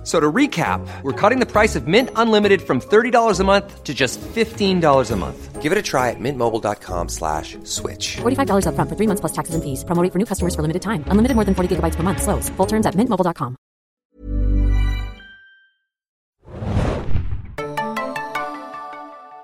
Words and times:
F- 0.00 0.06
So 0.06 0.18
to 0.18 0.32
recap, 0.32 0.80
we're 1.02 1.12
cutting 1.12 1.40
the 1.40 1.46
price 1.46 1.76
of 1.76 1.86
Mint 1.86 2.08
Unlimited 2.16 2.62
from 2.62 2.80
$30 2.80 3.38
a 3.38 3.44
month 3.44 3.84
to 3.84 3.92
just 3.92 4.18
$15 4.34 5.10
a 5.10 5.16
month. 5.16 5.60
Give 5.60 5.72
it 5.72 5.76
a 5.76 5.82
try 5.82 6.08
at 6.08 6.16
mintmobile.com 6.18 7.10
slash 7.10 7.58
switch. 7.64 8.16
$45 8.22 8.64
upfront 8.64 8.88
for 8.88 8.96
three 8.96 9.06
months 9.06 9.20
plus 9.20 9.32
taxes 9.32 9.54
and 9.54 9.62
fees. 9.62 9.84
Promo 9.84 10.02
rate 10.02 10.10
for 10.12 10.18
new 10.18 10.24
customers 10.24 10.54
for 10.54 10.62
limited 10.62 10.80
time. 10.80 11.04
Unlimited 11.08 11.34
more 11.36 11.44
than 11.44 11.54
40 11.54 11.76
gigabytes 11.76 11.96
per 11.96 12.02
month. 12.02 12.22
Slows. 12.22 12.48
Full 12.56 12.66
terms 12.66 12.86
at 12.86 12.94
mintmobile.com. 12.96 13.56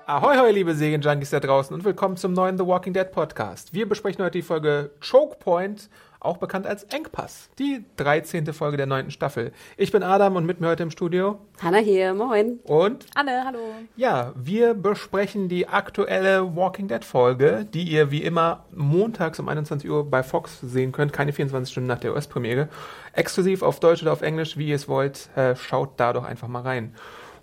Ahoi, 0.05 0.37
hoi, 0.37 0.51
liebe 0.51 0.73
Serienjunkies 0.73 1.31
da 1.31 1.39
draußen 1.39 1.73
und 1.75 1.83
willkommen 1.83 2.15
zum 2.15 2.31
neuen 2.33 2.57
The 2.57 2.65
Walking 2.65 2.93
Dead 2.93 3.11
Podcast. 3.11 3.73
Wir 3.73 3.87
besprechen 3.87 4.23
heute 4.23 4.37
die 4.37 4.41
Folge 4.41 4.91
Choke 5.01 5.35
Point, 5.39 5.89
auch 6.19 6.37
bekannt 6.37 6.65
als 6.67 6.83
Engpass, 6.85 7.49
die 7.59 7.83
13. 7.97 8.53
Folge 8.53 8.77
der 8.77 8.85
neunten 8.85 9.11
Staffel. 9.11 9.51
Ich 9.77 9.91
bin 9.91 10.03
Adam 10.03 10.35
und 10.35 10.45
mit 10.45 10.59
mir 10.59 10.67
heute 10.67 10.83
im 10.83 10.91
Studio 10.91 11.39
Hanna 11.61 11.77
hier, 11.77 12.13
moin. 12.13 12.59
und 12.63 13.05
Anne, 13.15 13.43
hallo. 13.45 13.59
ja, 13.95 14.33
wir 14.35 14.73
besprechen 14.73 15.49
die 15.49 15.67
aktuelle 15.67 16.55
Walking 16.55 16.87
Dead 16.87 17.03
Folge, 17.03 17.67
die 17.73 17.83
ihr 17.83 18.11
wie 18.11 18.23
immer 18.23 18.65
montags 18.73 19.39
um 19.39 19.47
21 19.47 19.89
Uhr 19.89 20.09
bei 20.09 20.23
Fox 20.23 20.59
sehen 20.61 20.91
könnt, 20.91 21.13
keine 21.13 21.33
24 21.33 21.71
Stunden 21.71 21.87
nach 21.87 21.99
der 21.99 22.13
US-Premiere. 22.13 22.69
Exklusiv 23.13 23.61
auf 23.61 23.79
Deutsch 23.79 24.01
oder 24.01 24.13
auf 24.13 24.21
Englisch, 24.21 24.57
wie 24.57 24.67
ihr 24.67 24.75
es 24.75 24.87
wollt, 24.87 25.29
äh, 25.35 25.55
schaut 25.55 25.91
da 25.97 26.13
doch 26.13 26.23
einfach 26.23 26.47
mal 26.47 26.61
rein. 26.61 26.93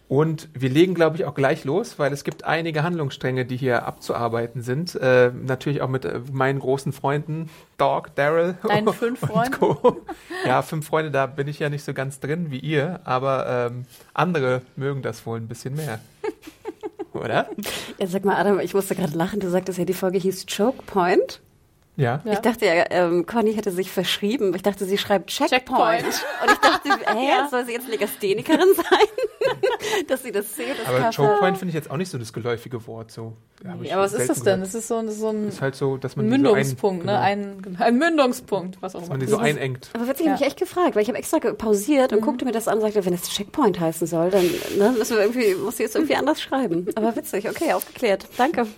Und 0.06 0.50
wir 0.52 0.68
legen, 0.68 0.94
glaube 0.94 1.16
ich, 1.16 1.24
auch 1.24 1.34
gleich 1.34 1.64
los, 1.64 1.98
weil 1.98 2.12
es 2.12 2.24
gibt 2.24 2.44
einige 2.44 2.82
Handlungsstränge, 2.82 3.46
die 3.46 3.56
hier 3.56 3.86
abzuarbeiten 3.86 4.60
sind. 4.60 4.94
Äh, 4.96 5.30
natürlich 5.30 5.80
auch 5.80 5.88
mit 5.88 6.04
äh, 6.04 6.20
meinen 6.30 6.58
großen 6.58 6.92
Freunden, 6.92 7.48
Dog, 7.78 8.14
Daryl. 8.14 8.56
Deinen 8.68 8.92
fünf 8.92 9.22
und 9.22 9.28
Freunden? 9.30 9.52
Co. 9.52 10.02
Ja, 10.46 10.60
fünf 10.60 10.86
Freunde, 10.86 11.10
da 11.10 11.26
bin 11.26 11.48
ich 11.48 11.58
ja 11.58 11.70
nicht 11.70 11.84
so 11.84 11.94
ganz 11.94 12.20
drin 12.20 12.50
wie 12.50 12.58
ihr, 12.58 13.00
aber 13.04 13.70
ähm, 13.70 13.86
andere 14.12 14.60
mögen 14.76 15.00
das 15.00 15.24
wohl 15.24 15.38
ein 15.38 15.48
bisschen 15.48 15.74
mehr. 15.74 16.00
Oder? 17.14 17.48
Ja, 17.98 18.06
sag 18.06 18.24
mal, 18.24 18.36
Adam, 18.36 18.60
ich 18.60 18.74
musste 18.74 18.94
gerade 18.94 19.16
lachen. 19.16 19.40
Du 19.40 19.48
sagtest 19.48 19.78
ja, 19.78 19.84
die 19.84 19.94
Folge 19.94 20.18
hieß 20.18 20.46
Choke 20.46 20.82
Point. 20.84 21.40
Ja. 21.96 22.20
Ich 22.24 22.38
dachte 22.40 22.66
ja, 22.66 22.84
ähm, 22.90 23.24
Conny 23.24 23.54
hätte 23.54 23.70
sich 23.70 23.90
verschrieben. 23.90 24.52
Ich 24.56 24.62
dachte, 24.62 24.84
sie 24.84 24.98
schreibt 24.98 25.30
Checkpoint. 25.30 26.02
Checkpoint. 26.02 26.24
Und 26.42 26.50
ich 26.52 26.58
dachte, 26.58 26.88
hä, 27.16 27.28
Ja. 27.28 27.48
soll 27.48 27.64
sie 27.66 27.72
jetzt 27.72 27.88
Legasthenikerin 27.88 28.66
sein? 28.76 30.04
Dass 30.08 30.22
sie 30.22 30.32
das 30.32 30.52
zählt, 30.54 30.78
das 30.80 30.88
Aber 30.88 30.98
Cover. 30.98 31.10
Choke 31.28 31.38
Point 31.40 31.58
finde 31.58 31.70
ich 31.70 31.74
jetzt 31.74 31.90
auch 31.90 31.96
nicht 31.96 32.10
so 32.10 32.18
das 32.18 32.32
geläufige 32.32 32.84
Wort. 32.88 33.10
So. 33.12 33.34
Ja, 33.64 33.76
ich 33.80 33.90
Ja, 33.90 33.98
was 33.98 34.12
ist 34.12 34.28
das 34.28 34.38
denn? 34.38 34.44
gehört. 34.60 34.62
Das 34.62 34.74
ist 34.74 34.88
so, 34.88 34.96
ein- 34.96 35.08
so 35.10 35.28
ein 35.28 35.48
ist 35.48 35.60
halt 35.60 35.76
so, 35.76 35.96
dass 35.96 36.16
man 36.16 36.26
Mündungspunkt, 36.28 37.04
so 37.04 37.10
ein, 37.10 37.40
ne? 37.40 37.54
Ein, 37.68 37.76
ein 37.78 37.96
Mündungspunkt, 37.98 38.78
was 38.80 38.94
auch 38.96 39.00
dass 39.00 39.08
immer. 39.08 39.18
man 39.18 39.26
die 39.26 39.30
so 39.30 39.36
einengt. 39.38 39.90
Aber 39.92 40.08
witzig, 40.08 40.26
ich 40.26 40.32
habe 40.32 40.40
Ja. 40.40 40.46
mich 40.46 40.46
echt 40.48 40.58
gefragt, 40.58 40.96
weil 40.96 41.02
ich 41.02 41.08
habe 41.08 41.18
extra 41.18 41.38
pausiert 41.38 42.12
und 42.12 42.22
guckte 42.22 42.44
mir 42.44 42.52
das 42.52 42.66
an 42.66 42.76
und 42.78 42.80
sagte, 42.80 43.04
wenn 43.04 43.14
es 43.14 43.28
Checkpoint 43.28 43.78
heißen 43.78 44.06
soll, 44.08 44.30
dann 44.30 44.44
ne, 44.78 44.94
müssen 44.98 45.16
wir 45.16 45.22
irgendwie, 45.22 45.54
muss 45.54 45.74
ich 45.74 45.80
jetzt 45.80 45.94
irgendwie 45.94 46.16
anders 46.16 46.40
schreiben. 46.42 46.88
Aber 46.96 47.14
witzig, 47.14 47.48
okay, 47.48 47.72
aufgeklärt. 47.72 48.26
Danke. 48.36 48.66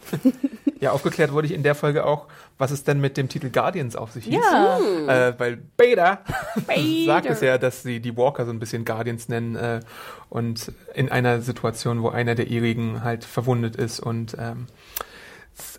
Ja, 0.79 0.93
aufgeklärt 0.93 1.33
wurde 1.33 1.47
ich 1.47 1.55
in 1.55 1.63
der 1.63 1.75
Folge 1.75 2.05
auch, 2.05 2.27
was 2.59 2.71
es 2.71 2.85
denn 2.85 3.01
mit 3.01 3.06
dem 3.15 3.29
Titel 3.29 3.51
Guardians 3.51 3.97
auf 3.97 4.13
sich 4.13 4.25
hieß. 4.25 4.35
Ja. 4.35 4.79
Äh, 5.29 5.35
weil 5.39 5.57
Beta, 5.57 6.21
Beta. 6.67 7.07
sagt 7.07 7.27
es 7.27 7.41
ja, 7.41 7.59
dass 7.59 7.83
sie 7.83 8.01
die 8.01 8.17
Walker 8.17 8.45
so 8.45 8.51
ein 8.51 8.59
bisschen 8.59 8.85
Guardians 8.85 9.29
nennen 9.29 9.57
äh, 9.57 9.81
und 10.29 10.73
in 10.95 11.11
einer 11.11 11.41
Situation, 11.41 12.03
wo 12.03 12.09
einer 12.09 12.35
der 12.35 12.49
ihrigen 12.49 13.05
halt 13.05 13.25
verwundet 13.25 13.77
ist 13.77 14.01
und 14.01 14.37
ähm, 14.39 14.67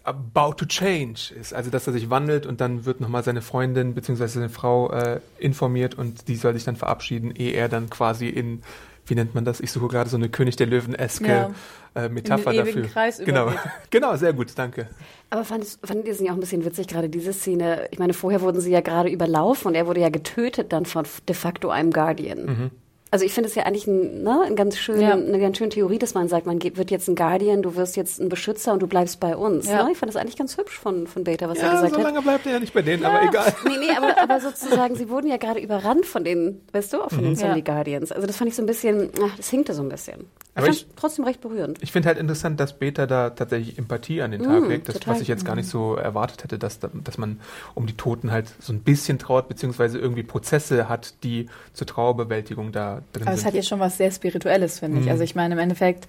about 0.03 0.53
to 0.53 0.65
change 0.65 1.33
ist. 1.39 1.53
Also, 1.53 1.69
dass 1.69 1.85
er 1.87 1.93
sich 1.93 2.09
wandelt 2.09 2.45
und 2.45 2.61
dann 2.61 2.85
wird 2.85 3.01
nochmal 3.01 3.23
seine 3.23 3.41
Freundin 3.41 3.93
bzw. 3.93 4.27
seine 4.27 4.49
Frau 4.49 4.91
äh, 4.91 5.19
informiert 5.37 5.95
und 5.95 6.27
die 6.27 6.35
soll 6.35 6.53
sich 6.53 6.63
dann 6.63 6.75
verabschieden, 6.75 7.31
ehe 7.31 7.53
er 7.53 7.69
dann 7.69 7.89
quasi 7.89 8.27
in, 8.27 8.63
wie 9.07 9.15
nennt 9.15 9.33
man 9.35 9.45
das? 9.45 9.59
Ich 9.59 9.71
suche 9.71 9.87
gerade 9.87 10.09
so 10.09 10.17
eine 10.17 10.29
König 10.29 10.55
der 10.57 10.67
Löwen-eske 10.67 11.27
Ja. 11.27 11.51
äh, 11.95 12.09
Metapher 12.09 12.51
In 12.51 12.57
den 12.57 12.65
dafür. 12.65 12.81
Kreis 12.83 13.17
genau. 13.23 13.51
genau, 13.89 14.15
sehr 14.15 14.33
gut, 14.33 14.51
danke. 14.55 14.87
Aber 15.29 15.43
fandest, 15.43 15.79
fandet 15.85 16.05
ihr 16.07 16.13
es 16.13 16.19
nicht 16.19 16.29
auch 16.29 16.35
ein 16.35 16.39
bisschen 16.39 16.63
witzig, 16.65 16.87
gerade 16.87 17.09
diese 17.09 17.33
Szene? 17.33 17.87
Ich 17.91 17.99
meine, 17.99 18.13
vorher 18.13 18.41
wurden 18.41 18.61
sie 18.61 18.71
ja 18.71 18.81
gerade 18.81 19.09
überlaufen 19.09 19.67
und 19.69 19.75
er 19.75 19.87
wurde 19.87 20.01
ja 20.01 20.09
getötet 20.09 20.71
dann 20.73 20.85
von 20.85 21.05
de 21.27 21.35
facto 21.35 21.69
einem 21.69 21.91
Guardian. 21.91 22.45
Mhm. 22.45 22.71
Also 23.09 23.23
ich 23.23 23.33
finde 23.33 23.47
es 23.49 23.55
ja 23.55 23.63
eigentlich 23.63 23.87
ein, 23.87 24.23
ne, 24.23 24.41
ein 24.45 24.55
ganz 24.57 24.77
schön, 24.77 24.99
Ja. 24.99 25.13
eine 25.13 25.39
ganz 25.39 25.57
schöne 25.57 25.69
Theorie, 25.69 25.97
dass 25.97 26.13
man 26.13 26.27
sagt, 26.27 26.45
man 26.45 26.59
geht, 26.59 26.75
wird 26.77 26.91
jetzt 26.91 27.07
ein 27.07 27.15
Guardian, 27.15 27.61
du 27.61 27.75
wirst 27.77 27.95
jetzt 27.95 28.19
ein 28.19 28.27
Beschützer 28.27 28.73
und 28.73 28.81
du 28.81 28.87
bleibst 28.87 29.19
bei 29.21 29.35
uns. 29.37 29.67
Ja. 29.67 29.83
Ne? 29.85 29.91
Ich 29.93 29.97
fand 29.97 30.09
das 30.13 30.17
eigentlich 30.19 30.35
ganz 30.35 30.57
hübsch 30.57 30.77
von, 30.77 31.07
von 31.07 31.23
Beta, 31.23 31.47
was 31.47 31.57
er 31.59 31.65
Ja, 31.67 31.71
gesagt 31.75 31.93
so 31.93 31.97
hat. 31.99 32.03
lange 32.05 32.21
bleibt 32.21 32.45
er 32.45 32.53
ja 32.53 32.59
nicht 32.59 32.73
bei 32.73 32.81
denen, 32.81 33.05
aber 33.05 33.23
egal. 33.23 33.53
Nee, 33.65 33.77
nee, 33.79 33.95
aber, 33.95 34.21
aber 34.21 34.41
sozusagen, 34.41 34.95
sie 34.95 35.09
wurden 35.09 35.27
ja 35.29 35.37
gerade 35.37 35.59
überrannt 35.61 36.05
von 36.05 36.23
den, 36.25 36.61
weißt 36.73 36.91
du, 36.93 37.01
auch 37.01 37.09
von 37.09 37.21
den 37.23 37.31
Mhm. 37.31 37.37
Zombie 37.37 37.59
Ja. 37.65 37.73
Guardians. 37.75 38.11
Also 38.11 38.27
das 38.27 38.35
fand 38.35 38.49
ich 38.49 38.55
so 38.55 38.61
ein 38.61 38.65
bisschen, 38.65 39.09
ach, 39.23 39.37
das 39.37 39.49
hinkte 39.49 39.73
so 39.73 39.83
ein 39.83 39.89
bisschen. 39.89 40.25
Aber 40.55 40.65
fand 40.65 40.77
ich- 40.77 40.87
trotzdem 40.95 41.23
recht 41.23 41.39
berührend. 41.39 41.77
Ich 41.83 41.91
finde 41.91 42.07
halt 42.09 42.17
interessant, 42.17 42.59
dass 42.59 42.77
Beta 42.77 43.05
da 43.05 43.29
tatsächlich 43.29 43.77
Empathie 43.77 44.21
an 44.23 44.31
den 44.31 44.41
Tag 44.43 44.63
Mm, 44.63 44.69
legt, 44.69 44.89
das, 44.89 44.95
total. 44.95 45.13
was 45.13 45.21
ich 45.21 45.27
jetzt 45.27 45.45
gar 45.45 45.55
nicht 45.55 45.69
so 45.69 45.95
erwartet 45.95 46.43
hätte, 46.43 46.57
dass, 46.59 46.79
da- 46.79 46.89
dass 47.03 47.17
man 47.17 47.39
um 47.75 47.85
die 47.85 47.95
Toten 47.95 48.31
halt 48.31 48.47
so 48.59 48.73
ein 48.73 48.79
bisschen 48.81 49.17
traut, 49.19 49.47
beziehungsweise 49.47 49.97
irgendwie 49.99 50.23
Prozesse 50.23 50.89
hat, 50.89 51.13
die 51.23 51.45
zur 51.73 51.85
Trauerbewältigung 51.87 52.71
da 52.71 52.96
drin 53.13 53.27
Aber 53.27 53.35
es 53.35 53.45
hat 53.45 53.53
ja 53.53 53.63
schon 53.63 53.79
was 53.79 53.97
sehr 53.97 54.11
Spirituelles, 54.11 54.79
finde 54.79 54.97
Mhm. 54.99 55.03
ich. 55.05 55.09
Also 55.11 55.23
ich 55.23 55.35
meine, 55.35 55.53
im 55.55 55.59
Endeffekt 55.59 56.07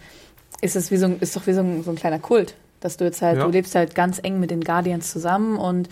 ist 0.60 0.76
es 0.76 0.90
wie 0.90 0.96
so 0.96 1.06
ein, 1.06 1.18
ist 1.20 1.36
doch 1.36 1.46
wie 1.46 1.52
so 1.52 1.60
ein, 1.60 1.82
so 1.84 1.90
ein 1.90 1.96
kleiner 1.96 2.18
Kult, 2.18 2.54
dass 2.80 2.96
du 2.96 3.04
jetzt 3.04 3.22
halt, 3.22 3.38
Ja. 3.38 3.44
du 3.44 3.50
lebst 3.50 3.74
halt 3.74 3.94
ganz 3.94 4.18
eng 4.22 4.40
mit 4.40 4.50
den 4.50 4.62
Guardians 4.62 5.10
zusammen 5.12 5.56
und 5.58 5.88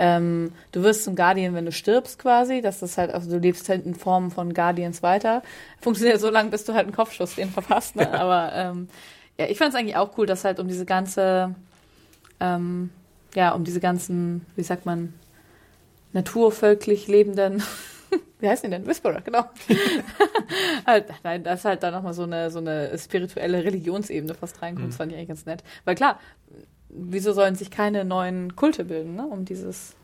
ähm, 0.00 0.52
du 0.72 0.82
wirst 0.84 1.02
zum 1.04 1.16
Guardian, 1.16 1.54
wenn 1.54 1.64
du 1.66 1.72
stirbst 1.72 2.18
quasi. 2.20 2.60
Das 2.60 2.82
ist 2.82 2.98
halt, 2.98 3.12
also 3.12 3.28
du 3.30 3.38
lebst 3.38 3.68
halt 3.68 3.84
in 3.84 3.94
Form 3.96 4.30
von 4.30 4.54
Guardians 4.54 5.02
weiter. 5.02 5.42
Funktioniert 5.80 6.20
so 6.20 6.30
lange, 6.30 6.50
bis 6.50 6.64
du 6.64 6.72
halt 6.74 6.86
einen 6.86 6.94
Kopfschuss 6.94 7.34
den 7.34 7.50
verpasst. 7.50 7.96
Ne? 7.96 8.08
Aber 8.12 8.52
ähm, 8.54 8.88
ja, 9.38 9.46
ich 9.46 9.58
fand 9.58 9.70
es 9.74 9.78
eigentlich 9.78 9.96
auch 9.96 10.16
cool, 10.16 10.26
dass 10.26 10.44
halt 10.44 10.60
um 10.60 10.68
diese 10.68 10.84
ganze, 10.84 11.54
ähm, 12.38 12.90
ja, 13.34 13.50
um 13.50 13.64
diese 13.64 13.80
ganzen, 13.80 14.46
wie 14.54 14.62
sagt 14.62 14.86
man, 14.86 15.14
naturvölklich 16.12 17.08
lebenden, 17.08 17.62
wie 18.40 18.48
heißen 18.48 18.70
die 18.70 18.76
denn? 18.76 18.86
Whisperer, 18.86 19.20
genau. 19.20 19.44
halt, 20.86 21.06
nein, 21.24 21.42
dass 21.44 21.64
halt 21.64 21.82
da 21.82 21.90
nochmal 21.90 22.14
so 22.14 22.22
eine, 22.24 22.50
so 22.50 22.58
eine 22.58 22.96
spirituelle 22.98 23.64
Religionsebene 23.64 24.34
fast 24.34 24.62
reinkommt, 24.62 24.88
das 24.88 24.96
fand 24.96 25.12
ich 25.12 25.18
eigentlich 25.18 25.28
ganz 25.28 25.46
nett. 25.46 25.62
Weil 25.84 25.94
klar, 25.94 26.18
wieso 26.88 27.32
sollen 27.32 27.54
sich 27.54 27.70
keine 27.70 28.04
neuen 28.04 28.56
Kulte 28.56 28.84
bilden, 28.84 29.16
ne, 29.16 29.26
um 29.26 29.44
dieses 29.44 29.94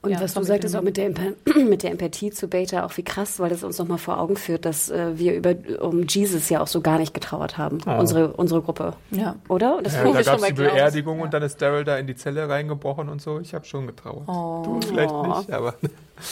Und 0.00 0.10
Ja, 0.12 0.20
was 0.20 0.34
du 0.34 0.42
sagtest 0.44 0.74
auch 0.76 0.82
mit 0.82 0.96
der, 0.96 1.10
mit 1.56 1.82
der 1.82 1.90
Empathie 1.90 2.30
zu 2.30 2.48
Beta, 2.48 2.86
auch 2.86 2.96
wie 2.96 3.02
krass, 3.02 3.40
weil 3.40 3.50
das 3.50 3.64
uns 3.64 3.78
nochmal 3.78 3.98
vor 3.98 4.18
Augen 4.20 4.36
führt, 4.36 4.64
dass 4.64 4.88
äh, 4.90 5.18
wir 5.18 5.34
über 5.34 5.54
um 5.80 6.04
Jesus 6.04 6.48
ja 6.48 6.60
auch 6.60 6.66
so 6.68 6.80
gar 6.80 6.98
nicht 6.98 7.12
getrauert 7.12 7.58
haben, 7.58 7.78
Oh. 7.86 7.98
unsere, 7.98 8.32
unsere 8.34 8.62
Gruppe. 8.62 8.94
Ja. 9.10 9.34
Oder? 9.48 9.80
Das 9.82 9.94
ja, 9.94 10.04
da 10.04 10.22
gab 10.22 10.38
es 10.38 10.46
die 10.46 10.52
Beerdigung 10.52 11.18
Ja. 11.18 11.24
und 11.24 11.34
dann 11.34 11.42
ist 11.42 11.60
Daryl 11.60 11.84
da 11.84 11.98
in 11.98 12.06
die 12.06 12.14
Zelle 12.16 12.48
reingebrochen 12.48 13.08
und 13.08 13.20
so. 13.20 13.40
Ich 13.40 13.52
habe 13.54 13.64
schon 13.64 13.86
getrauert. 13.88 14.28
Oh. 14.28 14.62
Du 14.64 14.80
vielleicht 14.86 15.12
nicht, 15.12 15.50
aber 15.52 15.74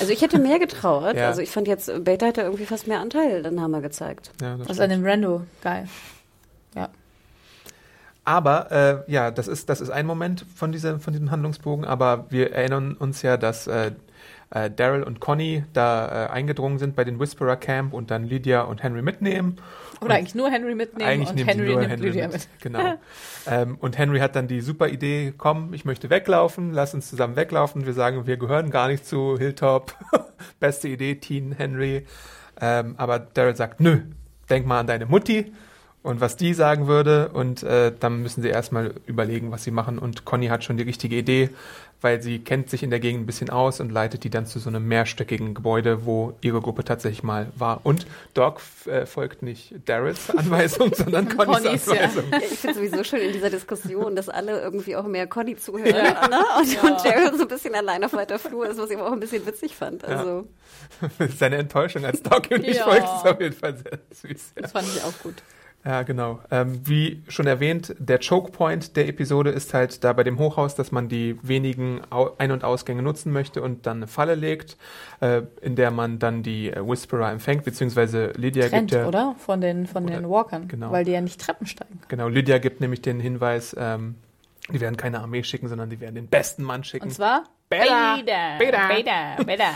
Also 0.00 0.12
ich 0.12 0.22
hätte 0.22 0.38
mehr 0.38 0.58
getrauert. 0.58 1.16
Ja. 1.16 1.28
Also 1.28 1.40
ich 1.42 1.50
fand 1.50 1.68
jetzt, 1.68 1.90
Beta 2.04 2.26
hatte 2.26 2.42
irgendwie 2.42 2.66
fast 2.66 2.86
mehr 2.86 3.00
Anteil, 3.00 3.42
dann 3.42 3.60
haben 3.60 3.70
wir 3.70 3.80
gezeigt. 3.80 4.30
ja, 4.40 4.56
das 4.56 4.68
Was 4.68 4.76
stimmt. 4.76 4.80
an 4.80 4.90
dem 4.90 5.06
Rando, 5.06 5.42
geil. 5.62 5.88
Ja. 6.74 6.88
Aber 8.24 8.72
äh, 9.06 9.12
ja, 9.12 9.30
das 9.30 9.46
ist, 9.46 9.68
das 9.68 9.80
ist 9.80 9.90
ein 9.90 10.04
Moment 10.06 10.44
von, 10.54 10.72
dieser, 10.72 10.98
von 10.98 11.12
diesem 11.12 11.30
Handlungsbogen, 11.30 11.84
aber 11.84 12.26
wir 12.30 12.52
erinnern 12.52 12.94
uns 12.94 13.22
ja, 13.22 13.36
dass 13.36 13.68
äh, 13.68 13.92
äh, 14.50 14.70
Daryl 14.70 15.02
und 15.02 15.20
Conny 15.20 15.64
da 15.72 16.26
äh, 16.26 16.30
eingedrungen 16.30 16.78
sind 16.78 16.94
bei 16.96 17.04
den 17.04 17.18
Whisperer 17.18 17.56
Camp 17.56 17.92
und 17.92 18.10
dann 18.10 18.24
Lydia 18.24 18.62
und 18.62 18.82
Henry 18.82 19.02
mitnehmen. 19.02 19.56
Oder 20.00 20.14
eigentlich 20.14 20.34
nur 20.34 20.50
Henry 20.50 20.74
mitnehmen 20.74 21.08
Eigentlich 21.08 21.30
und 21.30 21.46
Henry 21.46 21.74
nimmt 21.74 21.88
Henry 21.88 22.06
Lydia 22.08 22.26
mit. 22.26 22.34
mit. 22.34 22.48
Genau. 22.60 22.94
ähm, 23.46 23.76
und 23.80 23.98
Henry 23.98 24.18
hat 24.20 24.36
dann 24.36 24.46
die 24.46 24.60
super 24.60 24.88
Idee, 24.88 25.32
komm, 25.36 25.72
ich 25.74 25.84
möchte 25.84 26.10
weglaufen, 26.10 26.72
lass 26.72 26.94
uns 26.94 27.08
zusammen 27.08 27.36
weglaufen. 27.36 27.86
Wir 27.86 27.94
sagen, 27.94 28.26
wir 28.26 28.36
gehören 28.36 28.70
gar 28.70 28.88
nicht 28.88 29.06
zu 29.06 29.36
Hilltop. 29.38 29.94
Beste 30.60 30.88
Idee, 30.88 31.16
Teen 31.16 31.52
Henry. 31.52 32.06
Ähm, 32.60 32.94
aber 32.98 33.18
Daryl 33.18 33.56
sagt, 33.56 33.80
nö, 33.80 34.00
denk 34.48 34.66
mal 34.66 34.80
an 34.80 34.86
deine 34.86 35.06
Mutti. 35.06 35.52
Und 36.06 36.20
was 36.20 36.36
die 36.36 36.54
sagen 36.54 36.86
würde. 36.86 37.28
Und 37.32 37.62
äh, 37.62 37.92
dann 37.98 38.22
müssen 38.22 38.42
sie 38.42 38.48
erstmal 38.48 38.94
überlegen, 39.06 39.50
was 39.50 39.64
sie 39.64 39.70
machen. 39.70 39.98
Und 39.98 40.24
Conny 40.24 40.46
hat 40.46 40.64
schon 40.64 40.76
die 40.76 40.84
richtige 40.84 41.16
Idee, 41.16 41.50
weil 42.00 42.22
sie 42.22 42.38
kennt 42.38 42.70
sich 42.70 42.82
in 42.82 42.90
der 42.90 43.00
Gegend 43.00 43.22
ein 43.22 43.26
bisschen 43.26 43.50
aus 43.50 43.80
und 43.80 43.90
leitet 43.90 44.22
die 44.22 44.30
dann 44.30 44.46
zu 44.46 44.58
so 44.58 44.68
einem 44.68 44.86
mehrstöckigen 44.86 45.54
Gebäude, 45.54 46.04
wo 46.06 46.34
ihre 46.42 46.60
Gruppe 46.60 46.84
tatsächlich 46.84 47.22
mal 47.22 47.48
war. 47.56 47.80
Und 47.84 48.06
Doc 48.34 48.60
äh, 48.86 49.06
folgt 49.06 49.42
nicht 49.42 49.74
Daryls 49.86 50.30
Anweisung, 50.36 50.94
sondern 50.94 51.28
Connys 51.28 51.62
Connys, 51.62 51.86
ja. 51.86 51.92
Anweisung. 51.94 52.24
Ja, 52.30 52.38
ich 52.38 52.58
finde 52.58 52.76
sowieso 52.76 53.02
schön 53.04 53.20
in 53.20 53.32
dieser 53.32 53.50
Diskussion, 53.50 54.14
dass 54.14 54.28
alle 54.28 54.60
irgendwie 54.60 54.94
auch 54.94 55.06
mehr 55.06 55.26
Conny 55.26 55.56
zuhören 55.56 55.92
ne? 55.92 56.44
und, 56.58 56.84
und 56.84 57.04
Daryl 57.04 57.34
so 57.36 57.42
ein 57.42 57.48
bisschen 57.48 57.74
allein 57.74 58.04
auf 58.04 58.12
weiter 58.12 58.38
Flur 58.38 58.68
ist, 58.68 58.78
was 58.78 58.90
ich 58.90 58.96
aber 58.96 59.08
auch 59.08 59.12
ein 59.12 59.20
bisschen 59.20 59.44
witzig 59.46 59.74
fand. 59.74 60.04
Also 60.04 60.46
Seine 61.38 61.56
Enttäuschung 61.56 62.04
als 62.04 62.22
Doc 62.22 62.48
und 62.50 62.62
nicht 62.62 62.76
Ja. 62.78 62.84
folgt 62.84 63.02
ist 63.02 63.26
auf 63.32 63.40
jeden 63.40 63.56
Fall 63.56 63.76
sehr 63.76 63.98
süß. 64.10 64.52
Ja. 64.56 64.62
Das 64.62 64.72
fand 64.72 64.86
ich 64.88 65.02
auch 65.02 65.18
gut. 65.22 65.34
Ja, 65.86 66.02
genau. 66.02 66.40
Ähm, 66.50 66.80
wie 66.84 67.22
schon 67.28 67.46
erwähnt, 67.46 67.94
der 68.00 68.18
Choke 68.18 68.50
Point 68.50 68.96
der 68.96 69.06
Episode 69.06 69.50
ist 69.50 69.72
halt 69.72 70.02
da 70.02 70.12
bei 70.12 70.24
dem 70.24 70.36
Hochhaus, 70.40 70.74
dass 70.74 70.90
man 70.90 71.08
die 71.08 71.38
wenigen 71.42 72.00
Au 72.10 72.32
Ein- 72.38 72.50
und 72.50 72.64
Ausgänge 72.64 73.02
nutzen 73.02 73.32
möchte 73.32 73.62
und 73.62 73.86
dann 73.86 73.98
eine 73.98 74.08
Falle 74.08 74.34
legt, 74.34 74.76
äh, 75.20 75.42
in 75.60 75.76
der 75.76 75.92
man 75.92 76.18
dann 76.18 76.42
die 76.42 76.70
äh, 76.72 76.84
Whisperer 76.84 77.30
empfängt, 77.30 77.64
beziehungsweise 77.64 78.32
Lydia 78.36 78.68
Trennt, 78.68 78.90
gibt 78.90 79.00
ja, 79.00 79.06
oder? 79.06 79.36
Von 79.38 79.60
den, 79.60 79.86
von 79.86 80.06
den 80.08 80.24
Oder- 80.24 80.30
Walkern. 80.30 80.66
genau. 80.66 80.90
Weil 80.90 81.04
die 81.04 81.12
ja 81.12 81.20
nicht 81.20 81.40
Treppen 81.40 81.68
steigen. 81.68 82.00
genau, 82.08 82.26
Lydia 82.26 82.58
gibt 82.58 82.80
nämlich 82.80 83.00
den 83.02 83.20
Hinweis, 83.20 83.76
ähm, 83.78 84.16
die 84.72 84.80
werden 84.80 84.96
keine 84.96 85.20
Armee 85.20 85.44
schicken, 85.44 85.68
sondern 85.68 85.88
die 85.88 86.00
werden 86.00 86.16
den 86.16 86.26
besten 86.26 86.64
Mann 86.64 86.82
schicken. 86.82 87.04
Und 87.06 87.12
zwar. 87.12 87.44
Beta. 87.68 88.16
Beta. 88.58 88.88
Beta. 88.88 89.42
Beta. 89.44 89.70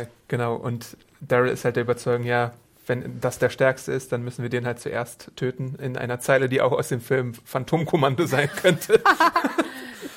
Äh, 0.00 0.06
genau, 0.28 0.54
und 0.56 0.96
Daryl 1.20 1.52
ist 1.52 1.64
halt 1.66 1.76
der 1.76 1.82
Überzeugung, 1.82 2.24
ja, 2.24 2.52
wenn 2.88 3.20
das 3.20 3.38
der 3.38 3.50
Stärkste 3.50 3.92
ist, 3.92 4.12
dann 4.12 4.22
müssen 4.22 4.42
wir 4.42 4.48
den 4.48 4.66
halt 4.66 4.80
zuerst 4.80 5.30
töten, 5.36 5.76
in 5.80 5.96
einer 5.96 6.20
Zeile, 6.20 6.48
die 6.48 6.60
auch 6.60 6.72
aus 6.72 6.88
dem 6.88 7.00
Film 7.00 7.34
Phantomkommando 7.44 8.26
sein 8.26 8.50
könnte. 8.54 9.00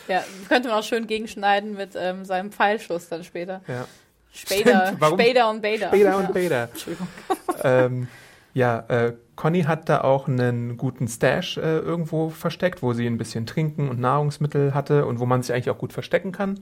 Ja, 0.07 0.25
könnte 0.49 0.67
man 0.67 0.79
auch 0.79 0.83
schön 0.83 1.07
gegenschneiden 1.07 1.73
mit 1.73 1.91
ähm, 1.95 2.25
seinem 2.25 2.51
Pfeilschuss 2.51 3.07
dann 3.07 3.23
später. 3.23 3.61
ja. 3.67 3.87
Später, 4.33 4.97
später 5.13 5.49
und 5.49 5.61
Beta. 5.61 5.89
Beta 5.89 6.17
und. 6.17 6.33
Beta. 6.33 6.63
Entschuldigung. 6.63 7.07
ähm, 7.63 8.07
ja, 8.53 8.79
äh, 8.89 9.13
Conny 9.35 9.63
hat 9.63 9.87
da 9.89 10.01
auch 10.01 10.27
einen 10.27 10.77
guten 10.77 11.07
Stash 11.07 11.57
äh, 11.57 11.77
irgendwo 11.79 12.29
versteckt, 12.29 12.81
wo 12.81 12.93
sie 12.93 13.07
ein 13.07 13.17
bisschen 13.17 13.45
Trinken 13.45 13.89
und 13.89 13.99
Nahrungsmittel 13.99 14.73
hatte 14.73 15.05
und 15.05 15.19
wo 15.19 15.25
man 15.25 15.43
sich 15.43 15.53
eigentlich 15.53 15.69
auch 15.69 15.77
gut 15.77 15.93
verstecken 15.93 16.31
kann. 16.31 16.59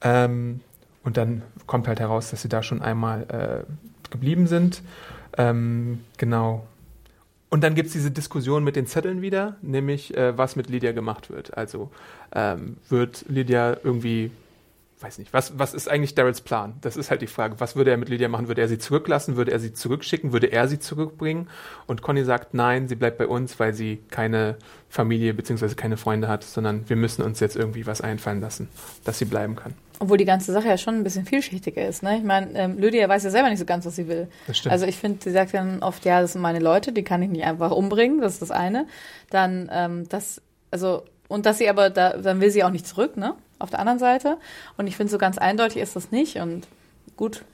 Ähm, 0.00 0.60
und 1.02 1.16
dann 1.16 1.42
kommt 1.66 1.88
halt 1.88 2.00
heraus, 2.00 2.30
dass 2.30 2.42
sie 2.42 2.48
da 2.48 2.62
schon 2.62 2.82
einmal 2.82 3.64
äh, 3.66 4.10
geblieben 4.10 4.46
sind. 4.46 4.82
Ähm, 5.36 6.00
genau. 6.16 6.66
Und 7.48 7.64
dann 7.64 7.74
gibt 7.74 7.88
es 7.88 7.92
diese 7.92 8.10
Diskussion 8.10 8.62
mit 8.62 8.76
den 8.76 8.86
Zetteln 8.86 9.22
wieder, 9.22 9.56
nämlich 9.60 10.16
äh, 10.16 10.38
was 10.38 10.54
mit 10.54 10.70
Lydia 10.70 10.92
gemacht 10.92 11.30
wird. 11.30 11.56
Also 11.56 11.90
ähm, 12.32 12.76
wird 12.88 13.24
Lydia 13.28 13.76
irgendwie 13.82 14.30
weiß 15.02 15.18
nicht, 15.18 15.32
was, 15.32 15.58
was 15.58 15.74
ist 15.74 15.88
eigentlich 15.88 16.14
Daryls 16.14 16.40
Plan? 16.40 16.74
Das 16.82 16.96
ist 16.96 17.10
halt 17.10 17.22
die 17.22 17.26
Frage. 17.26 17.58
Was 17.58 17.76
würde 17.76 17.90
er 17.90 17.96
mit 17.96 18.08
Lydia 18.08 18.28
machen? 18.28 18.48
Würde 18.48 18.60
er 18.60 18.68
sie 18.68 18.78
zurücklassen? 18.78 19.36
Würde 19.36 19.50
er 19.50 19.58
sie 19.58 19.72
zurückschicken? 19.72 20.32
Würde 20.32 20.48
er 20.48 20.68
sie 20.68 20.78
zurückbringen? 20.78 21.48
Und 21.86 22.02
Conny 22.02 22.24
sagt, 22.24 22.54
nein, 22.54 22.88
sie 22.88 22.96
bleibt 22.96 23.18
bei 23.18 23.26
uns, 23.26 23.58
weil 23.58 23.74
sie 23.74 24.00
keine 24.10 24.56
Familie 24.88 25.34
bzw. 25.34 25.74
keine 25.74 25.96
Freunde 25.96 26.28
hat, 26.28 26.44
sondern 26.44 26.88
wir 26.88 26.96
müssen 26.96 27.22
uns 27.22 27.40
jetzt 27.40 27.56
irgendwie 27.56 27.86
was 27.86 28.00
einfallen 28.00 28.40
lassen, 28.40 28.68
dass 29.04 29.18
sie 29.18 29.24
bleiben 29.24 29.56
kann. 29.56 29.74
Obwohl 30.02 30.16
die 30.16 30.24
ganze 30.24 30.52
Sache 30.52 30.66
ja 30.66 30.78
schon 30.78 30.94
ein 30.96 31.04
bisschen 31.04 31.26
vielschichtiger 31.26 31.86
ist. 31.86 32.02
Ne? 32.02 32.16
Ich 32.16 32.24
meine, 32.24 32.52
ähm, 32.54 32.78
Lydia 32.78 33.06
weiß 33.08 33.22
ja 33.22 33.30
selber 33.30 33.50
nicht 33.50 33.58
so 33.58 33.66
ganz, 33.66 33.84
was 33.84 33.96
sie 33.96 34.08
will. 34.08 34.28
Das 34.46 34.56
stimmt. 34.56 34.72
Also 34.72 34.86
ich 34.86 34.96
finde, 34.96 35.18
sie 35.22 35.30
sagt 35.30 35.52
dann 35.52 35.82
oft, 35.82 36.04
ja, 36.06 36.22
das 36.22 36.32
sind 36.32 36.40
meine 36.40 36.58
Leute, 36.58 36.92
die 36.92 37.04
kann 37.04 37.22
ich 37.22 37.28
nicht 37.28 37.44
einfach 37.44 37.70
umbringen, 37.70 38.20
das 38.20 38.32
ist 38.32 38.42
das 38.42 38.50
eine. 38.50 38.86
Dann, 39.28 39.70
ähm, 39.70 40.08
das, 40.08 40.40
also, 40.70 41.04
und 41.28 41.44
dass 41.44 41.58
sie 41.58 41.68
aber, 41.68 41.90
da, 41.90 42.16
dann 42.16 42.40
will 42.40 42.50
sie 42.50 42.64
auch 42.64 42.70
nicht 42.70 42.86
zurück, 42.86 43.16
ne? 43.16 43.34
Auf 43.58 43.68
der 43.68 43.78
anderen 43.78 43.98
Seite. 43.98 44.38
Und 44.78 44.86
ich 44.86 44.96
finde, 44.96 45.12
so 45.12 45.18
ganz 45.18 45.36
eindeutig 45.36 45.82
ist 45.82 45.94
das 45.94 46.10
nicht. 46.10 46.36
Und 46.36 46.66
gut, 47.16 47.44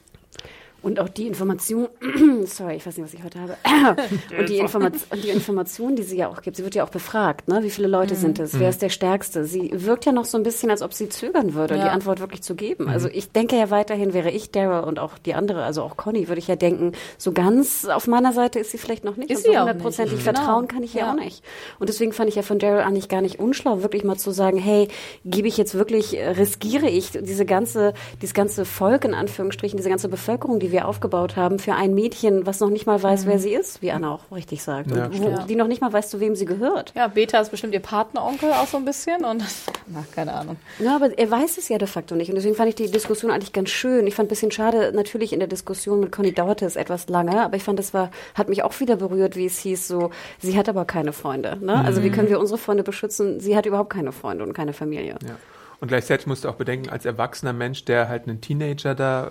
Und 0.83 1.01
auch 1.01 1.09
die 1.09 1.27
Information, 1.27 1.89
sorry, 2.45 2.77
ich 2.77 2.87
weiß 2.87 2.97
nicht, 2.97 3.07
was 3.07 3.15
ich 3.15 3.25
heute 3.25 3.41
habe. 3.41 3.57
und, 4.39 4.49
die 4.49 4.59
Informa 4.59 4.87
und 5.11 5.25
die 5.25 5.31
Information, 5.31 5.97
die 5.97 6.05
sie 6.05 6.17
ja 6.17 6.29
auch 6.29 6.43
gibt, 6.43 6.57
sie 6.57 6.63
wird 6.63 6.75
ja 6.77 6.85
auch 6.85 6.91
befragt, 6.91 7.49
ne? 7.49 7.63
Wie 7.65 7.71
viele 7.71 7.89
Leute 7.89 8.15
Mhm. 8.15 8.19
sind 8.19 8.39
es? 8.39 8.59
Wer 8.59 8.69
ist 8.69 8.83
der 8.83 8.89
Stärkste? 8.91 9.45
Sie 9.45 9.71
wirkt 9.75 10.05
ja 10.05 10.13
noch 10.13 10.25
so 10.27 10.37
ein 10.39 10.45
bisschen, 10.45 10.71
als 10.71 10.83
ob 10.83 10.95
sie 10.95 11.09
zögern 11.09 11.55
würde, 11.55 11.75
Ja. 11.77 11.85
die 11.85 11.91
Antwort 11.91 12.21
wirklich 12.21 12.43
zu 12.43 12.55
geben. 12.55 12.89
Also 12.89 13.09
ich 13.09 13.33
denke 13.33 13.57
ja 13.57 13.71
weiterhin, 13.71 14.15
wäre 14.15 14.31
ich 14.31 14.53
Daryl 14.53 14.85
und 14.85 14.99
auch 15.01 15.19
die 15.19 15.35
andere, 15.35 15.65
also 15.65 15.83
auch 15.83 15.97
Conny, 15.97 16.29
würde 16.29 16.39
ich 16.39 16.47
ja 16.47 16.55
denken, 16.57 16.93
so 17.19 17.33
ganz 17.33 17.85
auf 17.87 18.07
meiner 18.07 18.33
Seite 18.33 18.59
ist 18.61 18.71
sie 18.71 18.79
vielleicht 18.79 19.05
noch 19.05 19.17
nicht. 19.17 19.31
Ist 19.31 19.47
und 19.47 19.55
so 19.55 19.59
hundertprozentig 19.61 20.19
Mhm. 20.19 20.23
vertrauen 20.23 20.69
Genau. 20.69 20.75
kann 20.75 20.83
ich 20.85 20.95
ja. 20.95 21.07
Ja. 21.07 21.11
auch 21.13 21.17
nicht. 21.17 21.43
Und 21.81 21.89
deswegen 21.89 22.13
fand 22.13 22.29
ich 22.29 22.37
ja 22.37 22.43
von 22.43 22.59
Daryl 22.61 22.83
eigentlich 22.83 23.09
gar 23.09 23.23
nicht 23.23 23.41
unschlau, 23.41 23.83
wirklich 23.83 24.05
mal 24.05 24.17
zu 24.17 24.31
sagen, 24.31 24.59
hey, 24.59 24.89
gebe 25.25 25.49
ich 25.49 25.57
jetzt 25.57 25.75
wirklich, 25.75 26.17
äh, 26.17 26.29
riskiere 26.31 26.89
ich 26.89 27.11
diese 27.11 27.45
ganze, 27.45 27.93
dieses 28.23 28.35
ganze 28.35 28.65
Volk 28.65 29.05
in 29.05 29.15
Anführungsstrichen, 29.15 29.77
diese 29.79 29.89
ganze 29.89 30.09
Bevölkerung, 30.09 30.61
die 30.61 30.71
wir 30.71 30.76
aufgebaut 30.85 31.37
haben, 31.37 31.59
für 31.59 31.75
ein 31.75 31.95
Mädchen, 31.95 32.47
was 32.47 32.61
noch 32.61 32.71
nicht 32.71 32.87
mal 32.87 33.03
weiß, 33.03 33.27
wer 33.27 33.39
sie 33.39 33.55
ist, 33.55 33.83
wie 33.83 33.91
Anna 33.91 34.13
auch 34.13 34.21
richtig 34.31 34.63
sagt. 34.63 34.91
Ja, 34.91 35.07
und 35.07 35.21
wo, 35.21 35.47
die 35.49 35.57
noch 35.57 35.69
nicht 35.69 35.81
mal 35.81 35.93
weiß, 35.93 36.11
zu 36.11 36.21
wem 36.21 36.37
sie 36.37 36.45
gehört. 36.45 36.93
ja, 36.95 37.09
Beta 37.09 37.41
ist 37.41 37.51
bestimmt 37.51 37.75
ihr 37.75 37.81
Partneronkel 37.81 38.53
auch 38.53 38.67
so 38.67 38.77
ein 38.77 38.85
bisschen. 38.85 39.25
Und, 39.25 39.43
na, 39.87 40.05
keine 40.15 40.35
Ahnung. 40.35 40.57
Ja, 40.79 40.97
aber 40.97 41.19
er 41.19 41.31
weiß 41.31 41.59
es 41.59 41.69
ja 41.69 41.79
de 41.79 41.89
facto 41.89 42.15
nicht. 42.15 42.29
Und 42.29 42.37
deswegen 42.37 42.55
fand 42.55 42.69
ich 42.69 42.75
die 42.75 42.91
Diskussion 42.91 43.31
eigentlich 43.31 43.53
ganz 43.53 43.71
schön. 43.71 44.07
Ich 44.07 44.15
fand 44.15 44.27
ein 44.27 44.31
bisschen 44.31 44.51
schade, 44.51 44.93
natürlich 44.95 45.33
in 45.33 45.39
der 45.39 45.49
Diskussion 45.49 46.01
mit 46.01 46.13
Conny 46.13 46.33
dauerte 46.33 46.67
es 46.67 46.77
etwas 46.77 47.09
lange, 47.09 47.43
aber 47.43 47.57
ich 47.57 47.65
fand, 47.65 47.79
das 47.79 47.95
war, 47.95 48.11
hat 48.35 48.49
mich 48.49 48.63
auch 48.63 48.79
wieder 48.81 48.97
berührt, 48.97 49.37
wie 49.37 49.47
es 49.47 49.59
hieß, 49.59 49.89
so, 49.89 50.11
sie 50.39 50.57
hat 50.59 50.69
aber 50.69 50.85
keine 50.85 51.13
Freunde. 51.13 51.57
Ne? 51.61 51.85
Also 51.85 52.03
wie 52.03 52.11
können 52.11 52.29
wir 52.29 52.39
unsere 52.41 52.59
Freunde 52.59 52.83
beschützen? 52.83 53.41
Sie 53.41 53.57
hat 53.57 53.67
überhaupt 53.67 53.91
keine 53.91 54.13
Freunde 54.13 54.45
und 54.45 54.53
keine 54.53 54.73
Familie. 54.73 55.17
Ja. 55.27 55.37
Und 55.81 55.89
gleichzeitig 55.89 56.27
musst 56.27 56.45
du 56.45 56.49
auch 56.49 56.55
bedenken, 56.55 56.89
als 56.89 57.05
erwachsener 57.05 57.53
Mensch, 57.53 57.85
der 57.85 58.09
halt 58.09 58.25
einen 58.29 58.41
Teenager 58.41 58.95
da 58.95 59.31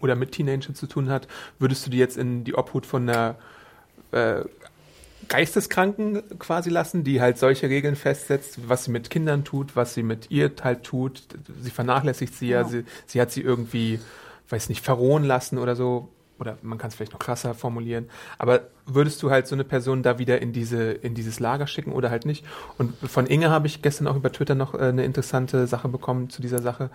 oder 0.00 0.14
mit 0.16 0.32
Teenagern 0.32 0.74
zu 0.74 0.86
tun 0.86 1.10
hat, 1.10 1.28
würdest 1.58 1.86
du 1.86 1.90
die 1.90 1.98
jetzt 1.98 2.16
in 2.16 2.44
die 2.44 2.54
Obhut 2.54 2.86
von 2.86 3.08
einer 3.08 3.36
äh, 4.12 4.44
Geisteskranken 5.28 6.22
quasi 6.38 6.68
lassen, 6.70 7.04
die 7.04 7.20
halt 7.20 7.38
solche 7.38 7.68
Regeln 7.68 7.96
festsetzt, 7.96 8.68
was 8.68 8.84
sie 8.84 8.90
mit 8.90 9.08
Kindern 9.10 9.44
tut, 9.44 9.76
was 9.76 9.94
sie 9.94 10.02
mit 10.02 10.30
ihr 10.30 10.50
halt 10.62 10.82
tut. 10.82 11.22
Sie 11.60 11.70
vernachlässigt 11.70 12.34
sie 12.34 12.48
ja, 12.48 12.62
Ja. 12.62 12.64
sie, 12.64 12.84
sie 13.06 13.20
hat 13.20 13.30
sie 13.30 13.42
irgendwie, 13.42 14.00
weiß 14.48 14.68
nicht, 14.68 14.84
verrohen 14.84 15.24
lassen 15.24 15.58
oder 15.58 15.76
so. 15.76 16.08
Oder 16.42 16.58
man 16.62 16.76
kann 16.76 16.88
es 16.88 16.96
vielleicht 16.96 17.12
noch 17.12 17.20
krasser 17.20 17.54
formulieren. 17.54 18.08
Aber 18.36 18.62
würdest 18.84 19.22
du 19.22 19.30
halt 19.30 19.46
so 19.46 19.54
eine 19.54 19.62
Person 19.62 20.02
da 20.02 20.18
wieder 20.18 20.42
in 20.42 20.52
diese 20.52 20.90
in 20.90 21.14
dieses 21.14 21.38
Lager 21.38 21.68
schicken 21.68 21.92
oder 21.92 22.10
halt 22.10 22.26
nicht? 22.26 22.44
Und 22.78 22.96
von 23.08 23.28
Inge 23.28 23.48
habe 23.48 23.68
ich 23.68 23.80
gestern 23.80 24.08
auch 24.08 24.16
über 24.16 24.32
Twitter 24.32 24.56
noch 24.56 24.74
äh, 24.74 24.78
eine 24.78 25.04
interessante 25.04 25.68
Sache 25.68 25.86
bekommen 25.86 26.30
zu 26.30 26.42
dieser 26.42 26.60
Sache. 26.60 26.90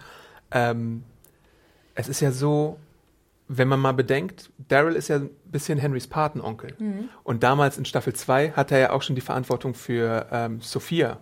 Ähm, 0.52 1.04
es 1.96 2.10
ist 2.10 2.20
ja 2.20 2.32
so, 2.32 2.78
wenn 3.48 3.70
man 3.70 3.80
mal 3.80 3.94
bedenkt, 3.94 4.52
Daryl 4.68 4.96
ist 4.96 5.08
ja 5.08 5.16
ein 5.16 5.30
bisschen 5.46 5.80
Henrys 5.80 6.08
Patenonkel. 6.08 6.76
Und 7.24 7.44
damals 7.44 7.78
in 7.78 7.86
Staffel 7.86 8.12
2 8.12 8.52
hat 8.52 8.74
er 8.74 8.80
ja 8.80 8.90
auch 8.92 9.02
schon 9.02 9.16
die 9.16 9.22
Verantwortung 9.22 9.76
für 9.76 10.28
ähm, 10.30 10.60
Sophia. 10.60 11.20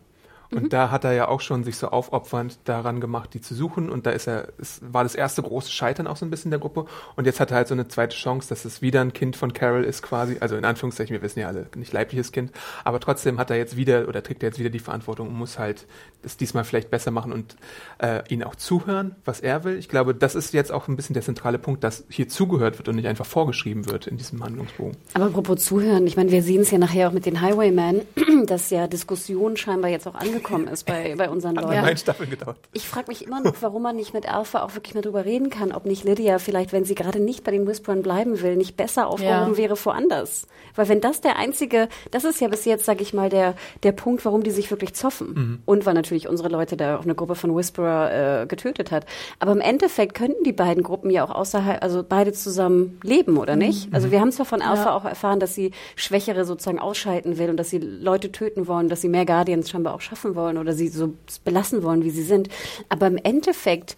Und 0.51 0.73
da 0.73 0.91
hat 0.91 1.03
er 1.03 1.13
ja 1.13 1.27
auch 1.27 1.41
schon 1.41 1.63
sich 1.63 1.77
so 1.77 1.89
aufopfernd 1.89 2.59
daran 2.65 2.99
gemacht, 2.99 3.33
die 3.33 3.41
zu 3.41 3.55
suchen. 3.55 3.89
Und 3.89 4.05
da 4.05 4.11
ist 4.11 4.27
er, 4.27 4.49
es 4.59 4.81
war 4.81 5.03
das 5.03 5.15
erste 5.15 5.41
große 5.41 5.71
Scheitern 5.71 6.07
auch 6.07 6.17
so 6.17 6.25
ein 6.25 6.29
bisschen 6.29 6.51
der 6.51 6.59
Gruppe. 6.59 6.85
Und 7.15 7.25
jetzt 7.25 7.39
hat 7.39 7.51
er 7.51 7.57
halt 7.57 7.67
so 7.67 7.73
eine 7.73 7.87
zweite 7.87 8.15
Chance, 8.15 8.49
dass 8.49 8.65
es 8.65 8.81
wieder 8.81 9.01
ein 9.01 9.13
Kind 9.13 9.35
von 9.35 9.53
Carol 9.53 9.83
ist 9.83 10.01
quasi. 10.01 10.37
Also 10.39 10.55
in 10.55 10.65
Anführungszeichen, 10.65 11.13
wir 11.13 11.21
wissen 11.21 11.39
ja 11.39 11.47
alle, 11.47 11.67
nicht 11.75 11.93
leibliches 11.93 12.31
Kind. 12.31 12.51
Aber 12.83 12.99
trotzdem 12.99 13.37
hat 13.37 13.49
er 13.49 13.57
jetzt 13.57 13.77
wieder 13.77 14.07
oder 14.07 14.23
trägt 14.23 14.43
er 14.43 14.49
jetzt 14.49 14.59
wieder 14.59 14.69
die 14.69 14.79
Verantwortung 14.79 15.27
und 15.27 15.35
muss 15.35 15.59
halt 15.59 15.85
das 16.21 16.37
diesmal 16.37 16.63
vielleicht 16.63 16.89
besser 16.89 17.11
machen 17.11 17.31
und 17.31 17.55
äh, 17.99 18.21
ihn 18.29 18.43
auch 18.43 18.55
zuhören, 18.55 19.15
was 19.25 19.39
er 19.39 19.63
will. 19.63 19.77
Ich 19.77 19.89
glaube, 19.89 20.15
das 20.15 20.35
ist 20.35 20.53
jetzt 20.53 20.71
auch 20.71 20.87
ein 20.87 20.95
bisschen 20.95 21.13
der 21.13 21.23
zentrale 21.23 21.59
Punkt, 21.59 21.83
dass 21.83 22.03
hier 22.09 22.27
zugehört 22.27 22.77
wird 22.77 22.87
und 22.87 22.95
nicht 22.95 23.07
einfach 23.07 23.25
vorgeschrieben 23.25 23.85
wird 23.85 24.07
in 24.07 24.17
diesem 24.17 24.43
Handlungsbogen. 24.43 24.97
Aber 25.13 25.25
apropos 25.25 25.63
Zuhören, 25.63 26.07
ich 26.07 26.17
meine, 26.17 26.31
wir 26.31 26.43
sehen 26.43 26.61
es 26.61 26.71
ja 26.71 26.77
nachher 26.77 27.09
auch 27.09 27.13
mit 27.13 27.25
den 27.25 27.41
Highwaymen, 27.41 28.01
dass 28.47 28.69
ja 28.69 28.87
Diskussion 28.87 29.57
scheinbar 29.57 29.89
jetzt 29.91 30.07
auch 30.07 30.15
angekommen 30.35 30.67
ist 30.67 30.85
bei, 30.85 31.15
bei 31.17 31.29
unseren 31.29 31.57
Hat 31.57 31.65
Leuten. 31.65 31.81
neun 31.81 31.97
Staffeln 31.97 32.29
gedauert. 32.29 32.57
Ich 32.73 32.87
frage 32.87 33.07
mich 33.07 33.25
immer 33.25 33.41
noch, 33.41 33.55
warum 33.61 33.81
man 33.83 33.95
nicht 33.95 34.13
mit 34.13 34.31
Alpha 34.31 34.63
auch 34.63 34.75
wirklich 34.75 34.93
mal 34.95 35.01
drüber 35.01 35.25
reden 35.25 35.49
kann, 35.49 35.71
ob 35.71 35.85
nicht 35.85 36.03
Lydia 36.03 36.39
vielleicht, 36.39 36.73
wenn 36.73 36.85
sie 36.85 36.95
gerade 36.95 37.19
nicht 37.19 37.43
bei 37.43 37.51
den 37.51 37.67
Whisperern 37.67 38.01
bleiben 38.01 38.41
will, 38.41 38.55
nicht 38.55 38.77
besser 38.77 39.07
aufgehoben 39.07 39.51
Ja. 39.53 39.57
wäre 39.57 39.77
woanders. 39.85 40.47
Weil 40.75 40.89
wenn 40.89 41.01
das 41.01 41.21
der 41.21 41.37
einzige, 41.37 41.87
das 42.11 42.23
ist 42.23 42.41
ja 42.41 42.47
bis 42.47 42.65
jetzt, 42.65 42.85
sage 42.85 43.01
ich 43.01 43.13
mal, 43.13 43.29
der, 43.29 43.55
der 43.83 43.91
Punkt, 43.91 44.25
warum 44.25 44.43
die 44.43 44.51
sich 44.51 44.69
wirklich 44.71 44.93
zoffen. 44.93 45.61
Und 45.65 45.85
weil 45.85 45.93
natürlich 45.93 46.27
unsere 46.27 46.49
Leute 46.49 46.75
da 46.77 46.97
auch 46.97 47.03
eine 47.03 47.15
Gruppe 47.15 47.35
von 47.35 47.55
Whisperer 47.55 48.41
äh, 48.43 48.45
getötet 48.47 48.91
hat. 48.91 49.05
Aber 49.39 49.51
im 49.51 49.61
Endeffekt 49.61 50.13
könnten 50.15 50.43
die 50.43 50.51
beiden 50.53 50.83
Gruppen 50.83 51.09
ja 51.09 51.23
auch 51.23 51.31
außerhalb, 51.33 51.81
also 51.83 52.03
beide 52.07 52.33
zusammen 52.33 52.99
leben, 53.03 53.37
oder 53.37 53.55
nicht? 53.55 53.93
Also 53.93 54.11
wir 54.11 54.19
haben 54.19 54.31
zwar 54.31 54.45
von 54.45 54.61
Alpha 54.61 54.95
auch 54.95 55.05
erfahren, 55.05 55.39
dass 55.39 55.53
sie 55.55 55.71
Schwächere 55.95 56.45
sozusagen 56.45 56.79
ausschalten 56.79 57.37
will 57.37 57.49
und 57.49 57.57
dass 57.57 57.69
sie 57.69 57.77
Leute 57.77 58.31
töten 58.31 58.67
wollen, 58.67 58.89
dass 58.89 59.01
sie 59.01 59.09
mehr 59.09 59.25
Guardians 59.25 59.69
scheinbar 59.69 59.93
auch 59.93 60.01
schaffen 60.01 60.24
wollen 60.33 60.57
oder 60.57 60.73
sie 60.73 60.87
so 60.87 61.13
belassen 61.43 61.83
wollen, 61.83 62.03
wie 62.03 62.09
sie 62.09 62.23
sind. 62.23 62.49
Aber 62.89 63.05
im 63.05 63.17
Endeffekt 63.17 63.97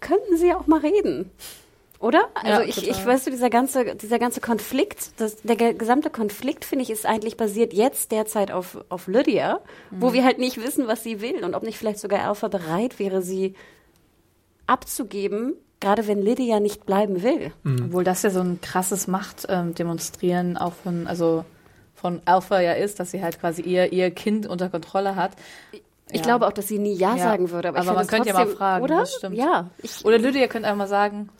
könnten 0.00 0.36
sie 0.36 0.48
ja 0.48 0.58
auch 0.58 0.66
mal 0.66 0.80
reden. 0.80 1.30
Oder? 2.00 2.24
Also 2.34 2.48
Ja, 2.62 2.68
ich, 2.68 2.74
total. 2.74 2.90
ich 2.90 3.06
weißt 3.06 3.26
du, 3.28 3.30
dieser 3.30 3.48
ganze, 3.48 3.94
dieser 3.94 4.18
ganze 4.18 4.40
Konflikt, 4.40 5.12
das, 5.20 5.36
der 5.42 5.54
ge- 5.54 5.74
gesamte 5.74 6.10
Konflikt, 6.10 6.64
finde 6.64 6.82
ich, 6.82 6.90
ist 6.90 7.06
eigentlich 7.06 7.36
basiert 7.36 7.72
jetzt 7.72 8.10
derzeit 8.10 8.50
auf, 8.50 8.84
auf 8.88 9.06
Lydia, 9.06 9.60
Mhm. 9.92 10.02
wo 10.02 10.12
wir 10.12 10.24
halt 10.24 10.38
nicht 10.40 10.60
wissen, 10.60 10.88
was 10.88 11.04
sie 11.04 11.20
will 11.20 11.44
und 11.44 11.54
ob 11.54 11.62
nicht 11.62 11.78
vielleicht 11.78 12.00
sogar 12.00 12.24
Alpha 12.28 12.48
bereit 12.48 12.98
wäre, 12.98 13.22
sie 13.22 13.54
abzugeben, 14.66 15.54
gerade 15.80 16.06
wenn 16.06 16.22
Lydia 16.22 16.60
nicht 16.60 16.86
bleiben 16.86 17.22
will. 17.22 17.52
Obwohl 17.64 18.04
das 18.04 18.22
ja 18.22 18.30
so 18.30 18.40
ein 18.40 18.60
krasses 18.60 19.06
Machtdemonstrieren 19.06 20.56
auch 20.56 20.72
von, 20.72 21.06
also 21.06 21.44
von 22.02 22.20
Alpha 22.26 22.60
ja 22.60 22.72
ist, 22.74 23.00
dass 23.00 23.12
sie 23.12 23.22
halt 23.22 23.40
quasi 23.40 23.62
ihr, 23.62 23.90
ihr 23.92 24.10
Kind 24.10 24.46
unter 24.46 24.68
Kontrolle 24.68 25.16
hat. 25.16 25.32
Ich 26.10 26.18
Ja. 26.18 26.22
glaube 26.22 26.46
auch, 26.46 26.52
dass 26.52 26.68
sie 26.68 26.78
nie 26.78 26.92
Ja, 26.94 27.16
Ja. 27.16 27.22
sagen 27.22 27.50
würde. 27.50 27.68
Aber, 27.68 27.78
ich 27.78 27.88
Aber 27.88 27.94
man 27.94 28.06
finde 28.06 28.16
könnte 28.16 28.28
ja 28.28 28.34
mal 28.34 28.40
trotzdem- 28.42 28.58
fragen, 28.58 28.84
oder? 28.84 28.98
das 28.98 29.14
stimmt. 29.14 29.36
Ja. 29.38 29.70
Ich, 29.82 30.04
Oder 30.04 30.18
Lydia 30.18 30.46
könnte 30.48 30.68
einfach 30.68 30.78
mal 30.78 30.88
sagen, 30.88 31.30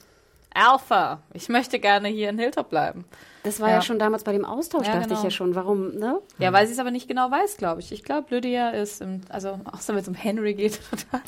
Alpha, 0.54 1.20
ich 1.32 1.48
möchte 1.48 1.78
gerne 1.78 2.08
hier 2.08 2.28
in 2.30 2.38
Hilltop 2.38 2.68
bleiben. 2.70 3.04
das 3.42 3.58
war 3.58 3.70
ja. 3.70 3.76
Ja. 3.76 3.82
schon 3.82 3.98
damals 3.98 4.22
bei 4.22 4.32
dem 4.32 4.44
Austausch, 4.44 4.86
Ja, 4.86 4.92
dachte 4.92 5.06
ich 5.08 5.08
genau. 5.14 5.24
ja 5.24 5.30
schon. 5.30 5.54
Warum, 5.56 5.94
ne? 5.96 6.18
Ja, 6.38 6.52
weil 6.52 6.66
sie 6.66 6.74
es 6.74 6.78
aber 6.78 6.90
nicht 6.92 7.08
genau 7.08 7.30
weiß, 7.30 7.56
glaube 7.56 7.80
ich. 7.80 7.90
Ich 7.90 8.04
glaube, 8.04 8.26
Lydia 8.34 8.70
ist, 8.70 9.00
im, 9.00 9.22
also 9.30 9.58
außer 9.72 9.94
wenn 9.94 10.00
es 10.02 10.08
um 10.08 10.14
Henry 10.14 10.54
geht, 10.54 10.78
total 10.90 11.20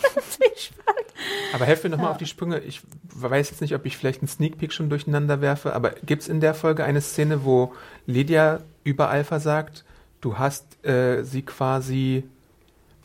spannend. 0.56 1.06
Aber 1.54 1.64
helf 1.64 1.82
mir 1.82 1.90
nochmal 1.90 2.10
auf 2.12 2.18
die 2.18 2.26
Sprünge. 2.26 2.60
Ich 2.60 2.82
weiß 3.14 3.50
jetzt 3.50 3.60
nicht, 3.62 3.74
ob 3.74 3.84
ich 3.86 3.96
vielleicht 3.96 4.20
einen 4.20 4.28
Sneak 4.28 4.58
Peek 4.58 4.72
schon 4.72 4.90
durcheinander 4.90 5.40
werfe, 5.40 5.72
aber 5.74 5.90
gibt 6.04 6.22
es 6.22 6.28
in 6.28 6.40
der 6.40 6.54
Folge 6.54 6.84
eine 6.84 7.00
Szene, 7.00 7.44
wo 7.44 7.72
Lydia 8.06 8.60
über 8.84 9.08
Alpha 9.08 9.40
sagt, 9.40 9.84
du 10.20 10.38
hast 10.38 10.84
äh, 10.86 11.22
sie 11.24 11.42
quasi 11.42 12.24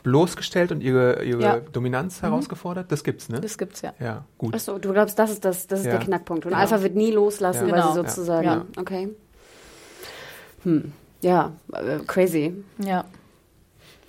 bloßgestellt 0.02 0.72
und 0.72 0.80
ihre, 0.82 1.24
ihre 1.24 1.42
Ja. 1.42 1.60
Dominanz 1.60 2.22
herausgefordert? 2.22 2.90
Das 2.90 3.04
gibt's, 3.04 3.28
ne? 3.28 3.40
Das 3.40 3.58
gibt's 3.58 3.82
ja. 3.82 3.92
ja, 4.00 4.24
gut. 4.38 4.54
Achso, 4.54 4.78
du 4.78 4.92
glaubst, 4.92 5.18
das 5.18 5.30
ist, 5.30 5.44
das, 5.44 5.66
das 5.66 5.80
ist 5.80 5.86
Ja. 5.86 5.92
der 5.92 6.00
Knackpunkt. 6.00 6.44
Und 6.46 6.52
Genau. 6.52 6.62
Alpha 6.62 6.82
wird 6.82 6.94
nie 6.94 7.10
loslassen, 7.10 7.66
Ja. 7.68 7.72
weil 7.74 7.80
Genau. 7.82 7.92
sie 7.92 7.94
sozusagen. 8.08 8.44
Ja. 8.46 8.64
Okay. 8.78 9.08
Hm. 10.62 10.92
Ja, 11.22 11.52
äh, 11.72 11.98
crazy. 12.06 12.54
Ja. 12.78 13.04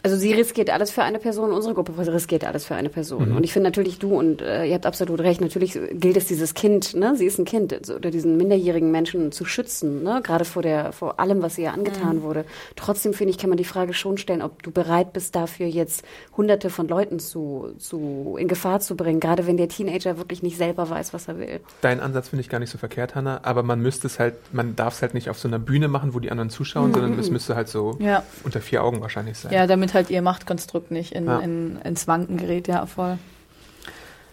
Also 0.03 0.15
sie 0.17 0.33
riskiert 0.33 0.69
alles 0.69 0.89
für 0.91 1.03
eine 1.03 1.19
Person, 1.19 1.51
unsere 1.51 1.73
Gruppe 1.75 1.93
riskiert 2.11 2.43
alles 2.43 2.65
für 2.65 2.75
eine 2.75 2.89
Person. 2.89 3.29
Mhm. 3.29 3.37
Und 3.37 3.43
ich 3.43 3.53
finde 3.53 3.67
natürlich 3.69 3.99
du 3.99 4.17
und 4.17 4.41
äh, 4.41 4.65
ihr 4.65 4.73
habt 4.73 4.85
absolut 4.85 5.19
recht, 5.19 5.41
natürlich 5.41 5.79
gilt 5.93 6.17
es 6.17 6.25
dieses 6.25 6.53
Kind, 6.55 6.95
ne, 6.95 7.15
sie 7.15 7.25
ist 7.25 7.37
ein 7.37 7.45
Kind, 7.45 7.71
also, 7.73 7.95
oder 7.95 8.09
diesen 8.11 8.35
minderjährigen 8.37 8.89
Menschen 8.91 9.31
zu 9.31 9.45
schützen, 9.45 10.03
ne, 10.03 10.21
gerade 10.23 10.43
vor 10.45 10.63
der 10.63 10.91
vor 10.91 11.19
allem, 11.19 11.41
was 11.41 11.57
ihr 11.57 11.71
angetan 11.73 12.17
Mhm. 12.17 12.21
wurde. 12.23 12.45
Trotzdem 12.75 13.13
finde 13.13 13.31
ich, 13.31 13.37
kann 13.37 13.49
man 13.49 13.57
die 13.57 13.63
Frage 13.65 13.93
schon 13.93 14.17
stellen, 14.17 14.41
ob 14.41 14.63
du 14.63 14.71
bereit 14.71 15.13
bist 15.13 15.35
dafür 15.35 15.67
jetzt 15.67 16.03
hunderte 16.35 16.69
von 16.69 16.87
Leuten 16.87 17.19
zu 17.19 17.69
zu 17.77 18.37
in 18.39 18.47
Gefahr 18.47 18.79
zu 18.79 18.95
bringen, 18.95 19.19
gerade 19.19 19.45
wenn 19.45 19.57
der 19.57 19.67
Teenager 19.69 20.17
wirklich 20.17 20.41
nicht 20.41 20.57
selber 20.57 20.89
weiß, 20.89 21.13
was 21.13 21.27
er 21.27 21.37
will. 21.37 21.59
Dein 21.81 21.99
Ansatz 21.99 22.29
finde 22.29 22.41
ich 22.41 22.49
gar 22.49 22.59
nicht 22.59 22.69
so 22.71 22.77
verkehrt, 22.77 23.13
Hannah, 23.15 23.41
aber 23.43 23.61
man 23.63 23.79
müsste 23.79 24.07
es 24.07 24.19
halt, 24.19 24.33
man 24.53 24.75
darf 24.75 24.95
es 24.95 25.01
halt 25.01 25.13
nicht 25.13 25.29
auf 25.29 25.37
so 25.37 25.47
einer 25.47 25.59
Bühne 25.59 25.87
machen, 25.87 26.13
wo 26.13 26.19
die 26.19 26.31
anderen 26.31 26.49
zuschauen, 26.49 26.93
sondern 26.93 27.19
es 27.19 27.29
müsste 27.29 27.55
halt 27.55 27.67
so 27.67 27.95
Ja. 27.99 28.23
unter 28.43 28.61
vier 28.61 28.83
Augen 28.83 29.01
wahrscheinlich 29.01 29.37
sein. 29.37 29.53
Ja, 29.53 29.67
damit 29.67 29.90
halt 29.93 30.09
ihr 30.09 30.21
Machtkonstrukt 30.21 30.91
nicht 30.91 31.13
in, 31.13 31.25
Ja. 31.25 31.39
in, 31.39 31.77
ins 31.81 32.07
Wanken 32.07 32.37
gerät, 32.37 32.67
ja, 32.67 32.85
voll. 32.85 33.17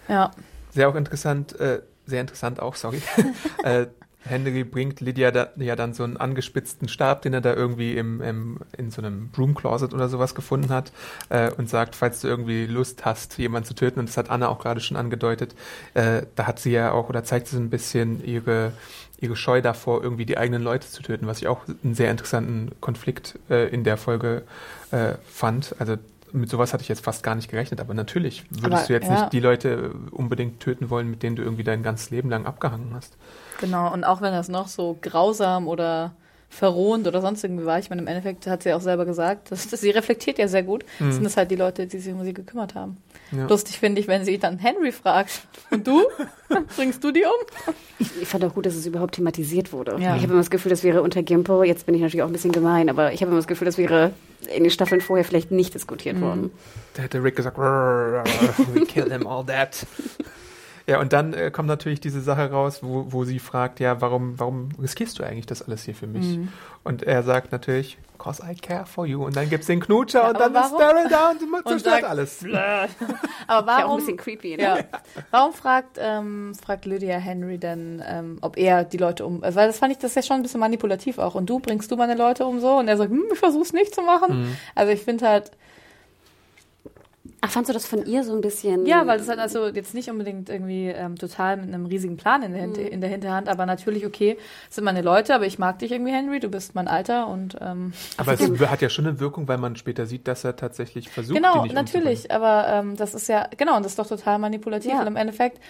Ja. 0.08 0.30
Sehr 0.70 0.88
auch 0.88 0.94
interessant, 0.94 1.58
äh, 1.60 1.82
sehr 2.06 2.20
interessant 2.20 2.60
auch, 2.60 2.74
sorry. 2.74 3.02
äh, 3.64 3.86
Henry 4.24 4.64
bringt 4.64 5.00
Lydia 5.00 5.30
da, 5.30 5.48
ja 5.56 5.76
dann 5.76 5.94
so 5.94 6.04
einen 6.04 6.16
angespitzten 6.16 6.88
Stab, 6.88 7.22
den 7.22 7.34
er 7.34 7.40
da 7.40 7.54
irgendwie 7.54 7.96
im, 7.96 8.20
im, 8.20 8.58
in 8.76 8.90
so 8.90 9.00
einem 9.00 9.30
Broom 9.30 9.54
Closet 9.54 9.94
oder 9.94 10.08
sowas 10.08 10.34
gefunden 10.34 10.70
hat 10.70 10.92
äh, 11.30 11.50
und 11.52 11.70
sagt, 11.70 11.96
falls 11.96 12.20
du 12.20 12.28
irgendwie 12.28 12.66
Lust 12.66 13.04
hast, 13.04 13.38
jemanden 13.38 13.66
zu 13.68 13.74
töten, 13.74 14.00
und 14.00 14.08
das 14.08 14.16
hat 14.16 14.28
Anna 14.28 14.48
auch 14.48 14.58
gerade 14.58 14.80
schon 14.80 14.96
angedeutet, 14.96 15.54
äh, 15.94 16.22
da 16.34 16.46
hat 16.46 16.58
sie 16.58 16.72
ja 16.72 16.92
auch 16.92 17.08
oder 17.08 17.24
zeigt 17.24 17.46
sie 17.46 17.56
so 17.56 17.62
ein 17.62 17.70
bisschen 17.70 18.22
ihre 18.24 18.72
ihre 19.20 19.36
Scheu 19.36 19.60
davor, 19.60 20.02
irgendwie 20.02 20.26
die 20.26 20.38
eigenen 20.38 20.62
Leute 20.62 20.88
zu 20.88 21.02
töten, 21.02 21.26
was 21.26 21.38
ich 21.38 21.48
auch 21.48 21.62
einen 21.82 21.94
sehr 21.94 22.10
interessanten 22.10 22.70
Konflikt 22.80 23.38
äh, 23.50 23.68
in 23.68 23.84
der 23.84 23.96
Folge 23.96 24.44
äh, 24.90 25.14
fand. 25.26 25.74
Also 25.78 25.96
mit 26.32 26.50
sowas 26.50 26.72
hatte 26.72 26.82
ich 26.82 26.88
jetzt 26.88 27.04
fast 27.04 27.22
gar 27.22 27.34
nicht 27.34 27.50
gerechnet, 27.50 27.80
aber 27.80 27.94
natürlich 27.94 28.44
würdest 28.50 28.64
Aber, 28.64 28.86
du 28.86 28.92
jetzt 28.92 29.08
ja. 29.08 29.20
nicht 29.20 29.32
die 29.32 29.40
Leute 29.40 29.92
unbedingt 30.10 30.60
töten 30.60 30.90
wollen, 30.90 31.10
mit 31.10 31.22
denen 31.22 31.36
du 31.36 31.42
irgendwie 31.42 31.64
dein 31.64 31.82
ganzes 31.82 32.10
Leben 32.10 32.30
lang 32.30 32.46
abgehangen 32.46 32.92
hast. 32.94 33.16
Genau, 33.60 33.92
und 33.92 34.04
auch 34.04 34.20
wenn 34.20 34.32
das 34.32 34.48
noch 34.48 34.68
so 34.68 34.98
grausam 35.00 35.66
oder 35.68 36.12
verrohend 36.50 37.06
oder 37.06 37.20
sonst 37.20 37.44
irgendwie 37.44 37.66
war, 37.66 37.78
ich 37.78 37.90
meine, 37.90 38.02
im 38.02 38.08
Endeffekt 38.08 38.46
hat 38.46 38.62
sie 38.62 38.72
auch 38.72 38.80
selber 38.80 39.04
gesagt, 39.04 39.50
dass, 39.52 39.68
dass 39.68 39.80
sie 39.80 39.90
reflektiert 39.90 40.38
ja 40.38 40.48
sehr 40.48 40.62
gut, 40.62 40.84
sind 40.98 41.22
das 41.22 41.36
halt 41.36 41.50
die 41.50 41.56
Leute, 41.56 41.86
die 41.86 41.98
sich 41.98 42.12
um 42.12 42.24
sie 42.24 42.32
gekümmert 42.32 42.74
haben. 42.74 42.96
Ja. 43.30 43.46
Lustig 43.46 43.78
finde 43.78 44.00
ich, 44.00 44.08
wenn 44.08 44.24
sie 44.24 44.38
dann 44.38 44.58
Henry 44.58 44.90
fragt, 44.90 45.42
und 45.70 45.86
du? 45.86 46.02
Bringst 46.76 47.04
du 47.04 47.12
die 47.12 47.24
um? 47.24 48.06
Ich 48.20 48.26
fand 48.28 48.44
auch 48.44 48.54
gut, 48.54 48.64
dass 48.64 48.74
es 48.74 48.86
überhaupt 48.86 49.16
thematisiert 49.16 49.72
wurde. 49.72 49.92
Ja. 50.00 50.16
Ich 50.16 50.22
habe 50.22 50.32
immer 50.32 50.40
das 50.40 50.50
Gefühl, 50.50 50.70
das 50.70 50.82
wäre 50.82 51.02
unter 51.02 51.22
Gimpo, 51.22 51.62
jetzt 51.62 51.84
bin 51.84 51.94
ich 51.94 52.00
natürlich 52.00 52.22
auch 52.22 52.28
ein 52.28 52.32
bisschen 52.32 52.52
gemein, 52.52 52.88
aber 52.88 53.12
ich 53.12 53.20
habe 53.20 53.30
immer 53.30 53.38
das 53.38 53.46
Gefühl, 53.46 53.66
das 53.66 53.76
wäre 53.76 54.12
in 54.54 54.62
den 54.64 54.70
Staffeln 54.70 55.00
vorher 55.02 55.24
vielleicht 55.24 55.50
nicht 55.50 55.74
diskutiert 55.74 56.20
worden. 56.20 56.50
Da 56.94 57.02
hätte 57.02 57.22
Rick 57.22 57.36
gesagt, 57.36 57.58
"Rrrr, 57.58 58.24
we 58.72 58.86
kill 58.86 59.04
them 59.08 59.26
all 59.26 59.44
that. 59.44 59.86
Ja, 60.88 61.00
und 61.00 61.12
dann 61.12 61.34
äh, 61.34 61.50
kommt 61.50 61.68
natürlich 61.68 62.00
diese 62.00 62.22
Sache 62.22 62.50
raus, 62.50 62.78
wo, 62.82 63.04
wo 63.10 63.24
sie 63.24 63.40
fragt, 63.40 63.78
ja, 63.78 64.00
warum, 64.00 64.40
warum 64.40 64.70
riskierst 64.80 65.18
du 65.18 65.22
eigentlich 65.22 65.44
das 65.44 65.60
alles 65.60 65.82
hier 65.84 65.94
für 65.94 66.06
mich? 66.06 66.38
Mhm. 66.38 66.48
Und 66.82 67.02
er 67.02 67.22
sagt 67.22 67.52
natürlich, 67.52 67.98
cause 68.16 68.42
I 68.42 68.54
care 68.54 68.86
for 68.86 69.04
you. 69.04 69.22
Und 69.22 69.36
dann 69.36 69.50
gibt's 69.50 69.66
den 69.66 69.80
Knutscher 69.80 70.22
Ja, 70.22 70.28
und 70.28 70.40
dann 70.40 70.54
ist 70.54 70.72
warum? 70.72 70.78
Daryl 70.78 71.08
da 71.10 71.30
und 71.30 71.42
Und 71.52 71.68
zerstört 71.68 72.00
sagt, 72.00 72.04
alles. 72.04 72.42
Aber 72.46 72.52
Ja, 72.52 72.86
auch 73.46 73.60
ein 73.60 73.66
warum, 73.66 73.96
bisschen 73.98 74.16
creepy, 74.16 74.56
ne? 74.56 74.62
ja, 74.62 74.78
warum 75.30 75.52
fragt, 75.52 75.98
ähm, 76.00 76.54
fragt 76.54 76.86
Lydia 76.86 77.18
Henry 77.18 77.58
denn, 77.58 78.02
ähm, 78.06 78.38
ob 78.40 78.56
er 78.56 78.84
die 78.84 78.96
Leute 78.96 79.26
um, 79.26 79.42
weil 79.42 79.52
das 79.66 79.78
fand 79.78 79.92
ich, 79.92 79.98
das 79.98 80.12
ist 80.12 80.14
ja 80.16 80.22
schon 80.22 80.36
ein 80.36 80.42
bisschen 80.42 80.60
manipulativ 80.60 81.18
auch. 81.18 81.34
Und 81.34 81.50
du, 81.50 81.58
bringst 81.58 81.90
du 81.90 81.96
meine 81.96 82.14
Leute 82.14 82.46
um 82.46 82.60
so? 82.60 82.78
Und 82.78 82.88
er 82.88 82.96
sagt, 82.96 83.10
hm, 83.10 83.24
ich 83.30 83.38
versuch's 83.38 83.74
nicht 83.74 83.94
zu 83.94 84.00
machen. 84.00 84.56
Also 84.74 84.90
ich 84.90 85.02
finde 85.02 85.28
halt, 85.28 85.50
Ach, 87.40 87.50
fandst 87.50 87.68
du 87.68 87.72
das 87.72 87.86
von 87.86 88.04
ihr 88.04 88.24
so 88.24 88.34
ein 88.34 88.40
bisschen? 88.40 88.84
Ja, 88.84 89.06
weil 89.06 89.18
das 89.18 89.28
halt 89.28 89.38
also 89.38 89.68
jetzt 89.68 89.94
nicht 89.94 90.10
unbedingt 90.10 90.48
irgendwie 90.50 90.88
ähm, 90.88 91.16
total 91.16 91.56
mit 91.56 91.66
einem 91.72 91.86
riesigen 91.86 92.16
Plan 92.16 92.42
in 92.42 92.52
der, 92.52 92.66
Mhm. 92.66 92.74
In 92.74 93.00
der 93.00 93.10
Hinterhand, 93.10 93.48
aber 93.48 93.64
natürlich, 93.64 94.04
okay, 94.04 94.36
es 94.68 94.74
sind 94.74 94.84
meine 94.84 95.02
Leute, 95.02 95.34
aber 95.34 95.46
ich 95.46 95.58
mag 95.58 95.78
dich 95.78 95.92
irgendwie, 95.92 96.10
Henry, 96.12 96.40
du 96.40 96.48
bist 96.48 96.74
mein 96.74 96.88
Alter 96.88 97.28
und 97.28 97.56
ähm, 97.60 97.92
Aber 98.16 98.32
es 98.38 98.40
hat 98.68 98.82
ja 98.82 98.88
schon 98.90 99.06
eine 99.06 99.20
Wirkung, 99.20 99.46
weil 99.46 99.58
man 99.58 99.76
später 99.76 100.06
sieht, 100.06 100.26
dass 100.26 100.42
er 100.42 100.56
tatsächlich 100.56 101.08
versucht, 101.08 101.36
die 101.36 101.40
genau, 101.42 101.62
nicht 101.62 101.74
natürlich, 101.74 102.30
aber 102.32 102.66
ähm, 102.68 102.96
das 102.96 103.14
ist 103.14 103.28
ja, 103.28 103.48
genau, 103.56 103.76
und 103.76 103.84
das 103.84 103.92
ist 103.92 103.98
doch 103.98 104.08
total 104.08 104.38
manipulativ 104.38 104.92
Ja. 104.92 105.00
und 105.00 105.06
im 105.06 105.16
Endeffekt 105.16 105.60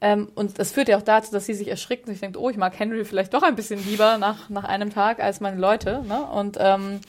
ähm, 0.00 0.28
und 0.34 0.58
das 0.58 0.72
führt 0.72 0.88
ja 0.88 0.96
auch 0.96 1.02
dazu, 1.02 1.32
dass 1.32 1.46
sie 1.46 1.54
sich 1.54 1.68
erschrickt 1.68 2.06
und 2.06 2.12
sich 2.12 2.20
denkt, 2.20 2.36
oh, 2.36 2.50
ich 2.50 2.56
mag 2.56 2.78
Henry 2.78 3.04
vielleicht 3.04 3.34
doch 3.34 3.42
ein 3.42 3.56
bisschen 3.56 3.84
lieber 3.84 4.16
nach, 4.18 4.48
nach 4.48 4.64
einem 4.64 4.90
Tag 4.90 5.18
als 5.20 5.40
meine 5.40 5.60
Leute, 5.60 6.04
ne? 6.06 6.22
Und 6.22 6.56
ähm, 6.60 7.00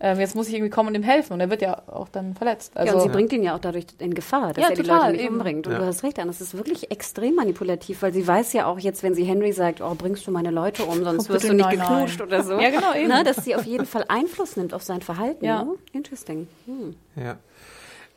ähm, 0.00 0.20
jetzt 0.20 0.34
muss 0.36 0.46
ich 0.48 0.54
irgendwie 0.54 0.70
kommen 0.70 0.90
und 0.90 0.94
ihm 0.94 1.02
helfen 1.02 1.32
und 1.32 1.40
er 1.40 1.50
wird 1.50 1.60
ja 1.60 1.82
auch 1.88 2.08
dann 2.08 2.34
verletzt. 2.34 2.76
Also, 2.76 2.92
ja, 2.92 2.94
und 2.94 3.02
sie 3.02 3.08
bringt 3.08 3.32
ihn 3.32 3.42
ja 3.42 3.54
auch 3.56 3.58
dadurch 3.58 3.86
in 3.98 4.14
Gefahr, 4.14 4.52
dass 4.52 4.62
Ja, 4.62 4.70
er 4.70 4.76
die 4.76 4.82
total, 4.82 4.98
Leute 5.00 5.12
nicht 5.12 5.24
eben. 5.24 5.34
umbringt. 5.34 5.66
Und 5.66 5.72
Ja. 5.72 5.78
du 5.80 5.86
hast 5.86 6.02
recht, 6.04 6.18
Anna, 6.18 6.28
das 6.28 6.40
ist 6.40 6.56
wirklich 6.56 6.90
extrem 6.92 7.34
manipulativ, 7.34 8.02
weil 8.02 8.12
sie 8.12 8.26
weiß 8.26 8.52
ja 8.52 8.66
auch 8.66 8.78
jetzt, 8.78 9.02
wenn 9.02 9.14
sie 9.14 9.24
Henry 9.24 9.52
sagt, 9.52 9.80
oh, 9.80 9.94
bringst 9.96 10.26
du 10.26 10.30
meine 10.30 10.50
Leute 10.52 10.84
um, 10.84 11.02
sonst 11.02 11.28
Oh, 11.28 11.34
wirst 11.34 11.48
du 11.48 11.52
nicht 11.54 11.64
nein, 11.66 11.78
geknutscht 11.78 12.20
nein. 12.20 12.28
oder 12.28 12.42
so. 12.44 12.60
Ja, 12.60 12.70
genau, 12.70 12.94
eben. 12.94 13.08
Ne, 13.08 13.24
dass 13.24 13.44
sie 13.44 13.56
auf 13.56 13.64
jeden 13.64 13.86
Fall 13.86 14.04
Einfluss 14.08 14.56
nimmt 14.56 14.72
auf 14.74 14.82
sein 14.84 15.02
Verhalten. 15.02 15.44
Ja. 15.44 15.64
Ne? 15.64 15.74
Interesting. 15.92 16.46
Hm. 16.66 16.94
Ja. 17.16 17.32
Ein 17.32 17.38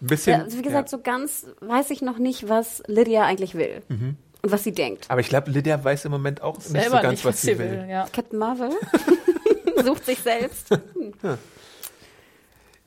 bisschen. 0.07 0.33
Ja, 0.39 0.43
also 0.45 0.57
wie 0.57 0.63
gesagt, 0.63 0.91
ja. 0.91 0.97
so 0.97 1.03
ganz 1.03 1.45
weiß 1.61 1.89
ich 1.91 2.01
noch 2.01 2.17
nicht, 2.19 2.47
was 2.49 2.81
Lydia 2.87 3.23
eigentlich 3.25 3.55
will 3.55 3.81
Mhm. 3.89 4.17
und 4.43 4.51
was 4.51 4.63
sie 4.63 4.71
denkt. 4.71 5.05
Aber 5.09 5.21
ich 5.21 5.29
glaube, 5.29 5.49
Lydia 5.51 5.83
weiß 5.83 6.05
im 6.05 6.11
Moment 6.11 6.41
auch 6.43 6.57
nicht 6.57 6.67
so 6.67 6.73
selber 6.73 7.01
ganz, 7.01 7.11
nicht, 7.13 7.25
was 7.25 7.41
sie 7.41 7.57
will. 7.59 7.85
Ja. 7.89 8.07
Captain 8.13 8.37
Marvel 8.39 8.69
sucht 9.83 10.05
sich 10.05 10.19
selbst. 10.19 10.67
Ja, 11.23 11.37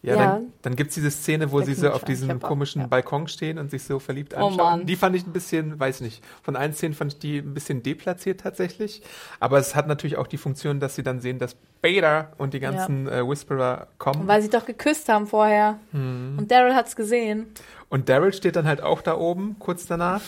Ja. 0.04 0.16
dann, 0.16 0.52
dann 0.62 0.76
gibt's 0.76 0.94
diese 0.94 1.10
Szene, 1.10 1.50
wo 1.50 1.58
Der 1.58 1.66
sie 1.66 1.74
so 1.74 1.90
auf 1.90 2.04
diesem 2.04 2.30
auch, 2.42 2.46
komischen 2.46 2.82
ja. 2.82 2.86
Balkon 2.86 3.26
stehen 3.26 3.58
und 3.58 3.70
sich 3.70 3.84
so 3.84 3.98
verliebt 3.98 4.34
Oh 4.34 4.46
anschauen. 4.48 4.56
Mann. 4.56 4.86
Die 4.86 4.96
fand 4.96 5.16
ich 5.16 5.26
ein 5.26 5.32
bisschen, 5.32 5.78
weiß 5.80 6.00
nicht, 6.02 6.22
von 6.42 6.56
allen 6.56 6.74
Szenen 6.74 6.94
fand 6.94 7.14
ich 7.14 7.18
die 7.18 7.38
ein 7.38 7.54
bisschen 7.54 7.82
deplatziert 7.82 8.40
tatsächlich. 8.40 9.02
Aber 9.40 9.58
es 9.58 9.74
hat 9.74 9.86
natürlich 9.86 10.16
auch 10.18 10.26
die 10.26 10.36
Funktion, 10.36 10.78
dass 10.80 10.94
sie 10.94 11.02
dann 11.02 11.20
sehen, 11.20 11.38
dass 11.38 11.56
Beta 11.80 12.32
und 12.38 12.54
die 12.54 12.60
ganzen 12.60 13.08
äh, 13.08 13.26
Whisperer 13.26 13.88
kommen. 13.98 14.26
Weil 14.26 14.42
sie 14.42 14.50
doch 14.50 14.66
geküsst 14.66 15.08
haben 15.08 15.26
vorher. 15.26 15.78
Mhm. 15.92 16.36
Und 16.38 16.50
Daryl 16.50 16.74
hat's 16.74 16.96
gesehen. 16.96 17.46
Und 17.88 18.08
Daryl 18.08 18.32
steht 18.32 18.56
dann 18.56 18.66
halt 18.66 18.82
auch 18.82 19.00
da 19.02 19.16
oben, 19.16 19.56
kurz 19.58 19.86
danach. 19.86 20.20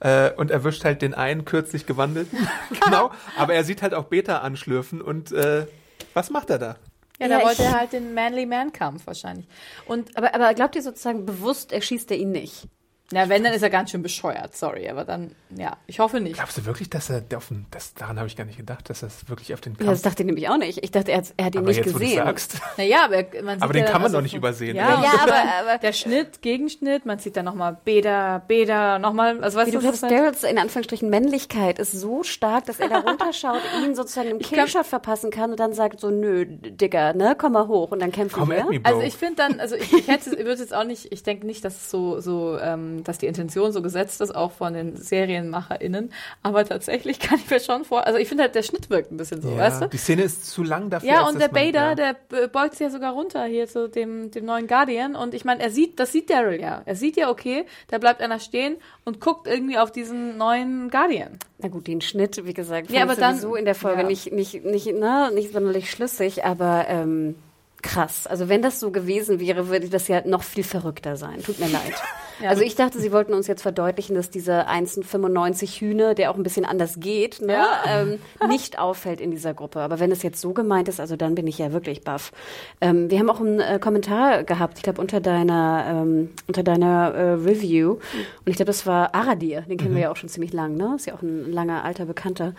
Äh, 0.00 0.32
und 0.32 0.50
erwischt 0.50 0.84
halt 0.84 1.00
den 1.02 1.14
einen 1.14 1.44
kürzlich 1.44 1.86
gewandelten. 1.86 2.38
genau. 2.84 3.10
Aber 3.38 3.54
er 3.54 3.64
sieht 3.64 3.80
halt 3.80 3.94
auch 3.94 4.04
Beta 4.04 4.38
anschlürfen 4.38 5.00
und 5.00 5.32
äh, 5.32 5.66
was 6.12 6.30
macht 6.30 6.50
er 6.50 6.58
da? 6.58 6.76
Ja, 7.20 7.26
Ja, 7.28 7.38
da 7.38 7.44
wollte 7.44 7.62
er 7.62 7.72
halt 7.78 7.92
den 7.92 8.14
Manly 8.14 8.46
Man 8.46 8.72
Kampf 8.72 9.06
wahrscheinlich. 9.06 9.46
Und 9.86 10.16
Aber, 10.16 10.34
aber 10.34 10.54
glaubt 10.54 10.76
ihr 10.76 10.82
sozusagen 10.82 11.24
bewusst, 11.26 11.72
erschießt 11.72 12.10
er 12.10 12.18
ihn 12.18 12.32
nicht? 12.32 12.68
Ja, 13.14 13.28
wenn, 13.28 13.44
dann 13.44 13.52
ist 13.52 13.62
er 13.62 13.70
ganz 13.70 13.90
schön 13.90 14.02
bescheuert, 14.02 14.56
sorry, 14.56 14.88
aber 14.88 15.04
dann, 15.04 15.32
ja, 15.56 15.76
ich 15.86 15.98
hoffe 16.00 16.20
nicht. 16.20 16.34
Glaubst 16.36 16.58
du 16.58 16.64
wirklich, 16.66 16.90
dass 16.90 17.10
er 17.10 17.22
auf 17.36 17.48
den, 17.48 17.66
das, 17.70 17.94
daran 17.94 18.18
habe 18.18 18.26
ich 18.26 18.36
gar 18.36 18.44
nicht 18.44 18.56
gedacht, 18.56 18.90
dass 18.90 19.00
das 19.00 19.28
wirklich 19.28 19.54
auf 19.54 19.60
den 19.60 19.74
Ja, 19.74 19.78
Kampf... 19.78 19.90
das 19.90 20.02
dachte 20.02 20.22
ich 20.22 20.26
nämlich 20.26 20.48
auch 20.48 20.56
nicht. 20.56 20.82
Ich 20.82 20.90
dachte, 20.90 21.12
er, 21.12 21.18
hat- 21.18 21.32
er 21.36 21.44
hat 21.46 21.54
ihn 21.54 21.58
aber 21.58 21.68
nicht 21.68 21.76
jetzt, 21.78 21.94
wo 21.94 21.98
du 21.98 22.04
gesehen. 22.04 22.16
sagst. 22.24 22.60
Naja, 22.76 23.04
aber 23.04 23.14
er- 23.16 23.42
man 23.42 23.54
sieht 23.56 23.62
Aber 23.62 23.72
den 23.72 23.84
ja 23.84 23.90
kann 23.90 24.00
man 24.00 24.04
also 24.06 24.16
doch 24.18 24.22
nicht 24.22 24.34
übersehen, 24.34 24.76
Ja, 24.76 24.94
oder? 24.98 25.04
ja 25.06 25.12
Ja, 25.14 25.22
aber, 25.22 25.34
aber- 25.70 25.78
der 25.78 25.92
Schnitt, 25.92 26.42
Gegenschnitt, 26.42 27.06
man 27.06 27.18
sieht 27.18 27.36
dann 27.36 27.44
nochmal 27.44 27.76
Beda, 27.84 28.38
Beda, 28.48 28.98
nochmal, 28.98 29.42
also 29.44 29.58
weißt 29.58 29.68
Wie 29.68 29.72
du 29.76 29.78
glaubst, 29.80 30.02
halt- 30.02 30.12
Daryls 30.12 30.42
in 30.42 30.58
Anführungsstrichen 30.58 31.08
Männlichkeit 31.08 31.78
ist 31.78 31.92
so 31.92 32.22
stark, 32.24 32.64
dass 32.66 32.80
er 32.80 32.88
da 32.88 32.98
runterschaut, 33.06 33.60
ihn 33.84 33.94
sozusagen 33.94 34.30
im 34.30 34.38
Killshot 34.40 34.86
verpassen 34.86 35.30
kann 35.30 35.50
und 35.52 35.60
dann 35.60 35.72
sagt 35.72 36.00
so, 36.00 36.10
nö, 36.10 36.46
Digga, 36.46 37.12
ne, 37.12 37.36
komm 37.38 37.52
mal 37.52 37.68
hoch 37.68 37.92
und 37.92 38.00
dann 38.00 38.10
kämpfen 38.10 38.48
wir. 38.48 38.66
Also 38.82 39.00
ich 39.02 39.14
finde 39.14 39.36
dann, 39.36 39.60
also 39.60 39.76
ich, 39.76 39.92
ich 39.92 40.08
hätte, 40.08 40.30
ich 40.34 40.44
würde 40.44 40.60
jetzt 40.60 40.74
auch 40.74 40.84
nicht, 40.84 41.12
ich 41.12 41.22
denke 41.22 41.46
nicht, 41.46 41.64
dass 41.64 41.74
es 41.74 41.90
so, 41.90 42.20
so, 42.20 42.58
ähm, 42.58 43.03
dass 43.04 43.18
die 43.18 43.26
Intention 43.26 43.72
so 43.72 43.82
gesetzt 43.82 44.20
ist, 44.20 44.34
auch 44.34 44.52
von 44.52 44.74
den 44.74 44.96
SerienmacherInnen. 44.96 46.12
Aber 46.42 46.64
tatsächlich 46.64 47.18
kann 47.20 47.38
ich 47.38 47.50
mir 47.50 47.60
schon 47.60 47.84
vor, 47.84 48.06
also 48.06 48.18
ich 48.18 48.28
finde 48.28 48.44
halt, 48.44 48.54
der 48.54 48.62
Schnitt 48.62 48.90
wirkt 48.90 49.12
ein 49.12 49.16
bisschen 49.16 49.42
so, 49.42 49.50
ja, 49.50 49.58
weißt 49.58 49.82
du? 49.82 49.88
Die 49.88 49.96
Szene 49.96 50.22
ist 50.22 50.46
zu 50.46 50.62
lang 50.62 50.90
dafür. 50.90 51.08
Ja, 51.08 51.28
und 51.28 51.40
der 51.40 51.48
Bader, 51.48 51.94
ja. 51.94 51.94
der 51.94 52.48
beugt 52.48 52.72
sich 52.72 52.80
ja 52.80 52.90
sogar 52.90 53.12
runter 53.12 53.44
hier 53.44 53.66
zu 53.66 53.88
dem, 53.88 54.30
dem 54.30 54.44
neuen 54.44 54.66
Guardian. 54.66 55.16
Und 55.16 55.34
ich 55.34 55.44
meine, 55.44 55.62
er 55.62 55.70
sieht, 55.70 56.00
das 56.00 56.12
sieht 56.12 56.30
Daryl 56.30 56.60
ja. 56.60 56.82
Er 56.84 56.96
sieht 56.96 57.16
ja, 57.16 57.30
okay, 57.30 57.66
da 57.88 57.98
bleibt 57.98 58.20
einer 58.20 58.38
stehen 58.38 58.76
und 59.04 59.20
guckt 59.20 59.46
irgendwie 59.46 59.78
auf 59.78 59.92
diesen 59.92 60.36
neuen 60.36 60.90
Guardian. 60.90 61.38
Na 61.58 61.68
gut, 61.68 61.86
den 61.86 62.00
Schnitt, 62.00 62.44
wie 62.44 62.54
gesagt, 62.54 62.90
Ja, 62.90 63.02
aber 63.02 63.12
ich 63.12 63.18
dann- 63.18 63.36
sowieso 63.36 63.54
in 63.56 63.64
der 63.64 63.74
Folge 63.74 64.02
ja. 64.02 64.06
nicht, 64.06 64.32
nicht, 64.32 64.64
nicht, 64.64 64.86
ne, 64.86 65.30
nicht 65.34 65.52
sonderlich 65.52 65.90
schlüssig, 65.90 66.44
aber 66.44 66.86
ähm, 66.88 67.36
krass. 67.82 68.26
Also 68.26 68.48
wenn 68.48 68.62
das 68.62 68.80
so 68.80 68.90
gewesen 68.90 69.38
wäre, 69.40 69.68
würde 69.68 69.88
das 69.88 70.08
ja 70.08 70.26
noch 70.26 70.42
viel 70.42 70.64
verrückter 70.64 71.16
sein. 71.16 71.42
Tut 71.42 71.58
mir 71.60 71.68
leid. 71.68 71.94
Ja. 72.42 72.50
Also 72.50 72.62
ich 72.62 72.74
dachte, 72.74 72.98
sie 72.98 73.12
wollten 73.12 73.32
uns 73.34 73.46
jetzt 73.46 73.62
verdeutlichen, 73.62 74.14
dass 74.14 74.30
dieser 74.30 74.68
1,95 74.68 75.80
Hühner, 75.80 76.14
der 76.14 76.30
auch 76.30 76.36
ein 76.36 76.42
bisschen 76.42 76.64
anders 76.64 77.00
geht, 77.00 77.40
ne, 77.40 77.52
Ja. 77.54 77.66
ähm, 77.86 78.18
nicht 78.48 78.78
auffällt 78.78 79.20
in 79.20 79.30
dieser 79.30 79.54
Gruppe. 79.54 79.80
Aber 79.80 80.00
wenn 80.00 80.10
es 80.10 80.22
jetzt 80.22 80.40
so 80.40 80.52
gemeint 80.52 80.88
ist, 80.88 81.00
also 81.00 81.16
dann 81.16 81.34
bin 81.34 81.46
ich 81.46 81.58
ja 81.58 81.72
wirklich 81.72 82.02
baff. 82.02 82.32
Ähm, 82.80 83.10
wir 83.10 83.18
haben 83.18 83.30
auch 83.30 83.40
einen 83.40 83.60
äh, 83.60 83.78
Kommentar 83.80 84.44
gehabt, 84.44 84.78
ich 84.78 84.82
glaube 84.82 85.00
unter 85.00 85.20
deiner 85.20 85.84
ähm, 85.88 86.30
unter 86.46 86.62
deiner 86.62 87.12
äh, 87.14 87.32
Review. 87.34 87.92
Und 87.92 88.00
ich 88.46 88.56
glaube, 88.56 88.66
das 88.66 88.86
war 88.86 89.14
Aradir, 89.14 89.62
den 89.62 89.78
kennen 89.78 89.94
wir 89.94 90.02
ja 90.02 90.10
auch 90.10 90.16
schon 90.16 90.28
ziemlich 90.28 90.52
lang, 90.52 90.76
ne? 90.76 90.94
Ist 90.96 91.06
ja 91.06 91.14
auch 91.14 91.22
ein 91.22 91.50
langer 91.52 91.84
alter 91.84 92.04
Bekannter. 92.06 92.54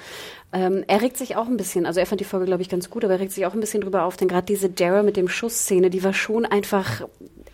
Ähm, 0.53 0.83
er 0.87 1.01
regt 1.01 1.17
sich 1.17 1.35
auch 1.35 1.47
ein 1.47 1.57
bisschen, 1.57 1.85
also 1.85 1.99
er 1.99 2.05
fand 2.05 2.21
die 2.21 2.25
Folge, 2.25 2.45
glaube 2.45 2.61
ich, 2.61 2.69
ganz 2.69 2.89
gut, 2.89 3.03
aber 3.03 3.13
er 3.15 3.19
regt 3.19 3.33
sich 3.33 3.45
auch 3.45 3.53
ein 3.53 3.59
bisschen 3.59 3.81
drüber 3.81 4.03
auf, 4.05 4.15
denn 4.15 4.27
gerade 4.29 4.45
diese 4.45 4.69
Daryl 4.69 5.03
mit 5.03 5.17
dem 5.17 5.27
Schussszene, 5.27 5.89
die 5.89 6.03
war 6.03 6.13
schon 6.13 6.45
einfach, 6.45 7.01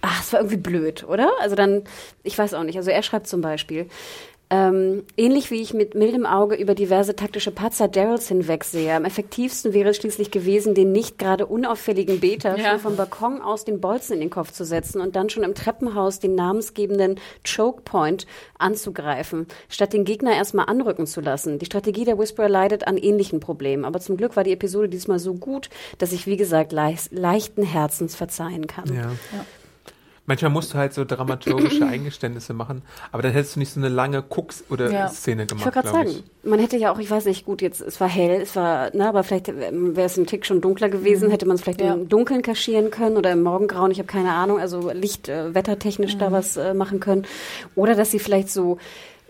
ach, 0.01 0.21
es 0.21 0.33
war 0.33 0.39
irgendwie 0.39 0.57
blöd, 0.57 1.03
oder? 1.07 1.31
Also 1.39 1.55
dann, 1.55 1.83
ich 2.23 2.37
weiß 2.37 2.53
auch 2.53 2.63
nicht. 2.63 2.77
Also 2.77 2.89
er 2.91 3.03
schreibt 3.03 3.27
zum 3.27 3.41
Beispiel, 3.41 3.87
ähm, 4.53 5.05
ähnlich 5.15 5.49
wie 5.49 5.61
ich 5.61 5.73
mit 5.73 5.95
mildem 5.95 6.25
Auge 6.25 6.55
über 6.55 6.75
diverse 6.75 7.15
taktische 7.15 7.51
Patzer 7.51 7.87
Daryls 7.87 8.27
hinwegsehe. 8.27 8.93
Am 8.93 9.05
effektivsten 9.05 9.73
wäre 9.73 9.91
es 9.91 9.95
schließlich 9.95 10.29
gewesen, 10.29 10.73
den 10.75 10.91
nicht 10.91 11.17
gerade 11.17 11.45
unauffälligen 11.45 12.19
Beta 12.19 12.57
Ja. 12.57 12.71
schon 12.71 12.79
vom 12.81 12.95
Balkon 12.97 13.41
aus 13.41 13.63
den 13.63 13.79
Bolzen 13.79 14.15
in 14.15 14.19
den 14.19 14.29
Kopf 14.29 14.51
zu 14.51 14.65
setzen 14.65 14.99
und 14.99 15.15
dann 15.15 15.29
schon 15.29 15.43
im 15.43 15.55
Treppenhaus 15.55 16.19
den 16.19 16.35
namensgebenden 16.35 17.17
Choke 17.47 17.83
Point 17.83 18.27
anzugreifen, 18.59 19.47
statt 19.69 19.93
den 19.93 20.03
Gegner 20.03 20.33
erstmal 20.35 20.65
anrücken 20.65 21.07
zu 21.07 21.21
lassen. 21.21 21.57
Die 21.57 21.65
Strategie 21.65 22.03
der 22.03 22.19
Whisperer 22.19 22.49
leidet 22.49 22.87
an 22.87 22.97
ähnlichen 22.97 23.39
Problemen, 23.39 23.85
aber 23.85 24.01
zum 24.01 24.17
Glück 24.17 24.35
war 24.35 24.43
die 24.43 24.51
Episode 24.51 24.89
diesmal 24.89 25.19
so 25.19 25.33
gut, 25.33 25.69
dass 25.97 26.11
ich, 26.11 26.27
wie 26.27 26.35
gesagt, 26.35 26.73
leis- 26.73 27.07
leichten 27.11 27.63
Herzens 27.63 28.15
verzeihen 28.15 28.67
kann. 28.67 28.93
Ja. 28.93 29.11
Manchmal 30.27 30.51
musst 30.51 30.73
du 30.73 30.77
halt 30.77 30.93
so 30.93 31.03
dramaturgische 31.03 31.83
Eingeständnisse 31.85 32.53
machen, 32.53 32.83
aber 33.11 33.23
dann 33.23 33.31
hättest 33.31 33.55
du 33.55 33.59
nicht 33.59 33.73
so 33.73 33.79
eine 33.79 33.89
lange 33.89 34.21
Gucks- 34.21 34.63
oder 34.69 34.89
Ja. 34.91 35.07
Szene 35.09 35.43
Ich 35.43 35.47
gemacht, 35.49 35.65
wollte 35.65 35.81
gerade 35.81 35.89
sagen, 35.89 36.09
ich. 36.09 36.23
man 36.49 36.59
hätte 36.59 36.77
ja 36.77 36.93
auch, 36.93 36.99
ich 36.99 37.09
weiß 37.09 37.25
nicht, 37.25 37.43
gut, 37.43 37.61
jetzt, 37.61 37.81
es 37.81 37.99
war 37.99 38.07
hell, 38.07 38.39
es 38.41 38.55
war, 38.55 38.95
ne, 38.95 39.09
aber 39.09 39.23
vielleicht 39.23 39.49
ähm, 39.49 39.95
wäre 39.95 40.05
es 40.05 40.17
ein 40.17 40.27
Tick 40.27 40.45
schon 40.45 40.61
dunkler 40.61 40.89
gewesen, 40.89 41.31
hätte 41.31 41.47
man 41.47 41.55
es 41.55 41.61
vielleicht 41.63 41.81
Ja. 41.81 41.95
im 41.95 42.07
Dunkeln 42.07 42.43
kaschieren 42.43 42.91
können 42.91 43.17
oder 43.17 43.31
im 43.31 43.41
Morgengrauen, 43.41 43.89
ich 43.91 43.97
habe 43.97 44.07
keine 44.07 44.31
Ahnung, 44.33 44.59
also 44.59 44.91
Licht, 44.91 45.27
äh, 45.27 45.55
wettertechnisch 45.55 46.17
da 46.19 46.31
was 46.31 46.55
äh, 46.55 46.75
machen 46.75 46.99
können. 46.99 47.25
Oder 47.75 47.95
dass 47.95 48.11
sie 48.11 48.19
vielleicht 48.19 48.49
so 48.51 48.77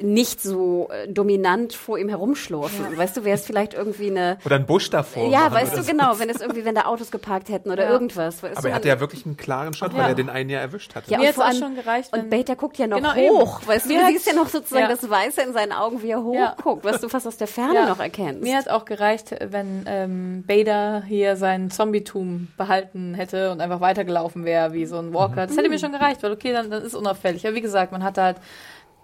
nicht 0.01 0.41
so 0.41 0.89
äh, 0.91 1.07
dominant 1.07 1.73
vor 1.73 1.97
ihm 1.97 2.09
herumschlurfen. 2.09 2.97
Weißt 2.97 3.17
du, 3.17 3.23
wäre 3.23 3.35
es 3.35 3.45
vielleicht 3.45 3.73
irgendwie 3.73 4.09
eine. 4.11 4.37
Oder 4.45 4.55
ein 4.57 4.65
Busch 4.65 4.89
davor. 4.89 5.29
ja, 5.29 5.51
weißt 5.51 5.77
du 5.77 5.83
genau, 5.83 6.19
wenn 6.19 6.29
es 6.29 6.41
irgendwie, 6.41 6.65
wenn 6.65 6.75
da 6.75 6.85
Autos 6.85 7.11
geparkt 7.11 7.49
hätten 7.49 7.69
oder 7.71 7.83
Ja. 7.85 7.89
irgendwas. 7.91 8.41
Weißt 8.43 8.57
Aber 8.57 8.61
du, 8.63 8.69
er 8.69 8.75
hatte 8.75 8.87
ja 8.87 8.99
wirklich 8.99 9.25
einen 9.25 9.37
klaren 9.37 9.73
Shot, 9.73 9.93
weil 9.93 10.01
Ja. 10.01 10.07
er 10.09 10.15
den 10.15 10.29
einen 10.29 10.49
ja 10.49 10.59
erwischt 10.59 10.95
hatte. 10.95 11.09
ja, 11.11 11.17
Mir 11.17 11.27
und 11.27 11.33
vor 11.35 11.43
auch 11.43 11.47
allem, 11.49 11.57
schon 11.59 11.75
gereicht, 11.75 12.11
wenn- 12.13 12.21
und 12.21 12.29
Bater 12.29 12.55
guckt 12.55 12.77
ja 12.77 12.87
noch 12.87 12.97
Genau, 12.97 13.13
hoch, 13.15 13.59
eben. 13.59 13.67
weißt 13.69 13.85
du, 13.85 13.89
Mir 13.93 13.99
du 14.01 14.05
siehst 14.07 14.27
ja 14.27 14.33
noch 14.33 14.47
sozusagen 14.47 14.83
Ja. 14.83 14.89
das 14.89 15.09
Weiße 15.09 15.41
in 15.41 15.53
seinen 15.53 15.71
Augen, 15.71 16.01
wie 16.03 16.09
er 16.11 16.23
Ja. 16.33 16.55
hochguckt, 16.57 16.83
was 16.83 17.01
du 17.01 17.09
fast 17.09 17.27
aus 17.27 17.37
der 17.37 17.47
Ferne 17.47 17.75
Ja. 17.75 17.85
noch 17.87 17.99
erkennst. 17.99 18.41
Mir 18.43 18.57
hat 18.57 18.69
auch 18.69 18.85
gereicht, 18.85 19.35
wenn 19.49 19.83
ähm, 19.87 20.43
Bader 20.47 21.03
hier 21.07 21.35
sein 21.35 21.69
Zombietum 21.71 22.49
behalten 22.57 23.13
hätte 23.13 23.51
und 23.51 23.61
einfach 23.61 23.81
weitergelaufen 23.81 24.45
wäre 24.45 24.73
wie 24.73 24.85
so 24.85 24.97
ein 24.97 25.13
Walker. 25.13 25.47
Das 25.47 25.57
hätte 25.57 25.69
mir 25.69 25.79
schon 25.79 25.91
gereicht, 25.91 26.23
weil 26.23 26.31
okay, 26.31 26.53
dann, 26.53 26.69
dann 26.69 26.83
ist 26.83 26.95
unauffällig. 26.95 27.45
Aber 27.45 27.55
wie 27.55 27.61
gesagt, 27.61 27.91
man 27.91 28.03
hatte 28.03 28.21
halt 28.21 28.37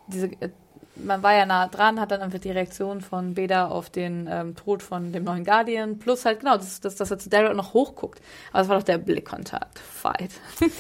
diese, 0.08 0.28
äh, 0.28 0.50
man 1.04 1.24
war 1.24 1.34
ja 1.34 1.46
nah 1.46 1.68
dran, 1.68 2.00
hat 2.00 2.12
dann 2.12 2.22
einfach 2.22 2.40
die 2.40 2.52
Reaktion 2.52 3.02
von 3.02 3.34
Beda 3.34 3.68
auf 3.68 3.90
den 3.90 4.28
ähm, 4.32 4.56
Tod 4.56 4.82
von 4.84 5.12
dem 5.12 5.24
neuen 5.24 5.44
Guardian, 5.46 6.00
plus 6.00 6.26
halt 6.26 6.40
genau, 6.42 6.58
dass, 6.58 6.80
dass, 6.82 6.96
dass 6.96 7.12
er 7.12 7.18
zu 7.20 7.30
Daryl 7.30 7.54
noch 7.56 7.74
hochguckt. 7.74 8.22
Aber 8.52 8.60
das 8.60 8.70
war 8.70 8.78
doch 8.78 8.84
der 8.86 8.98
Blickkontakt. 8.98 9.80
Fight. 9.80 10.32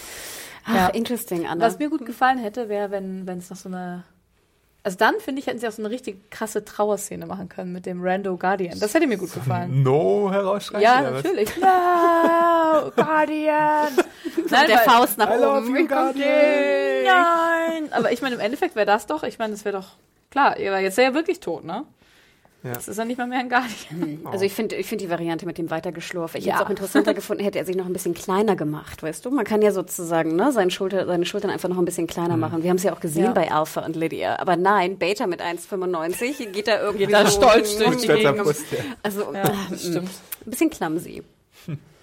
Ach, 0.66 0.74
Ja. 0.76 0.88
interesting, 0.90 1.48
Anna. 1.48 1.64
Was 1.66 1.80
mir 1.80 1.90
gut 1.90 2.06
gefallen 2.06 2.38
hätte, 2.40 2.68
wäre, 2.70 2.92
wenn 2.92 3.26
wenn 3.26 3.38
es 3.38 3.50
noch 3.50 3.58
so 3.58 3.70
eine 3.70 4.04
also 4.84 4.98
dann, 4.98 5.20
finde 5.20 5.42
ich, 5.42 5.48
hätten 5.48 5.60
sie 5.60 5.68
auch 5.68 5.72
so 5.72 5.82
eine 5.82 5.90
richtig 5.90 6.30
krasse 6.32 6.64
Trauerszene 6.64 7.26
machen 7.26 7.50
können 7.50 7.74
mit 7.74 7.86
dem 7.86 8.02
Rando 8.02 8.38
Guardian. 8.38 8.80
Das 8.80 8.94
hätte 8.94 9.06
mir 9.08 9.18
gut 9.18 9.34
gefallen. 9.34 9.84
No 9.84 10.32
herausschreien. 10.32 10.82
Ja, 10.82 11.02
natürlich. 11.02 11.50
No, 11.58 12.92
Guardian. 12.96 13.90
Nein, 14.50 14.68
der 14.68 14.78
Faust 14.80 15.18
nach 15.18 15.30
I 15.30 15.42
love 15.42 15.68
oben. 15.68 15.76
you, 15.76 15.88
Guardian. 15.88 17.04
Nein. 17.06 17.92
Aber 17.92 18.12
ich 18.12 18.22
meine, 18.22 18.36
im 18.36 18.42
Endeffekt 18.42 18.76
wäre 18.76 18.86
das 18.86 19.08
doch, 19.08 19.24
ich 19.24 19.40
meine, 19.40 19.54
das 19.54 19.66
wäre 19.66 19.78
doch, 19.78 19.90
klar, 20.32 20.52
aber 20.52 20.80
jetzt 20.80 20.94
ist 20.94 21.00
er 21.00 21.04
ja 21.06 21.14
wirklich 21.14 21.40
tot, 21.40 21.66
ne? 21.66 21.84
Ja. 22.64 22.74
Jetzt 22.74 22.88
ist 22.88 22.98
er 22.98 23.06
nicht 23.06 23.18
mal 23.20 23.28
mehr 23.28 23.40
ein 23.40 23.50
Guardian. 23.50 24.20
Also 24.26 24.44
ich 24.44 24.52
finde 24.54 24.76
ich 24.76 24.88
finde 24.88 25.06
die 25.06 25.12
Variante 25.12 25.46
mit 25.46 25.58
dem 25.60 25.70
Weitergeschlurf. 25.70 26.34
Ich 26.36 26.44
Ja. 26.46 26.54
hätte 26.54 26.62
es 26.64 26.66
auch 26.66 26.70
interessanter 26.72 27.14
gefunden, 27.14 27.44
hätte 27.44 27.60
er 27.60 27.66
sich 27.66 27.76
noch 27.76 27.86
ein 27.86 27.94
bisschen 27.94 28.16
kleiner 28.16 28.56
gemacht, 28.56 29.04
weißt 29.04 29.24
du? 29.26 29.32
Man 29.32 29.46
kann 29.46 29.62
ja 29.62 29.72
sozusagen 29.72 30.36
ne, 30.36 30.52
seine, 30.52 30.72
Schulter, 30.72 31.06
seine 31.06 31.26
Schultern 31.26 31.52
einfach 31.52 31.70
noch 31.70 31.78
ein 31.78 31.86
bisschen 31.86 32.08
kleiner 32.08 32.36
machen. 32.36 32.64
Wir 32.64 32.70
haben 32.72 32.78
es 32.78 32.84
ja 32.84 32.94
auch 32.94 33.00
gesehen 33.00 33.26
Ja. 33.26 33.32
bei 33.32 33.52
Alpha 33.52 33.86
und 33.86 33.96
Lydia. 33.96 34.40
Aber 34.40 34.56
nein, 34.58 34.98
Beta 34.98 35.28
mit 35.28 35.42
1,95 35.42 36.48
geht 36.52 36.68
da 36.68 36.82
irgendwie 36.82 37.06
Geht 37.06 37.14
da 37.16 37.26
so 37.28 37.40
stolz 37.42 37.78
durch 37.78 37.98
die 37.98 38.08
Gegend. 38.08 38.42
Also 39.04 39.34
Ja, 39.34 39.44
äh, 39.44 39.78
stimmt. 39.78 40.10
ein 40.46 40.50
bisschen 40.50 40.70
clumsy. 40.70 41.24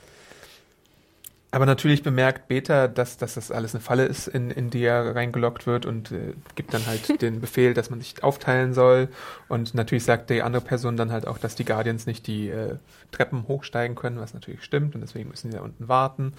Aber 1.54 1.66
natürlich 1.66 2.02
bemerkt 2.02 2.48
Beta, 2.48 2.88
dass, 2.88 3.16
dass 3.16 3.34
das 3.34 3.52
alles 3.52 3.76
eine 3.76 3.80
Falle 3.80 4.06
ist, 4.06 4.26
in, 4.26 4.50
in 4.50 4.70
die 4.70 4.82
er 4.82 5.14
reingelockt 5.14 5.68
wird 5.68 5.86
und 5.86 6.10
äh, 6.10 6.34
gibt 6.56 6.74
dann 6.74 6.84
halt 6.84 7.22
den 7.22 7.40
Befehl, 7.40 7.74
dass 7.74 7.90
man 7.90 8.00
sich 8.00 8.24
aufteilen 8.24 8.74
soll. 8.74 9.08
Und 9.48 9.72
natürlich 9.72 10.02
sagt 10.02 10.30
die 10.30 10.42
andere 10.42 10.64
Person 10.64 10.96
dann 10.96 11.12
halt 11.12 11.28
auch, 11.28 11.38
dass 11.38 11.54
die 11.54 11.64
Guardians 11.64 12.06
nicht 12.06 12.26
die 12.26 12.48
äh, 12.48 12.74
Treppen 13.12 13.46
hochsteigen 13.46 13.94
können, 13.94 14.18
was 14.18 14.34
natürlich 14.34 14.64
stimmt 14.64 14.96
und 14.96 15.00
deswegen 15.02 15.30
müssen 15.30 15.52
sie 15.52 15.56
da 15.56 15.62
unten 15.62 15.86
warten. 15.86 16.32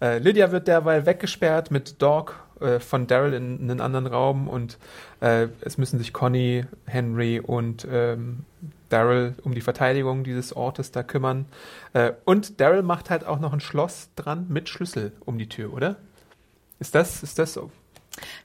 Äh, 0.00 0.20
Lydia 0.20 0.52
wird 0.52 0.68
derweil 0.68 1.04
weggesperrt 1.04 1.70
mit 1.70 2.00
Dog 2.00 2.42
äh, 2.62 2.80
von 2.80 3.06
Daryl 3.06 3.34
in, 3.34 3.58
in 3.60 3.70
einen 3.70 3.80
anderen 3.80 4.06
Raum 4.06 4.48
und 4.48 4.78
äh, 5.20 5.48
es 5.60 5.78
müssen 5.78 5.98
sich 5.98 6.12
Conny, 6.12 6.64
Henry 6.86 7.40
und 7.40 7.86
ähm, 7.90 8.44
Daryl 8.88 9.34
um 9.42 9.54
die 9.54 9.60
Verteidigung 9.60 10.24
dieses 10.24 10.54
Ortes 10.54 10.92
da 10.92 11.02
kümmern. 11.02 11.46
Äh, 11.92 12.12
und 12.24 12.60
Daryl 12.60 12.82
macht 12.82 13.10
halt 13.10 13.24
auch 13.24 13.40
noch 13.40 13.52
ein 13.52 13.60
Schloss 13.60 14.10
dran 14.16 14.46
mit 14.48 14.68
Schlüssel 14.68 15.12
um 15.24 15.38
die 15.38 15.48
Tür, 15.48 15.72
oder? 15.72 15.96
Ist 16.78 16.94
das, 16.94 17.22
ist 17.22 17.38
das 17.38 17.52
so? 17.54 17.70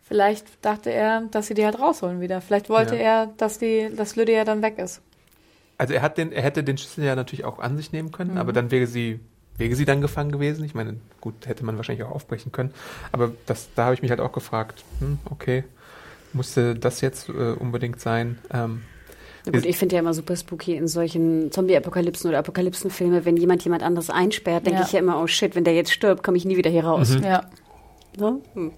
Vielleicht 0.03 0.63
dachte 0.63 0.91
er, 0.91 1.23
dass 1.31 1.47
sie 1.47 1.53
die 1.53 1.65
halt 1.65 1.79
rausholen 1.79 2.21
wieder. 2.21 2.39
Vielleicht 2.39 2.69
wollte 2.69 2.95
Ja. 2.95 3.01
er, 3.23 3.27
dass 3.37 3.59
die, 3.59 3.89
dass 3.95 4.15
Lydia 4.15 4.45
dann 4.45 4.61
weg 4.61 4.77
ist. 4.79 5.01
Also 5.77 5.93
er 5.93 6.01
hat 6.01 6.17
den, 6.17 6.31
er 6.31 6.41
hätte 6.41 6.63
den 6.63 6.77
Schlüssel 6.77 7.03
ja 7.03 7.15
natürlich 7.15 7.45
auch 7.45 7.59
an 7.59 7.77
sich 7.77 7.91
nehmen 7.91 8.11
können, 8.11 8.37
aber 8.37 8.53
dann 8.53 8.71
wäre 8.71 8.87
sie, 8.87 9.19
wäre 9.57 9.75
sie 9.75 9.85
dann 9.85 10.01
gefangen 10.01 10.31
gewesen. 10.31 10.63
Ich 10.65 10.75
meine, 10.75 10.97
gut, 11.21 11.47
hätte 11.47 11.65
man 11.65 11.77
wahrscheinlich 11.77 12.05
auch 12.05 12.11
aufbrechen 12.11 12.51
können. 12.51 12.73
Aber 13.11 13.31
das, 13.45 13.69
da 13.75 13.85
habe 13.85 13.93
ich 13.95 14.01
mich 14.01 14.11
halt 14.11 14.19
auch 14.21 14.31
gefragt, 14.31 14.83
hm, 14.99 15.19
okay, 15.29 15.63
musste 16.33 16.75
das 16.75 17.01
jetzt 17.01 17.29
äh, 17.29 17.31
unbedingt 17.53 17.99
sein? 17.99 18.37
Ähm, 18.53 18.83
Na 19.45 19.51
gut, 19.53 19.65
ich 19.65 19.77
finde 19.77 19.95
ja 19.95 20.01
immer 20.01 20.13
super 20.13 20.35
spooky 20.35 20.75
in 20.75 20.87
solchen 20.87 21.51
Zombie-Apokalypsen 21.51 22.29
oder 22.29 22.39
Apokalypsenfilme, 22.39 23.25
wenn 23.25 23.37
jemand 23.37 23.63
jemand 23.63 23.81
anderes 23.83 24.09
einsperrt, 24.09 24.65
denke 24.67 24.79
Ja. 24.81 24.85
ich 24.85 24.91
ja 24.91 24.99
immer, 24.99 25.21
oh 25.21 25.27
shit, 25.27 25.55
wenn 25.55 25.63
der 25.63 25.73
jetzt 25.73 25.91
stirbt, 25.91 26.21
komme 26.23 26.37
ich 26.37 26.45
nie 26.45 26.57
wieder 26.57 26.69
hier 26.69 26.83
raus. 26.85 27.15
Ja, 27.21 27.45
Ne? 28.19 28.39
Hm. 28.55 28.71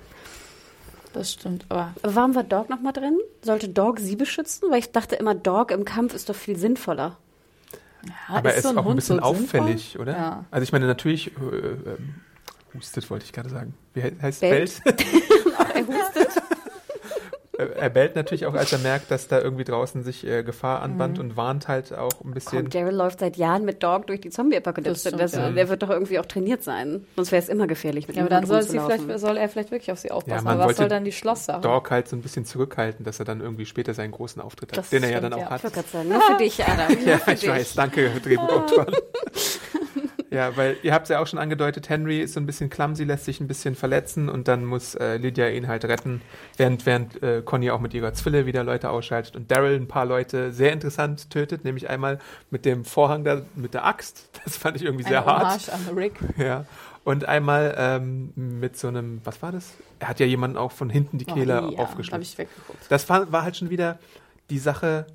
das 1.13 1.31
stimmt. 1.33 1.65
Aber 1.69 1.93
Warum 2.03 2.35
war 2.35 2.43
Dog 2.43 2.69
nochmal 2.69 2.93
drin? 2.93 3.17
Sollte 3.41 3.69
Dog 3.69 3.99
sie 3.99 4.15
beschützen? 4.17 4.69
Weil 4.69 4.79
ich 4.79 4.91
dachte 4.91 5.15
immer, 5.15 5.33
Dog 5.33 5.71
im 5.71 5.85
Kampf 5.85 6.13
ist 6.13 6.29
doch 6.29 6.35
viel 6.35 6.57
sinnvoller. 6.57 7.17
Ja, 8.07 8.13
aber 8.35 8.51
er 8.51 8.55
ist 8.57 8.63
so 8.63 8.69
ein 8.69 8.77
auch 8.77 8.81
ein 8.83 8.85
Hund 8.87 8.95
bisschen 8.97 9.19
so 9.19 9.33
sinnvoll? 9.33 9.59
auffällig, 9.61 9.99
oder? 9.99 10.11
Ja. 10.13 10.45
Also 10.51 10.63
ich 10.63 10.71
meine, 10.71 10.87
natürlich, 10.87 11.27
äh, 11.37 11.41
ähm, 11.41 12.15
hustet 12.73 13.09
wollte 13.09 13.25
ich 13.25 13.33
gerade 13.33 13.49
sagen. 13.49 13.73
Wie 13.93 14.01
he- 14.01 14.11
heißt 14.21 14.41
Bellt? 14.41 14.81
Bellt? 14.83 15.03
Er 17.59 17.89
bellt 17.89 18.15
natürlich 18.15 18.45
auch, 18.45 18.53
als 18.53 18.71
er 18.71 18.79
merkt, 18.79 19.11
dass 19.11 19.27
da 19.27 19.39
irgendwie 19.39 19.63
draußen 19.65 20.03
sich 20.03 20.25
äh, 20.25 20.43
Gefahr 20.43 20.81
anbahnt 20.81 21.17
Mhm. 21.17 21.23
und 21.25 21.37
warnt 21.37 21.67
halt 21.67 21.93
auch 21.93 22.21
ein 22.23 22.31
bisschen. 22.33 22.59
Komm, 22.63 22.69
Daryl 22.69 22.95
läuft 22.95 23.19
seit 23.19 23.35
Jahren 23.37 23.65
mit 23.65 23.83
Dog 23.83 24.07
durch 24.07 24.21
die 24.21 24.29
Zombie-Apokalypse. 24.29 25.09
Ja. 25.17 25.49
Der 25.51 25.69
wird 25.69 25.83
doch 25.83 25.89
irgendwie 25.89 26.19
auch 26.19 26.25
trainiert 26.25 26.63
sein. 26.63 27.05
Sonst 27.15 27.31
wäre 27.31 27.41
es 27.43 27.49
immer 27.49 27.67
gefährlich 27.67 28.07
mit 28.07 28.15
Ja, 28.15 28.23
ihm 28.23 28.25
aber 28.27 28.35
dann 28.35 28.45
soll, 28.45 28.61
sie 28.63 28.77
rumzulaufen. 28.77 29.05
vielleicht, 29.05 29.19
soll 29.19 29.37
er 29.37 29.49
vielleicht 29.49 29.71
wirklich 29.71 29.91
auf 29.91 29.99
sie 29.99 30.11
aufpassen. 30.11 30.43
man 30.45 30.53
aber 30.59 30.69
was 30.69 30.77
soll 30.77 30.87
dann 30.87 31.03
die 31.03 31.11
Schlosssache? 31.11 31.61
Dog 31.61 31.91
halt 31.91 32.07
so 32.07 32.15
ein 32.15 32.21
bisschen 32.21 32.45
zurückhalten, 32.45 33.03
dass 33.05 33.19
er 33.19 33.25
dann 33.25 33.41
irgendwie 33.41 33.65
später 33.65 33.93
seinen 33.93 34.11
großen 34.11 34.41
Auftritt 34.41 34.71
hat, 34.71 34.77
Das 34.79 34.89
den 34.89 35.03
er 35.03 35.11
ja 35.11 35.19
dann 35.19 35.33
auch 35.33 35.39
ja. 35.39 35.49
hat. 35.49 35.57
Ich 35.59 35.63
wollte 35.65 35.75
gerade 35.75 35.87
sagen, 35.89 36.09
nur 36.09 36.21
für 36.21 36.37
dich, 36.37 36.63
Adam. 36.65 36.97
Ja, 37.05 37.17
für 37.17 37.31
ich 37.33 37.39
dich. 37.41 37.49
weiß, 37.49 37.73
danke, 37.75 38.09
Drehbuchautoren. 38.23 38.95
ja, 40.31 40.55
weil 40.55 40.77
ihr 40.83 40.93
habt 40.93 41.03
es 41.03 41.09
ja 41.09 41.19
auch 41.19 41.27
schon 41.27 41.39
angedeutet, 41.39 41.89
Henry 41.89 42.21
ist 42.21 42.33
so 42.33 42.39
ein 42.39 42.45
bisschen 42.45 42.69
clumsy, 42.69 43.03
lässt 43.03 43.25
sich 43.25 43.39
ein 43.39 43.47
bisschen 43.47 43.75
verletzen 43.75 44.29
und 44.29 44.47
dann 44.47 44.63
muss 44.63 44.93
äh, 44.95 45.17
Lydia 45.17 45.49
ihn 45.49 45.67
halt 45.67 45.85
retten, 45.85 46.21
während, 46.57 46.85
während 46.85 47.23
äh, 47.23 47.41
Conny 47.43 47.71
auch 47.71 47.79
mit 47.79 47.93
ihrer 47.93 48.13
Zwille 48.13 48.45
wieder 48.45 48.63
Leute 48.63 48.91
ausschaltet 48.91 49.35
und 49.35 49.49
Daryl 49.49 49.75
ein 49.75 49.87
paar 49.87 50.05
Leute 50.05 50.51
sehr 50.51 50.71
interessant 50.71 51.31
tötet, 51.31 51.63
nämlich 51.63 51.89
einmal 51.89 52.19
mit 52.51 52.65
dem 52.65 52.85
Vorhang 52.85 53.23
da, 53.23 53.41
mit 53.55 53.73
der 53.73 53.85
Axt. 53.85 54.27
Das 54.45 54.55
fand 54.55 54.77
ich 54.77 54.83
irgendwie 54.83 55.03
sehr 55.03 55.21
Eine 55.27 55.43
hart. 55.43 55.69
An 55.69 55.95
Rick. 55.95 56.13
Ja. 56.37 56.65
Und 57.03 57.25
einmal 57.25 57.75
ähm, 57.77 58.31
mit 58.35 58.77
so 58.77 58.87
einem, 58.87 59.21
was 59.23 59.41
war 59.41 59.51
das? 59.51 59.73
Er 59.99 60.07
hat 60.07 60.19
ja 60.19 60.25
jemanden 60.25 60.57
auch 60.57 60.71
von 60.71 60.89
hinten 60.89 61.17
die 61.17 61.25
Kehle 61.25 61.61
oh, 61.61 61.71
ja, 61.71 61.97
weggeguckt. 61.97 62.79
Das 62.87 63.09
war, 63.09 63.31
war 63.31 63.43
halt 63.43 63.57
schon 63.57 63.69
wieder 63.69 63.99
die 64.49 64.59
Sache, 64.59 65.05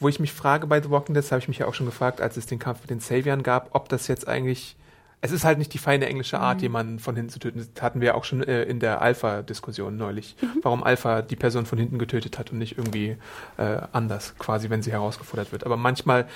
wo 0.00 0.08
ich 0.08 0.18
mich 0.18 0.32
frage 0.32 0.66
bei 0.66 0.82
The 0.82 0.90
Walking 0.90 1.14
Dead, 1.14 1.22
das 1.22 1.30
habe 1.30 1.40
ich 1.40 1.48
mich 1.48 1.58
ja 1.58 1.66
auch 1.66 1.74
schon 1.74 1.86
gefragt, 1.86 2.20
als 2.20 2.36
es 2.36 2.46
den 2.46 2.58
Kampf 2.58 2.80
mit 2.80 2.90
den 2.90 3.00
Saviern 3.00 3.42
gab, 3.42 3.74
ob 3.74 3.88
das 3.88 4.08
jetzt 4.08 4.26
eigentlich. 4.26 4.76
Es 5.22 5.32
ist 5.32 5.44
halt 5.44 5.58
nicht 5.58 5.74
die 5.74 5.78
feine 5.78 6.06
englische 6.06 6.40
Art, 6.40 6.56
Mhm. 6.58 6.62
jemanden 6.62 6.98
von 6.98 7.14
hinten 7.14 7.28
zu 7.30 7.38
töten. 7.38 7.68
Das 7.74 7.82
hatten 7.82 8.00
wir 8.00 8.06
ja 8.08 8.14
auch 8.14 8.24
schon 8.24 8.42
äh, 8.42 8.62
in 8.62 8.80
der 8.80 9.02
Alpha-Diskussion 9.02 9.94
neulich. 9.98 10.34
Mhm. 10.40 10.60
Warum 10.62 10.82
Alpha 10.82 11.20
die 11.20 11.36
Person 11.36 11.66
von 11.66 11.76
hinten 11.78 11.98
getötet 11.98 12.38
hat 12.38 12.52
und 12.52 12.58
nicht 12.58 12.78
irgendwie 12.78 13.18
äh, 13.58 13.82
anders, 13.92 14.34
quasi, 14.38 14.70
wenn 14.70 14.80
sie 14.82 14.92
herausgefordert 14.92 15.52
wird. 15.52 15.64
Aber 15.66 15.76
manchmal 15.76 16.26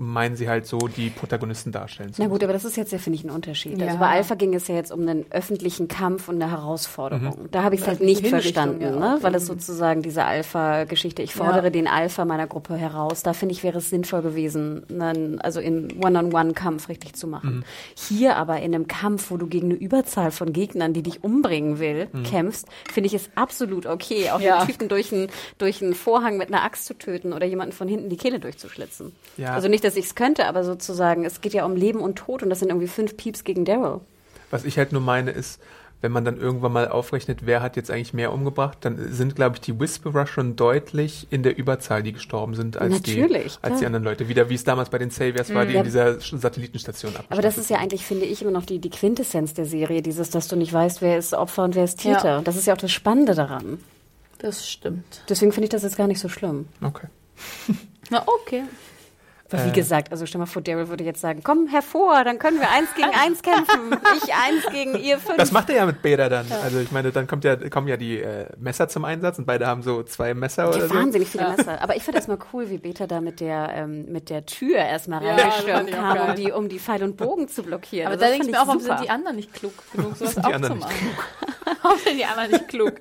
meinen 0.00 0.34
sie 0.34 0.48
halt 0.48 0.66
so, 0.66 0.78
die 0.78 1.10
Protagonisten 1.10 1.72
darstellen 1.72 2.14
zu 2.14 2.22
Na 2.22 2.28
gut, 2.28 2.42
aber 2.42 2.54
das 2.54 2.64
ist 2.64 2.74
jetzt 2.76 2.90
ja, 2.90 2.96
finde 2.98 3.18
ich, 3.18 3.24
ein 3.24 3.30
Unterschied. 3.30 3.78
Ja. 3.78 3.86
Also 3.88 3.98
bei 3.98 4.06
Alpha 4.08 4.34
ging 4.34 4.54
es 4.54 4.66
ja 4.66 4.74
jetzt 4.74 4.90
um 4.92 5.00
einen 5.02 5.26
öffentlichen 5.30 5.88
Kampf 5.88 6.28
und 6.30 6.40
eine 6.40 6.50
Herausforderung. 6.50 7.48
Da 7.50 7.62
habe 7.64 7.74
ich 7.74 7.82
es 7.82 7.86
halt 7.86 8.00
nicht 8.00 8.26
verstanden, 8.26 8.80
ja, 8.80 8.90
ne? 8.92 9.18
weil 9.20 9.34
es 9.34 9.42
eben. 9.42 9.58
sozusagen 9.58 10.00
diese 10.00 10.24
Alpha-Geschichte, 10.24 11.20
ich 11.22 11.34
fordere 11.34 11.64
Ja. 11.64 11.70
den 11.70 11.86
Alpha 11.86 12.24
meiner 12.24 12.46
Gruppe 12.46 12.76
heraus. 12.76 13.22
Da 13.22 13.34
finde 13.34 13.52
ich, 13.54 13.62
wäre 13.62 13.76
es 13.78 13.90
sinnvoll 13.90 14.22
gewesen, 14.22 14.84
einen, 14.88 15.38
also 15.42 15.60
im 15.60 15.88
One-on-One-Kampf 16.02 16.88
richtig 16.88 17.12
zu 17.14 17.26
machen. 17.26 17.64
Hier 17.94 18.36
aber 18.36 18.56
in 18.60 18.74
einem 18.74 18.88
Kampf, 18.88 19.30
wo 19.30 19.36
du 19.36 19.46
gegen 19.48 19.66
eine 19.70 19.74
Überzahl 19.78 20.30
von 20.30 20.54
Gegnern, 20.54 20.94
die 20.94 21.02
dich 21.02 21.22
umbringen 21.22 21.78
will, 21.78 22.08
kämpfst, 22.24 22.66
finde 22.90 23.08
ich 23.08 23.14
es 23.14 23.28
absolut 23.34 23.84
okay, 23.84 24.30
auch 24.30 24.40
Ja. 24.40 24.64
den 24.64 24.68
Typen 24.72 24.88
durch 24.88 25.12
einen, 25.12 25.28
durch 25.58 25.82
einen 25.82 25.94
Vorhang 25.94 26.38
mit 26.38 26.48
einer 26.48 26.62
Axt 26.62 26.86
zu 26.86 26.94
töten 26.94 27.34
oder 27.34 27.44
jemanden 27.44 27.72
von 27.72 27.86
hinten 27.86 28.08
die 28.08 28.16
Kehle 28.16 28.40
durchzuschlitzen. 28.40 29.12
Ja. 29.36 29.52
Also 29.52 29.68
nicht, 29.68 29.84
dass 29.84 29.89
ich 29.96 30.06
es 30.06 30.14
könnte, 30.14 30.46
aber 30.46 30.64
sozusagen, 30.64 31.24
es 31.24 31.40
geht 31.40 31.54
ja 31.54 31.64
um 31.64 31.76
Leben 31.76 32.00
und 32.00 32.16
Tod 32.16 32.42
und 32.42 32.50
das 32.50 32.60
sind 32.60 32.68
irgendwie 32.68 32.88
fünf 32.88 33.16
Pieps 33.16 33.44
gegen 33.44 33.64
Daryl. 33.64 34.00
Was 34.50 34.64
ich 34.64 34.78
halt 34.78 34.92
nur 34.92 35.00
meine 35.02 35.30
ist, 35.30 35.60
wenn 36.02 36.12
man 36.12 36.24
dann 36.24 36.38
irgendwann 36.38 36.72
mal 36.72 36.88
aufrechnet, 36.88 37.40
wer 37.44 37.60
hat 37.60 37.76
jetzt 37.76 37.90
eigentlich 37.90 38.14
mehr 38.14 38.32
umgebracht, 38.32 38.78
dann 38.80 39.12
sind, 39.12 39.36
glaube 39.36 39.56
ich, 39.56 39.60
die 39.60 39.78
Whisperer 39.78 40.26
schon 40.26 40.56
deutlich 40.56 41.26
in 41.30 41.42
der 41.42 41.58
Überzahl, 41.58 42.02
die 42.02 42.12
gestorben 42.12 42.54
sind, 42.54 42.78
als, 42.78 43.02
die, 43.02 43.22
als 43.22 43.60
klar. 43.60 43.78
die 43.78 43.86
anderen 43.86 44.04
Leute. 44.04 44.28
Wieder 44.28 44.48
wie 44.48 44.54
es 44.54 44.64
damals 44.64 44.88
bei 44.88 44.96
den 44.96 45.10
Saviors 45.10 45.52
war, 45.52 45.66
die 45.66 45.74
Ja. 45.74 45.80
in 45.80 45.84
dieser 45.84 46.18
Satellitenstation 46.18 47.10
abgeschnitten 47.10 47.32
Aber 47.32 47.42
das 47.42 47.58
ist 47.58 47.68
ja 47.68 47.76
eigentlich, 47.78 48.06
finde 48.06 48.24
ich, 48.24 48.40
immer 48.40 48.50
noch 48.50 48.64
die, 48.64 48.78
die 48.78 48.88
Quintessenz 48.88 49.52
der 49.52 49.66
Serie, 49.66 50.00
dieses, 50.00 50.30
dass 50.30 50.48
du 50.48 50.56
nicht 50.56 50.72
weißt, 50.72 51.02
wer 51.02 51.18
ist 51.18 51.34
Opfer 51.34 51.64
und 51.64 51.74
wer 51.74 51.84
ist 51.84 52.00
Täter. 52.00 52.36
Ja. 52.36 52.40
Das 52.40 52.56
ist 52.56 52.66
ja 52.66 52.72
auch 52.72 52.78
das 52.78 52.92
Spannende 52.92 53.34
daran. 53.34 53.78
Das 54.38 54.66
stimmt. 54.70 55.22
Deswegen 55.28 55.52
finde 55.52 55.64
ich 55.64 55.70
das 55.70 55.82
jetzt 55.82 55.98
gar 55.98 56.06
nicht 56.06 56.20
so 56.20 56.30
schlimm. 56.30 56.66
Okay. 56.82 57.08
Na, 58.08 58.22
okay. 58.26 58.62
Weil 59.50 59.60
Äh. 59.60 59.66
wie 59.66 59.72
gesagt, 59.72 60.12
also 60.12 60.26
stell 60.26 60.38
mal 60.38 60.46
vor, 60.46 60.62
Daryl 60.62 60.88
würde 60.88 61.02
jetzt 61.04 61.20
sagen, 61.20 61.40
komm 61.42 61.66
hervor, 61.66 62.22
dann 62.24 62.38
können 62.38 62.60
wir 62.60 62.70
eins 62.70 62.88
gegen 62.94 63.10
eins 63.20 63.42
kämpfen. 63.42 63.98
Ich 64.22 64.32
eins 64.34 64.64
gegen 64.70 64.96
ihr 64.96 65.18
fünf. 65.18 65.36
Das 65.38 65.50
macht 65.52 65.70
er 65.70 65.76
ja 65.76 65.86
mit 65.86 66.02
Beda 66.02 66.28
dann. 66.28 66.46
Also 66.62 66.78
ich 66.78 66.92
meine, 66.92 67.10
dann 67.10 67.26
kommt 67.26 67.44
ja, 67.44 67.56
kommen 67.68 67.88
ja 67.88 67.96
die 67.96 68.20
äh, 68.20 68.46
Messer 68.58 68.88
zum 68.88 69.04
Einsatz 69.04 69.38
und 69.38 69.46
beide 69.46 69.66
haben 69.66 69.82
so 69.82 70.02
zwei 70.04 70.34
Messer 70.34 70.68
oder 70.68 70.78
Ja, 70.78 70.88
so. 70.88 70.94
wahnsinnig 70.94 71.28
viele 71.28 71.48
Messer. 71.48 71.80
Aber 71.82 71.96
ich 71.96 72.02
fand 72.04 72.16
erstmal 72.16 72.38
cool, 72.52 72.70
wie 72.70 72.78
Beta 72.78 73.06
da 73.06 73.20
mit 73.20 73.40
der, 73.40 73.70
ähm, 73.74 74.06
mit 74.12 74.30
der 74.30 74.46
Tür 74.46 74.76
erstmal 74.76 75.22
Ja, 75.24 75.34
reingestürmt 75.34 75.90
kam, 75.90 76.28
um 76.30 76.34
die, 76.36 76.52
um 76.52 76.68
die 76.68 76.78
Pfeil 76.78 77.02
und 77.02 77.16
Bogen 77.16 77.48
zu 77.48 77.62
blockieren. 77.62 78.06
Aber 78.06 78.12
Also 78.14 78.24
da 78.24 78.28
das 78.28 78.36
denke 78.38 78.46
ich 78.46 78.52
mir 78.52 78.62
auch, 78.62 78.66
warum 78.68 78.80
sind 78.98 79.00
die 79.02 79.10
anderen 79.10 79.36
nicht 79.36 79.52
klug 79.52 79.72
genug, 79.92 80.16
sowas 80.16 80.34
Sind 80.34 80.44
die 80.46 80.48
auch 80.50 80.54
anderen 80.54 80.80
zu 80.80 80.86
nicht 80.86 81.00
machen? 81.02 81.76
warum 81.82 81.98
sind 81.98 82.18
die 82.18 82.24
anderen 82.24 82.50
nicht 82.52 82.68
klug? 82.68 82.92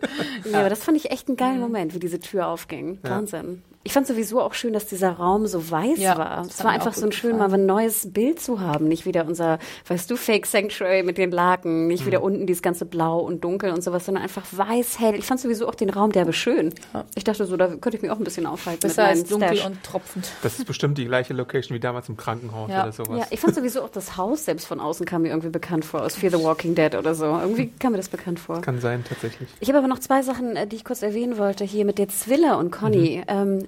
Ja, 0.52 0.60
aber 0.62 0.70
das 0.70 0.84
fand 0.84 0.98
ich 0.98 1.12
echt 1.12 1.28
einen 1.28 1.38
geilen 1.38 1.60
Moment, 1.60 1.94
wie 1.94 2.00
diese 2.00 2.20
Tür 2.20 2.48
aufging. 2.48 2.98
Wahnsinn. 3.04 3.62
Ich 3.86 3.94
fand 3.94 4.06
sowieso 4.06 4.42
auch 4.42 4.54
schön, 4.54 4.74
dass 4.74 4.88
dieser 4.88 5.12
Raum 5.14 5.48
so 5.48 5.72
weiß 5.72 5.98
Ja, 6.00 6.18
war. 6.18 6.38
das 6.44 6.56
Es 6.60 6.64
war 6.66 6.72
einfach 6.72 6.94
so 6.94 7.06
ein 7.06 7.14
schön, 7.14 7.32
gefallen. 7.38 7.52
mal 7.52 7.58
ein 7.60 7.66
neues 7.66 8.12
Bild 8.12 8.42
zu 8.42 8.60
haben. 8.60 8.90
Nicht 8.90 9.06
wieder 9.06 9.26
unser, 9.26 9.58
weißt 9.88 10.12
du, 10.12 10.18
Fake 10.18 10.46
Sanctuary 10.48 11.02
mit 11.02 11.18
den 11.18 11.32
Laken, 11.32 11.88
nicht 11.88 12.02
Mhm. 12.04 12.08
wieder 12.08 12.22
unten 12.22 12.46
dieses 12.46 12.62
ganze 12.62 12.86
Blau 12.86 13.20
und 13.22 13.42
Dunkel 13.44 13.72
und 13.72 13.82
sowas, 13.82 14.06
sondern 14.06 14.24
einfach 14.24 14.44
weiß, 14.52 15.00
hell. 15.00 15.16
Ich 15.16 15.26
fand 15.26 15.40
sowieso 15.40 15.66
auch 15.66 15.76
den 15.76 15.90
Raum 15.90 16.12
derbe 16.12 16.34
schön. 16.34 16.74
Ich 17.16 17.24
dachte 17.24 17.46
so, 17.46 17.56
da 17.56 17.68
könnte 17.68 17.96
ich 17.96 18.02
mich 18.02 18.12
auch 18.12 18.18
ein 18.18 18.24
bisschen 18.26 18.46
aufhalten 18.46 18.82
Besser 18.82 19.04
mit 19.04 19.12
als 19.12 19.20
meinem 19.22 19.30
dunkel 19.30 19.58
Stash. 19.58 19.66
und 19.72 19.84
tropfend. 19.84 20.30
Das 20.44 20.60
ist 20.60 20.66
bestimmt 20.66 20.98
die 20.98 21.06
gleiche 21.06 21.34
Location 21.34 21.74
wie 21.74 21.80
damals 21.80 22.10
im 22.10 22.18
Krankenhaus 22.18 22.70
Ja. 22.70 22.84
oder 22.84 22.92
sowas. 22.92 23.18
Ja, 23.20 23.28
ich 23.30 23.40
fand 23.40 23.56
sowieso 23.56 23.82
auch 23.82 23.90
das 23.90 24.18
Haus 24.18 24.44
selbst 24.44 24.68
von 24.68 24.82
außen 24.82 25.06
kam 25.06 25.22
mir 25.22 25.30
irgendwie 25.30 25.50
bekannt 25.50 25.86
vor, 25.86 26.04
aus 26.04 26.16
Fear 26.18 26.38
the 26.38 26.44
Walking 26.44 26.76
Dead 26.76 26.96
oder 26.96 27.16
so. 27.16 27.24
Irgendwie 27.26 27.68
kam 27.80 27.94
mir 27.94 27.98
das 27.98 28.10
bekannt 28.10 28.42
vor. 28.42 28.60
Kann 28.62 28.82
sein, 28.82 29.06
tatsächlich. 29.08 29.48
Ich 29.62 29.70
habe 29.70 29.78
aber 29.80 29.88
noch 29.88 30.00
zwei 30.00 30.22
Sachen, 30.22 30.58
äh, 30.58 30.68
die 30.68 30.76
ich 30.76 30.84
kurz 30.84 31.02
erwähnen 31.02 31.38
wollte, 31.38 31.64
hier 31.64 31.86
mit 31.86 31.98
der 31.98 32.10
Zwille 32.10 32.58
und 32.58 32.72
Conny. 32.72 33.24
Ähm, 33.28 33.68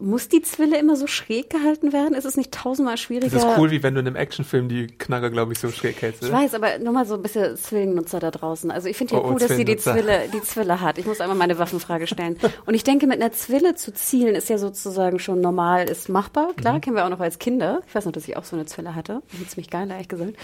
muss 0.00 0.28
die 0.28 0.42
Zwille 0.42 0.78
immer 0.78 0.96
so 0.96 1.06
schräg 1.06 1.50
gehalten 1.50 1.92
werden? 1.92 2.14
Ist 2.14 2.24
es 2.24 2.36
nicht 2.36 2.52
tausendmal 2.52 2.96
schwieriger? 2.96 3.34
Das 3.34 3.44
ist 3.44 3.58
cool, 3.58 3.70
wie 3.70 3.82
wenn 3.82 3.94
du 3.94 4.00
in 4.00 4.06
einem 4.06 4.16
Actionfilm 4.16 4.68
die 4.68 4.86
Knarre, 4.86 5.30
glaube 5.30 5.52
ich, 5.52 5.58
so 5.58 5.70
schräg 5.70 6.00
hältst. 6.02 6.22
Ich 6.22 6.28
Oder? 6.28 6.38
weiß, 6.38 6.54
aber 6.54 6.78
nur 6.78 6.92
mal 6.92 7.04
so 7.04 7.14
ein 7.14 7.22
bisschen 7.22 7.56
Zwillennutzer 7.56 8.20
da 8.20 8.30
draußen. 8.30 8.70
Also 8.70 8.88
ich 8.88 8.96
finde 8.96 9.14
ja 9.14 9.20
Oh, 9.20 9.24
oh, 9.24 9.32
cool, 9.32 9.38
dass 9.40 9.56
sie 9.56 9.64
die. 9.64 9.76
Zwille, 9.76 10.28
die 10.32 10.42
Zwille 10.42 10.80
hat. 10.80 10.98
Ich 10.98 11.06
muss 11.06 11.20
einmal 11.20 11.36
meine 11.36 11.58
Waffenfrage 11.58 12.06
stellen. 12.06 12.38
Und 12.66 12.74
ich 12.74 12.84
denke, 12.84 13.06
mit 13.06 13.20
einer 13.20 13.32
Zwille 13.32 13.74
zu 13.74 13.92
zielen 13.92 14.34
ist 14.34 14.48
ja 14.48 14.58
sozusagen 14.58 15.18
schon 15.18 15.40
normal, 15.40 15.88
ist 15.88 16.08
machbar. 16.08 16.52
Klar, 16.56 16.74
Mhm. 16.74 16.80
kennen 16.80 16.96
wir 16.96 17.04
auch 17.04 17.10
noch 17.10 17.20
als 17.20 17.38
Kinder. 17.38 17.80
Ich 17.88 17.94
weiß 17.94 18.04
noch, 18.04 18.12
dass 18.12 18.28
ich 18.28 18.36
auch 18.36 18.44
so 18.44 18.54
eine 18.56 18.66
Zwille 18.66 18.94
hatte. 18.94 19.22
Ich 19.28 19.34
finde 19.34 19.48
ziemlich 19.50 19.70
geil, 19.70 19.90
ehrlich 19.90 20.08
gesagt. 20.08 20.34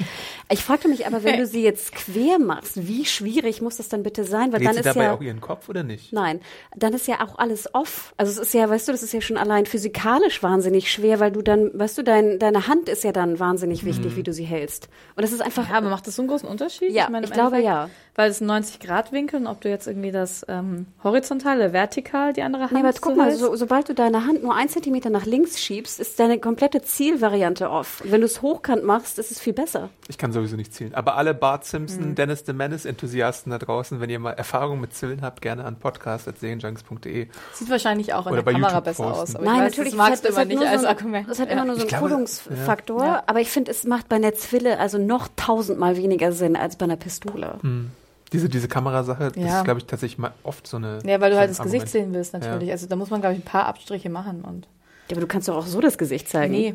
Ich 0.51 0.65
fragte 0.65 0.89
mich 0.89 1.07
aber, 1.07 1.23
wenn 1.23 1.39
du 1.39 1.47
sie 1.47 1.63
jetzt 1.63 1.93
quer 1.93 2.39
machst, 2.39 2.87
wie 2.89 3.05
schwierig 3.05 3.63
muss 3.63 3.77
das 3.77 3.89
dann 3.89 4.03
bitte 4.03 4.25
sein? 4.25 4.53
Weil 4.53 4.59
Dreht 4.59 4.67
dann 4.69 4.75
sie 4.75 4.81
ist 4.81 4.87
dabei 4.87 5.05
ja 5.05 5.13
auch 5.15 5.21
ihren 5.21 5.41
Kopf 5.41 5.69
oder 5.69 5.83
nicht? 5.85 6.13
Nein, 6.13 6.41
dann 6.77 6.93
ist 6.93 7.07
ja 7.07 7.21
auch 7.25 7.39
alles 7.39 7.73
off. 7.75 8.13
Also 8.17 8.33
es 8.33 8.39
ist 8.49 8.55
ja, 8.55 8.69
weißt 8.69 8.89
du, 8.89 8.93
das 8.93 9.03
ist 9.03 9.13
ja 9.13 9.21
schon 9.21 9.37
allein 9.45 9.67
physikalisch 9.67 10.43
wahnsinnig 10.43 10.91
schwer, 10.91 11.21
weil 11.21 11.31
du 11.31 11.43
dann, 11.43 11.71
weißt 11.73 11.97
du, 11.99 12.03
dein, 12.03 12.39
deine 12.39 12.67
Hand 12.67 12.89
ist 12.89 13.05
ja 13.05 13.13
dann 13.13 13.39
wahnsinnig 13.39 13.85
wichtig, 13.85 14.13
Mhm. 14.13 14.17
wie 14.17 14.23
du 14.23 14.33
sie 14.33 14.45
hältst. 14.45 14.89
Und 15.15 15.23
das 15.23 15.33
ist 15.33 15.41
einfach. 15.41 15.69
Ja, 15.71 15.77
aber 15.77 15.91
macht 15.91 16.07
das 16.07 16.17
so 16.17 16.23
einen 16.23 16.29
großen 16.29 16.49
Unterschied? 16.49 16.91
Ja, 16.93 17.09
meine, 17.11 17.27
ich 17.27 17.33
glaube, 17.33 17.57
Endeffekt, 17.59 17.67
ja. 17.67 17.91
Weil 18.17 18.31
es 18.31 18.41
ein 18.41 18.49
90-Grad-Winkel 18.49 19.41
und 19.41 19.47
ob 19.49 19.61
du 19.61 19.69
jetzt 19.69 19.89
irgendwie 19.89 20.13
das 20.13 20.47
ähm, 20.49 20.87
horizontal 21.03 21.57
oder 21.57 21.73
vertikal 21.73 22.33
die 22.33 22.43
andere 22.43 22.63
Hand 22.65 22.73
Nee, 22.73 22.79
aber 22.79 22.89
jetzt 22.91 23.01
guck 23.01 23.17
mal, 23.17 23.35
so, 23.35 23.57
sobald 23.57 23.89
du 23.89 23.95
deine 23.95 24.25
Hand 24.25 24.45
nur 24.45 24.55
ein 24.55 24.69
Zentimeter 24.69 25.11
nach 25.11 25.27
links 25.27 25.61
schiebst, 25.61 25.99
ist 25.99 26.21
deine 26.21 26.39
komplette 26.39 26.81
Zielvariante 26.83 27.69
off. 27.69 28.03
Und 28.05 28.13
wenn 28.13 28.21
du 28.21 28.27
es 28.27 28.41
hochkant 28.41 28.85
machst, 28.85 29.19
ist 29.19 29.33
es 29.33 29.41
viel 29.41 29.53
besser. 29.53 29.91
Ich 30.09 30.17
kann 30.17 30.31
sowieso 30.33 30.55
nicht 30.55 30.73
zielen. 30.73 30.95
Aber 30.95 31.17
alle 31.17 31.35
Bart 31.35 31.65
Simpson, 31.65 32.11
Mhm. 32.11 32.15
Dennis 32.15 32.45
the 32.47 32.53
Menace-Enthusiasten 32.53 33.51
da 33.51 33.59
draußen, 33.59 34.01
wenn 34.01 34.11
ihr 34.11 34.21
mal 34.21 34.31
Erfahrung 34.33 34.81
mit 34.81 34.95
Zwillen 34.95 35.23
habt, 35.23 35.41
gerne 35.43 35.65
an 35.65 35.77
podcast.serienjunks.de. 35.81 37.27
Sieht 37.53 37.71
wahrscheinlich 37.71 38.15
auch 38.15 38.27
in 38.27 38.33
Oder 38.35 38.43
der 38.45 38.53
Kamera 38.53 38.69
YouTube 38.71 38.85
besser 38.85 39.05
posten. 39.05 39.23
aus. 39.23 39.37
Aber 39.37 39.45
Nein, 39.45 39.55
weiß, 39.57 39.71
natürlich. 39.73 39.91
das 39.93 39.99
magst 39.99 40.25
es 40.25 40.35
du 40.35 40.37
immer 40.37 40.45
nicht 40.45 40.59
nur 40.61 40.69
als 40.69 40.83
so, 40.83 40.87
Argument. 40.89 41.29
es 41.29 41.41
hat 41.41 41.51
immer 41.51 41.65
nur 41.65 41.75
so 41.75 41.81
einen 41.81 41.89
glaube, 41.89 42.09
Kodungsfaktor. 42.11 43.05
ja. 43.05 43.23
Aber 43.27 43.41
ich 43.41 43.51
finde, 43.51 43.71
es 43.73 43.85
macht 43.85 44.09
bei 44.09 44.17
einer 44.17 44.35
Zwille 44.35 44.79
also 44.79 44.99
noch 44.99 45.29
tausendmal 45.35 45.97
weniger 45.97 46.31
Sinn 46.33 46.55
als 46.57 46.77
bei 46.77 46.85
einer 46.85 46.97
Pistole. 46.97 47.59
Hm. 47.63 47.91
Diese, 48.35 48.49
diese 48.49 48.69
Kamerasache, 48.69 49.31
das 49.33 49.43
Ja. 49.43 49.59
ist, 49.59 49.65
glaube 49.65 49.79
ich, 49.79 49.87
tatsächlich 49.87 50.19
mal 50.19 50.33
oft 50.43 50.67
so 50.67 50.77
eine. 50.77 50.99
Ja, 51.07 51.21
weil 51.21 51.31
du 51.31 51.37
so 51.37 51.41
halt 51.41 51.51
das 51.51 51.59
Gesicht 51.59 51.83
Argument. 51.85 51.89
sehen 51.91 52.13
willst, 52.13 52.33
natürlich. 52.35 52.71
Also 52.71 52.87
da 52.89 52.97
muss 52.97 53.09
man, 53.11 53.21
glaube 53.21 53.35
ich, 53.37 53.41
ein 53.41 53.45
paar 53.45 53.67
Abstriche 53.67 54.11
machen. 54.11 54.43
Und 54.43 54.67
Ja, 55.09 55.13
aber 55.17 55.21
du 55.21 55.27
kannst 55.27 55.49
doch 55.49 55.57
auch 55.57 55.67
so 55.67 55.81
das 55.81 55.97
Gesicht 55.97 56.29
zeigen. 56.29 56.53
nee. 56.53 56.75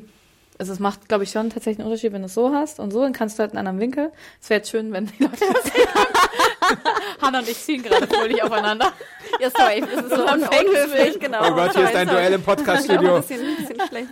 Also 0.57 0.73
es 0.73 0.79
macht, 0.79 1.07
glaube 1.07 1.23
ich, 1.23 1.31
schon 1.31 1.49
tatsächlich 1.49 1.79
einen 1.79 1.87
Unterschied, 1.87 2.11
wenn 2.11 2.21
du 2.21 2.25
es 2.25 2.33
so 2.33 2.53
hast 2.53 2.81
und 2.81 2.91
so, 2.91 3.01
dann 3.01 3.13
kannst 3.13 3.37
du 3.37 3.41
halt 3.43 3.51
einen 3.51 3.59
anderen 3.59 3.79
Winkel. 3.79 4.11
Es 4.41 4.49
wäre 4.49 4.59
jetzt 4.59 4.69
schön, 4.69 4.91
wenn 4.91 5.05
die 5.05 5.23
Leute 5.23 5.37
das 5.53 5.63
sehen. 5.63 5.87
Hanna 7.21 7.39
und 7.39 7.49
ich 7.49 7.58
ziehen 7.58 7.84
gerade 7.84 8.08
fröhlich 8.08 8.41
aufeinander. 8.43 8.91
Ja, 9.39 9.49
sorry, 9.55 9.82
das 9.82 10.05
ist 10.05 10.10
so 10.15 10.23
un 10.27 10.41
unhöflich, 10.41 11.19
genau. 11.19 11.39
Oh 11.47 11.51
Gott, 11.53 11.73
hier 11.75 11.84
ist 11.84 11.95
ein. 11.95 12.08
Duell 12.08 12.25
im 12.27 12.32
Ja, 12.32 12.38
ein 12.38 12.43
Podcast-Studio. 12.43 13.17
bisschen, 13.17 13.41
ein 13.41 13.55
bisschen 13.58 13.88
schlecht. 13.88 14.08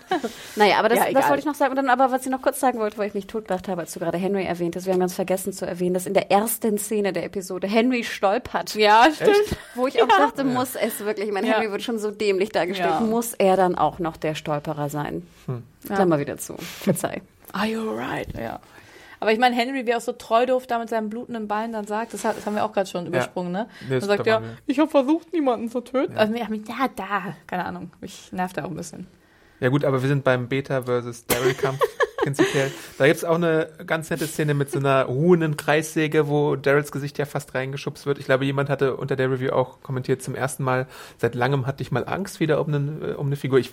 Naja, 0.56 0.80
aber 0.80 0.89
das, 0.89 1.00
Ja, 1.00 1.12
das 1.12 1.28
wollte 1.30 1.39
ich 1.39 1.46
noch 1.46 1.56
sagen. 1.56 1.72
Und 1.72 1.78
dann 1.78 1.89
aber, 1.89 2.12
was 2.12 2.24
ich 2.26 2.32
noch 2.32 2.41
kurz 2.41 2.60
sagen 2.60 2.80
wollte, 2.80 2.98
weil 2.98 3.08
ich 3.08 3.13
mich 3.13 3.28
totgelacht 3.28 3.67
habe, 3.67 3.82
als 3.82 3.93
du 3.93 4.00
gerade 4.00 4.17
Henry 4.17 4.46
erwähnt 4.46 4.76
hast, 4.76 4.86
wir 4.86 4.93
haben 4.93 5.00
ganz 5.00 5.13
vergessen 5.13 5.54
zu 5.54 5.65
erwähnen, 5.65 5.93
dass 5.93 6.06
in 6.06 6.13
der 6.13 6.30
ersten 6.32 6.78
Szene 6.78 7.13
der 7.13 7.24
Episode 7.24 7.67
Henry 7.67 8.04
stolpert. 8.04 8.76
Ja, 8.76 9.08
stimmt. 9.13 9.36
Wo 9.76 9.88
ich 9.88 10.02
auch 10.02 10.08
dachte, 10.08 10.43
muss 10.43 10.76
es 10.76 11.00
wirklich, 11.00 11.28
ich 11.28 11.34
meine, 11.34 11.48
Ja. 11.48 11.54
Henry 11.56 11.72
wird 11.72 11.82
schon 11.84 12.00
so 12.00 12.12
dämlich 12.12 12.50
dargestellt, 12.50 12.91
Ja. 12.91 13.00
muss 13.02 13.34
er 13.34 13.58
dann 13.58 13.76
auch 13.76 14.00
noch 14.00 14.17
der 14.17 14.36
Stolperer 14.36 14.89
sein? 14.89 15.26
Hm. 15.48 15.63
Klammer 15.88 16.20
wieder 16.20 16.38
zu. 16.38 16.56
Verzeih. 16.84 17.22
Are 17.54 17.65
you 17.65 17.89
alright? 17.89 18.28
Ja. 18.38 18.60
Aber 19.19 19.32
ich 19.32 19.39
meine, 19.39 19.56
Henry, 19.56 19.86
wie 19.86 19.91
er 19.91 19.97
auch 19.97 20.01
so 20.01 20.12
treu 20.13 20.45
doof 20.45 20.67
da 20.67 20.80
mit 20.80 20.89
seinem 20.89 21.10
blutenden 21.10 21.47
Bein 21.47 21.71
dann 21.73 21.86
sagt, 21.88 22.13
das, 22.13 22.23
hat, 22.25 22.38
das 22.38 22.45
haben 22.45 22.56
wir 22.56 22.63
auch 22.65 22.71
gerade 22.73 22.89
schon 22.89 23.06
übersprungen, 23.08 23.51
ne? 23.51 23.67
Nee, 23.88 23.95
Er 23.95 23.99
das- 23.99 24.08
sagt 24.08 24.27
da 24.27 24.32
ja, 24.32 24.41
ich 24.65 24.80
habe 24.80 24.89
versucht, 24.89 25.34
niemanden 25.34 25.69
zu 25.69 25.82
töten. 25.82 26.17
Also, 26.17 26.34
ja, 26.34 26.47
ja, 26.49 26.88
da, 26.95 27.36
keine 27.47 27.65
Ahnung. 27.65 27.91
Mich 28.01 28.32
nervt 28.32 28.58
er 28.58 28.65
auch 28.65 28.69
ein 28.69 28.75
bisschen. 28.75 29.08
Ja 29.60 29.69
gut, 29.69 29.84
aber 29.86 30.01
wir 30.01 30.08
sind 30.08 30.23
beim 30.23 30.47
Beta 30.47 30.84
versus 30.84 31.25
Daryl 31.25 31.56
Kampf 31.56 31.80
prinzipiell. 32.17 32.71
Da 32.99 33.08
gibt's 33.08 33.23
auch 33.23 33.36
eine 33.36 33.69
ganz 33.88 34.10
nette 34.12 34.27
Szene 34.27 34.53
mit 34.53 34.69
so 34.69 34.77
einer 34.77 35.06
ruhenden 35.06 35.58
Kreissäge, 35.58 36.27
wo 36.27 36.56
Daryls 36.56 36.91
Gesicht 36.91 37.17
ja 37.17 37.25
fast 37.25 37.56
reingeschubst 37.56 38.06
wird. 38.06 38.19
Ich 38.19 38.25
glaube, 38.25 38.45
jemand 38.45 38.69
hatte 38.69 38.95
unter 38.97 39.15
der 39.15 39.32
Review 39.32 39.49
auch 39.51 39.82
kommentiert, 39.82 40.21
zum 40.21 40.36
ersten 40.36 40.63
Mal 40.63 40.86
seit 41.17 41.34
langem 41.34 41.65
hatte 41.65 41.82
ich 41.82 41.91
mal 41.91 42.03
Angst 42.08 42.39
wieder 42.39 42.62
um, 42.62 42.67
einen, 42.67 43.01
äh, 43.01 43.13
um 43.13 43.25
eine 43.27 43.36
Figur. 43.36 43.58
Ich, 43.58 43.71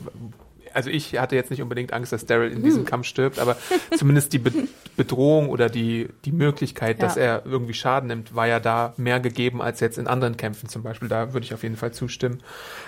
also 0.74 0.90
ich 0.90 1.18
hatte 1.18 1.36
jetzt 1.36 1.50
nicht 1.50 1.62
unbedingt 1.62 1.92
Angst, 1.92 2.12
dass 2.12 2.26
Daryl 2.26 2.50
in 2.52 2.62
diesem 2.62 2.84
Kampf 2.84 3.06
stirbt, 3.06 3.38
aber 3.38 3.56
zumindest 3.96 4.32
die 4.32 4.38
Be 4.38 4.52
Bedrohung 4.96 5.48
oder 5.48 5.68
die, 5.68 6.08
die 6.24 6.30
Möglichkeit, 6.30 7.02
dass 7.02 7.16
Ja. 7.16 7.22
er 7.22 7.42
irgendwie 7.46 7.74
Schaden 7.74 8.06
nimmt, 8.08 8.34
war 8.36 8.46
ja 8.46 8.60
da 8.60 8.94
mehr 8.96 9.18
gegeben 9.18 9.60
als 9.60 9.80
jetzt 9.80 9.98
in 9.98 10.06
anderen 10.06 10.36
Kämpfen 10.36 10.68
zum 10.68 10.84
Beispiel. 10.84 11.08
Da 11.08 11.32
würde 11.32 11.44
ich 11.44 11.52
auf 11.52 11.64
jeden 11.64 11.76
Fall 11.76 11.90
zustimmen. 11.92 12.40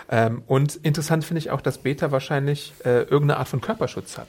Ähm, 0.09 0.43
und 0.47 0.77
interessant 0.77 1.25
finde 1.25 1.39
ich 1.39 1.51
auch, 1.51 1.61
dass 1.61 1.79
Beta 1.79 2.13
wahrscheinlich 2.13 2.75
äh, 2.85 3.01
irgendeine 3.03 3.39
Art 3.39 3.49
von 3.49 3.61
Körperschutz 3.61 4.19
hat. 4.19 4.29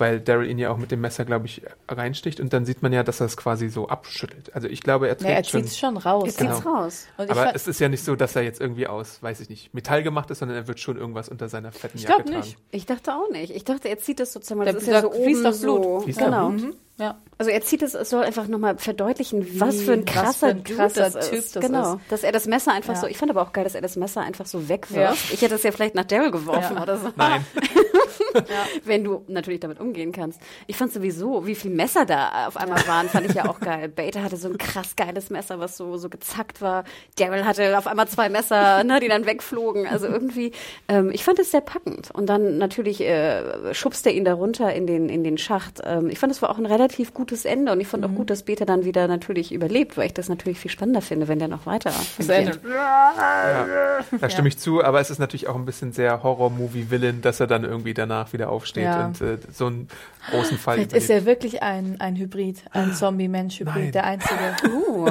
Weil 0.00 0.18
Daryl 0.18 0.48
ihn 0.50 0.58
ja 0.58 0.70
auch 0.70 0.78
mit 0.78 0.90
dem 0.90 1.02
Messer, 1.02 1.24
glaube 1.26 1.44
ich, 1.46 1.60
reinsticht 1.88 2.40
und 2.40 2.52
dann 2.54 2.64
sieht 2.64 2.80
man 2.82 2.90
ja, 2.92 3.02
dass 3.02 3.20
er 3.20 3.26
es 3.26 3.36
quasi 3.36 3.68
so 3.68 3.88
abschüttelt. 3.88 4.54
Also 4.54 4.66
ich 4.66 4.80
glaube, 4.82 5.08
er 5.08 5.16
trägt 5.18 5.30
Ja, 5.30 5.36
er 5.36 5.44
schon. 5.44 5.60
zieht 5.62 5.70
es 5.72 5.78
schon 5.78 5.96
raus. 5.98 6.24
Jetzt 6.26 6.38
Genau. 6.38 6.54
geht's 6.54 6.66
raus. 6.66 7.06
Und 7.18 7.30
aber 7.30 7.54
es 7.54 7.68
ist 7.68 7.78
ja 7.80 7.88
nicht 7.90 8.02
so, 8.02 8.16
dass 8.16 8.34
er 8.34 8.42
jetzt 8.42 8.60
irgendwie 8.60 8.86
aus, 8.86 9.22
weiß 9.22 9.40
ich 9.40 9.50
nicht, 9.50 9.74
Metall 9.74 10.02
gemacht 10.02 10.30
ist, 10.30 10.38
sondern 10.38 10.56
er 10.56 10.66
wird 10.68 10.80
schon 10.80 10.96
irgendwas 10.96 11.28
unter 11.28 11.48
seiner 11.50 11.70
fetten 11.70 11.98
Ich 11.98 12.04
Jacke 12.04 12.22
glaub 12.24 12.36
nicht. 12.38 12.52
tragen. 12.54 12.64
Ich 12.70 12.86
dachte 12.86 13.14
auch 13.14 13.30
nicht. 13.30 13.54
Ich 13.54 13.64
dachte, 13.64 13.88
er 13.90 13.98
zieht 13.98 14.20
das 14.20 14.32
sozusagen, 14.32 14.60
Da- 14.64 14.72
das 14.72 14.82
ist 14.82 14.88
ja 14.88 15.02
so 15.02 15.10
fließt 15.10 15.40
oben 15.40 15.52
doch 15.52 15.60
Blut. 15.60 15.84
so. 15.84 16.00
Fließt 16.00 16.20
da 16.20 16.24
genau. 16.24 16.48
Blut? 16.48 16.62
Mhm. 16.62 16.74
Ja. 17.00 17.18
Also 17.38 17.50
er 17.50 17.62
zieht 17.62 17.80
es, 17.80 17.94
es 17.94 18.10
soll 18.10 18.22
einfach 18.22 18.46
nochmal 18.48 18.76
verdeutlichen, 18.76 19.58
was 19.58 19.80
für 19.80 19.94
ein 19.94 20.04
krasser, 20.04 20.48
für 20.50 20.54
ein 20.56 20.62
krasser 20.64 21.08
das 21.08 21.30
Typ 21.30 21.38
ist. 21.38 21.56
das 21.56 21.64
genau. 21.64 21.94
ist. 21.94 22.00
Dass 22.10 22.22
er 22.22 22.32
das 22.32 22.46
Messer 22.46 22.72
einfach 22.72 22.94
Ja. 22.94 23.00
so, 23.00 23.06
ich 23.06 23.16
fand 23.16 23.30
aber 23.30 23.40
auch 23.40 23.54
geil, 23.54 23.64
dass 23.64 23.74
er 23.74 23.80
das 23.80 23.96
Messer 23.96 24.20
einfach 24.20 24.44
so 24.44 24.68
wegwirft. 24.68 25.28
Ja. 25.30 25.34
Ich 25.34 25.40
hätte 25.40 25.54
es 25.54 25.62
ja 25.62 25.72
vielleicht 25.72 25.94
nach 25.94 26.04
Daryl 26.04 26.30
geworfen 26.30 26.76
Ja. 26.76 26.82
oder 26.82 26.98
so. 26.98 27.08
Nein. 27.16 27.44
Wenn 28.84 29.04
du 29.04 29.24
natürlich 29.26 29.60
damit 29.60 29.80
umgehen 29.80 30.12
kannst. 30.12 30.40
Ich 30.66 30.76
fand 30.76 30.92
sowieso, 30.92 31.46
wie 31.46 31.54
viele 31.54 31.74
Messer 31.74 32.04
da 32.04 32.46
auf 32.46 32.56
einmal 32.58 32.86
waren, 32.86 33.08
fand 33.08 33.26
ich 33.28 33.34
ja 33.34 33.48
auch 33.48 33.58
geil. 33.60 33.88
Beta 33.94 34.22
hatte 34.22 34.36
so 34.36 34.48
ein 34.48 34.58
krass 34.58 34.94
geiles 34.94 35.30
Messer, 35.30 35.58
was 35.58 35.78
so, 35.78 35.96
so 35.96 36.10
gezackt 36.10 36.60
war. 36.60 36.84
Daryl 37.18 37.46
hatte 37.46 37.76
auf 37.78 37.86
einmal 37.86 38.06
zwei 38.08 38.28
Messer, 38.28 38.84
ne, 38.84 39.00
die 39.00 39.08
dann 39.08 39.24
wegflogen. 39.24 39.86
Also 39.86 40.06
irgendwie, 40.06 40.52
ähm, 40.88 41.10
ich 41.10 41.24
fand 41.24 41.38
es 41.38 41.50
sehr 41.50 41.62
packend. 41.62 42.10
Und 42.12 42.26
dann 42.26 42.58
natürlich 42.58 43.00
äh, 43.00 43.72
schubst 43.72 44.06
er 44.06 44.12
ihn 44.12 44.24
da 44.26 44.34
runter 44.34 44.72
in 44.74 44.86
den, 44.86 45.08
in 45.08 45.24
den 45.24 45.38
Schacht. 45.38 45.80
Ähm, 45.84 46.10
ich 46.10 46.18
fand, 46.18 46.30
es 46.32 46.42
war 46.42 46.50
auch 46.50 46.58
ein 46.58 46.66
relativ 46.66 46.89
gutes 47.14 47.44
Ende. 47.44 47.72
Und 47.72 47.80
ich 47.80 47.88
fand 47.88 48.04
auch 48.04 48.12
gut, 48.14 48.30
dass 48.30 48.42
Beta 48.42 48.64
dann 48.64 48.84
wieder 48.84 49.08
natürlich 49.08 49.52
überlebt, 49.52 49.96
weil 49.96 50.06
ich 50.06 50.14
das 50.14 50.28
natürlich 50.28 50.58
viel 50.58 50.70
spannender 50.70 51.00
finde, 51.02 51.28
wenn 51.28 51.38
der 51.38 51.48
noch 51.48 51.66
weiter. 51.66 51.92
Das 52.18 52.28
Ende. 52.28 52.52
agiert. 52.52 54.04
Da 54.20 54.30
stimme 54.30 54.48
ich 54.48 54.58
zu, 54.58 54.82
aber 54.82 55.00
es 55.00 55.10
ist 55.10 55.18
natürlich 55.18 55.48
auch 55.48 55.54
ein 55.56 55.64
bisschen 55.64 55.92
sehr 55.92 56.22
Horror-Movie-Villain, 56.22 57.22
dass 57.22 57.40
er 57.40 57.46
dann 57.46 57.64
irgendwie 57.64 57.94
danach 57.94 58.32
wieder 58.32 58.50
aufsteht 58.50 58.84
Ja. 58.84 59.06
und 59.06 59.20
äh, 59.20 59.38
so 59.52 59.66
einen 59.66 59.88
großen 60.30 60.58
Fall 60.58 60.74
Vielleicht 60.76 60.92
ist 60.92 61.04
überlebt. 61.06 61.26
er 61.26 61.30
wirklich 61.32 61.62
ein, 61.62 62.00
ein 62.00 62.16
Hybrid, 62.16 62.62
ein 62.72 62.92
Zombie-Mensch-Hybrid, 62.94 63.74
Nein. 63.74 63.92
der 63.92 64.04
einzige. 64.04 64.34
Uh. 64.90 65.08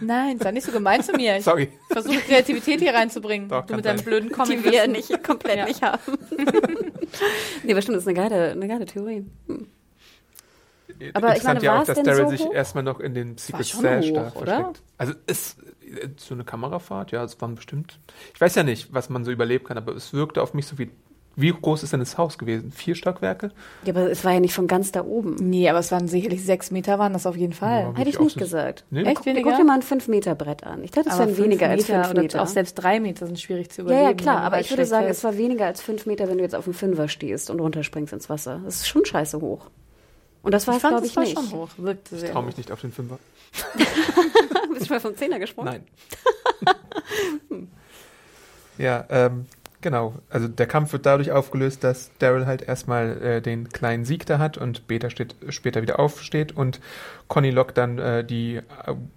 Nein, 0.00 0.38
sei 0.40 0.50
nicht 0.50 0.66
so 0.66 0.72
gemein 0.72 1.02
zu 1.02 1.12
mir. 1.12 1.36
Ich 1.36 1.44
Sorry. 1.44 1.68
versuche 1.90 2.16
Kreativität 2.18 2.80
hier 2.80 2.92
reinzubringen. 2.92 3.48
Doch, 3.48 3.64
du 3.66 3.76
mit 3.76 3.84
deinem 3.84 3.98
sein. 3.98 4.04
blöden 4.04 4.28
die 4.28 4.34
Comic. 4.34 4.64
wir 4.64 4.86
nicht 4.88 5.22
komplett 5.22 5.58
Ja. 5.58 5.64
nicht 5.64 5.80
haben. 5.82 6.00
nee, 7.62 7.72
aber 7.72 7.82
stimmt, 7.82 7.96
das 7.96 8.04
ist 8.04 8.08
eine 8.08 8.16
geile, 8.16 8.50
eine 8.52 8.68
geile 8.68 8.84
Theorie. 8.86 9.24
Hm. 9.46 9.66
Aber 11.14 11.36
ich 11.36 11.42
meine, 11.44 11.62
ja 11.62 11.80
auch, 11.80 11.84
dass 11.84 12.02
Daryl 12.02 12.24
so 12.24 12.30
sich 12.30 12.40
hoch? 12.42 12.52
erstmal 12.54 12.84
noch 12.84 13.00
in 13.00 13.14
den 13.14 13.36
Secret 13.38 13.66
Stash 13.66 14.12
da 14.12 14.30
versteckt. 14.30 14.82
Also 14.98 15.14
ist 15.26 15.58
äh, 15.82 16.08
so 16.16 16.34
eine 16.34 16.44
Kamerafahrt, 16.44 17.10
ja, 17.12 17.22
es 17.24 17.40
waren 17.40 17.54
bestimmt. 17.54 17.98
Ich 18.34 18.40
weiß 18.40 18.54
ja 18.54 18.62
nicht, 18.62 18.92
was 18.92 19.08
man 19.10 19.24
so 19.24 19.30
überlebt 19.30 19.66
kann, 19.66 19.76
aber 19.78 19.94
es 19.94 20.12
wirkte 20.12 20.42
auf 20.42 20.54
mich 20.54 20.66
so 20.66 20.78
wie. 20.78 20.90
Wie 21.34 21.50
groß 21.50 21.82
ist 21.82 21.94
denn 21.94 22.00
das 22.00 22.18
Haus 22.18 22.36
gewesen? 22.36 22.72
Vier 22.72 22.94
Stockwerke? 22.94 23.52
Ja, 23.86 23.94
aber 23.94 24.10
es 24.10 24.22
war 24.22 24.32
ja 24.34 24.40
nicht 24.40 24.52
von 24.52 24.66
ganz 24.66 24.92
da 24.92 25.02
oben. 25.02 25.36
Nee, 25.36 25.66
aber 25.70 25.78
es 25.78 25.90
waren 25.90 26.06
sicherlich 26.06 26.44
sechs 26.44 26.70
Meter, 26.70 26.98
waren 26.98 27.14
das 27.14 27.24
auf 27.24 27.38
jeden 27.38 27.54
Fall. 27.54 27.84
Ja. 27.84 27.94
Hätte 27.96 28.10
ich 28.10 28.20
nicht 28.20 28.34
so- 28.34 28.38
gesagt. 28.40 28.84
Nee? 28.90 29.04
Echt 29.04 29.16
Guck, 29.16 29.24
weniger? 29.24 29.48
guck 29.48 29.58
dir 29.58 29.64
mal 29.64 29.76
ein 29.76 29.82
5-Meter-Brett 29.82 30.64
an. 30.64 30.84
Ich 30.84 30.90
dachte, 30.90 31.08
es 31.08 31.14
aber 31.14 31.20
wären 31.24 31.34
fünf 31.36 31.46
weniger 31.46 31.70
als 31.70 31.88
Meter 31.88 32.00
5 32.02 32.10
oder 32.12 32.20
Meter. 32.22 32.42
Auch 32.42 32.46
selbst 32.46 32.74
drei 32.74 33.00
Meter 33.00 33.24
sind 33.24 33.40
schwierig 33.40 33.70
zu 33.70 33.80
ja, 33.80 33.86
überleben. 33.86 34.04
ja, 34.08 34.12
klar, 34.14 34.34
wenn 34.34 34.40
du 34.42 34.46
aber 34.48 34.60
ich 34.60 34.68
würde 34.70 34.84
sagen, 34.84 35.04
fällst. 35.04 35.20
es 35.20 35.24
war 35.24 35.38
weniger 35.38 35.64
als 35.64 35.80
5 35.80 36.04
Meter, 36.04 36.28
wenn 36.28 36.36
du 36.36 36.44
jetzt 36.44 36.54
auf 36.54 36.64
dem 36.64 36.74
Fünfer 36.74 37.08
stehst 37.08 37.48
und 37.48 37.60
runterspringst 37.60 38.12
ins 38.12 38.28
Wasser. 38.28 38.60
Das 38.66 38.76
ist 38.76 38.88
schon 38.88 39.06
scheiße 39.06 39.40
hoch. 39.40 39.70
Und 40.42 40.52
das 40.52 40.66
war 40.66 40.76
ich 40.76 40.82
es, 40.82 40.88
glaube 40.88 41.06
ich, 41.06 41.16
war 41.16 41.22
nicht. 41.22 41.34
schon 41.34 41.50
hoch. 41.52 41.68
Wirkte 41.76 42.16
sehr 42.16 42.32
Traue 42.32 42.42
hoch. 42.42 42.46
mich 42.46 42.56
nicht 42.56 42.72
auf 42.72 42.80
den 42.80 42.92
Fünfer. 42.92 43.18
Bist 44.74 44.88
du 44.88 44.94
mal 44.94 45.00
vom 45.00 45.16
Zehner 45.16 45.38
gesprungen? 45.38 45.84
Nein. 46.62 47.68
ja, 48.78 49.04
ähm, 49.08 49.46
genau. 49.80 50.14
Also 50.30 50.48
der 50.48 50.66
Kampf 50.66 50.92
wird 50.92 51.06
dadurch 51.06 51.30
aufgelöst, 51.30 51.84
dass 51.84 52.10
Daryl 52.18 52.46
halt 52.46 52.62
erstmal 52.62 53.22
äh, 53.22 53.42
den 53.42 53.68
kleinen 53.68 54.04
Sieg 54.04 54.26
da 54.26 54.38
hat 54.38 54.58
und 54.58 54.88
Beta 54.88 55.10
steht, 55.10 55.36
später 55.50 55.82
wieder 55.82 56.00
aufsteht 56.00 56.52
und 56.52 56.80
Conny 57.28 57.50
lockt 57.50 57.78
dann 57.78 57.98
äh, 57.98 58.24
die 58.24 58.56
äh, 58.56 58.62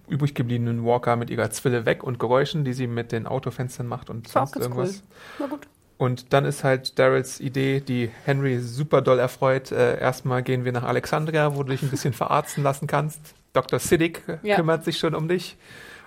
übrig 0.08 0.34
gebliebenen 0.34 0.84
Walker 0.84 1.16
mit 1.16 1.30
ihrer 1.30 1.50
Zwille 1.50 1.86
weg 1.86 2.04
und 2.04 2.20
Geräuschen, 2.20 2.64
die 2.64 2.72
sie 2.72 2.86
mit 2.86 3.10
den 3.10 3.26
Autofenstern 3.26 3.86
macht 3.86 4.10
und 4.10 4.32
War 4.34 4.46
sonst 4.46 4.62
irgendwas. 4.62 5.02
War 5.38 5.48
gut. 5.48 5.66
Und 5.98 6.34
dann 6.34 6.44
ist 6.44 6.62
halt 6.62 6.98
Daryls 6.98 7.40
Idee, 7.40 7.80
die 7.80 8.10
Henry 8.24 8.58
super 8.60 9.00
doll 9.00 9.18
erfreut. 9.18 9.72
Äh, 9.72 9.98
erstmal 9.98 10.42
gehen 10.42 10.64
wir 10.66 10.72
nach 10.72 10.82
Alexandria, 10.84 11.56
wo 11.56 11.62
du 11.62 11.70
dich 11.70 11.82
ein 11.82 11.88
bisschen 11.90 12.12
verarzten 12.12 12.62
lassen 12.62 12.86
kannst. 12.86 13.20
Dr. 13.54 13.78
Siddiq 13.78 14.22
äh, 14.28 14.36
Ja. 14.46 14.56
kümmert 14.56 14.84
sich 14.84 14.98
schon 14.98 15.14
um 15.14 15.26
dich. 15.28 15.56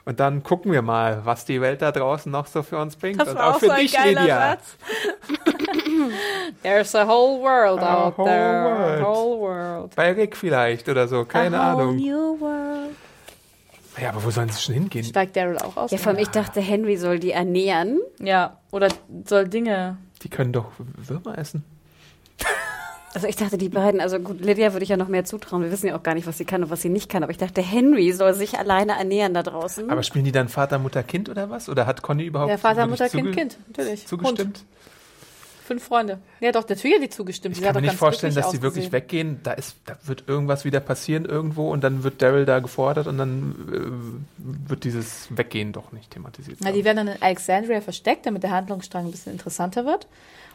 Und 0.06 0.20
dann 0.20 0.44
gucken 0.44 0.72
wir 0.72 0.82
mal, 0.82 1.22
was 1.26 1.46
die 1.46 1.60
Welt 1.62 1.82
da 1.82 1.92
draußen 1.92 2.32
noch 2.32 2.48
so 2.48 2.64
für 2.64 2.78
uns 2.78 2.96
bringt. 2.96 3.20
Das 3.20 3.30
Und 3.30 3.36
war 3.36 3.50
auch 3.50 3.56
auch 3.56 3.60
für 3.60 3.66
so 3.68 3.72
ein 3.72 3.82
dich, 3.82 3.98
Lydia. 4.06 4.58
There's 6.64 6.96
a 6.96 7.06
whole 7.06 7.42
world 7.42 7.80
A 7.82 8.06
out 8.06 8.18
whole 8.18 8.28
there. 8.30 8.64
world. 8.64 9.02
A 9.02 9.06
whole 9.06 9.40
world. 9.40 9.96
Bei 9.96 10.12
Rick 10.12 10.36
vielleicht 10.36 10.88
oder 10.90 11.08
so, 11.08 11.26
keine 11.26 11.60
a 11.60 11.74
whole 11.74 11.82
Ahnung. 11.84 11.96
New 11.98 12.40
world. 12.40 12.96
Ja, 14.02 14.10
aber 14.10 14.24
wo 14.24 14.32
sollen 14.32 14.50
sie 14.50 14.62
schon 14.62 14.76
hingehen? 14.76 15.04
Steigt 15.04 15.36
Daryl 15.36 15.58
auch 15.58 15.78
aus? 15.78 15.92
Ja, 15.92 15.98
vor 15.98 16.14
allem, 16.14 16.22
ich 16.22 16.30
dachte, 16.30 16.62
Henry 16.62 16.98
soll 16.98 17.20
die 17.20 17.32
ernähren. 17.32 18.00
Ja, 18.20 18.58
oder 18.72 18.90
soll 19.26 19.48
Dinge. 19.48 19.98
Die 20.24 20.30
können 20.30 20.54
doch 20.54 20.72
Würmer 20.78 21.38
essen. 21.38 21.64
Also 23.14 23.26
ich 23.26 23.36
dachte, 23.36 23.58
die 23.58 23.70
beiden, 23.70 24.02
also 24.02 24.20
gut, 24.20 24.40
Lydia 24.40 24.72
würde 24.74 24.84
ich 24.84 24.90
ja 24.90 24.98
noch 24.98 25.08
mehr 25.08 25.26
zutrauen. 25.26 25.64
Wir 25.64 25.72
wissen 25.72 25.88
ja 25.88 25.98
auch 25.98 26.04
gar 26.04 26.14
nicht, 26.14 26.28
was 26.28 26.38
sie 26.38 26.46
kann 26.46 26.64
und 26.64 26.70
was 26.70 26.82
sie 26.82 26.90
nicht 26.90 27.10
kann. 27.10 27.24
Aber 27.24 27.32
ich 27.32 27.40
dachte, 27.40 27.62
Henry 27.62 28.12
soll 28.12 28.36
sich 28.36 28.60
alleine 28.60 28.98
ernähren 29.00 29.34
da 29.34 29.42
draußen. 29.42 29.90
Aber 29.90 30.04
spielen 30.04 30.26
die 30.26 30.32
dann 30.32 30.48
Vater, 30.48 30.78
Mutter, 30.78 31.02
Kind 31.02 31.28
oder 31.28 31.50
was? 31.50 31.70
Oder 31.70 31.88
hat 31.88 32.04
Conny 32.04 32.26
überhaupt 32.26 32.52
Der 32.52 32.60
Vater, 32.60 32.86
Mutter, 32.86 33.10
Kind, 33.10 33.36
Kind. 33.36 33.58
Natürlich. 33.68 34.06
zugestimmt? 34.06 34.60
Hund. 34.60 34.66
Fünf 35.70 35.84
Freunde. 35.84 36.18
Ja, 36.40 36.52
doch, 36.52 36.68
natürlich 36.68 36.96
hat 36.96 37.04
die 37.04 37.10
zugestimmt. 37.10 37.54
Ich 37.54 37.62
Die 37.62 37.68
kann 37.68 37.76
mir 37.76 37.84
nicht 37.84 37.94
vorstellen, 37.94 38.34
dass 38.34 38.50
die 38.50 38.64
wirklich 38.64 38.92
weggehen. 38.92 39.40
Da, 39.44 39.52
ist, 39.52 39.76
da 39.86 39.96
wird 40.04 40.24
irgendwas 40.26 40.66
wieder 40.66 40.80
passieren 40.80 41.26
irgendwo 41.26 41.72
und 41.72 41.84
dann 41.84 42.04
wird 42.04 42.24
Daryl 42.24 42.46
da 42.46 42.58
gefordert 42.58 43.06
und 43.06 43.20
dann 43.20 43.54
äh, 43.72 44.68
wird 44.68 44.84
dieses 44.84 45.28
Weggehen 45.30 45.72
doch 45.72 45.92
nicht 45.92 46.10
thematisiert. 46.10 46.58
Na, 46.64 46.72
die 46.72 46.84
werden 46.84 47.06
dann 47.06 47.16
in 47.16 47.22
Alexandria 47.22 47.82
versteckt, 47.82 48.26
damit 48.26 48.42
der 48.42 48.50
Handlungsstrang 48.50 49.06
ein 49.06 49.12
bisschen 49.12 49.34
interessanter 49.34 49.86
wird. 49.86 50.08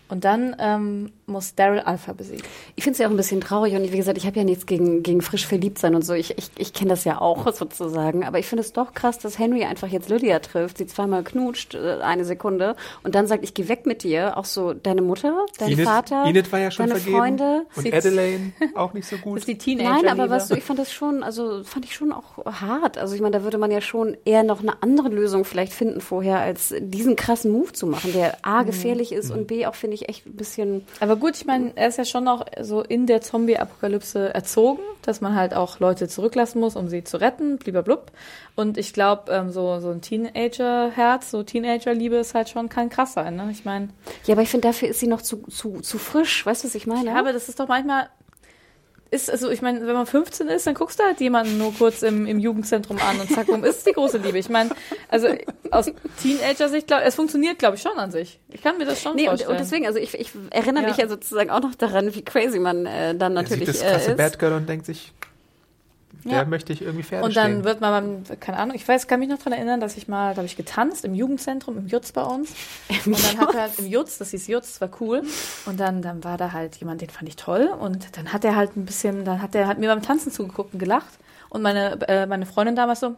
Und 0.07 0.25
dann 0.25 0.55
ähm, 0.59 1.13
muss 1.27 1.55
Daryl 1.55 1.81
Alpha 1.81 2.13
besiegen. 2.13 2.43
Ich 2.77 2.85
finde 2.85 2.93
es 2.93 2.99
ja 2.99 3.07
auch 3.07 3.11
ein 3.11 3.17
bisschen 3.17 3.41
traurig 3.41 3.75
und 3.75 3.91
wie 3.91 3.97
gesagt, 3.97 4.19
ich 4.19 4.27
habe 4.27 4.37
ja 4.39 4.45
nichts 4.45 4.67
gegen, 4.67 5.03
gegen 5.03 5.23
frisch 5.23 5.47
verliebt 5.47 5.79
sein 5.79 5.95
und 5.95 6.03
so. 6.03 6.13
Ich, 6.13 6.37
ich, 6.37 6.51
ich 6.59 6.73
kenne 6.75 6.91
das 6.91 7.05
ja 7.05 7.21
auch 7.23 7.51
sozusagen. 7.55 8.23
Aber 8.25 8.39
ich 8.39 8.47
finde 8.47 8.61
es 8.63 8.75
doch 8.75 8.93
krass, 8.93 9.19
dass 9.19 9.39
Henry 9.39 9.65
einfach 9.65 9.89
jetzt 9.89 10.11
Lydia 10.11 10.39
trifft, 10.41 10.77
sie 10.79 10.87
zweimal 10.87 11.25
knutscht, 11.25 11.75
äh, 11.75 12.01
eine 12.03 12.27
Sekunde 12.27 12.77
und 13.03 13.15
dann 13.15 13.27
sagt, 13.27 13.45
ich 13.45 13.55
gehe 13.55 13.69
weg 13.69 13.87
mit 13.87 14.03
dir. 14.03 14.37
Auch 14.37 14.45
so 14.45 14.75
deine 14.75 15.01
Mutter, 15.01 15.47
dein 15.59 15.73
Enid, 15.73 15.87
Vater, 15.87 16.25
Enid 16.27 16.53
war 16.53 16.61
ja 16.61 16.71
schon 16.71 16.87
deine 16.87 17.01
vergeben 17.01 17.19
Freunde. 17.19 17.67
und 17.75 17.83
Sie- 17.83 17.93
Adelaine 17.95 18.53
auch 18.75 18.93
nicht 18.93 19.09
so 19.09 19.17
Das 19.25 19.25
gut. 19.25 19.39
ist 19.39 19.49
die 19.49 19.57
Teenager. 19.59 19.91
Nein, 20.03 20.09
aber 20.09 20.29
weißt 20.29 20.51
du, 20.51 20.55
ich 20.55 20.65
fand 20.65 20.79
das 20.79 20.93
schon, 20.93 21.23
also 21.23 21.65
fand 21.65 21.87
ich 21.87 21.95
schon 21.95 22.13
auch 22.13 22.45
hart. 22.45 22.99
Also 22.99 23.15
ich 23.15 23.23
meine, 23.23 23.39
da 23.39 23.43
würde 23.45 23.57
man 23.59 23.71
ja 23.71 23.81
schon 23.81 24.17
eher 24.27 24.43
noch 24.43 24.61
eine 24.61 24.83
andere 24.83 25.09
Lösung 25.09 25.45
vielleicht 25.47 25.73
finden 25.73 26.03
vorher, 26.03 26.41
als 26.41 26.75
diesen 26.79 27.17
krassen 27.17 27.51
Move 27.51 27.73
zu 27.73 27.87
machen, 27.87 28.13
der 28.13 28.37
A 28.43 28.63
Mhm. 28.63 28.67
gefährlich 28.67 29.13
ist 29.13 29.31
und 29.31 29.47
B 29.47 29.65
auch, 29.67 29.75
finde 29.75 29.94
ich, 29.95 30.09
echt 30.09 30.27
ein 30.27 30.37
bisschen 30.37 30.87
Aber 31.01 31.17
gut, 31.17 31.37
ich 31.37 31.47
meine, 31.47 31.73
er 31.77 31.89
ist 31.89 31.99
ja 31.99 32.05
schon 32.05 32.25
noch 32.25 32.45
so 32.61 32.83
in 32.83 33.07
der 33.07 33.21
Zombie-Apokalypse 33.21 34.35
erzogen, 34.35 34.83
dass 35.03 35.21
man 35.21 35.35
halt 35.35 35.55
auch 35.55 35.81
Leute 35.81 36.09
zurücklassen 36.09 36.61
muss, 36.61 36.77
um 36.77 36.89
sie 36.89 37.05
zu 37.05 37.21
retten, 37.21 37.59
blub. 37.59 38.13
Und 38.57 38.79
ich 38.79 38.93
glaube, 38.93 39.33
ähm, 39.33 39.51
so, 39.51 39.81
so 39.81 39.91
ein 39.91 40.01
Teenager-Herz, 40.01 41.31
so 41.31 41.43
Teenager-Liebe 41.43 42.17
ist 42.17 42.35
halt 42.35 42.49
schon 42.49 42.69
kein 42.69 42.89
krass 42.89 43.15
sein, 43.15 43.37
ne? 43.37 43.49
Ich 43.51 43.65
meine, 43.65 43.89
Ja, 44.27 44.35
aber 44.35 44.43
ich 44.43 44.49
finde, 44.49 44.69
dafür 44.69 44.89
ist 44.89 45.01
sie 45.01 45.09
noch 45.09 45.23
zu, 45.23 45.39
zu, 45.49 45.81
zu 45.81 45.99
frisch. 45.99 46.45
Weißt 46.47 46.65
du, 46.65 46.69
was 46.69 46.75
ich 46.75 46.87
meine? 46.87 47.07
ja, 47.07 47.17
aber 47.17 47.33
das 47.33 47.49
ist 47.49 47.61
doch 47.61 47.69
manchmal, 47.69 48.09
ist, 49.15 49.31
also 49.31 49.49
ich 49.51 49.63
meine, 49.63 49.87
wenn 49.87 49.95
man 49.95 50.07
15 50.07 50.49
ist, 50.49 50.67
dann 50.67 50.75
guckst 50.75 50.99
du 50.99 51.05
halt 51.05 51.21
jemanden 51.21 51.57
nur 51.59 51.73
kurz 51.75 52.03
im, 52.03 52.27
im 52.27 52.39
Jugendzentrum 52.39 52.99
an 52.99 53.21
und 53.21 53.31
zack, 53.31 53.49
warum 53.49 53.65
ist 53.65 53.79
es 53.79 53.85
die 53.85 53.93
große 53.93 54.19
Liebe? 54.19 54.39
Ich 54.39 54.49
meine, 54.49 54.71
also 55.09 55.29
aus 55.71 55.91
Teenager-Sicht, 56.23 56.87
glaube 56.87 57.05
es 57.05 57.15
funktioniert, 57.15 57.59
glaube 57.59 57.77
ich, 57.77 57.83
schon 57.83 57.97
an 57.99 58.11
sich. 58.11 58.41
Ich 58.51 58.63
kann 58.63 58.77
mir 58.79 58.85
das 58.85 59.01
schon 59.01 59.15
Nee, 59.17 59.23
und, 59.23 59.29
vorstellen. 59.29 59.51
und 59.53 59.61
deswegen, 59.61 59.87
also 59.87 59.99
ich, 59.99 60.15
ich 60.15 60.31
erinnere 60.51 60.83
Ja. 60.85 60.89
mich 60.89 60.99
ja 60.99 61.09
sozusagen 61.09 61.51
auch 61.51 61.61
noch 61.61 61.75
daran, 61.75 62.15
wie 62.15 62.23
crazy 62.23 62.59
man 62.59 62.87
äh, 62.87 63.15
dann 63.15 63.37
Er 63.37 63.47
sieht 63.47 63.51
natürlich 63.61 63.67
das 63.79 63.83
äh, 63.83 63.91
krasse 63.93 64.11
ist. 64.13 64.17
Bad 64.17 64.39
Girl 64.39 64.53
und 64.55 64.69
denkt 64.69 64.87
sich, 64.87 65.13
Der 66.25 66.39
Ja. 66.39 66.45
möchte 66.47 66.73
ich 66.73 66.81
irgendwie 66.81 67.03
Pferde 67.03 67.25
Und 67.27 67.37
dann 67.37 67.51
stehen. 67.53 67.65
wird 67.65 67.81
man, 67.83 68.25
beim- 68.27 68.41
keine 68.41 68.59
Ahnung, 68.59 68.75
ich 68.75 68.87
weiß, 68.89 69.07
kann 69.07 69.21
mich 69.21 69.29
noch 69.29 69.39
daran 69.39 69.53
erinnern, 69.53 69.81
dass 69.81 69.97
ich 69.99 70.09
mal, 70.09 70.31
da 70.31 70.39
habe 70.39 70.47
ich 70.47 70.57
getanzt 70.57 71.05
im 71.05 71.15
Jugendzentrum, 71.15 71.77
im 71.77 71.87
Jutz 71.87 72.13
bei 72.13 72.23
uns. 72.23 72.51
Und 73.05 73.23
dann 73.23 73.39
hat 73.41 73.55
er 73.55 73.61
halt 73.63 73.79
im 73.79 73.87
Jutz, 73.87 74.17
das 74.19 74.31
hieß 74.31 74.47
Jutz, 74.47 74.79
das 74.79 74.81
war 74.81 74.91
cool. 75.01 75.23
Und 75.67 75.79
dann, 75.81 76.01
dann 76.03 76.25
war 76.25 76.39
da 76.39 76.53
halt 76.53 76.77
jemand, 76.77 77.01
den 77.03 77.11
fand 77.11 77.29
ich 77.29 77.37
toll. 77.37 77.69
Und 77.79 78.17
dann 78.17 78.33
hat 78.33 78.45
er 78.45 78.57
halt 78.57 78.77
ein 78.77 78.87
bisschen, 78.87 79.25
dann 79.25 79.43
hat 79.43 79.55
er 79.55 79.67
hat 79.67 79.79
mir 79.79 79.89
beim 79.89 80.03
Tanzen 80.03 80.33
zugeguckt 80.33 80.73
und 80.73 80.79
gelacht. 80.79 81.19
Und 81.51 81.61
meine, 81.63 81.99
äh, 82.09 82.27
meine 82.27 82.47
Freundin 82.47 82.75
damals 82.75 83.01
so, 83.01 83.15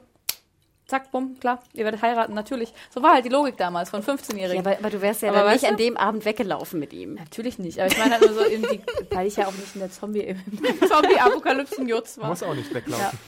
zack, 0.86 1.10
bumm, 1.10 1.38
klar, 1.40 1.62
ihr 1.74 1.84
werdet 1.84 2.02
heiraten, 2.02 2.34
natürlich. 2.34 2.72
So 2.94 3.02
war 3.02 3.14
halt 3.14 3.24
die 3.24 3.28
Logik 3.28 3.56
damals 3.56 3.90
von 3.90 4.02
15-Jährigen. 4.02 4.64
Ja, 4.64 4.70
aber, 4.70 4.78
aber 4.78 4.90
du 4.90 5.00
wärst 5.00 5.22
ja 5.22 5.30
Aber 5.30 5.42
dann 5.42 5.52
nicht 5.52 5.64
du? 5.64 5.68
an 5.68 5.76
dem 5.76 5.96
Abend 5.96 6.24
weggelaufen 6.24 6.78
mit 6.78 6.92
ihm. 6.92 7.14
Natürlich 7.14 7.58
nicht, 7.58 7.78
aber 7.78 7.90
ich 7.90 7.98
meine 7.98 8.12
halt 8.12 8.22
nur 8.22 8.34
so, 8.34 8.40
in 8.44 8.62
die, 8.62 8.80
weil 9.14 9.26
ich 9.26 9.36
ja 9.36 9.46
auch 9.46 9.52
nicht 9.52 9.74
in 9.74 9.80
der 9.80 9.90
Zombie, 9.90 10.20
im 10.22 10.88
Zombie-Apokalypsen-Jutz 10.88 12.18
war. 12.18 12.28
Muss 12.28 12.42
auch 12.42 12.54
nicht 12.54 12.72
weglaufen. 12.72 13.18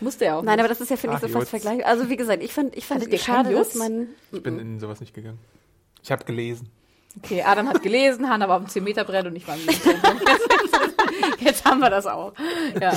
Musste 0.00 0.24
er 0.24 0.36
auch 0.36 0.42
Nein, 0.42 0.56
nicht. 0.56 0.60
aber 0.60 0.68
das 0.68 0.80
ist 0.80 0.90
ja, 0.90 0.96
finde 0.96 1.16
ich, 1.16 1.22
so 1.22 1.28
fast 1.28 1.52
Jutz. 1.52 1.62
vergleichbar. 1.62 1.86
Also 1.86 2.08
wie 2.08 2.16
gesagt, 2.16 2.42
ich 2.42 2.52
fand, 2.52 2.76
ich 2.76 2.84
fand 2.84 3.06
es 3.06 3.22
schade, 3.22 3.54
dass 3.54 3.74
man... 3.74 4.08
Ich 4.32 4.42
bin 4.42 4.58
in 4.58 4.80
sowas 4.80 5.00
nicht 5.00 5.14
gegangen. 5.14 5.38
Ich 6.02 6.10
habe 6.10 6.24
gelesen. 6.24 6.68
Okay, 7.18 7.42
Adam 7.42 7.68
hat 7.68 7.82
gelesen, 7.82 8.28
Hanna 8.28 8.48
war 8.48 8.56
auf 8.56 8.72
dem 8.72 8.82
10-Meter-Brett 8.84 9.26
und 9.26 9.36
ich 9.36 9.46
war 9.46 9.54
im. 9.54 9.66
Jetzt, 9.66 9.84
jetzt 11.40 11.64
haben 11.64 11.80
wir 11.80 11.90
das 11.90 12.06
auch. 12.06 12.32
Ja. 12.80 12.92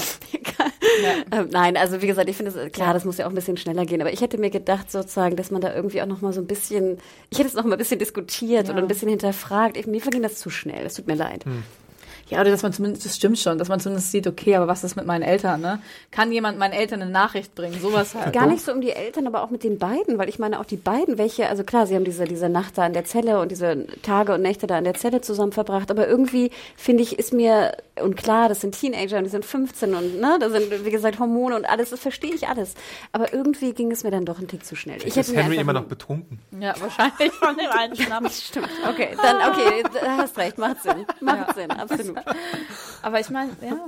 Ähm, 1.32 1.50
nein, 1.52 1.76
also 1.78 2.02
wie 2.02 2.08
gesagt, 2.08 2.30
ich 2.30 2.38
finde 2.38 2.52
es 2.58 2.72
klar, 2.72 2.94
das 2.94 3.04
muss 3.04 3.18
ja 3.18 3.26
auch 3.26 3.30
ein 3.30 3.36
bisschen 3.36 3.58
schneller 3.58 3.86
gehen. 3.86 4.02
Aber 4.02 4.14
ich 4.14 4.22
hätte 4.22 4.38
mir 4.38 4.50
gedacht, 4.50 4.92
sozusagen, 4.92 5.36
dass 5.36 5.52
man 5.52 5.60
da 5.62 5.74
irgendwie 5.74 6.02
auch 6.02 6.06
noch 6.06 6.22
mal 6.22 6.32
so 6.34 6.40
ein 6.42 6.48
bisschen, 6.48 7.00
ich 7.30 7.38
hätte 7.40 7.50
es 7.50 7.54
noch 7.56 7.66
mal 7.66 7.74
ein 7.74 7.78
bisschen 7.78 8.00
diskutiert 8.00 8.68
Ja. 8.68 8.74
und 8.74 8.80
ein 8.80 8.88
bisschen 8.88 9.10
hinterfragt. 9.10 9.76
Ich, 9.78 9.88
mir 9.88 10.00
verging 10.02 10.22
das 10.22 10.38
zu 10.38 10.50
schnell. 10.50 10.86
Es 10.86 10.94
tut 10.96 11.08
mir 11.08 11.16
leid. 11.16 11.44
Ja, 12.30 12.42
oder 12.42 12.50
dass 12.50 12.64
man 12.64 12.74
zumindest, 12.74 13.06
das 13.06 13.16
stimmt 13.16 13.38
schon, 13.38 13.60
dass 13.60 13.68
man 13.70 13.80
zumindest 13.80 14.12
sieht, 14.12 14.26
okay, 14.26 14.56
aber 14.56 14.68
was 14.68 14.84
ist 14.84 14.96
mit 14.96 15.06
meinen 15.06 15.22
Eltern, 15.22 15.62
ne? 15.62 15.80
Kann 16.10 16.32
jemand 16.32 16.58
meinen 16.58 16.74
Eltern 16.74 17.02
eine 17.04 17.12
Nachricht 17.12 17.54
bringen? 17.54 17.80
Sowas 17.80 18.16
halt. 18.16 18.34
Gar 18.34 18.48
nicht 18.48 18.66
so 18.66 18.72
um 18.72 18.82
die 18.82 18.90
Eltern, 18.90 19.28
aber 19.28 19.44
auch 19.44 19.52
mit 19.52 19.64
den 19.64 19.78
beiden, 19.78 20.18
weil 20.18 20.28
ich 20.28 20.40
meine 20.40 20.60
auch 20.60 20.66
die 20.66 20.76
beiden, 20.78 21.20
welche, 21.20 21.48
also 21.50 21.64
klar, 21.64 21.86
sie 21.86 21.94
haben 21.96 22.04
diese, 22.04 22.24
diese 22.24 22.50
Nacht 22.50 22.80
da 22.80 22.88
in 22.88 22.94
der 22.94 23.06
Zelle 23.06 23.40
und 23.40 23.52
diese 23.52 23.86
Tage 24.02 24.34
und 24.34 24.42
Nächte 24.42 24.66
da 24.66 24.76
in 24.80 24.86
der 24.86 24.96
Zelle 24.96 25.22
zusammen 25.22 25.52
verbracht, 25.52 25.92
aber 25.92 26.08
irgendwie 26.08 26.50
finde 26.76 27.04
ich, 27.04 27.20
ist 27.20 27.32
mir, 27.32 27.78
und 28.02 28.18
klar, 28.18 28.50
das 28.50 28.62
sind 28.62 28.80
Teenager 28.80 29.18
und 29.18 29.24
die 29.24 29.30
sind 29.30 29.46
15 29.46 29.96
und 29.96 30.20
ne, 30.20 30.38
da 30.40 30.50
sind, 30.50 30.86
wie 30.86 30.92
gesagt, 30.92 31.20
Hormone 31.20 31.56
und 31.56 31.66
alles, 31.66 31.92
das 31.92 32.00
verstehe 32.00 32.34
ich 32.34 32.48
alles. 32.48 32.74
Aber 33.12 33.34
irgendwie 33.34 33.74
ging 33.74 33.92
es 33.92 34.04
mir 34.04 34.12
dann 34.12 34.26
doch 34.26 34.40
ein 34.40 34.48
Tick 34.48 34.66
zu 34.66 34.76
schnell. 34.76 34.98
Ich 35.06 35.16
ist 35.16 35.34
Henry 35.34 35.58
immer 35.58 35.74
noch 35.74 35.86
betrunken. 35.86 36.40
Ja, 36.60 36.74
wahrscheinlich 36.80 37.32
von 37.34 37.56
dem 37.58 37.70
einen 37.70 37.96
Schnaps. 37.96 38.44
Stimmt, 38.48 38.70
okay, 38.90 39.16
dann, 39.22 39.52
okay, 39.52 39.84
da 39.94 40.18
hast 40.18 40.38
recht, 40.38 40.58
macht 40.58 40.84
Sinn, 40.84 41.06
macht 41.22 41.56
Sinn, 41.56 41.72
absolut. 41.72 42.20
Aber 43.02 43.20
ich 43.20 43.30
meine, 43.30 43.52
ja, 43.62 43.88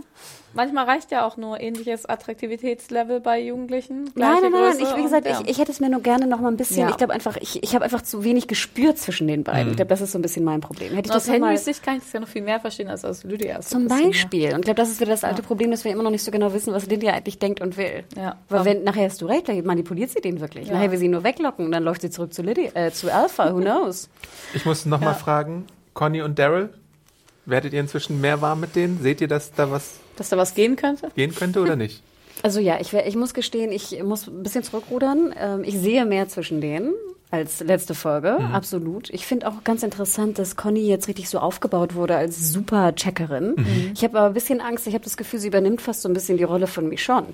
manchmal 0.54 0.86
reicht 0.86 1.12
ja 1.12 1.26
auch 1.26 1.38
nur 1.38 1.60
ähnliches 1.60 2.06
Attraktivitätslevel 2.06 3.20
bei 3.20 3.40
Jugendlichen. 3.42 4.10
Nein, 4.16 4.38
nein, 4.42 4.52
nein, 4.52 4.74
ich, 4.80 4.88
wie 4.90 4.94
und, 5.00 5.04
gesagt, 5.04 5.26
ja. 5.28 5.40
ich, 5.42 5.50
ich 5.50 5.58
hätte 5.60 5.72
es 5.72 5.80
mir 5.80 5.90
nur 5.90 6.02
gerne 6.02 6.28
noch 6.28 6.40
mal 6.40 6.50
ein 6.50 6.58
bisschen, 6.58 6.80
Ja. 6.80 6.90
ich 6.90 6.98
glaube 6.98 7.14
einfach, 7.14 7.38
ich, 7.38 7.62
ich 7.64 7.76
habe 7.76 7.84
einfach 7.86 8.02
zu 8.02 8.24
wenig 8.24 8.48
gespürt 8.48 8.98
zwischen 8.98 9.28
den 9.28 9.44
beiden. 9.44 9.72
Ich 9.72 9.76
glaube, 9.76 9.90
das 9.90 10.02
ist 10.02 10.12
so 10.12 10.20
ein 10.20 10.22
bisschen 10.22 10.44
mein 10.44 10.62
Problem. 10.62 10.94
Hätte 10.94 11.08
ich 11.10 11.12
Und 11.12 11.18
aus 11.18 11.28
Henrys 11.30 11.66
Sicht 11.66 11.84
kann 11.84 11.98
ich 11.98 12.04
das 12.04 12.14
ja 12.14 12.20
noch 12.20 12.28
viel 12.28 12.42
mehr 12.42 12.60
verstehen 12.60 12.88
als 12.90 13.04
aus 13.06 13.24
Lydias. 13.24 13.70
zum 13.70 13.88
ja- 13.88 13.96
Beispiel. 13.98 14.54
Und 14.54 14.60
ich 14.60 14.66
glaube, 14.66 14.76
das 14.82 14.90
ist 14.90 15.00
wieder 15.00 15.12
das 15.12 15.24
alte 15.24 15.44
Problem, 15.44 15.72
dass 15.72 15.84
wir 15.84 15.92
immer 15.92 16.04
noch 16.04 16.12
nicht 16.12 16.24
so 16.24 16.32
genau 16.32 16.54
wissen, 16.54 16.74
was 16.74 16.88
Lydia 16.88 17.14
eigentlich 17.14 17.40
denkt 17.40 17.62
und 17.62 17.78
will. 17.78 18.04
Ja. 18.16 18.38
Weil 18.50 18.66
wenn, 18.66 18.84
nachher 18.84 19.06
hast 19.06 19.22
du 19.22 19.26
recht, 19.26 19.46
vielleicht 19.46 19.66
manipuliert 19.66 20.10
sie 20.12 20.22
den 20.22 20.40
wirklich. 20.40 20.68
Ja. 20.68 20.74
Nachher 20.76 20.92
will 20.92 20.98
sie 21.00 21.06
ihn 21.06 21.12
nur 21.12 21.24
weglocken 21.24 21.66
und 21.66 21.72
dann 21.72 21.84
läuft 21.84 22.02
sie 22.02 22.10
zurück 22.10 22.34
zu 22.34 22.42
Lydia, 22.42 22.72
äh, 22.74 22.92
zu 22.92 23.14
Alpha, 23.14 23.54
who 23.54 23.60
knows? 23.62 24.10
Ich 24.54 24.66
muss 24.66 24.86
noch 24.86 25.00
mal 25.00 25.08
Ja. 25.08 25.14
fragen, 25.14 25.66
Conny 25.94 26.22
und 26.22 26.38
Daryl, 26.40 26.70
werdet 27.46 27.74
ihr 27.74 27.80
inzwischen 27.80 28.20
mehr 28.22 28.42
warm 28.42 28.60
mit 28.60 28.76
denen? 28.76 29.02
Seht 29.02 29.22
ihr, 29.22 29.28
dass 29.28 29.52
da 29.54 29.72
was 29.72 29.96
Dass 30.18 30.30
da 30.30 30.38
was 30.38 30.54
gehen 30.54 30.76
könnte? 30.76 31.10
gehen 31.16 31.34
könnte 31.34 31.62
oder 31.62 31.76
nicht? 31.76 32.02
Also 32.44 32.60
ja, 32.60 32.80
ich, 32.80 32.94
ich 32.94 33.16
muss 33.16 33.34
gestehen, 33.34 33.72
ich 33.72 34.04
muss 34.04 34.28
ein 34.28 34.44
bisschen 34.44 34.62
zurückrudern. 34.62 35.34
Ähm, 35.40 35.64
ich 35.64 35.76
sehe 35.76 36.06
mehr 36.06 36.28
zwischen 36.28 36.62
denen 36.62 36.94
als 37.32 37.62
letzte 37.62 37.96
Folge, 37.96 38.38
absolut. 38.38 39.10
Ich 39.10 39.26
finde 39.26 39.48
auch 39.48 39.64
ganz 39.64 39.84
interessant, 39.84 40.40
dass 40.40 40.56
Conny 40.56 40.88
jetzt 40.88 41.08
richtig 41.08 41.30
so 41.30 41.40
aufgebaut 41.40 41.96
wurde 41.96 42.16
als 42.16 42.54
super 42.54 42.96
Checkerin. 42.96 43.56
Ich 43.94 44.04
habe 44.04 44.20
aber 44.20 44.28
ein 44.28 44.34
bisschen 44.34 44.62
Angst, 44.62 44.88
ich 44.88 44.94
habe 44.94 45.04
das 45.04 45.18
Gefühl, 45.18 45.40
sie 45.40 45.48
übernimmt 45.48 45.82
fast 45.82 46.04
so 46.04 46.10
ein 46.10 46.14
bisschen 46.14 46.38
die 46.38 46.46
Rolle 46.46 46.68
von 46.68 46.88
Michonne. 46.88 47.28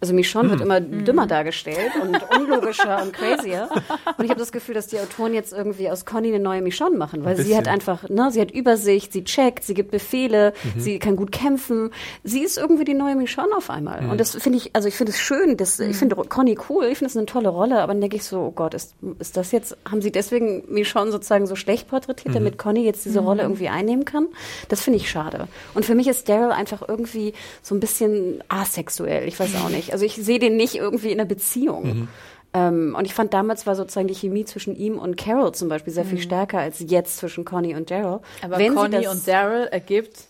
Also 0.00 0.14
Michonne 0.14 0.50
wird 0.50 0.62
immer 0.62 0.80
dümmer 0.80 1.26
dargestellt 1.26 1.92
und 2.00 2.18
unlogischer 2.38 3.02
und 3.02 3.12
crazier. 3.12 3.68
Und 4.16 4.24
ich 4.24 4.30
habe 4.30 4.40
das 4.40 4.52
Gefühl, 4.52 4.74
dass 4.74 4.86
die 4.86 4.98
Autoren 4.98 5.34
jetzt 5.34 5.52
irgendwie 5.52 5.90
aus 5.90 6.04
Conny 6.04 6.28
eine 6.28 6.38
neue 6.38 6.62
Michonne 6.62 6.96
machen, 6.96 7.24
weil 7.24 7.36
sie 7.36 7.56
hat 7.56 7.68
einfach, 7.68 8.08
ne, 8.08 8.30
sie 8.30 8.40
hat 8.40 8.50
Übersicht, 8.50 9.12
sie 9.12 9.24
checkt, 9.24 9.64
sie 9.64 9.74
gibt 9.74 9.90
Befehle, 9.90 10.52
sie 10.76 10.98
kann 10.98 11.16
gut 11.16 11.32
kämpfen. 11.32 11.90
Sie 12.24 12.42
ist 12.42 12.58
irgendwie 12.58 12.84
die 12.84 12.94
neue 12.94 13.14
Michonne 13.14 13.54
auf 13.56 13.70
einmal. 13.70 14.08
Und 14.08 14.18
das 14.18 14.34
finde 14.36 14.58
ich, 14.58 14.74
also 14.74 14.88
ich 14.88 14.94
finde 14.94 15.12
es 15.12 15.18
schön, 15.18 15.56
das, 15.56 15.78
ich 15.80 15.96
finde 15.96 16.16
Conny 16.16 16.58
cool, 16.68 16.86
ich 16.86 16.98
finde 16.98 17.10
es 17.10 17.16
eine 17.16 17.26
tolle 17.26 17.48
Rolle, 17.48 17.82
aber 17.82 17.92
dann 17.92 18.00
denke 18.00 18.16
ich 18.16 18.24
so, 18.24 18.40
oh 18.40 18.50
Gott, 18.50 18.74
ist, 18.74 18.94
ist 19.18 19.36
das 19.36 19.52
jetzt, 19.52 19.76
haben 19.90 20.02
sie 20.02 20.12
deswegen 20.12 20.64
Michonne 20.68 21.10
sozusagen 21.12 21.46
so 21.46 21.56
schlecht 21.56 21.88
porträtiert, 21.88 22.34
damit 22.34 22.58
Conny 22.58 22.84
jetzt 22.84 23.04
diese 23.04 23.20
Rolle 23.20 23.42
irgendwie 23.42 23.68
einnehmen 23.68 24.04
kann? 24.04 24.28
Das 24.68 24.80
finde 24.80 24.98
ich 24.98 25.10
schade. 25.10 25.48
Und 25.74 25.84
für 25.84 25.94
mich 25.94 26.08
ist 26.08 26.28
Daryl 26.28 26.52
einfach 26.52 26.86
irgendwie 26.86 27.34
so 27.62 27.74
ein 27.74 27.80
bisschen 27.80 28.42
asexuell, 28.48 29.26
ich 29.28 29.38
weiß 29.38 29.54
auch 29.56 29.68
nicht. 29.68 29.89
Also 29.92 30.04
ich 30.04 30.14
sehe 30.16 30.38
den 30.38 30.56
nicht 30.56 30.74
irgendwie 30.76 31.10
in 31.10 31.20
einer 31.20 31.28
Beziehung. 31.28 32.08
Ähm, 32.52 32.96
und 32.98 33.04
ich 33.04 33.14
fand 33.14 33.32
damals 33.32 33.66
war 33.66 33.76
sozusagen 33.76 34.08
die 34.08 34.14
Chemie 34.14 34.44
zwischen 34.44 34.74
ihm 34.74 34.98
und 34.98 35.16
Carol 35.16 35.52
zum 35.52 35.68
Beispiel 35.68 35.92
sehr 35.92 36.04
viel 36.04 36.18
stärker 36.20 36.58
als 36.58 36.80
jetzt 36.80 37.18
zwischen 37.18 37.44
Conny 37.44 37.76
und 37.76 37.90
Daryl. 37.90 38.20
Aber 38.42 38.58
Wenn 38.58 38.74
Conny 38.74 39.06
und 39.06 39.26
Daryl 39.26 39.68
ergibt 39.70 40.24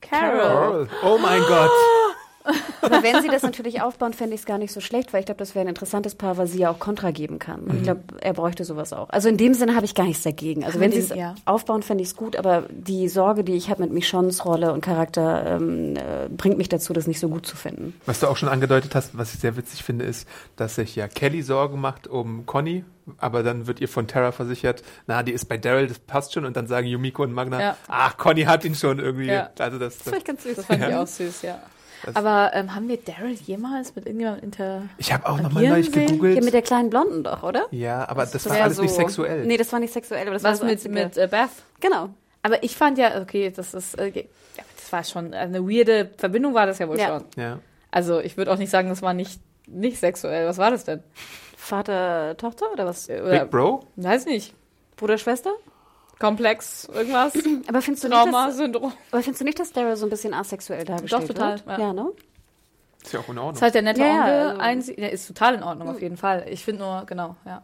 Carol. 0.00 0.88
Oh 1.04 1.18
mein 1.18 1.40
Gott. 1.42 1.70
Aber 2.82 3.02
wenn 3.02 3.22
sie 3.22 3.28
das 3.28 3.42
natürlich 3.42 3.80
aufbauen, 3.80 4.12
fände 4.12 4.34
ich 4.34 4.42
es 4.42 4.46
gar 4.46 4.58
nicht 4.58 4.72
so 4.72 4.80
schlecht, 4.80 5.12
weil 5.12 5.20
ich 5.20 5.26
glaube, 5.26 5.38
das 5.38 5.54
wäre 5.54 5.64
ein 5.64 5.68
interessantes 5.68 6.14
Paar, 6.14 6.36
weil 6.36 6.46
sie 6.46 6.58
ja 6.58 6.70
auch 6.70 6.78
Kontra 6.78 7.10
geben 7.10 7.38
kann. 7.38 7.60
Und 7.60 7.76
ich 7.76 7.82
glaube, 7.84 8.02
er 8.20 8.34
bräuchte 8.34 8.64
sowas 8.64 8.92
auch. 8.92 9.08
Also 9.10 9.28
in 9.28 9.36
dem 9.36 9.54
Sinne 9.54 9.74
habe 9.74 9.86
ich 9.86 9.94
gar 9.94 10.04
nichts 10.04 10.22
dagegen. 10.22 10.64
Also 10.64 10.80
wenn 10.80 10.92
sie 10.92 10.98
es 10.98 11.08
ja. 11.08 11.34
aufbauen, 11.46 11.82
fände 11.82 12.02
ich 12.02 12.08
es 12.10 12.16
gut, 12.16 12.36
aber 12.36 12.64
die 12.70 13.08
Sorge, 13.08 13.44
die 13.44 13.54
ich 13.54 13.70
habe 13.70 13.82
mit 13.82 13.92
Michonnes 13.92 14.44
Rolle 14.44 14.72
und 14.72 14.82
Charakter, 14.82 15.56
ähm, 15.56 15.96
äh, 15.96 16.28
bringt 16.28 16.58
mich 16.58 16.68
dazu, 16.68 16.92
das 16.92 17.06
nicht 17.06 17.20
so 17.20 17.28
gut 17.28 17.46
zu 17.46 17.56
finden. 17.56 17.94
Was 18.04 18.20
du 18.20 18.26
auch 18.26 18.36
schon 18.36 18.48
angedeutet 18.50 18.94
hast, 18.94 19.16
was 19.16 19.32
ich 19.32 19.40
sehr 19.40 19.56
witzig 19.56 19.82
finde, 19.82 20.04
ist, 20.04 20.28
dass 20.56 20.74
sich 20.74 20.94
ja 20.96 21.08
Kelly 21.08 21.42
Sorgen 21.42 21.80
macht 21.80 22.06
um 22.06 22.44
Conny, 22.44 22.84
aber 23.18 23.42
dann 23.42 23.66
wird 23.66 23.80
ihr 23.80 23.88
von 23.88 24.06
Tara 24.06 24.32
versichert, 24.32 24.82
na, 25.06 25.22
die 25.22 25.32
ist 25.32 25.46
bei 25.46 25.56
Daryl, 25.56 25.86
das 25.86 25.98
passt 25.98 26.32
schon, 26.34 26.44
und 26.44 26.56
dann 26.56 26.66
sagen 26.66 26.86
Yumiko 26.86 27.22
und 27.22 27.32
Magna, 27.32 27.60
Ja. 27.60 27.76
ach, 27.88 28.16
Conny 28.16 28.42
hat 28.42 28.64
ihn 28.64 28.74
schon 28.74 28.98
irgendwie. 28.98 29.26
Ja. 29.26 29.50
Also 29.58 29.78
das, 29.78 29.98
Das 29.98 30.08
fand 30.08 30.18
ich 30.18 30.24
ganz 30.24 30.42
süß. 30.42 30.56
Das 30.56 30.66
fand 30.66 30.86
ich 30.86 30.94
auch 30.94 31.06
süß, 31.06 31.42
ja. 31.42 31.58
Aber 32.12 32.50
ähm, 32.54 32.74
haben 32.74 32.88
wir 32.88 32.98
Daryl 32.98 33.32
jemals 33.32 33.94
mit 33.96 34.06
irgendjemandem 34.06 34.44
inter... 34.44 34.82
ich 34.98 35.12
habe 35.12 35.26
auch 35.28 35.40
nochmal 35.40 35.66
neulich 35.68 35.90
gegoogelt. 35.90 36.36
Ja, 36.36 36.44
mit 36.44 36.52
der 36.52 36.62
kleinen 36.62 36.90
Blonden 36.90 37.24
doch, 37.24 37.42
oder? 37.42 37.66
ja, 37.70 38.06
aber 38.08 38.26
das, 38.26 38.44
war 38.46 38.54
wär 38.56 38.64
alles 38.64 38.76
so- 38.76 38.82
nicht 38.82 38.94
sexuell. 38.94 39.46
Nee, 39.46 39.56
das 39.56 39.72
war 39.72 39.80
nicht 39.80 39.92
sexuell, 39.92 40.22
aber 40.22 40.34
das 40.34 40.42
Was 40.44 40.60
war 40.60 40.66
so 40.76 40.88
mit, 40.88 40.92
mit 40.92 41.16
äh, 41.16 41.26
Beth? 41.30 41.48
Genau. 41.80 42.10
Aber 42.42 42.62
ich 42.62 42.76
fand 42.76 42.98
ja, 42.98 43.20
okay, 43.22 43.50
das 43.54 43.72
ist, 43.72 43.98
äh, 43.98 44.08
ja, 44.08 44.22
das 44.76 44.92
war 44.92 45.02
schon 45.04 45.32
eine 45.32 45.66
weirde 45.66 46.10
Verbindung 46.18 46.52
war 46.54 46.66
das 46.66 46.78
ja 46.78 46.88
wohl 46.88 46.98
Ja. 46.98 47.06
schon. 47.08 47.24
Ja. 47.42 47.58
Also 47.90 48.20
ich 48.20 48.36
würde 48.36 48.52
auch 48.52 48.58
nicht 48.58 48.70
sagen, 48.70 48.88
das 48.90 49.00
war 49.02 49.14
nicht, 49.14 49.40
nicht 49.66 49.98
sexuell. 49.98 50.46
Was 50.46 50.58
war 50.58 50.70
das 50.70 50.84
denn? 50.84 51.02
Vater, 51.56 52.36
Tochter 52.36 52.66
oder 52.72 52.84
was? 52.84 53.08
Oder, 53.08 53.40
Big 53.40 53.50
Bro? 53.50 53.86
Weiß 53.96 54.26
nicht. 54.26 54.52
Bruder, 54.96 55.16
Schwester? 55.16 55.50
Komplex, 56.24 56.88
irgendwas? 56.92 57.32
Aber 57.68 57.82
findest 57.82 58.04
du 58.04 58.08
nicht, 58.08 58.26
dass, 58.26 58.58
aber 58.60 59.22
findest 59.22 59.40
du 59.40 59.44
nicht, 59.44 59.58
dass 59.58 59.72
Daryl 59.72 59.96
so 59.96 60.06
ein 60.06 60.10
bisschen 60.10 60.34
asexuell 60.34 60.84
dargestellt 60.84 61.26
total, 61.28 61.52
wird? 61.66 61.66
ja. 61.66 61.78
Ja, 61.78 61.92
ne? 61.92 62.10
Ist 63.02 63.12
ja 63.12 63.20
auch 63.20 63.28
in 63.28 63.36
Ordnung. 63.38 63.54
Ist 63.54 63.62
halt 63.62 63.74
der 63.74 63.82
nette 63.82 64.00
Ja, 64.00 64.06
ja, 64.06 64.50
Onkel, 64.52 64.60
also- 64.60 64.92
der 64.94 65.12
ist 65.12 65.26
total 65.26 65.54
in 65.56 65.62
Ordnung 65.62 65.88
auf 65.88 66.00
jeden 66.00 66.16
Fall. 66.16 66.46
Ich 66.48 66.64
finde 66.64 66.82
nur, 66.84 67.04
genau, 67.06 67.36
ja. 67.44 67.60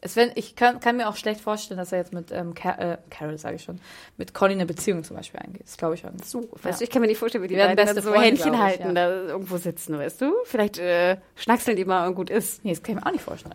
Es 0.00 0.16
wenn, 0.16 0.32
ich 0.34 0.54
kann, 0.54 0.80
kann 0.80 0.98
mir 0.98 1.08
auch 1.08 1.16
schlecht 1.16 1.40
vorstellen, 1.40 1.78
dass 1.78 1.90
er 1.90 1.96
jetzt 1.98 2.12
mit 2.12 2.30
ähm, 2.30 2.52
Car 2.54 2.78
äh, 2.78 2.98
Carol, 3.08 3.38
sage 3.38 3.56
ich 3.56 3.62
schon, 3.64 3.80
mit 4.18 4.34
Conny 4.34 4.52
eine 4.52 4.66
Beziehung 4.66 5.02
zum 5.02 5.16
Beispiel 5.16 5.40
eingeht. 5.40 5.62
Das 5.64 5.78
glaube 5.78 5.94
ich 5.94 6.02
schon. 6.02 6.18
So, 6.22 6.40
weißt 6.62 6.64
Ja. 6.64 6.72
du, 6.72 6.84
ich 6.84 6.90
kann 6.90 7.00
mir 7.00 7.08
nicht 7.08 7.16
vorstellen, 7.18 7.42
wie 7.42 7.48
die, 7.48 7.54
Die 7.54 7.58
werden 7.58 7.74
beiden 7.74 7.86
beste 7.86 7.94
dann 7.94 8.04
so 8.04 8.10
Freunde, 8.10 8.26
Händchen 8.28 8.52
ich, 8.52 8.60
halten, 8.60 8.86
ja. 8.88 8.92
da 8.92 9.08
irgendwo 9.28 9.56
sitzen, 9.56 9.98
weißt 9.98 10.20
du? 10.20 10.32
Vielleicht 10.44 10.76
äh, 10.78 11.16
schnackseln 11.36 11.78
die 11.78 11.86
mal 11.86 12.06
und 12.06 12.16
gut 12.16 12.28
ist. 12.28 12.62
Nee, 12.66 12.72
das 12.74 12.82
kann 12.82 12.96
ich 12.98 13.02
mir 13.02 13.08
auch 13.08 13.12
nicht 13.12 13.24
vorstellen. 13.24 13.54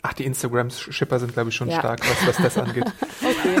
Ach, 0.00 0.14
die 0.14 0.24
Instagram-Schipper 0.24 1.18
sind, 1.18 1.34
glaube 1.34 1.50
ich, 1.50 1.54
schon 1.54 1.68
Ja. 1.68 1.78
stark, 1.80 2.00
was, 2.00 2.28
was 2.28 2.36
das 2.42 2.58
angeht. 2.58 2.84
Okay. 3.22 3.60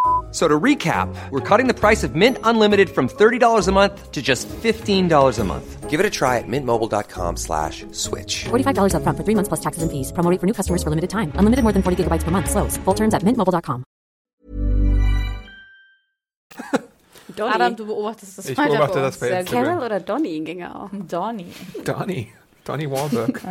F- 0.31 0.35
So 0.35 0.47
to 0.47 0.57
recap, 0.59 1.13
we're 1.29 1.41
cutting 1.41 1.67
the 1.67 1.73
price 1.73 2.03
of 2.05 2.15
Mint 2.15 2.37
Unlimited 2.45 2.89
from 2.89 3.09
$30 3.09 3.67
a 3.67 3.71
month 3.73 4.11
to 4.13 4.21
just 4.21 4.47
$15 4.63 5.39
a 5.39 5.43
month. 5.43 5.89
Give 5.89 5.99
it 5.99 6.05
a 6.05 6.09
try 6.09 6.37
at 6.37 6.47
mintmobile.com 6.47 7.35
slash 7.35 7.85
switch. 7.91 8.45
$45 8.45 8.93
upfront 8.95 9.17
for 9.17 9.23
three 9.25 9.35
months 9.35 9.49
plus 9.49 9.59
taxes 9.59 9.83
and 9.83 9.91
fees. 9.91 10.13
Promo 10.13 10.31
for 10.39 10.45
new 10.47 10.53
customers 10.53 10.81
for 10.83 10.89
limited 10.89 11.09
time. 11.09 11.33
Unlimited 11.35 11.63
more 11.63 11.73
than 11.73 11.83
40 11.83 12.03
gigabytes 12.05 12.23
per 12.23 12.31
month. 12.31 12.49
Slows. 12.49 12.77
Full 12.85 12.93
terms 12.95 13.13
at 13.13 13.23
mintmobile.com. 13.23 13.83
Donny. 17.35 17.53
Adam, 17.55 17.75
du 17.75 17.85
beobachtest 17.85 18.37
das 18.37 18.49
Ich 18.49 18.57
weiter 18.57 18.71
beobachte 18.71 18.95
bei 18.95 19.01
das 19.01 19.15
uns. 19.15 19.19
bei 19.19 19.27
Sehr 19.27 19.39
Instagram. 19.41 19.63
gut. 19.63 19.73
Carol 19.73 19.85
oder 19.85 19.99
Donny 19.99 20.39
ginge 20.41 20.63
er 20.63 20.75
auch. 20.75 20.89
Donny. 21.07 21.47
Donny. 21.85 22.31
Donny 22.65 22.89
Wahlberg. 22.91 23.41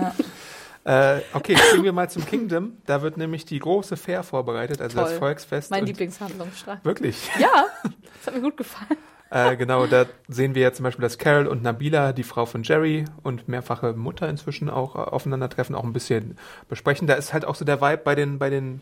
Äh, 0.85 1.21
okay, 1.35 1.57
springen 1.57 1.85
wir 1.85 1.93
mal 1.93 2.09
zum 2.09 2.25
Kingdom. 2.25 2.79
Da 2.87 3.03
wird 3.03 3.17
nämlich 3.17 3.45
die 3.45 3.59
große 3.59 3.97
Fair 3.97 4.23
vorbereitet, 4.23 4.81
also 4.81 4.99
das 4.99 5.11
Toll. 5.11 5.19
Volksfest. 5.19 5.71
Mein 5.71 5.87
Lieblingshandlungsstrang. 5.87 6.81
Wirklich. 6.83 7.31
Ja, 7.39 7.67
das 7.83 8.27
hat 8.27 8.35
mir 8.35 8.41
gut 8.41 8.57
gefallen. 8.57 8.99
Äh, 9.31 9.57
genau, 9.57 9.87
da 9.87 10.07
sehen 10.27 10.57
wir 10.57 10.63
ja 10.63 10.73
zum 10.73 10.83
Beispiel, 10.83 11.03
dass 11.03 11.17
Carol 11.17 11.47
und 11.47 11.63
Nabila, 11.63 12.13
die 12.13 12.25
Frau 12.25 12.47
von 12.47 12.65
Jerry 12.65 13.05
und 13.23 13.47
mehrfache 13.49 13.93
Mutter 13.93 14.29
inzwischen 14.29 14.69
auch 14.69 14.97
äh, 14.97 14.99
aufeinandertreffen, 14.99 15.77
auch 15.77 15.85
ein 15.85 15.93
bisschen 15.93 16.37
besprechen. 16.69 17.07
Da 17.07 17.15
ist 17.15 17.33
halt 17.33 17.45
auch 17.45 17.55
so 17.55 17.65
der 17.65 17.81
Vibe 17.81 18.03
bei 18.05 18.17
den, 18.17 18.39
bei 18.41 18.51
den 18.51 18.81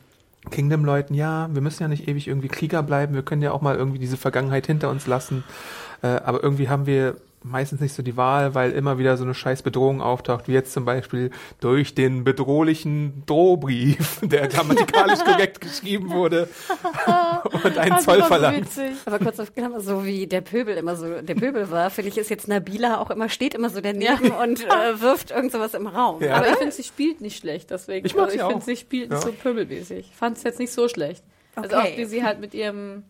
Kingdom-Leuten, 0.51 1.12
ja, 1.12 1.49
wir 1.53 1.61
müssen 1.61 1.82
ja 1.82 1.88
nicht 1.88 2.09
ewig 2.09 2.28
irgendwie 2.28 2.49
Krieger 2.49 2.82
bleiben, 2.82 3.14
wir 3.14 3.22
können 3.22 3.42
ja 3.42 3.53
auch 3.53 3.61
mal 3.61 3.76
irgendwie 3.76 3.99
diese 3.99 4.16
Vergangenheit 4.16 4.66
hinter 4.66 4.88
uns 4.88 5.07
lassen. 5.07 5.44
Äh, 6.01 6.07
aber 6.07 6.42
irgendwie 6.42 6.70
haben 6.70 6.86
wir 6.86 7.16
meistens 7.43 7.80
nicht 7.80 7.95
so 7.95 8.03
die 8.03 8.16
Wahl, 8.16 8.55
weil 8.55 8.72
immer 8.72 8.99
wieder 8.99 9.16
so 9.16 9.24
eine 9.24 9.34
scheiß 9.34 9.62
Bedrohung 9.62 10.01
auftaucht, 10.03 10.49
wie 10.49 10.53
jetzt 10.53 10.72
zum 10.72 10.84
Beispiel 10.84 11.30
durch 11.61 11.95
den 11.95 12.24
bedrohlichen 12.24 13.22
Drohbrief, 13.26 14.20
der 14.22 14.49
grammatikalisch 14.49 15.20
korrekt 15.20 15.61
geschrieben 15.62 16.11
wurde 16.11 16.49
und 17.64 17.78
einen 17.78 17.91
Das 17.97 18.05
Zoll 18.05 18.18
so 18.20 18.24
verlangt. 18.24 18.59
witzig. 18.62 18.93
Aber 19.07 19.18
kurz 19.18 19.39
auf 19.41 19.55
Klammer, 19.55 19.80
so 19.80 20.05
wie 20.05 20.26
der 20.26 20.41
Pöbel 20.41 20.76
immer 20.76 20.97
so 20.97 21.20
der 21.22 21.34
Pöbel 21.34 21.70
war, 21.70 21.91
finde 21.91 22.11
ich, 22.11 22.18
ist 22.18 22.30
jetzt 22.30 22.49
Nabila 22.49 22.99
auch 23.01 23.11
immer, 23.11 23.28
steht 23.28 23.55
immer 23.55 23.70
so 23.70 23.80
daneben 23.80 24.30
und 24.32 24.64
äh, 24.66 25.01
wirft 25.01 25.30
irgend 25.30 25.53
sowas 25.53 25.74
im 25.74 25.86
Raum. 25.86 26.22
Ja. 26.22 26.34
Aber 26.36 26.49
ich 26.49 26.57
finde, 26.57 26.72
sie 26.72 26.82
spielt 26.82 27.20
nicht 27.20 27.39
schlecht, 27.39 27.70
deswegen. 27.70 28.07
Ich 28.07 28.16
also 28.18 28.30
sie 28.30 28.36
ich 28.39 28.43
finde, 28.45 28.64
sie 28.64 28.76
spielt 28.76 29.11
nicht 29.11 29.22
Ja. 29.24 29.28
so 29.28 29.32
pöbelmäßig. 29.32 30.09
Ich 30.11 30.16
fand 30.16 30.36
es 30.36 30.43
jetzt 30.43 30.59
nicht 30.59 30.72
so 30.72 30.89
schlecht. 30.89 31.22
Also 31.55 31.76
Okay. 31.76 31.93
auch 31.93 31.97
wie 31.99 32.05
sie 32.05 32.22
halt 32.24 32.41
mit 32.41 32.55
ihrem, 32.55 33.05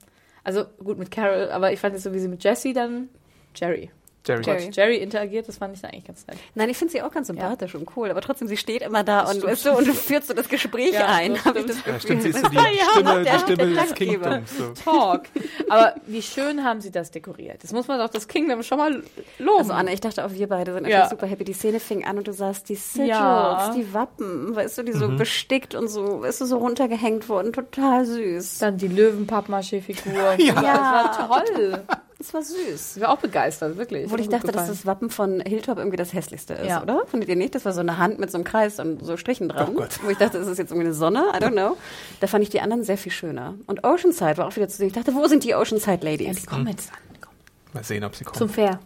also 0.44 0.64
gut 0.82 0.98
mit 0.98 1.10
Carol, 1.10 1.50
aber 1.50 1.72
ich 1.72 1.80
fand 1.80 1.94
es 1.94 2.02
so, 2.02 2.12
wie 2.12 2.18
sie 2.18 2.28
mit 2.28 2.42
Jessie 2.44 2.72
dann, 2.72 3.08
Jerry. 3.54 3.90
Jerry. 4.28 4.42
Jerry. 4.44 4.70
Jerry 4.72 4.96
interagiert, 4.98 5.48
das 5.48 5.58
fand 5.58 5.74
ich 5.74 5.82
dann 5.82 5.90
eigentlich 5.90 6.04
ganz 6.04 6.26
nett. 6.26 6.36
Nein, 6.54 6.68
ich 6.68 6.76
finde 6.76 6.92
sie 6.92 7.02
auch 7.02 7.10
ganz 7.10 7.26
sympathisch 7.26 7.74
und 7.74 7.88
cool, 7.96 8.10
aber 8.10 8.20
trotzdem, 8.20 8.46
sie 8.48 8.56
steht 8.56 8.82
immer 8.82 9.02
da 9.04 9.22
und, 9.22 9.42
weißt 9.42 9.66
du, 9.66 9.72
und 9.72 9.86
führt 9.88 10.24
so 10.26 10.34
das 10.34 10.48
Gespräch 10.48 10.92
Ja, 10.92 11.06
ein. 11.06 11.34
das 11.34 11.44
hab 11.44 11.56
ich 11.56 11.62
stimmt. 11.62 11.78
das 11.80 11.86
Ja, 11.94 12.00
stimmt, 12.00 12.22
sie 12.22 12.28
ist 12.28 12.40
so 12.40 12.48
die 12.50 12.56
Ja, 12.56 12.62
Stimme, 12.92 13.22
der- 13.24 13.32
die 13.34 13.38
Stimme 13.40 13.56
der 13.74 13.82
des. 13.84 13.94
Kingdoms. 13.94 14.56
So. 14.58 14.68
Talk. 14.84 15.22
aber 15.68 15.94
wie 16.06 16.22
schön 16.22 16.62
haben 16.64 16.80
sie 16.80 16.90
das 16.90 17.10
dekoriert. 17.10 17.62
Das 17.64 17.72
muss 17.72 17.88
man 17.88 17.98
doch 17.98 18.08
das 18.10 18.28
Kingdom 18.28 18.62
schon 18.62 18.78
mal 18.78 19.02
loben. 19.38 19.58
Also 19.58 19.72
Anna, 19.72 19.92
ich 19.92 20.00
dachte 20.00 20.24
auch, 20.24 20.30
wir 20.32 20.46
beide 20.48 20.72
sind 20.72 20.82
natürlich 20.84 20.98
Ja. 21.04 21.08
super 21.08 21.26
happy. 21.26 21.44
Die 21.44 21.52
Szene 21.54 21.80
fing 21.80 22.04
an 22.04 22.18
und 22.18 22.26
du 22.28 22.32
sahst 22.32 22.68
die 22.68 22.74
Sigils, 22.76 23.08
Ja. 23.08 23.74
die 23.76 23.92
Wappen, 23.94 24.54
weißt 24.54 24.78
du, 24.78 24.82
die 24.82 24.92
so 24.92 25.08
Mhm. 25.08 25.16
bestickt 25.16 25.74
und 25.74 25.88
so, 25.88 26.22
weißt 26.22 26.40
du, 26.40 26.44
so 26.46 26.58
runtergehängt 26.58 27.28
wurden. 27.28 27.52
Total 27.52 28.04
süß. 28.04 28.58
dann 28.58 28.76
die 28.78 28.88
Löwen-Pappmaché-Figur. 28.88 30.34
Ja. 30.38 30.54
Das 30.54 31.18
war 31.28 31.42
toll. 31.44 31.84
Das 32.18 32.34
war 32.34 32.42
süß. 32.42 32.96
Ich 32.96 33.02
war 33.02 33.10
auch 33.10 33.18
begeistert, 33.18 33.76
wirklich. 33.76 34.06
Obwohl 34.06 34.18
ich 34.20 34.28
dachte, 34.28 34.48
dass 34.48 34.54
gefallen. 34.54 34.70
das 34.72 34.86
Wappen 34.86 35.08
von 35.10 35.40
Hilltop 35.40 35.78
irgendwie 35.78 35.96
das 35.96 36.12
hässlichste 36.12 36.54
ist, 36.54 36.66
Ja. 36.66 36.82
oder? 36.82 37.06
Findet 37.06 37.28
ihr 37.28 37.36
nicht? 37.36 37.54
Das 37.54 37.64
war 37.64 37.72
so 37.72 37.78
eine 37.80 37.96
Hand 37.98 38.18
mit 38.18 38.30
so 38.32 38.38
einem 38.38 38.44
Kreis 38.44 38.80
und 38.80 39.04
so 39.04 39.16
Strichen 39.16 39.48
dran. 39.48 39.68
Oh 39.70 39.74
Gott. 39.74 40.00
Wo 40.02 40.10
ich 40.10 40.18
dachte, 40.18 40.36
ist 40.38 40.48
das 40.48 40.58
jetzt 40.58 40.70
irgendwie 40.72 40.86
eine 40.88 40.94
Sonne? 40.94 41.26
I 41.32 41.36
don't 41.38 41.52
know. 41.52 41.76
Da 42.18 42.26
fand 42.26 42.42
ich 42.42 42.50
die 42.50 42.60
anderen 42.60 42.82
sehr 42.82 42.98
viel 42.98 43.12
schöner. 43.12 43.54
Und 43.68 43.84
Oceanside 43.84 44.36
war 44.36 44.48
auch 44.48 44.56
wieder 44.56 44.68
zu 44.68 44.76
sehen. 44.78 44.88
Ich 44.88 44.94
dachte, 44.94 45.14
wo 45.14 45.28
sind 45.28 45.44
die 45.44 45.54
Oceanside 45.54 46.04
Ja, 46.04 46.10
Ladies? 46.10 46.40
die 46.40 46.46
kommen 46.46 46.66
jetzt 46.66 46.90
an. 46.90 46.98
Komm. 47.20 47.32
Mal 47.72 47.84
sehen, 47.84 48.02
ob 48.02 48.16
sie 48.16 48.24
kommt. 48.24 48.36
Zum 48.36 48.48
Fair. 48.48 48.80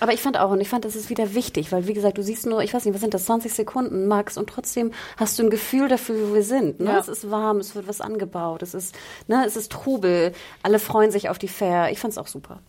Aber 0.00 0.12
ich 0.12 0.20
fand 0.20 0.38
auch, 0.38 0.50
und 0.50 0.60
ich 0.60 0.68
fand, 0.68 0.84
das 0.84 0.96
ist 0.96 1.10
wieder 1.10 1.34
wichtig, 1.34 1.72
weil 1.72 1.86
wie 1.86 1.94
gesagt, 1.94 2.18
du 2.18 2.22
siehst 2.22 2.46
nur, 2.46 2.62
ich 2.62 2.72
weiß 2.74 2.84
nicht, 2.84 2.94
was 2.94 3.00
sind 3.00 3.14
das, 3.14 3.24
20 3.24 3.52
Sekunden 3.52 4.06
max 4.06 4.36
und 4.36 4.48
trotzdem 4.48 4.92
hast 5.16 5.38
du 5.38 5.44
ein 5.44 5.50
Gefühl 5.50 5.88
dafür, 5.88 6.16
wo 6.28 6.34
wir 6.34 6.42
sind. 6.42 6.80
Ne? 6.80 6.90
Ja. 6.90 6.98
Es 6.98 7.08
ist 7.08 7.30
warm, 7.30 7.58
es 7.58 7.74
wird 7.74 7.88
was 7.88 8.00
angebaut, 8.00 8.62
es 8.62 8.74
ist, 8.74 8.94
ne, 9.26 9.44
es 9.46 9.56
ist 9.56 9.72
Trubel, 9.72 10.32
alle 10.62 10.78
freuen 10.78 11.10
sich 11.10 11.28
auf 11.28 11.38
die 11.38 11.48
Fair. 11.48 11.90
Ich 11.90 11.98
fand's 11.98 12.18
auch 12.18 12.26
super. 12.26 12.60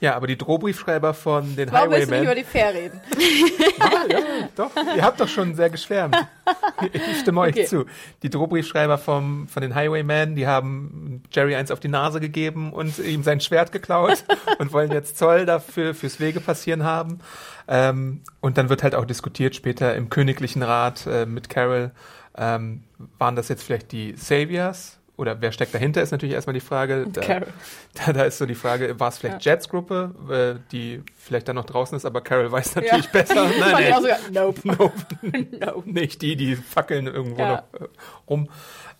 Ja, 0.00 0.14
aber 0.14 0.28
die 0.28 0.38
Drohbriefschreiber 0.38 1.12
von 1.12 1.56
den 1.56 1.72
Warum 1.72 1.90
willst 1.90 2.08
du 2.08 2.14
nicht 2.14 2.22
über 2.22 2.30
Highwaymen. 2.30 2.36
die 2.36 2.44
Fair 2.44 2.72
reden? 2.74 3.00
ja, 4.10 4.48
doch, 4.54 4.70
ihr 4.96 5.02
habt 5.02 5.18
doch 5.20 5.26
schon 5.28 5.56
sehr 5.56 5.70
geschwärmt. 5.70 6.16
Ich 6.92 7.20
stimme 7.20 7.40
euch 7.40 7.54
Okay. 7.56 7.66
zu. 7.66 7.84
Die 8.22 8.30
Drohbriefschreiber 8.30 8.96
vom, 8.98 9.48
von 9.48 9.60
den 9.60 9.74
Highwaymen, 9.74 10.36
die 10.36 10.46
haben 10.46 11.22
Jerry 11.32 11.56
eins 11.56 11.70
auf 11.72 11.80
die 11.80 11.88
Nase 11.88 12.20
gegeben 12.20 12.72
und 12.72 12.98
ihm 13.00 13.24
sein 13.24 13.40
Schwert 13.40 13.72
geklaut 13.72 14.24
und 14.58 14.72
wollen 14.72 14.92
jetzt 14.92 15.18
Zoll 15.18 15.46
dafür 15.46 15.94
fürs 15.94 16.20
Wege 16.20 16.40
passieren 16.40 16.84
haben. 16.84 17.18
Ähm, 17.66 18.22
und 18.40 18.56
dann 18.56 18.68
wird 18.68 18.82
halt 18.84 18.94
auch 18.94 19.04
diskutiert 19.04 19.56
später 19.56 19.94
im 19.96 20.10
Königlichen 20.10 20.62
Rat 20.62 21.06
äh, 21.06 21.26
mit 21.26 21.48
Carol, 21.48 21.90
ähm, 22.36 22.84
waren 23.18 23.34
das 23.34 23.48
jetzt 23.48 23.64
vielleicht 23.64 23.90
die 23.92 24.14
Saviors? 24.16 24.97
Oder 25.18 25.40
wer 25.42 25.50
steckt 25.52 25.74
dahinter, 25.74 26.00
ist 26.00 26.12
natürlich 26.12 26.34
erstmal 26.34 26.54
die 26.54 26.60
Frage. 26.60 27.06
Da, 27.12 27.20
da, 28.06 28.12
da 28.12 28.22
ist 28.22 28.38
so 28.38 28.46
die 28.46 28.54
Frage, 28.54 28.98
war 29.00 29.08
es 29.08 29.18
vielleicht 29.18 29.44
Jets 29.44 29.68
Gruppe, 29.68 30.14
äh, 30.30 30.60
die 30.72 31.02
vielleicht 31.18 31.48
dann 31.48 31.56
noch 31.56 31.66
draußen 31.66 31.96
ist, 31.96 32.06
aber 32.06 32.20
Carol 32.22 32.50
weiß 32.50 32.76
natürlich 32.76 33.04
Ja. 33.12 33.12
besser. 33.12 33.50
Nein, 33.58 33.92
auch 33.92 34.00
sogar, 34.00 34.18
nope. 34.32 34.60
Nope. 34.64 34.92
nope. 35.60 35.90
Nicht 35.90 36.22
die, 36.22 36.36
die 36.36 36.54
fackeln 36.56 37.06
irgendwo 37.08 37.42
Ja. 37.42 37.48
noch 37.72 37.80
äh, 37.80 37.84
rum. 38.30 38.48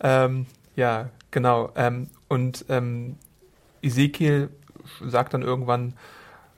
Ähm, 0.01 0.47
ja, 0.75 1.09
genau. 1.31 1.71
Ähm, 1.77 2.09
und 2.29 2.65
ähm, 2.69 3.17
Ezekiel 3.81 4.51
sagt 5.07 5.35
dann 5.35 5.43
irgendwann, 5.43 5.95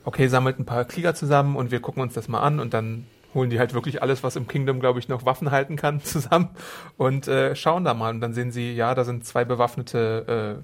okay, 0.04 0.26
sammelt 0.28 0.58
ein 0.58 0.64
paar 0.64 0.86
Krieger 0.86 1.14
zusammen 1.14 1.54
und 1.56 1.70
wir 1.70 1.80
gucken 1.80 2.02
uns 2.02 2.14
das 2.14 2.28
mal 2.28 2.40
an 2.40 2.61
und 2.61 2.72
dann 2.72 3.06
holen 3.35 3.51
die 3.51 3.59
halt 3.59 3.74
wirklich 3.74 4.03
alles, 4.03 4.22
was 4.22 4.37
im 4.37 4.49
Kingdom, 4.49 4.81
glaube 4.81 4.99
ich, 4.99 5.09
noch 5.09 5.24
Waffen 5.24 5.51
halten 5.51 5.76
kann, 5.76 6.01
zusammen 6.05 6.51
und 6.97 7.28
äh, 7.28 7.55
schauen 7.55 7.85
da 7.85 7.95
mal. 7.95 8.14
Und 8.14 8.20
dann 8.20 8.35
sehen 8.35 8.53
sie, 8.53 8.72
ja, 8.74 8.95
da 8.95 9.05
sind 9.05 9.24
zwei 9.24 9.45
bewaffnete 9.45 10.59
äh, 10.59 10.62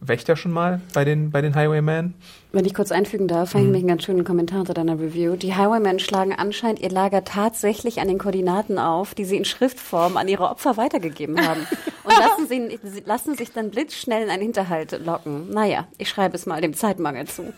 Wächter 0.00 0.36
schon 0.36 0.52
mal 0.52 0.80
bei 0.94 1.04
den, 1.04 1.30
bei 1.30 1.42
den 1.42 1.54
Highwaymen. 1.54 2.14
Wenn 2.52 2.64
ich 2.64 2.72
kurz 2.72 2.92
einfügen 2.92 3.26
darf, 3.26 3.50
fand 3.50 3.62
ich 3.62 3.66
nämlich 3.66 3.82
einen 3.82 3.88
ganz 3.88 4.04
schönen 4.04 4.24
Kommentar 4.24 4.60
unter 4.60 4.74
deiner 4.74 4.98
Review. 4.98 5.34
Die 5.34 5.54
Highwaymen 5.54 5.98
schlagen 5.98 6.32
anscheinend 6.32 6.80
ihr 6.80 6.90
Lager 6.90 7.24
tatsächlich 7.24 8.00
an 8.00 8.08
den 8.08 8.18
Koordinaten 8.18 8.78
auf, 8.78 9.14
die 9.14 9.24
sie 9.24 9.36
in 9.36 9.44
Schriftform 9.44 10.16
an 10.16 10.28
ihre 10.28 10.48
Opfer 10.48 10.76
weitergegeben 10.76 11.46
haben. 11.46 11.66
Und 12.04 12.16
lassen, 12.16 12.46
sie, 12.48 12.78
sie 12.82 13.00
lassen 13.00 13.36
sich 13.36 13.52
dann 13.52 13.70
blitzschnell 13.70 14.22
in 14.22 14.30
einen 14.30 14.42
Hinterhalt 14.42 14.98
locken. 15.04 15.50
Naja, 15.50 15.88
ich 15.98 16.08
schreibe 16.08 16.36
es 16.36 16.46
mal 16.46 16.60
dem 16.60 16.74
Zeitmangel 16.74 17.26
zu. 17.26 17.52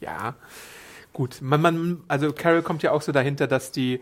Ja, 0.00 0.34
gut. 1.16 1.38
Man, 1.40 1.62
man, 1.62 2.04
also 2.08 2.30
Carol 2.32 2.62
kommt 2.62 2.82
ja 2.82 2.92
auch 2.92 3.00
so 3.00 3.10
dahinter, 3.10 3.46
dass 3.46 3.72
die, 3.72 4.00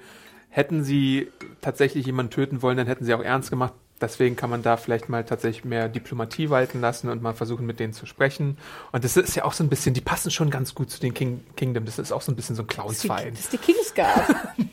hätten 0.51 0.83
sie 0.83 1.29
tatsächlich 1.61 2.05
jemanden 2.07 2.33
töten 2.33 2.61
wollen, 2.61 2.77
dann 2.77 2.89
hätten 2.89 3.05
sie 3.05 3.15
auch 3.15 3.23
ernst 3.23 3.51
gemacht. 3.51 3.73
Deswegen 4.01 4.35
kann 4.35 4.51
man 4.51 4.63
da 4.63 4.77
vielleicht 4.77 5.09
mal 5.09 5.25
tatsächlich 5.25 5.65
mehr 5.65 5.89
Diplomatie 5.89 6.51
walten 6.51 6.81
lassen 6.81 7.09
und 7.09 7.23
mal 7.23 7.33
versuchen, 7.33 7.65
mit 7.65 7.79
denen 7.79 7.93
zu 7.93 8.05
sprechen. 8.07 8.59
Und 8.91 9.05
das 9.05 9.17
ist 9.17 9.37
ja 9.37 9.45
auch 9.45 9.53
so 9.53 9.63
ein 9.63 9.69
bisschen, 9.69 9.95
die 9.95 10.01
passen 10.01 10.33
schon 10.33 10.51
ganz 10.51 10.75
gut 10.75 10.91
zu 10.91 10.99
den 11.01 11.15
King, 11.15 11.45
Kingdom. 11.57 11.85
Das 11.85 12.01
ist 12.01 12.11
auch 12.11 12.21
so 12.21 12.33
ein 12.33 12.37
bisschen 12.37 12.57
so 12.57 12.63
ein 12.63 12.67
Das 12.67 12.75
Clownsverein. 12.75 13.33
ist 13.33 13.53
die 13.53 13.59
Kingsguard. 13.59 14.35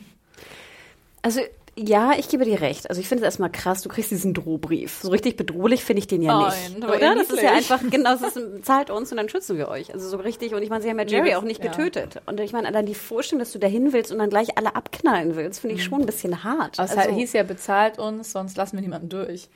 Also, 1.24 1.42
ja, 1.84 2.12
ich 2.18 2.30
gebe 2.30 2.46
dir 2.46 2.62
recht. 2.62 2.90
Also 2.90 3.02
ich 3.02 3.08
finde 3.08 3.24
es 3.24 3.26
erstmal 3.26 3.52
krass, 3.52 3.82
du 3.82 3.90
kriegst 3.90 4.12
diesen 4.12 4.34
Drohbrief. 4.34 5.00
So 5.02 5.10
richtig 5.10 5.36
bedrohlich 5.38 5.84
finde 5.84 6.00
ich 6.00 6.08
den 6.08 6.22
ja 6.22 6.40
Nein, 6.40 6.54
nicht. 6.74 6.84
aber 6.84 6.96
Oder? 6.98 7.16
Das 7.16 7.30
ist 7.30 7.42
ja 7.42 7.54
einfach, 7.54 7.80
genau, 7.90 8.16
das 8.16 8.36
ist, 8.36 8.40
zahlt 8.66 8.90
uns 8.90 9.12
und 9.12 9.18
dann 9.18 9.30
schützen 9.30 9.58
wir 9.58 9.68
euch. 9.68 9.94
Also 9.94 10.08
so 10.10 10.18
richtig. 10.18 10.54
Und 10.54 10.62
ich 10.62 10.70
meine, 10.70 10.82
sie 10.84 10.90
haben 10.90 11.00
ja 11.00 11.06
Jerry 11.06 11.30
das- 11.32 11.40
auch 11.40 11.44
nicht 11.44 11.64
ja. 11.64 11.72
getötet. 11.72 12.22
Und 12.26 12.40
ich 12.40 12.54
meine, 12.54 12.68
allein 12.68 12.86
die 12.86 12.96
Vorstellung, 12.96 13.40
dass 13.40 13.52
du 13.52 13.60
dahin 13.60 13.94
willst 13.94 14.12
und 14.12 14.20
dann 14.20 14.30
gleich 14.30 14.58
alle 14.58 14.76
abknallen 14.76 15.36
willst, 15.36 15.60
finde 15.62 15.76
ich 15.78 15.84
schon 15.84 16.02
ein 16.02 16.06
bisschen 16.06 16.44
hart. 16.44 16.80
Aber 16.80 16.90
es 16.92 16.98
Also- 16.98 17.16
hieß 17.16 17.34
ja, 17.34 17.44
bezahlt 17.44 18.00
uns, 18.00 18.32
sonst 18.32 18.58
lassen 18.58 18.78
wir 18.78 18.82
niemanden 18.82 19.10
durch. 19.10 19.50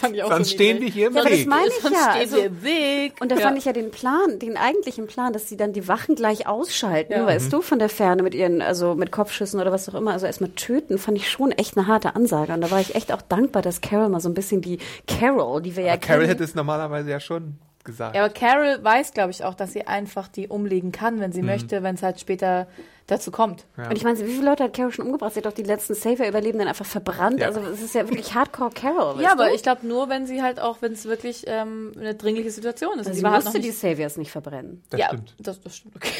Fand 0.00 0.14
ich 0.14 0.22
auch 0.22 0.30
Sonst 0.30 0.48
so 0.50 0.54
stehen 0.54 0.80
wir 0.80 0.88
hier 0.88 1.08
im 1.08 1.14
Ja, 1.14 1.20
aber 1.22 1.30
das 1.30 1.38
Weg. 1.40 1.48
meine 1.48 1.66
ich 1.68 1.74
Sonst 1.74 1.94
ja. 1.94 2.10
stehen 2.10 2.20
Also- 2.20 2.36
wir 2.36 2.44
im 2.46 2.62
Weg. 2.62 3.12
Und 3.20 3.30
da 3.32 3.36
ja. 3.36 3.40
fand 3.42 3.58
ich 3.58 3.64
ja 3.64 3.72
den 3.72 3.90
Plan, 3.90 4.38
den 4.38 4.56
eigentlichen 4.56 5.06
Plan, 5.06 5.32
dass 5.32 5.48
sie 5.48 5.56
dann 5.56 5.72
die 5.72 5.88
Wachen 5.88 6.14
gleich 6.14 6.46
ausschalten, 6.46 7.12
Ja. 7.12 7.26
weißt 7.26 7.52
du, 7.52 7.60
von 7.62 7.78
der 7.78 7.88
Ferne 7.88 8.22
mit 8.22 8.34
ihren, 8.34 8.62
also 8.62 8.94
mit 8.94 9.10
Kopfschüssen 9.12 9.60
oder 9.60 9.72
was 9.72 9.88
auch 9.88 9.94
immer, 9.94 10.12
also 10.12 10.26
erstmal 10.26 10.50
töten, 10.50 10.98
fand 10.98 11.16
ich 11.18 11.28
schon 11.30 11.52
echt 11.52 11.76
eine 11.76 11.86
harte 11.86 12.14
Ansage. 12.16 12.52
Und 12.52 12.60
da 12.60 12.70
war 12.70 12.80
ich 12.80 12.94
echt 12.94 13.12
auch 13.12 13.22
dankbar, 13.22 13.62
dass 13.62 13.80
Carol 13.80 14.08
mal 14.08 14.20
so 14.20 14.28
ein 14.28 14.34
bisschen 14.34 14.60
die 14.62 14.78
Carol, 15.06 15.62
die 15.62 15.76
wir 15.76 15.84
ja 15.84 15.92
Aber 15.94 16.00
Carol 16.00 16.20
kennen. 16.20 16.30
hätte 16.30 16.44
es 16.44 16.54
normalerweise 16.54 17.10
ja 17.10 17.20
schon 17.20 17.56
gesagt. 17.84 18.14
Ja, 18.16 18.24
aber 18.24 18.32
Carol 18.34 18.78
weiß, 18.82 19.12
glaube 19.14 19.30
ich, 19.30 19.44
auch, 19.44 19.54
dass 19.54 19.72
sie 19.72 19.86
einfach 19.86 20.28
die 20.28 20.48
umlegen 20.48 20.92
kann, 20.92 21.20
wenn 21.20 21.32
sie 21.32 21.42
möchte, 21.42 21.82
wenn 21.82 21.94
es 21.94 22.02
halt 22.02 22.20
später 22.20 22.66
dazu 23.08 23.32
kommt. 23.32 23.64
Ja. 23.76 23.88
Und 23.90 23.96
ich 23.96 24.04
meine, 24.04 24.18
wie 24.20 24.30
viele 24.32 24.44
Leute 24.48 24.62
hat 24.64 24.74
Carol 24.74 24.92
schon 24.92 25.06
umgebracht? 25.06 25.32
Sie 25.34 25.40
hat 25.40 25.46
doch 25.46 25.52
die 25.52 25.64
letzten 25.64 25.94
Savior-Überlebenden 25.94 26.68
einfach 26.68 26.86
verbrannt. 26.86 27.40
Ja. 27.40 27.48
Also 27.48 27.60
es 27.60 27.82
ist 27.82 27.94
ja 27.96 28.08
wirklich 28.08 28.34
Hardcore 28.34 28.70
Carol. 28.70 29.14
Weißt 29.14 29.20
Ja, 29.24 29.32
aber 29.32 29.48
du? 29.48 29.54
ich 29.54 29.62
glaube 29.64 29.86
nur, 29.86 30.08
wenn 30.08 30.26
sie 30.26 30.42
halt 30.42 30.60
auch, 30.60 30.80
wenn 30.82 30.92
es 30.92 31.06
wirklich 31.06 31.44
ähm, 31.46 31.92
eine 31.98 32.14
dringliche 32.14 32.50
Situation 32.52 32.92
ist. 32.92 32.98
also 33.00 33.10
Und 33.10 33.16
sie 33.16 33.22
war 33.24 33.32
halt 33.32 33.44
musste 33.44 33.58
noch 33.58 33.64
die 33.64 33.72
Saviors 33.72 34.16
nicht 34.18 34.30
verbrennen. 34.30 34.84
das 34.90 35.00
ja, 35.00 35.06
stimmt. 35.08 35.34
Das, 35.40 35.60
das 35.60 35.76
stimmt, 35.76 35.96
okay. 35.96 36.12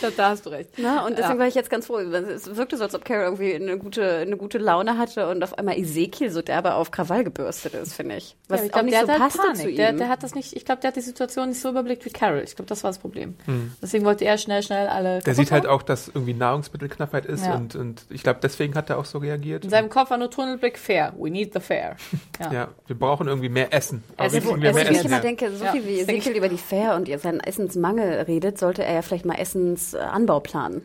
da, 0.00 0.10
da 0.16 0.28
hast 0.30 0.46
du 0.46 0.50
recht. 0.50 0.78
Ne? 0.78 1.04
Und 1.04 1.18
deswegen 1.18 1.34
Ja. 1.34 1.38
war 1.40 1.46
ich 1.46 1.54
jetzt 1.54 1.70
ganz 1.70 1.86
froh. 1.86 1.98
Es 1.98 2.56
wirkte 2.56 2.76
so, 2.76 2.84
als 2.84 2.94
ob 2.94 3.04
Carol 3.04 3.24
irgendwie 3.24 3.54
eine 3.54 3.78
gute, 3.78 4.18
eine 4.18 4.36
gute 4.36 4.58
Laune 4.58 4.98
hatte 4.98 5.28
und 5.28 5.42
auf 5.42 5.58
einmal 5.58 5.76
Ezekiel 5.78 6.30
so 6.30 6.42
derbe 6.42 6.74
auf 6.74 6.90
Krawall 6.90 7.24
gebürstet 7.24 7.74
ist, 7.74 7.94
finde 7.94 8.16
ich. 8.16 8.36
Was 8.48 8.60
ja, 8.60 8.66
ich 8.66 8.70
auch 8.70 8.74
glaube, 8.74 8.86
nicht 8.86 8.96
der 8.98 9.06
so 9.06 9.12
hat 9.12 9.20
halt 9.20 9.32
passte 9.32 9.40
zu 9.54 9.58
Panik. 9.62 9.70
ihm. 9.70 9.76
Der, 9.76 9.92
der 9.92 10.08
hat 10.08 10.22
das 10.22 10.34
nicht, 10.34 10.54
ich 10.56 10.64
glaube, 10.64 10.80
der 10.80 10.88
hat 10.88 10.96
die 10.96 11.00
Situation 11.00 11.48
nicht 11.48 11.60
so 11.60 11.70
überblickt 11.70 12.04
wie 12.04 12.10
Carol. 12.10 12.42
Ich 12.44 12.56
glaube, 12.56 12.68
das 12.68 12.82
war 12.84 12.90
das 12.90 12.98
Problem. 12.98 13.34
Deswegen 13.80 14.04
wollte 14.04 14.24
er 14.24 14.38
schnell 14.38 14.51
schnell, 14.60 14.62
schnell 14.62 14.88
alle. 14.88 15.20
Der 15.20 15.34
sieht 15.34 15.50
halt 15.52 15.66
auch, 15.66 15.82
dass 15.82 16.08
irgendwie 16.08 16.34
Nahrungsmittelknappheit 16.34 17.24
ist 17.26 17.46
Ja. 17.46 17.54
und, 17.54 17.74
und 17.74 18.04
ich 18.10 18.22
glaube, 18.22 18.40
deswegen 18.42 18.74
hat 18.74 18.90
er 18.90 18.98
auch 18.98 19.04
so 19.04 19.18
reagiert. 19.18 19.64
In 19.64 19.70
seinem 19.70 19.88
Kopf 19.88 20.10
war 20.10 20.18
nur 20.18 20.30
Tunnelblick 20.30 20.78
fair. 20.78 21.12
We 21.18 21.30
need 21.30 21.52
the 21.54 21.60
fair. 21.60 21.96
Ja. 22.40 22.52
Ja, 22.52 22.68
wir 22.86 22.98
brauchen 22.98 23.28
irgendwie 23.28 23.48
mehr 23.48 23.72
Essen. 23.72 24.02
Wir 24.16 24.20
Also 24.24 24.40
mehr 24.56 24.70
ich 24.72 24.76
Essen 24.76 24.94
ich 24.96 25.04
immer 25.04 25.20
denke, 25.20 25.50
so 25.52 25.64
Ja, 25.64 25.72
viel 25.72 25.86
wie 25.86 26.00
Ezekiel 26.00 26.36
über 26.36 26.48
die 26.48 26.58
Fair 26.58 26.96
und 26.96 27.08
seinen 27.20 27.40
Essensmangel 27.40 28.22
redet, 28.22 28.58
sollte 28.58 28.82
er 28.84 28.94
ja 28.94 29.02
vielleicht 29.02 29.24
mal 29.24 29.34
Essensanbau 29.36 30.40
planen. 30.40 30.82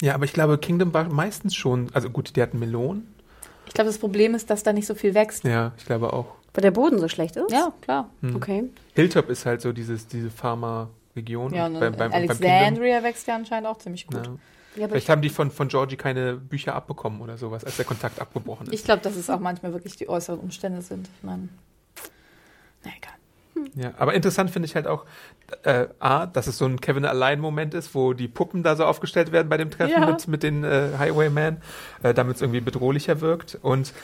Ja, 0.00 0.14
aber 0.14 0.24
ich 0.24 0.32
glaube, 0.32 0.58
Kingdom 0.58 0.92
war 0.94 1.04
meistens 1.04 1.54
schon, 1.54 1.90
also 1.92 2.08
gut, 2.10 2.36
die 2.36 2.42
hatten 2.42 2.58
Melonen. 2.58 3.12
Ich 3.66 3.74
glaube, 3.74 3.88
das 3.88 3.98
Problem 3.98 4.34
ist, 4.34 4.48
dass 4.50 4.62
da 4.62 4.72
nicht 4.72 4.86
so 4.86 4.94
viel 4.94 5.14
wächst. 5.14 5.44
Ja, 5.44 5.72
ich 5.76 5.84
glaube 5.84 6.12
auch. 6.12 6.26
Weil 6.54 6.62
der 6.62 6.70
Boden 6.70 6.98
so 6.98 7.08
schlecht 7.08 7.36
ist? 7.36 7.50
Ja, 7.50 7.72
klar. 7.82 8.08
Okay. 8.34 8.64
Hilltop 8.94 9.28
ist 9.28 9.44
halt 9.44 9.60
so 9.60 9.72
dieses, 9.72 10.06
diese 10.06 10.30
Pharma-Region. 11.16 11.54
Ja, 11.54 11.66
und 11.66 11.74
beim- 11.80 11.92
beim- 11.96 12.10
beim 12.10 12.12
Alexandria 12.12 13.02
wächst 13.02 13.26
ja 13.26 13.34
anscheinend 13.36 13.68
auch 13.68 13.78
ziemlich 13.78 14.06
gut. 14.06 14.26
Ja. 14.26 14.32
Ja, 14.76 14.88
Vielleicht 14.88 15.08
haben 15.08 15.22
die 15.22 15.30
von, 15.30 15.50
von 15.50 15.68
Georgie 15.68 15.96
keine 15.96 16.34
Bücher 16.34 16.74
abbekommen 16.74 17.22
oder 17.22 17.38
sowas, 17.38 17.64
als 17.64 17.76
der 17.76 17.86
Kontakt 17.86 18.20
abgebrochen 18.20 18.66
ist. 18.66 18.74
Ich 18.74 18.84
glaube, 18.84 19.00
dass 19.00 19.16
es 19.16 19.30
auch 19.30 19.40
manchmal 19.40 19.72
wirklich 19.72 19.96
die 19.96 20.06
äußeren 20.06 20.38
Umstände 20.38 20.82
sind. 20.82 21.08
Ich 21.16 21.22
meine, 21.24 21.48
na 22.84 22.90
egal. 22.94 23.12
Ja, 23.74 23.94
aber 23.96 24.12
interessant 24.12 24.50
finde 24.50 24.66
ich 24.66 24.74
halt 24.74 24.86
auch, 24.86 25.06
äh, 25.62 25.86
A, 25.98 26.26
dass 26.26 26.46
es 26.46 26.58
so 26.58 26.66
ein 26.66 26.78
Kevin 26.78 27.06
Allein-Moment 27.06 27.72
ist, 27.72 27.94
wo 27.94 28.12
die 28.12 28.28
Puppen 28.28 28.62
da 28.62 28.76
so 28.76 28.84
aufgestellt 28.84 29.32
werden 29.32 29.48
bei 29.48 29.56
dem 29.56 29.70
Treffen 29.70 29.92
Ja. 30.02 30.10
mit, 30.10 30.28
mit 30.28 30.42
den 30.42 30.62
äh, 30.62 30.90
Highwaymen, 30.98 31.56
äh, 32.02 32.12
damit 32.12 32.36
es 32.36 32.42
irgendwie 32.42 32.60
bedrohlicher 32.60 33.22
wirkt. 33.22 33.58
Und 33.62 33.94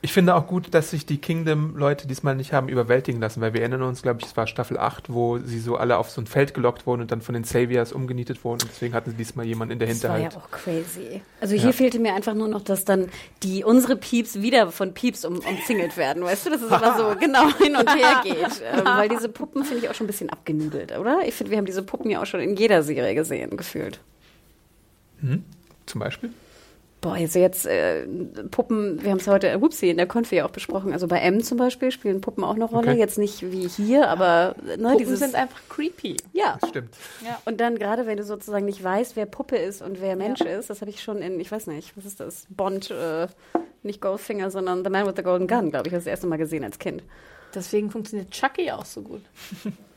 ich 0.00 0.12
finde 0.12 0.36
auch 0.36 0.46
gut, 0.46 0.74
dass 0.74 0.90
sich 0.90 1.06
die 1.06 1.18
Kingdom-Leute 1.18 2.06
diesmal 2.06 2.36
nicht 2.36 2.52
haben 2.52 2.68
überwältigen 2.68 3.20
lassen, 3.20 3.40
weil 3.40 3.52
wir 3.52 3.62
erinnern 3.62 3.82
uns, 3.82 4.02
glaube 4.02 4.20
ich, 4.20 4.26
es 4.26 4.36
war 4.36 4.46
Staffel 4.46 4.78
8, 4.78 5.12
wo 5.12 5.38
sie 5.38 5.58
so 5.58 5.76
alle 5.76 5.98
auf 5.98 6.08
so 6.08 6.20
ein 6.20 6.26
Feld 6.28 6.54
gelockt 6.54 6.86
wurden 6.86 7.00
und 7.00 7.10
dann 7.10 7.20
von 7.20 7.34
den 7.34 7.42
Saviors 7.42 7.92
umgenietet 7.92 8.44
wurden. 8.44 8.62
Und 8.62 8.70
deswegen 8.70 8.94
hatten 8.94 9.10
sie 9.10 9.16
diesmal 9.16 9.44
jemanden 9.44 9.72
in 9.72 9.78
der 9.80 9.88
Das 9.88 10.04
war 10.04 10.18
ja 10.18 10.28
auch 10.28 10.50
crazy. 10.52 11.20
Also 11.40 11.56
hier 11.56 11.66
Ja. 11.66 11.72
fehlte 11.72 11.98
mir 11.98 12.14
einfach 12.14 12.34
nur 12.34 12.46
noch, 12.46 12.62
dass 12.62 12.84
dann 12.84 13.08
die 13.42 13.64
unsere 13.64 13.96
Pieps 13.96 14.40
wieder 14.40 14.70
von 14.70 14.94
Pieps 14.94 15.24
um, 15.24 15.40
umzingelt 15.40 15.96
werden. 15.96 16.22
Weißt 16.22 16.46
du, 16.46 16.50
dass 16.50 16.62
es 16.62 16.68
immer 16.68 16.96
so 16.96 17.16
genau 17.20 17.48
hin 17.58 17.74
und 17.74 17.92
her 17.94 18.20
geht. 18.22 18.36
Ähm, 18.68 18.84
weil 18.84 19.08
diese 19.08 19.28
Puppen 19.28 19.64
finde 19.64 19.82
ich 19.84 19.90
auch 19.90 19.94
schon 19.94 20.04
ein 20.04 20.08
bisschen 20.08 20.30
abgenudelt, 20.30 20.96
oder? 20.98 21.20
Ich 21.26 21.34
finde, 21.34 21.50
wir 21.50 21.58
haben 21.58 21.64
diese 21.66 21.82
Puppen 21.82 22.10
ja 22.10 22.20
auch 22.22 22.26
schon 22.26 22.40
in 22.40 22.54
jeder 22.56 22.82
Serie 22.82 23.14
gesehen, 23.14 23.56
gefühlt. 23.56 24.00
Zum 25.86 25.98
Beispiel. 25.98 26.30
Boah, 27.00 27.12
also 27.12 27.38
jetzt 27.38 27.64
äh, 27.64 28.06
Puppen, 28.50 29.02
wir 29.02 29.10
haben 29.10 29.18
es 29.18 29.28
heute, 29.28 29.48
äh, 29.48 29.60
Whoopsie, 29.60 29.90
in 29.90 29.98
der 29.98 30.06
Konfi 30.06 30.36
ja 30.36 30.46
auch 30.46 30.50
besprochen. 30.50 30.92
Also 30.92 31.06
bei 31.06 31.20
M 31.20 31.42
zum 31.44 31.56
Beispiel 31.56 31.92
spielen 31.92 32.20
Puppen 32.20 32.42
auch 32.42 32.56
eine 32.56 32.64
Rolle. 32.64 32.90
Okay. 32.90 32.98
Jetzt 32.98 33.18
nicht 33.18 33.52
wie 33.52 33.68
hier, 33.68 34.08
aber 34.08 34.56
ne, 34.76 34.90
Puppen 34.90 35.16
sind 35.16 35.36
einfach 35.36 35.60
creepy. 35.68 36.16
ja. 36.32 36.58
Stimmt. 36.68 36.94
Ja. 37.24 37.40
Und 37.44 37.60
dann 37.60 37.78
gerade, 37.78 38.06
wenn 38.06 38.16
du 38.16 38.24
sozusagen 38.24 38.66
nicht 38.66 38.82
weißt, 38.82 39.14
wer 39.14 39.26
Puppe 39.26 39.56
ist 39.56 39.80
und 39.80 40.00
wer 40.00 40.16
Mensch 40.16 40.40
ist, 40.40 40.70
das 40.70 40.80
habe 40.80 40.90
ich 40.90 41.00
schon 41.00 41.22
in, 41.22 41.38
ich 41.38 41.52
weiß 41.52 41.68
nicht, 41.68 41.96
was 41.96 42.04
ist 42.04 42.18
das? 42.18 42.46
Bond, 42.50 42.90
äh, 42.90 43.28
nicht 43.84 44.00
Goldfinger, 44.00 44.50
sondern 44.50 44.82
The 44.82 44.90
Man 44.90 45.06
with 45.06 45.14
the 45.16 45.22
Golden 45.22 45.46
Gun, 45.46 45.70
glaube 45.70 45.86
ich, 45.86 45.92
das 45.92 46.06
erste 46.06 46.26
Mal 46.26 46.36
gesehen 46.36 46.64
als 46.64 46.80
Kind. 46.80 47.04
Deswegen 47.54 47.90
funktioniert 47.90 48.32
Chucky 48.32 48.72
auch 48.72 48.84
so 48.84 49.02
gut. 49.02 49.22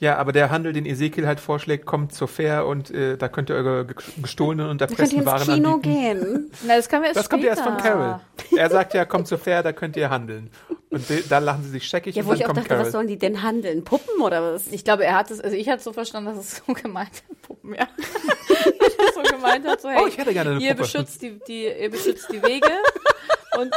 Ja, 0.00 0.16
aber 0.16 0.30
der 0.30 0.50
Handel, 0.50 0.72
den 0.72 0.86
Ezekiel 0.86 1.26
halt 1.26 1.40
vorschlägt, 1.40 1.84
kommt 1.84 2.14
zur 2.14 2.28
Fair 2.28 2.66
und 2.66 2.90
äh, 2.92 3.16
da 3.16 3.28
könnt 3.28 3.50
ihr 3.50 3.56
eure 3.56 3.84
ge- 3.84 3.96
gestohlenen 4.22 4.70
und 4.70 4.78
Wir 4.80 4.86
können 4.86 4.98
erpressten 5.00 5.18
ins 5.18 5.26
Waren 5.26 5.54
Kino 5.54 5.72
anbieten. 5.74 5.92
gehen. 5.94 6.50
Na, 6.68 6.76
das 6.76 6.88
kann 6.88 7.00
wir 7.02 7.08
erst 7.08 7.18
Das 7.18 7.28
kommt 7.28 7.42
ja 7.42 7.48
erst 7.50 7.62
später. 7.62 7.74
von 7.80 7.82
Carol. 7.84 8.20
Er 8.56 8.70
sagt 8.70 8.94
ja, 8.94 9.04
kommt 9.04 9.26
zur 9.26 9.38
Fair, 9.38 9.64
da 9.64 9.72
könnt 9.72 9.96
ihr 9.96 10.08
handeln. 10.08 10.50
Und 10.90 11.04
da 11.28 11.38
lachen 11.38 11.64
sie 11.64 11.70
sich 11.70 11.84
scheckig 11.88 12.14
Ja, 12.14 12.22
und 12.22 12.28
wo 12.28 12.30
dann 12.30 12.38
ich 12.38 12.44
auch 12.44 12.46
kommt 12.48 12.58
dachte, 12.58 12.68
Carol. 12.68 12.84
was 12.84 12.92
sollen 12.92 13.08
die 13.08 13.18
denn 13.18 13.42
handeln? 13.42 13.82
Puppen 13.82 14.22
oder 14.22 14.54
was? 14.54 14.68
Ich 14.68 14.84
glaube, 14.84 15.04
er 15.04 15.16
hat 15.16 15.32
es, 15.32 15.40
also 15.40 15.56
ich 15.56 15.68
hatte 15.68 15.82
so 15.82 15.92
verstanden, 15.92 16.32
dass 16.34 16.38
es 16.46 16.62
so 16.64 16.72
gemeint 16.72 17.08
hat, 17.28 17.42
Puppen, 17.42 17.74
ja. 17.74 17.88
dass 18.48 18.94
er 18.94 19.12
so 19.14 19.22
gemeint 19.36 19.66
hat, 19.66 19.80
so, 19.80 19.88
hey, 19.88 19.98
Oh, 20.02 20.06
ich 20.06 20.16
hätte 20.16 20.32
gerne 20.32 20.50
eine 20.52 20.60
ihr 20.60 20.70
Puppe. 20.70 20.82
beschützt 20.82 21.20
die, 21.22 21.40
die, 21.48 21.64
ihr 21.66 21.90
beschützt 21.90 22.28
die 22.32 22.40
Wege 22.42 22.68
und, 23.58 23.72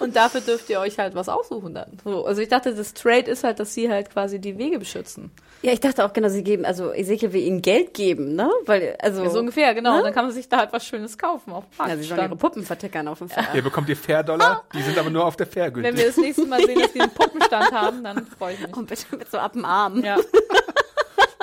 und 0.00 0.16
dafür 0.16 0.40
dürft 0.40 0.68
ihr 0.70 0.80
euch 0.80 0.98
halt 0.98 1.14
was 1.14 1.28
aussuchen 1.28 1.74
dann. 1.74 1.98
So, 2.04 2.26
also 2.26 2.40
ich 2.40 2.48
dachte, 2.48 2.74
das 2.74 2.94
Trade 2.94 3.30
ist 3.30 3.44
halt, 3.44 3.60
dass 3.60 3.74
sie 3.74 3.90
halt 3.90 4.10
quasi 4.10 4.38
die 4.40 4.58
Wege 4.58 4.78
beschützen. 4.78 5.30
Ja, 5.62 5.72
ich 5.72 5.80
dachte 5.80 6.04
auch 6.04 6.12
genau, 6.12 6.28
sie 6.28 6.42
geben, 6.42 6.64
also 6.64 6.92
Ezekiel 6.92 7.32
will 7.32 7.42
ihnen 7.42 7.62
Geld 7.62 7.94
geben, 7.94 8.34
ne? 8.34 8.50
Weil, 8.66 8.96
also. 9.00 9.22
Ja, 9.22 9.30
so 9.30 9.38
ungefähr, 9.38 9.74
genau. 9.74 9.92
Ne? 9.92 9.98
Und 9.98 10.04
dann 10.04 10.14
kann 10.14 10.24
man 10.24 10.34
sich 10.34 10.48
da 10.48 10.58
halt 10.58 10.72
was 10.72 10.84
Schönes 10.84 11.16
kaufen 11.16 11.52
auf 11.52 11.64
dem 11.68 11.88
Ja, 11.88 11.96
sie 11.96 12.02
sollen 12.02 12.20
ihre. 12.20 12.36
Puppen 12.36 12.64
vertickern 12.64 13.06
auf 13.06 13.18
dem 13.18 13.28
Fair. 13.28 13.46
Ihr 13.54 13.62
bekommt 13.62 13.88
ihr 13.88 13.96
Fair-Dollar, 13.96 14.64
die 14.74 14.82
sind 14.82 14.98
aber 14.98 15.10
nur 15.10 15.24
auf 15.24 15.36
der 15.36 15.46
Fair 15.46 15.66
Wenn 15.66 15.74
gültig. 15.74 15.96
wir 15.98 16.06
das 16.06 16.16
nächste 16.16 16.46
Mal 16.46 16.64
sehen, 16.64 16.80
dass 16.80 16.92
die 16.92 17.00
einen 17.00 17.12
Puppenstand 17.12 17.72
haben, 17.72 18.02
dann 18.02 18.26
freue 18.26 18.54
ich 18.54 18.60
mich. 18.60 18.76
Und 18.76 18.88
bitte 18.88 19.16
mit 19.16 19.30
so 19.30 19.38
ab 19.38 19.52
dem 19.52 19.64
Arm. 19.64 20.02
Ja. 20.04 20.18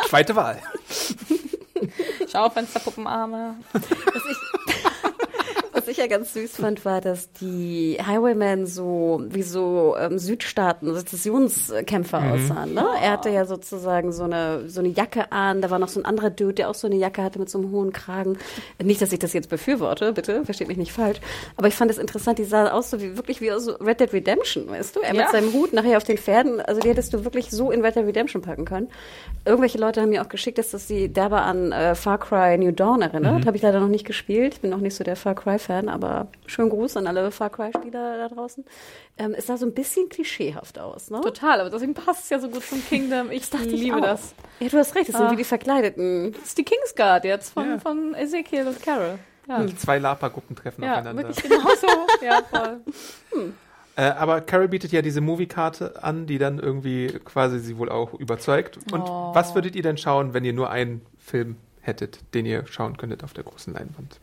Zweite 0.10 0.36
Wahl. 0.36 0.60
Schaufensterpuppenarme. 2.30 3.56
Was 3.74 3.84
ich 4.30 4.49
ja 5.96 6.08
ganz 6.08 6.34
süß 6.34 6.56
fand, 6.58 6.86
war, 6.86 7.02
dass 7.02 7.32
die 7.34 7.98
Highwaymen 8.06 8.66
so 8.68 9.22
wie 9.30 9.42
so 9.42 9.96
ähm, 10.00 10.20
Südstaaten, 10.20 10.94
Sezessionskämpfer 10.94 12.32
aussahen. 12.32 12.74
Ne? 12.74 12.86
Er 13.02 13.12
hatte 13.12 13.30
ja 13.30 13.46
sozusagen 13.46 14.12
so 14.12 14.24
eine, 14.24 14.70
so 14.70 14.80
eine 14.80 14.90
Jacke 14.90 15.32
an, 15.32 15.62
da 15.62 15.70
war 15.70 15.80
noch 15.80 15.88
so 15.88 16.00
ein 16.00 16.06
anderer 16.06 16.30
Dude, 16.30 16.54
der 16.54 16.70
auch 16.70 16.76
so 16.76 16.88
eine 16.88 16.96
Jacke 16.96 17.24
hatte 17.24 17.40
mit 17.40 17.50
so 17.50 17.58
einem 17.58 17.72
hohen 17.72 17.92
Kragen. 17.94 18.38
Nicht, 18.82 19.02
dass 19.02 19.12
ich 19.12 19.20
das 19.20 19.34
jetzt 19.34 19.50
befürworte, 19.50 20.14
bitte, 20.14 20.46
versteht 20.46 20.68
mich 20.68 20.78
nicht 20.78 20.92
falsch. 20.94 21.20
Aber 21.58 21.68
ich 21.68 21.76
fand 21.76 21.90
es 21.92 21.98
interessant, 21.98 22.40
die 22.40 22.44
sah 22.46 22.72
aus 22.72 22.90
so 22.90 23.02
wie 23.02 23.18
wirklich 23.18 23.42
wie 23.42 23.52
aus 23.52 23.68
Red 23.82 24.00
Dead 24.00 24.14
Redemption, 24.14 24.70
weißt 24.70 24.96
du? 24.96 25.00
Er 25.02 25.14
Ja. 25.16 25.22
mit 25.24 25.32
seinem 25.32 25.54
Hut 25.54 25.74
nachher 25.74 25.98
auf 25.98 26.04
den 26.04 26.18
Pferden, 26.18 26.62
also 26.62 26.80
die 26.82 26.90
hättest 26.90 27.14
du 27.14 27.24
wirklich 27.24 27.50
so 27.52 27.72
in 27.72 27.82
Red 27.84 27.96
Dead 27.96 28.06
Redemption 28.06 28.42
packen 28.42 28.66
können. 28.66 28.90
Irgendwelche 29.46 29.78
Leute 29.78 30.02
haben 30.02 30.10
mir 30.10 30.22
auch 30.22 30.30
geschickt, 30.30 30.58
dass 30.58 30.72
das 30.72 30.88
sie 30.88 31.10
derbe 31.10 31.42
an 31.42 31.72
äh, 31.72 31.96
Far 31.96 32.20
Cry 32.20 32.58
New 32.58 32.72
Dawn 32.72 33.02
erinnert. 33.02 33.46
Habe 33.46 33.58
ich 33.58 33.64
leider 33.64 33.80
noch 33.80 33.88
nicht 33.88 34.06
gespielt. 34.06 34.56
Ich 34.56 34.62
bin 34.62 34.74
auch 34.74 34.78
nicht 34.80 34.96
so 34.96 35.04
der 35.04 35.16
Far 35.16 35.36
Cry-Fan, 35.36 35.60
aber 35.90 36.28
schönen 36.48 36.70
Gruß 36.70 36.98
an 36.98 37.06
alle 37.06 37.30
Far 37.32 37.50
Cry-Spieler 37.52 38.18
da 38.18 38.28
draußen. 38.34 38.66
Ähm, 39.18 39.36
es 39.38 39.46
sah 39.48 39.58
so 39.58 39.66
ein 39.66 39.74
bisschen 39.74 40.10
klischeehaft 40.10 40.80
aus, 40.80 41.12
ne? 41.12 41.22
Total, 41.22 41.62
aber 41.62 41.70
deswegen 41.70 41.94
passt 41.94 42.24
es 42.24 42.30
ja 42.32 42.40
so 42.40 42.50
gut 42.50 42.64
zum 42.64 42.84
Kingdom. 42.88 43.30
Ich 43.30 43.50
dachte 43.50 43.68
ich 43.68 43.80
liebe 43.82 43.98
auch. 43.98 44.02
das. 44.02 44.34
Ja, 44.60 44.70
du 44.70 44.78
hast 44.80 44.96
recht, 44.96 45.10
das 45.10 45.16
sind 45.18 45.28
Ah. 45.28 45.32
wie 45.32 45.36
die 45.36 45.44
Verkleideten. 45.44 46.32
Das 46.34 46.44
ist 46.46 46.58
die 46.58 46.64
Kingsguard 46.66 47.24
jetzt 47.26 47.54
von, 47.54 47.70
Ja. 47.70 47.78
von 47.80 48.16
Ezekiel 48.16 48.66
und 48.68 48.82
Carol. 48.82 49.20
Ja, 49.48 49.66
Zwei 49.78 50.00
Lapa-Gruppen 50.00 50.56
treffen 50.56 50.84
ja 50.84 50.94
aufeinander. 50.94 51.24
wirklich 51.28 51.44
genauso. 51.44 51.88
ja, 52.24 52.42
voll. 52.50 52.82
Äh, 53.96 54.12
aber 54.12 54.40
Carol 54.40 54.70
bietet 54.70 54.94
ja 54.94 55.02
diese 55.02 55.20
Movie-Karte 55.20 56.02
an, 56.04 56.26
die 56.26 56.38
dann 56.38 56.58
irgendwie 56.58 57.08
quasi 57.26 57.60
sie 57.60 57.78
wohl 57.78 57.90
auch 57.90 58.14
überzeugt. 58.14 58.80
Und 58.94 59.02
Oh. 59.02 59.32
was 59.34 59.56
würdet 59.56 59.76
ihr 59.76 59.82
denn 59.84 59.98
schauen, 59.98 60.34
wenn 60.34 60.46
ihr 60.46 60.54
nur 60.54 60.70
einen 60.70 61.02
Film 61.18 61.58
hättet, 61.82 62.20
den 62.34 62.46
ihr 62.46 62.66
schauen 62.68 62.96
könntet 62.96 63.26
auf 63.26 63.34
der 63.34 63.44
großen 63.44 63.74
Leinwand? 63.74 64.22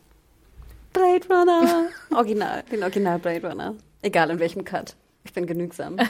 Blade 0.96 1.26
Runner. 1.28 1.88
Original, 2.16 2.62
den 2.72 2.82
Original 2.82 3.18
Blade 3.18 3.46
Runner. 3.48 3.74
Egal 4.02 4.30
in 4.30 4.38
welchem 4.38 4.64
Cut. 4.64 4.96
Ich 5.24 5.32
bin 5.32 5.46
genügsam. 5.46 5.96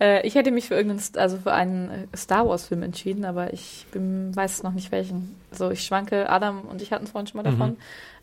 Äh, 0.00 0.24
ich 0.24 0.36
hätte 0.36 0.52
mich 0.52 0.68
für 0.68 0.76
irgendeinen, 0.76 1.02
also 1.16 1.38
für 1.38 1.52
einen 1.52 1.90
äh, 2.12 2.16
Star 2.16 2.46
Wars 2.48 2.66
Film 2.68 2.84
entschieden, 2.84 3.24
aber 3.24 3.52
ich 3.52 3.84
bin, 3.90 4.30
weiß 4.36 4.62
noch 4.62 4.70
nicht 4.70 4.92
welchen. 4.92 5.34
Also 5.50 5.72
ich 5.72 5.82
schwanke, 5.84 6.30
Adam 6.30 6.60
und 6.60 6.80
ich 6.82 6.92
hatten 6.92 7.06
es 7.06 7.10
vorhin 7.10 7.26
schon 7.26 7.42
mal 7.42 7.50
davon, 7.50 7.76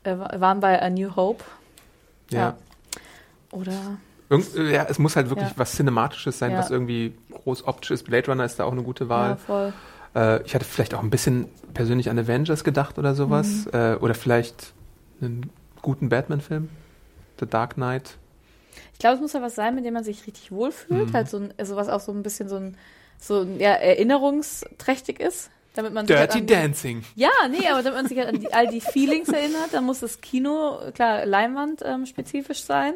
äh, 0.06 0.18
wa- 0.18 0.32
waren 0.40 0.62
bei 0.62 0.82
A 0.82 0.90
New 0.90 1.18
Hope. 1.18 1.44
Ja. 2.30 2.56
Oder 3.52 3.98
Irgend, 4.30 4.56
äh, 4.56 4.72
ja, 4.74 4.86
es 4.90 5.00
muss 5.00 5.18
halt 5.18 5.28
wirklich 5.30 5.50
Ja. 5.50 5.54
was 5.58 5.74
Cinematisches 5.76 6.40
sein, 6.40 6.52
Ja. 6.52 6.60
was 6.60 6.72
irgendwie 6.72 7.14
groß 7.44 7.68
optisch 7.68 7.92
ist. 7.92 8.04
Blade 8.06 8.28
Runner 8.32 8.46
ist 8.46 8.58
da 8.58 8.64
auch 8.64 8.72
eine 8.72 8.84
gute 8.84 9.04
ja, 9.04 9.10
Wahl. 9.10 9.36
voll. 9.36 9.74
Äh, 10.16 10.44
ich 10.44 10.56
hatte 10.56 10.64
vielleicht 10.64 10.94
auch 10.94 11.04
ein 11.04 11.10
bisschen 11.10 11.50
persönlich 11.74 12.10
an 12.10 12.18
Avengers 12.18 12.64
gedacht 12.64 12.98
oder 12.98 13.16
sowas. 13.16 13.66
Mhm. 13.66 13.72
Äh, 13.74 13.96
oder 13.96 14.14
vielleicht 14.14 14.72
einen 15.22 15.50
guten 15.82 16.10
Batman-Film. 16.10 16.70
The 17.40 17.46
Dark 17.46 17.76
Knight. 17.76 18.18
Ich 18.94 19.00
glaube, 19.00 19.16
es 19.16 19.22
muss 19.22 19.34
ja 19.34 19.42
was 19.42 19.56
sein, 19.56 19.76
mit 19.76 19.86
dem 19.86 19.94
man 19.94 20.04
sich 20.04 20.26
richtig 20.26 20.52
wohlfühlt. 20.52 21.10
Mhm. 21.10 21.14
Halt 21.14 21.30
so 21.30 21.38
ein, 21.38 21.54
also 21.58 21.76
was 21.76 21.90
auch 21.90 22.00
so 22.00 22.12
ein 22.12 22.24
bisschen 22.24 22.50
so 22.50 22.58
ein, 22.58 22.78
so 23.20 23.42
ein, 23.42 23.60
ja, 23.60 23.72
erinnerungsträchtig 23.72 25.20
ist. 25.20 25.50
Damit 25.74 25.94
man 25.94 26.08
sich 26.08 26.16
halt 26.16 26.34
Dirty 26.34 26.54
an, 26.54 26.62
Dancing. 26.62 27.04
Ja, 27.16 27.32
nee, 27.50 27.68
aber 27.68 27.84
damit 27.84 28.00
man 28.00 28.08
sich 28.08 28.18
halt 28.18 28.30
an 28.30 28.40
die, 28.40 28.54
all 28.54 28.68
die 28.68 28.80
Feelings 28.80 29.28
erinnert, 29.28 29.74
dann 29.74 29.84
muss 29.84 30.00
das 30.00 30.22
Kino, 30.22 30.80
klar, 30.94 31.26
Leinwand 31.26 31.82
ähm, 31.84 32.06
spezifisch 32.06 32.64
sein. 32.64 32.94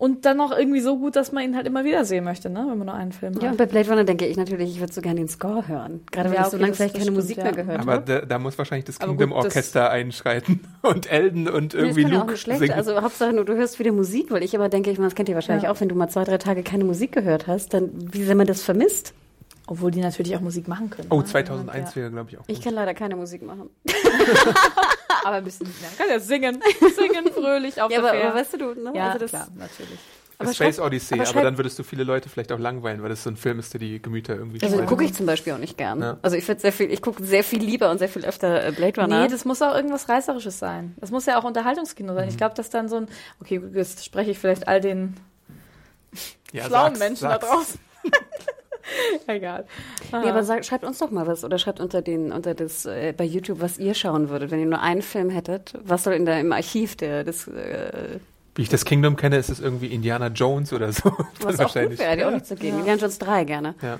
Und 0.00 0.24
dann 0.24 0.38
noch 0.38 0.50
irgendwie 0.56 0.80
so 0.80 0.98
gut, 0.98 1.14
dass 1.14 1.30
man 1.30 1.44
ihn 1.44 1.54
halt 1.54 1.66
immer 1.66 1.84
wieder 1.84 2.06
sehen 2.06 2.24
möchte, 2.24 2.48
ne? 2.48 2.60
wenn 2.70 2.78
man 2.78 2.86
nur 2.86 2.94
einen 2.94 3.12
Film 3.12 3.34
Ja, 3.34 3.40
und 3.40 3.48
hat. 3.50 3.56
bei 3.58 3.66
Blade 3.66 3.90
Runner 3.90 4.04
denke 4.04 4.24
ich 4.26 4.34
natürlich, 4.38 4.70
ich 4.70 4.80
würde 4.80 4.90
so 4.94 5.02
gerne 5.02 5.20
den 5.20 5.28
Score 5.28 5.68
hören. 5.68 6.00
Gerade 6.10 6.30
wenn 6.30 6.36
Ja, 6.36 6.44
ich 6.44 6.46
so 6.48 6.56
okay, 6.56 6.62
lange 6.62 6.70
das- 6.70 6.76
vielleicht 6.78 6.94
das 6.94 6.98
keine 7.00 7.02
stimmt, 7.04 7.16
Musik 7.18 7.36
ja. 7.36 7.42
mehr 7.44 7.52
gehört 7.52 7.80
Aber 7.80 7.92
habe. 7.92 8.04
da, 8.06 8.20
da 8.24 8.38
muss 8.38 8.56
wahrscheinlich 8.56 8.86
das 8.86 8.96
Aber 8.98 9.08
Kingdom 9.08 9.28
gut, 9.30 9.38
das- 9.40 9.44
Orchester 9.56 9.90
einschreiten 9.90 10.60
und 10.82 11.12
Elden 11.12 11.48
und 11.48 11.74
Nee, 11.74 11.80
das 11.80 11.96
irgendwie 11.96 12.02
kann 12.04 12.12
ja 12.12 12.16
auch 12.16 12.20
Luke 12.22 12.32
nicht 12.32 12.40
schlecht. 12.40 12.60
singen. 12.60 12.72
Also 12.72 13.02
Hauptsache 13.02 13.34
nur, 13.34 13.44
du 13.44 13.54
hörst 13.56 13.78
wieder 13.78 13.92
Musik, 13.92 14.30
weil 14.30 14.42
ich 14.42 14.54
immer 14.54 14.70
denke, 14.70 14.90
ich 14.90 14.96
meine, 14.96 15.08
das 15.08 15.14
kennt 15.14 15.28
ihr 15.28 15.34
wahrscheinlich 15.34 15.64
Ja. 15.64 15.70
auch, 15.70 15.78
wenn 15.82 15.90
du 15.90 15.94
mal 15.94 16.08
zwei, 16.08 16.24
drei 16.24 16.38
Tage 16.38 16.62
keine 16.62 16.84
Musik 16.84 17.12
gehört 17.12 17.46
hast, 17.46 17.74
dann 17.74 17.90
wie 18.10 18.22
sehr 18.22 18.34
man 18.36 18.46
das 18.46 18.62
vermisst. 18.62 19.12
Obwohl 19.70 19.92
die 19.92 20.00
natürlich 20.00 20.34
auch 20.34 20.40
Musik 20.40 20.66
machen 20.66 20.90
können. 20.90 21.06
oh, 21.10 21.18
ne? 21.20 21.24
2001 21.24 21.90
ja. 21.90 21.96
wäre, 22.02 22.10
glaube 22.10 22.28
ich, 22.28 22.38
auch 22.38 22.42
Ich 22.48 22.56
gut. 22.56 22.64
kann 22.64 22.74
leider 22.74 22.92
keine 22.92 23.14
Musik 23.14 23.40
machen. 23.42 23.70
Aber 25.24 25.36
ein 25.36 25.44
bisschen, 25.44 25.68
man 25.80 25.96
kann 25.96 26.08
ja 26.10 26.18
singen. 26.18 26.60
Singen 26.96 27.32
fröhlich 27.32 27.80
auf 27.80 27.88
Ja, 27.90 28.00
der 28.00 28.10
aber, 28.10 28.24
aber 28.24 28.34
weißt 28.34 28.54
du, 28.54 28.58
du, 28.58 28.74
ne? 28.82 28.92
ja, 28.94 29.06
also 29.08 29.18
das, 29.20 29.30
klar, 29.30 29.48
natürlich. 29.54 29.98
Aber 30.38 30.52
Space 30.54 30.76
schreib- 30.76 30.86
Odyssey, 30.86 31.20
aber 31.20 31.28
aber, 31.28 31.42
dann 31.42 31.56
würdest 31.58 31.78
du 31.78 31.82
viele 31.84 32.02
Leute 32.02 32.28
vielleicht 32.30 32.50
auch 32.50 32.58
langweilen, 32.58 33.00
weil 33.02 33.10
das 33.10 33.22
so 33.22 33.30
ein 33.30 33.36
Film 33.36 33.58
ist, 33.60 33.72
der 33.74 33.78
die 33.80 34.00
Gemüter 34.02 34.34
irgendwie 34.34 34.60
Also 34.62 34.82
gucke 34.86 35.04
ich 35.04 35.12
zum 35.14 35.26
Beispiel 35.26 35.52
auch 35.52 35.58
nicht 35.58 35.76
gern. 35.76 36.00
Ja. 36.00 36.18
Also 36.22 36.36
ich 36.36 36.48
würde 36.48 36.60
sehr 36.60 36.72
viel, 36.72 36.90
ich 36.90 37.00
gucke 37.02 37.22
sehr 37.22 37.44
viel 37.44 37.62
lieber 37.62 37.90
und 37.90 37.98
sehr 37.98 38.08
viel 38.08 38.24
öfter 38.24 38.66
äh, 38.66 38.72
Blade 38.72 39.00
Runner. 39.02 39.22
Nee, 39.22 39.28
das 39.28 39.44
muss 39.44 39.60
auch 39.62 39.74
irgendwas 39.74 40.08
Reißerisches 40.08 40.58
sein. 40.58 40.94
Das 40.98 41.10
muss 41.12 41.26
ja 41.26 41.38
auch 41.38 41.44
Unterhaltungskino 41.44 42.14
sein. 42.14 42.28
Ich 42.28 42.38
glaube, 42.38 42.54
dass 42.56 42.70
dann 42.70 42.88
so 42.88 42.96
ein, 42.96 43.08
okay, 43.40 43.60
jetzt 43.74 44.04
spreche 44.04 44.30
ich 44.32 44.38
vielleicht 44.38 44.66
all 44.66 44.80
den 44.80 45.14
ja, 46.52 46.64
schlauen 46.64 46.94
sag's, 46.94 46.98
Menschen 46.98 47.20
sag's. 47.28 47.46
da 47.46 47.54
draußen. 47.54 47.80
Egal. 49.26 49.66
Ja, 50.12 50.22
aber 50.24 50.44
sag, 50.44 50.64
schreibt 50.64 50.84
uns 50.84 50.98
doch 50.98 51.10
mal 51.10 51.26
was 51.26 51.44
oder 51.44 51.58
schreibt 51.58 51.80
unter 51.80 52.02
den 52.02 52.32
unter 52.32 52.54
das 52.54 52.86
äh, 52.86 53.12
bei 53.16 53.24
YouTube, 53.24 53.60
was 53.60 53.78
ihr 53.78 53.94
schauen 53.94 54.28
würdet, 54.28 54.50
wenn 54.50 54.60
ihr 54.60 54.66
nur 54.66 54.80
einen 54.80 55.02
Film 55.02 55.30
hättet. 55.30 55.74
Was 55.84 56.04
soll 56.04 56.14
in 56.14 56.26
der 56.26 56.40
im 56.40 56.52
Archiv 56.52 56.96
der 56.96 57.24
des 57.24 57.48
äh, 57.48 58.18
Wie 58.54 58.62
ich 58.62 58.68
das 58.68 58.84
Kingdom 58.84 59.16
kenne, 59.16 59.36
ist 59.36 59.48
es 59.48 59.60
irgendwie 59.60 59.88
Indiana 59.88 60.28
Jones 60.28 60.72
oder 60.72 60.92
so. 60.92 61.12
Was 61.40 61.60
auch 61.60 61.72
gut 61.72 61.98
wäre, 61.98 62.16
die 62.16 62.24
auch 62.24 62.30
nicht 62.30 62.46
so 62.46 62.54
gegen. 62.54 62.84
Wir 62.84 62.92
haben 62.92 63.00
uns 63.00 63.18
drei 63.18 63.44
gerne. 63.44 63.74
Ja. 63.82 63.98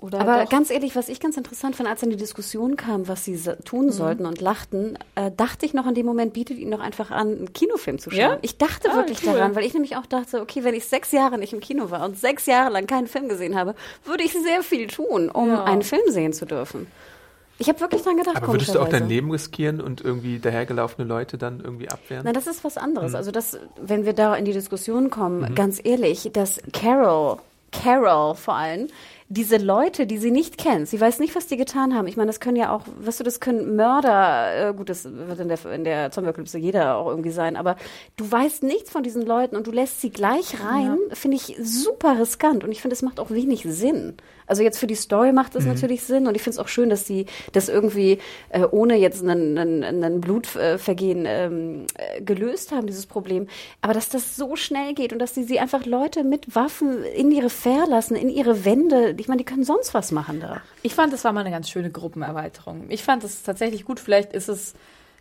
Oder 0.00 0.20
Aber 0.20 0.42
doch- 0.44 0.48
ganz 0.50 0.70
ehrlich, 0.70 0.96
was 0.96 1.08
ich 1.10 1.20
ganz 1.20 1.36
interessant 1.36 1.76
fand, 1.76 1.88
als 1.88 2.00
dann 2.00 2.08
die 2.10 2.16
Diskussion 2.16 2.76
kam, 2.76 3.06
was 3.06 3.24
sie 3.24 3.38
tun 3.64 3.86
Mhm. 3.86 3.90
sollten 3.90 4.24
und 4.26 4.40
lachten, 4.40 4.96
äh, 5.14 5.30
dachte 5.36 5.66
ich 5.66 5.74
noch 5.74 5.86
in 5.86 5.94
dem 5.94 6.06
Moment, 6.06 6.32
bietet 6.32 6.58
ihnen 6.58 6.70
doch 6.70 6.80
einfach 6.80 7.10
an, 7.10 7.28
einen 7.28 7.52
Kinofilm 7.52 7.98
zu 7.98 8.10
schauen. 8.10 8.18
Ja? 8.20 8.38
Ich 8.40 8.56
dachte 8.56 8.88
Ah, 8.90 8.96
wirklich 8.96 9.18
cool. 9.26 9.34
daran, 9.34 9.54
weil 9.54 9.64
ich 9.64 9.74
nämlich 9.74 9.96
auch 9.96 10.06
dachte, 10.06 10.40
okay, 10.40 10.64
wenn 10.64 10.74
ich 10.74 10.86
sechs 10.86 11.12
Jahre 11.12 11.36
nicht 11.36 11.52
im 11.52 11.60
Kino 11.60 11.90
war 11.90 12.04
und 12.04 12.18
sechs 12.18 12.46
Jahre 12.46 12.70
lang 12.72 12.86
keinen 12.86 13.08
Film 13.08 13.28
gesehen 13.28 13.56
habe, 13.58 13.74
würde 14.04 14.24
ich 14.24 14.32
sehr 14.32 14.62
viel 14.62 14.86
tun, 14.86 15.28
um 15.28 15.48
Ja. 15.48 15.64
einen 15.64 15.82
Film 15.82 16.00
sehen 16.08 16.32
zu 16.32 16.46
dürfen. 16.46 16.86
Ich 17.58 17.68
habe 17.68 17.78
wirklich 17.80 18.00
dran 18.00 18.16
gedacht, 18.16 18.38
Aber 18.38 18.52
würdest 18.54 18.74
du 18.74 18.80
auch 18.80 18.88
dein. 18.88 19.06
Leben 19.06 19.30
riskieren 19.30 19.82
und 19.82 20.00
irgendwie 20.00 20.38
dahergelaufene 20.38 21.06
Leute 21.06 21.36
dann 21.36 21.60
irgendwie 21.60 21.90
abwehren? 21.90 22.24
Nein, 22.24 22.32
das 22.32 22.46
ist 22.46 22.64
was 22.64 22.76
Mhm. 22.76 22.82
anderes. 22.84 23.14
Also 23.14 23.32
das, 23.32 23.58
wenn 23.78 24.06
wir 24.06 24.14
da 24.14 24.34
in 24.34 24.46
die 24.46 24.54
Diskussion 24.54 25.10
kommen, 25.10 25.54
ganz 25.54 25.78
ehrlich, 25.84 26.30
dass 26.32 26.58
Carol, 26.72 27.36
Carol 27.70 28.34
vor 28.34 28.54
allem, 28.54 28.88
diese 29.32 29.58
Leute, 29.58 30.08
die 30.08 30.18
sie 30.18 30.32
nicht 30.32 30.58
kennt, 30.58 30.88
sie 30.88 31.00
weiß 31.00 31.20
nicht, 31.20 31.36
was 31.36 31.46
die 31.46 31.56
getan 31.56 31.94
haben. 31.94 32.08
Ich 32.08 32.16
meine, 32.16 32.26
das 32.26 32.40
können 32.40 32.56
ja 32.56 32.74
auch, 32.74 32.82
weißt 32.98 33.20
du, 33.20 33.24
das 33.24 33.38
können 33.38 33.76
Mörder, 33.76 34.70
äh, 34.70 34.74
gut, 34.74 34.88
das 34.88 35.04
wird 35.04 35.38
in 35.38 35.46
der, 35.46 35.64
in 35.72 35.84
der 35.84 36.10
Zombie-Apokalypse 36.10 36.58
jeder 36.58 36.96
auch 36.96 37.08
irgendwie 37.08 37.30
sein, 37.30 37.54
aber 37.56 37.76
du 38.16 38.30
weißt 38.30 38.64
nichts 38.64 38.90
von 38.90 39.04
diesen 39.04 39.24
Leuten 39.24 39.54
und 39.54 39.68
du 39.68 39.70
lässt 39.70 40.00
sie 40.00 40.10
gleich 40.10 40.64
rein, 40.64 40.98
finde 41.12 41.36
ich 41.36 41.56
super 41.62 42.18
riskant 42.18 42.64
und 42.64 42.72
ich 42.72 42.82
finde, 42.82 42.94
es 42.94 43.02
macht 43.02 43.20
auch 43.20 43.30
wenig 43.30 43.62
Sinn. 43.62 44.16
Also 44.50 44.64
jetzt 44.64 44.78
für 44.78 44.88
die 44.88 44.96
Story 44.96 45.32
macht 45.32 45.54
es 45.54 45.64
natürlich 45.64 46.02
Sinn 46.02 46.26
und 46.26 46.34
ich 46.34 46.42
finde 46.42 46.54
es 46.54 46.58
auch 46.58 46.66
schön, 46.66 46.90
dass 46.90 47.06
sie 47.06 47.26
das 47.52 47.68
irgendwie 47.68 48.18
äh, 48.48 48.64
ohne 48.68 48.96
jetzt 48.96 49.22
einen, 49.22 49.56
einen, 49.56 49.84
einen 49.84 50.20
Blutvergehen 50.20 51.24
ähm, 51.24 51.86
äh, 51.94 52.20
gelöst 52.20 52.72
haben, 52.72 52.88
dieses 52.88 53.06
Problem. 53.06 53.46
Aber 53.80 53.94
dass 53.94 54.08
das 54.08 54.34
so 54.34 54.56
schnell 54.56 54.94
geht 54.94 55.12
und 55.12 55.20
dass 55.20 55.36
sie 55.36 55.44
sie 55.44 55.60
einfach 55.60 55.86
Leute 55.86 56.24
mit 56.24 56.56
Waffen 56.56 57.04
in 57.04 57.30
ihre 57.30 57.48
Fair 57.48 57.86
lassen, 57.86 58.16
in 58.16 58.28
ihre 58.28 58.64
Wände. 58.64 59.14
Ich 59.18 59.28
meine, 59.28 59.38
die 59.38 59.44
können 59.44 59.62
sonst 59.62 59.94
was 59.94 60.10
machen 60.10 60.40
da. 60.40 60.60
Ich 60.82 60.96
fand, 60.96 61.12
das 61.12 61.22
war 61.22 61.32
mal 61.32 61.42
eine 61.42 61.52
ganz 61.52 61.70
schöne 61.70 61.90
Gruppenerweiterung. 61.90 62.86
Ich 62.88 63.04
fand 63.04 63.22
das 63.22 63.44
tatsächlich 63.44 63.84
gut. 63.84 64.00
Vielleicht 64.00 64.32
ist 64.32 64.48
es 64.48 64.74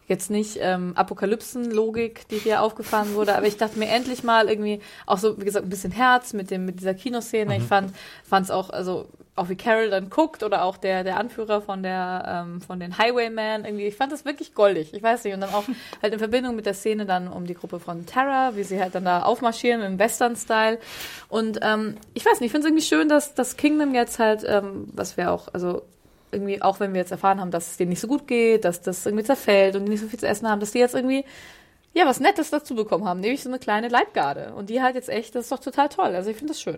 jetzt 0.09 0.29
nicht 0.29 0.57
ähm, 0.59 0.93
Apokalypsen-Logik, 0.95 2.27
die 2.29 2.37
hier 2.37 2.61
aufgefahren 2.61 3.13
wurde, 3.13 3.35
aber 3.35 3.45
ich 3.45 3.57
dachte 3.57 3.79
mir 3.79 3.87
endlich 3.89 4.23
mal 4.23 4.49
irgendwie 4.49 4.81
auch 5.05 5.19
so, 5.19 5.39
wie 5.39 5.45
gesagt, 5.45 5.65
ein 5.65 5.69
bisschen 5.69 5.91
Herz 5.91 6.33
mit 6.33 6.51
dem 6.51 6.65
mit 6.65 6.79
dieser 6.79 6.93
Kinoszene. 6.93 7.57
Ich 7.57 7.63
fand 7.63 7.93
fand 8.23 8.45
es 8.45 8.51
auch, 8.51 8.71
also 8.71 9.07
auch 9.35 9.47
wie 9.47 9.55
Carol 9.55 9.89
dann 9.89 10.09
guckt 10.09 10.43
oder 10.43 10.63
auch 10.63 10.77
der 10.77 11.03
der 11.03 11.17
Anführer 11.17 11.61
von 11.61 11.83
der 11.83 12.43
ähm, 12.47 12.61
von 12.61 12.79
den 12.79 12.97
Highwaymen 12.97 13.63
irgendwie. 13.63 13.85
Ich 13.85 13.95
fand 13.95 14.11
das 14.11 14.25
wirklich 14.25 14.53
goldig. 14.53 14.93
Ich 14.93 15.01
weiß 15.01 15.23
nicht 15.23 15.33
und 15.33 15.41
dann 15.41 15.53
auch 15.53 15.63
halt 16.01 16.13
in 16.13 16.19
Verbindung 16.19 16.55
mit 16.55 16.65
der 16.65 16.73
Szene 16.73 17.05
dann 17.05 17.27
um 17.27 17.45
die 17.45 17.53
Gruppe 17.53 17.79
von 17.79 18.05
Terra, 18.05 18.55
wie 18.55 18.63
sie 18.63 18.81
halt 18.81 18.95
dann 18.95 19.05
da 19.05 19.21
aufmarschieren 19.21 19.81
im 19.81 19.99
Western-Style. 19.99 20.79
Und 21.29 21.59
ähm, 21.61 21.95
ich 22.13 22.25
weiß 22.25 22.39
nicht, 22.39 22.47
ich 22.47 22.51
finde 22.51 22.67
es 22.67 22.71
irgendwie 22.71 22.85
schön, 22.87 23.09
dass 23.09 23.35
das 23.35 23.57
Kingdom 23.57 23.93
jetzt 23.93 24.19
halt, 24.19 24.43
ähm, 24.45 24.89
was 24.93 25.17
wir 25.17 25.31
auch, 25.31 25.47
also 25.53 25.83
irgendwie, 26.31 26.61
auch 26.61 26.79
wenn 26.79 26.93
wir 26.93 27.01
jetzt 27.01 27.11
erfahren 27.11 27.39
haben, 27.39 27.51
dass 27.51 27.71
es 27.71 27.77
denen 27.77 27.89
nicht 27.89 27.99
so 27.99 28.07
gut 28.07 28.27
geht, 28.27 28.65
dass 28.65 28.81
das 28.81 29.05
irgendwie 29.05 29.23
zerfällt 29.23 29.75
und 29.75 29.85
die 29.85 29.91
nicht 29.91 30.01
so 30.01 30.07
viel 30.07 30.19
zu 30.19 30.27
essen 30.27 30.47
haben, 30.47 30.59
dass 30.59 30.71
die 30.71 30.79
jetzt 30.79 30.95
irgendwie, 30.95 31.25
ja, 31.93 32.05
was 32.05 32.19
Nettes 32.19 32.51
dazu 32.51 32.75
bekommen 32.75 33.05
haben, 33.05 33.19
nämlich 33.19 33.41
so 33.41 33.49
eine 33.49 33.57
kleine 33.57 33.87
Leibgarde. 33.87 34.53
Und 34.55 34.69
die 34.69 34.81
halt 34.81 34.95
jetzt 34.95 35.09
echt, 35.09 35.33
das 35.33 35.45
ist 35.45 35.51
doch 35.51 35.59
total 35.59 35.89
toll. 35.89 36.15
Also 36.15 36.29
ich 36.29 36.37
finde 36.37 36.53
das 36.53 36.61
schön. 36.61 36.77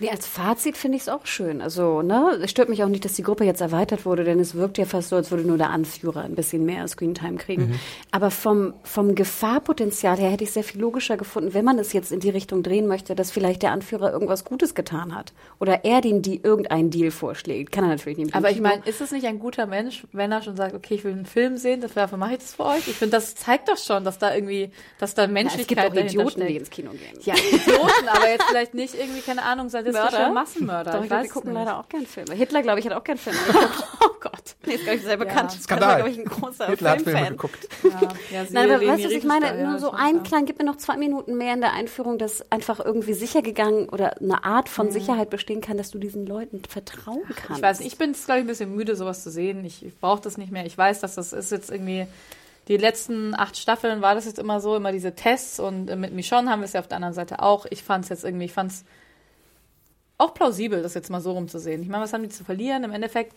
Nee, 0.00 0.10
als 0.10 0.26
Fazit 0.26 0.76
finde 0.76 0.96
ich 0.96 1.02
es 1.02 1.08
auch 1.08 1.24
schön. 1.24 1.62
Also, 1.62 2.02
ne, 2.02 2.38
es 2.42 2.50
stört 2.50 2.68
mich 2.68 2.84
auch 2.84 2.88
nicht, 2.88 3.04
dass 3.04 3.14
die 3.14 3.22
Gruppe 3.22 3.44
jetzt 3.44 3.62
erweitert 3.62 4.04
wurde, 4.04 4.22
denn 4.22 4.38
es 4.38 4.54
wirkt 4.54 4.76
ja 4.76 4.84
fast 4.84 5.08
so, 5.08 5.16
als 5.16 5.30
würde 5.30 5.44
nur 5.44 5.56
der 5.56 5.70
Anführer 5.70 6.22
ein 6.22 6.34
bisschen 6.34 6.66
mehr 6.66 6.86
Screentime 6.86 7.38
kriegen. 7.38 7.80
Aber 8.10 8.30
vom, 8.30 8.74
vom 8.82 9.14
Gefahrpotenzial 9.14 10.18
her 10.18 10.30
hätte 10.30 10.44
ich 10.44 10.50
es 10.50 10.54
sehr 10.54 10.64
viel 10.64 10.80
logischer 10.80 11.16
gefunden, 11.16 11.54
wenn 11.54 11.64
man 11.64 11.78
es 11.78 11.92
jetzt 11.92 12.12
in 12.12 12.20
die 12.20 12.30
Richtung 12.30 12.62
drehen 12.62 12.86
möchte, 12.86 13.14
dass 13.14 13.30
vielleicht 13.30 13.62
der 13.62 13.72
Anführer 13.72 14.12
irgendwas 14.12 14.44
Gutes 14.44 14.74
getan 14.74 15.14
hat. 15.14 15.32
Oder 15.58 15.84
er 15.84 16.02
den 16.02 16.20
die 16.20 16.42
irgendeinen 16.42 16.90
Deal 16.90 17.10
vorschlägt. 17.10 17.72
Kann 17.72 17.84
er 17.84 17.90
natürlich 17.90 18.18
nicht. 18.18 18.34
Aber 18.34 18.50
ich 18.50 18.60
meine, 18.60 18.82
ist 18.84 19.00
es 19.00 19.10
nicht 19.10 19.26
ein 19.26 19.38
guter 19.38 19.66
Mensch, 19.66 20.06
wenn 20.12 20.30
er 20.32 20.42
schon 20.42 20.56
sagt, 20.56 20.74
okay, 20.74 20.94
ich 20.94 21.04
will 21.04 21.12
einen 21.12 21.26
Film 21.26 21.56
sehen, 21.56 21.80
dafür 21.80 22.18
mache 22.18 22.32
ich 22.32 22.38
das 22.38 22.54
für 22.54 22.66
euch? 22.66 22.88
Ich 22.88 22.96
finde, 22.96 23.16
das 23.16 23.34
zeigt 23.34 23.68
doch 23.68 23.78
schon, 23.78 24.04
dass 24.04 24.18
da 24.18 24.34
irgendwie, 24.34 24.49
dass 24.98 25.14
da 25.14 25.22
ja, 25.22 25.28
es 25.28 25.32
Menschlichkeit 25.32 25.92
gibt 25.92 25.98
auch 25.98 26.04
Idioten, 26.06 26.30
steckt. 26.30 26.50
die 26.50 26.56
ins 26.56 26.70
Kino 26.70 26.90
gehen. 26.90 27.18
Ja, 27.22 27.34
Idioten, 27.34 28.08
aber 28.08 28.28
jetzt 28.28 28.44
vielleicht 28.44 28.74
nicht 28.74 28.94
irgendwie, 28.94 29.20
keine 29.20 29.42
Ahnung, 29.42 29.68
sadistische 29.68 30.10
Mörder? 30.12 30.32
Massenmörder. 30.32 30.92
Doch, 30.92 31.02
ich 31.02 31.08
glaube, 31.08 31.22
weiß 31.22 31.28
die 31.28 31.32
gucken 31.32 31.52
nicht. 31.52 31.58
leider 31.60 31.78
auch 31.78 31.88
gern 31.88 32.06
Filme. 32.06 32.34
Hitler, 32.34 32.62
glaube 32.62 32.80
ich, 32.80 32.86
hat 32.86 32.92
auch 32.92 33.04
gern 33.04 33.18
Filme 33.18 33.38
geguckt. 33.46 33.84
Oh 34.02 34.28
Gott. 34.28 34.56
Nee, 34.66 34.74
ist, 34.74 34.82
glaube 34.84 34.96
ich, 34.98 35.04
sehr 35.04 35.16
bekannt. 35.16 35.52
Das 35.52 35.62
Skandal. 35.62 35.96
glaube 35.96 36.10
ich, 36.10 36.18
ein 36.18 36.24
großer 36.26 36.66
Hitler 36.66 36.90
hat 36.90 37.02
Filme 37.02 37.18
Filmfan. 37.18 37.36
geguckt. 37.36 37.68
Ja, 37.82 37.90
ja, 38.30 38.46
Nein, 38.50 38.70
aber 38.70 38.86
weißt 38.86 39.04
du, 39.04 39.08
was 39.08 39.12
ich 39.12 39.24
meine? 39.24 39.46
Ja, 39.46 39.70
Nur 39.70 39.78
so 39.78 39.92
ein 39.92 40.16
ja. 40.16 40.22
klein, 40.22 40.44
gib 40.44 40.58
mir 40.58 40.64
noch 40.64 40.76
zwei 40.76 40.96
Minuten 40.98 41.36
mehr 41.38 41.54
in 41.54 41.60
der 41.62 41.72
Einführung, 41.72 42.18
dass 42.18 42.50
einfach 42.52 42.80
irgendwie 42.80 43.14
sicher 43.14 43.40
gegangen 43.40 43.88
oder 43.88 44.18
eine 44.18 44.44
Art 44.44 44.68
von 44.68 44.90
Sicherheit 44.90 45.30
bestehen 45.30 45.60
kann, 45.62 45.78
dass 45.78 45.90
du 45.90 45.98
diesen 45.98 46.26
Leuten 46.26 46.62
vertrauen 46.68 47.22
kannst. 47.34 47.58
Ich 47.58 47.62
weiß 47.62 47.80
ich 47.80 47.96
bin 47.98 48.10
jetzt, 48.12 48.26
glaube 48.26 48.40
ich, 48.40 48.44
ein 48.44 48.48
bisschen 48.48 48.74
müde, 48.74 48.96
sowas 48.96 49.22
zu 49.22 49.30
sehen. 49.30 49.64
Ich, 49.64 49.84
ich 49.84 49.98
brauche 49.98 50.20
das 50.20 50.36
nicht 50.36 50.52
mehr. 50.52 50.66
Ich 50.66 50.76
weiß, 50.76 51.00
dass 51.00 51.14
das 51.14 51.32
ist 51.32 51.50
jetzt 51.50 51.70
irgendwie. 51.70 52.06
Die 52.68 52.76
letzten 52.76 53.34
acht 53.34 53.56
Staffeln 53.56 54.02
war 54.02 54.14
das 54.14 54.26
jetzt 54.26 54.38
immer 54.38 54.60
so, 54.60 54.76
immer 54.76 54.92
diese 54.92 55.14
Tests 55.14 55.58
und 55.58 55.86
mit 55.96 56.12
Michonne 56.12 56.50
haben 56.50 56.60
wir 56.60 56.66
es 56.66 56.72
ja 56.72 56.80
auf 56.80 56.88
der 56.88 56.96
anderen 56.96 57.14
Seite 57.14 57.42
auch. 57.42 57.66
Ich 57.70 57.82
fand 57.82 58.04
es 58.04 58.10
jetzt 58.10 58.24
irgendwie, 58.24 58.44
ich 58.44 58.52
fand 58.52 58.70
es 58.70 58.84
auch 60.18 60.34
plausibel, 60.34 60.82
das 60.82 60.94
jetzt 60.94 61.10
mal 61.10 61.20
so 61.20 61.32
rumzusehen. 61.32 61.82
Ich 61.82 61.88
meine, 61.88 62.04
was 62.04 62.12
haben 62.12 62.22
die 62.22 62.28
zu 62.28 62.44
verlieren? 62.44 62.84
Im 62.84 62.92
Endeffekt, 62.92 63.36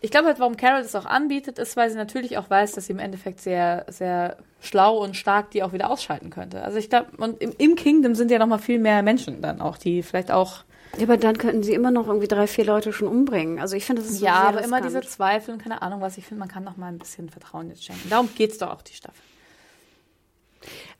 ich 0.00 0.10
glaube 0.10 0.26
halt, 0.26 0.40
warum 0.40 0.56
Carol 0.56 0.82
das 0.82 0.94
auch 0.94 1.04
anbietet, 1.04 1.58
ist, 1.58 1.76
weil 1.76 1.90
sie 1.90 1.96
natürlich 1.96 2.38
auch 2.38 2.48
weiß, 2.48 2.72
dass 2.72 2.86
sie 2.86 2.94
im 2.94 2.98
Endeffekt 2.98 3.40
sehr, 3.40 3.84
sehr 3.88 4.38
schlau 4.60 4.98
und 4.98 5.16
stark 5.16 5.50
die 5.50 5.62
auch 5.62 5.72
wieder 5.72 5.90
ausschalten 5.90 6.30
könnte. 6.30 6.62
Also 6.62 6.78
ich 6.78 6.88
glaube, 6.88 7.08
und 7.18 7.40
im, 7.40 7.52
im 7.58 7.76
Kingdom 7.76 8.14
sind 8.14 8.30
ja 8.30 8.38
noch 8.38 8.46
mal 8.46 8.58
viel 8.58 8.78
mehr 8.78 9.02
Menschen 9.02 9.42
dann 9.42 9.60
auch, 9.60 9.76
die 9.76 10.02
vielleicht 10.02 10.30
auch 10.30 10.64
Ja, 10.98 11.04
aber 11.04 11.16
dann 11.16 11.38
könnten 11.38 11.62
sie 11.62 11.72
immer 11.74 11.90
noch 11.90 12.06
irgendwie 12.08 12.28
drei, 12.28 12.46
vier 12.46 12.64
Leute 12.64 12.92
schon 12.92 13.08
umbringen. 13.08 13.58
Also 13.58 13.76
ich 13.76 13.84
finde, 13.84 14.02
das 14.02 14.10
ist 14.10 14.18
so 14.20 14.24
Ja, 14.26 14.34
aber 14.44 14.62
immer 14.62 14.80
diese 14.80 15.00
Zweifel 15.02 15.54
und 15.54 15.62
keine 15.62 15.82
Ahnung 15.82 16.00
was. 16.00 16.18
Ich 16.18 16.26
finde, 16.26 16.40
man 16.40 16.48
kann 16.48 16.64
noch 16.64 16.76
mal 16.76 16.88
ein 16.88 16.98
bisschen 16.98 17.28
Vertrauen 17.30 17.68
jetzt 17.68 17.84
schenken. 17.84 18.08
Darum 18.10 18.28
geht's 18.34 18.58
doch 18.58 18.70
auch 18.70 18.82
die 18.82 18.94
Staffel. 18.94 19.20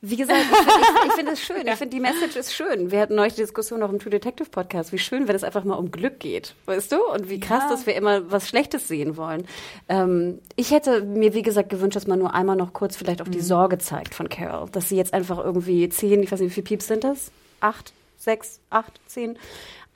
Wie 0.02 0.16
gesagt, 0.16 0.38
ich 0.42 1.12
finde 1.14 1.14
find 1.14 1.28
es 1.30 1.40
schön. 1.40 1.66
Ich 1.66 1.74
finde, 1.76 1.96
die 1.96 2.00
Message 2.00 2.36
ist 2.36 2.52
schön. 2.54 2.90
Wir 2.90 3.00
hatten 3.00 3.14
neulich 3.14 3.34
die 3.34 3.40
Diskussion 3.40 3.82
auch 3.82 3.88
im 3.88 3.98
True 3.98 4.10
Detective 4.10 4.50
Podcast, 4.50 4.92
wie 4.92 4.98
schön, 4.98 5.26
wenn 5.26 5.34
es 5.34 5.42
einfach 5.42 5.64
mal 5.64 5.76
um 5.76 5.90
Glück 5.90 6.20
geht. 6.20 6.54
Weißt 6.66 6.92
du? 6.92 7.02
Und 7.02 7.30
wie 7.30 7.40
krass, 7.40 7.62
Ja. 7.64 7.70
dass 7.70 7.86
wir 7.86 7.94
immer 7.94 8.30
was 8.30 8.46
Schlechtes 8.46 8.86
sehen 8.86 9.16
wollen. 9.16 9.46
Ähm, 9.88 10.40
ich 10.56 10.70
hätte 10.72 11.00
mir, 11.02 11.32
wie 11.32 11.40
gesagt, 11.40 11.70
gewünscht, 11.70 11.96
dass 11.96 12.06
man 12.06 12.18
nur 12.18 12.34
einmal 12.34 12.56
noch 12.56 12.74
kurz 12.74 12.96
vielleicht 12.96 13.22
auch 13.22 13.28
die 13.28 13.40
Sorge 13.40 13.78
zeigt 13.78 14.14
von 14.14 14.28
Carol. 14.28 14.68
Dass 14.70 14.90
sie 14.90 14.96
jetzt 14.96 15.14
einfach 15.14 15.38
irgendwie 15.42 15.88
zehn, 15.88 16.22
ich 16.22 16.30
weiß 16.30 16.40
nicht, 16.40 16.50
wie 16.50 16.54
viele 16.54 16.64
Pieps 16.66 16.86
sind 16.88 17.02
das? 17.02 17.30
Acht, 17.60 17.94
sechs, 18.18 18.60
acht, 18.68 19.00
zehn? 19.06 19.38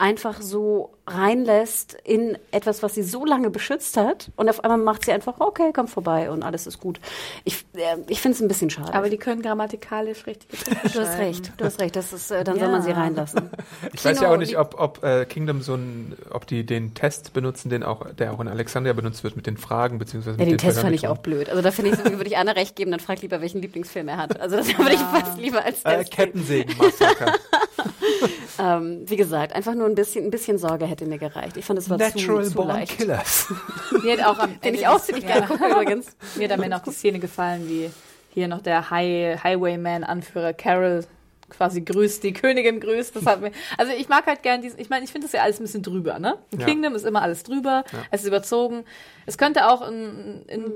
Einfach 0.01 0.41
so 0.41 0.91
reinlässt 1.05 1.97
in 2.05 2.37
etwas, 2.51 2.81
was 2.83 2.93
sie 2.95 3.03
so 3.03 3.25
lange 3.25 3.49
beschützt 3.49 3.97
hat. 3.97 4.31
Und 4.37 4.47
auf 4.49 4.63
einmal 4.63 4.77
macht 4.77 5.03
sie 5.03 5.11
einfach, 5.11 5.41
okay, 5.41 5.71
komm 5.75 5.89
vorbei 5.89 6.31
und 6.31 6.41
alles 6.41 6.67
ist 6.67 6.79
gut. 6.79 7.01
Ich, 7.43 7.65
äh, 7.75 7.97
ich 8.07 8.21
finde 8.21 8.35
es 8.37 8.41
ein 8.41 8.47
bisschen 8.47 8.69
schade. 8.69 8.93
Aber 8.93 9.09
die 9.09 9.17
können 9.17 9.41
grammatikalisch 9.41 10.25
richtig. 10.25 10.47
Du 10.93 10.99
hast 11.01 11.17
recht, 11.17 11.51
du 11.57 11.65
hast 11.65 11.81
recht. 11.81 11.97
Das 11.97 12.13
ist, 12.13 12.31
äh, 12.31 12.45
dann 12.45 12.57
soll 12.57 12.69
man 12.69 12.81
sie 12.81 12.91
Ja. 12.91 12.95
reinlassen. 12.95 13.49
Ich 13.93 14.05
weiß 14.05 14.17
Kino, 14.19 14.29
ja 14.29 14.33
auch 14.33 14.39
nicht, 14.39 14.53
wie- 14.53 14.57
ob, 14.57 14.79
ob 14.79 15.03
äh, 15.03 15.25
Kingdom 15.25 15.61
so 15.61 15.73
ein, 15.75 16.15
ob 16.29 16.47
die 16.47 16.65
den 16.65 16.93
Test 16.93 17.33
benutzen, 17.33 17.69
den 17.69 17.83
auch, 17.83 18.05
der 18.13 18.31
auch 18.31 18.39
in 18.39 18.47
Alexandria 18.47 18.93
benutzt 18.93 19.25
wird 19.25 19.35
mit 19.35 19.47
den 19.47 19.57
Fragen 19.57 19.99
beziehungsweise 19.99 20.37
Ja, 20.37 20.45
mit 20.45 20.51
den 20.53 20.57
Test 20.59 20.79
fand 20.79 20.95
ich 20.95 21.09
auch 21.09 21.17
blöd. 21.17 21.49
Also 21.49 21.61
da 21.61 21.71
finde 21.71 21.91
ich, 21.91 21.97
so, 21.97 22.05
würde 22.05 22.27
ich 22.27 22.37
Anna 22.37 22.53
recht 22.53 22.77
geben, 22.77 22.91
dann 22.91 23.01
frag 23.01 23.21
lieber, 23.21 23.41
welchen 23.41 23.61
Lieblingsfilm 23.61 24.07
er 24.07 24.15
hat. 24.17 24.39
Also 24.39 24.55
das 24.55 24.77
würde 24.77 24.93
ich 24.93 24.99
fast 25.01 25.37
lieber 25.37 25.65
als 25.65 25.83
Äh, 25.83 25.97
Test. 25.97 26.11
geben. 26.15 26.31
Kettensägen-Massaker. 26.31 27.33
ähm, 28.59 29.03
wie 29.05 29.15
gesagt, 29.15 29.53
einfach 29.53 29.73
nur 29.75 29.88
ein 29.89 29.95
bisschen, 29.95 30.25
ein 30.25 30.31
bisschen 30.31 30.57
Sorge 30.57 30.85
hätte 30.85 31.05
mir 31.05 31.17
gereicht. 31.17 31.57
Ich 31.57 31.65
fand, 31.65 31.79
es 31.79 31.89
war 31.89 31.97
Natural 31.97 32.43
zu, 32.43 32.49
zu 32.51 32.55
Born 32.55 32.67
leicht. 32.69 32.97
Killers. 32.97 33.51
Mir 34.03 34.17
hat 34.17 34.25
auch 34.25 34.39
am 34.39 34.49
Den 34.61 34.69
Ende 34.69 34.79
ich 34.79 34.87
auch 34.87 34.99
ziemlich 35.01 35.25
ja. 35.25 35.33
gerne 35.33 35.47
gucke 35.47 35.67
übrigens. 35.69 36.15
Mir 36.35 36.47
hat 36.47 36.57
am 36.57 36.63
Ende 36.63 36.77
auch 36.77 36.83
die 36.83 36.91
Szene 36.91 37.19
gefallen, 37.19 37.67
wie 37.67 37.89
hier 38.33 38.47
noch 38.47 38.61
der 38.61 38.89
High, 38.89 39.43
Highwayman-Anführer 39.43 40.53
Carol 40.53 41.05
quasi 41.49 41.81
grüßt, 41.81 42.23
die 42.23 42.33
Königin 42.33 42.79
grüßt. 42.79 43.15
Das 43.15 43.25
hat 43.25 43.41
mir, 43.41 43.51
also 43.77 43.91
ich 43.91 44.07
mag 44.07 44.25
halt 44.27 44.43
gern 44.43 44.61
diesen, 44.61 44.79
ich 44.79 44.89
meine, 44.89 45.03
ich 45.03 45.11
finde 45.11 45.25
das 45.25 45.33
ja 45.33 45.41
alles 45.41 45.59
ein 45.59 45.63
bisschen 45.63 45.83
drüber, 45.83 46.19
ne? 46.19 46.37
Im 46.51 46.59
Ja. 46.59 46.65
Kingdom 46.65 46.95
ist 46.95 47.05
immer 47.05 47.21
alles 47.21 47.43
drüber, 47.43 47.83
es 48.11 48.21
ist 48.21 48.27
überzogen. 48.27 48.85
Es 49.25 49.37
könnte 49.37 49.67
auch 49.67 49.87
in, 49.87 50.43
in 50.47 50.73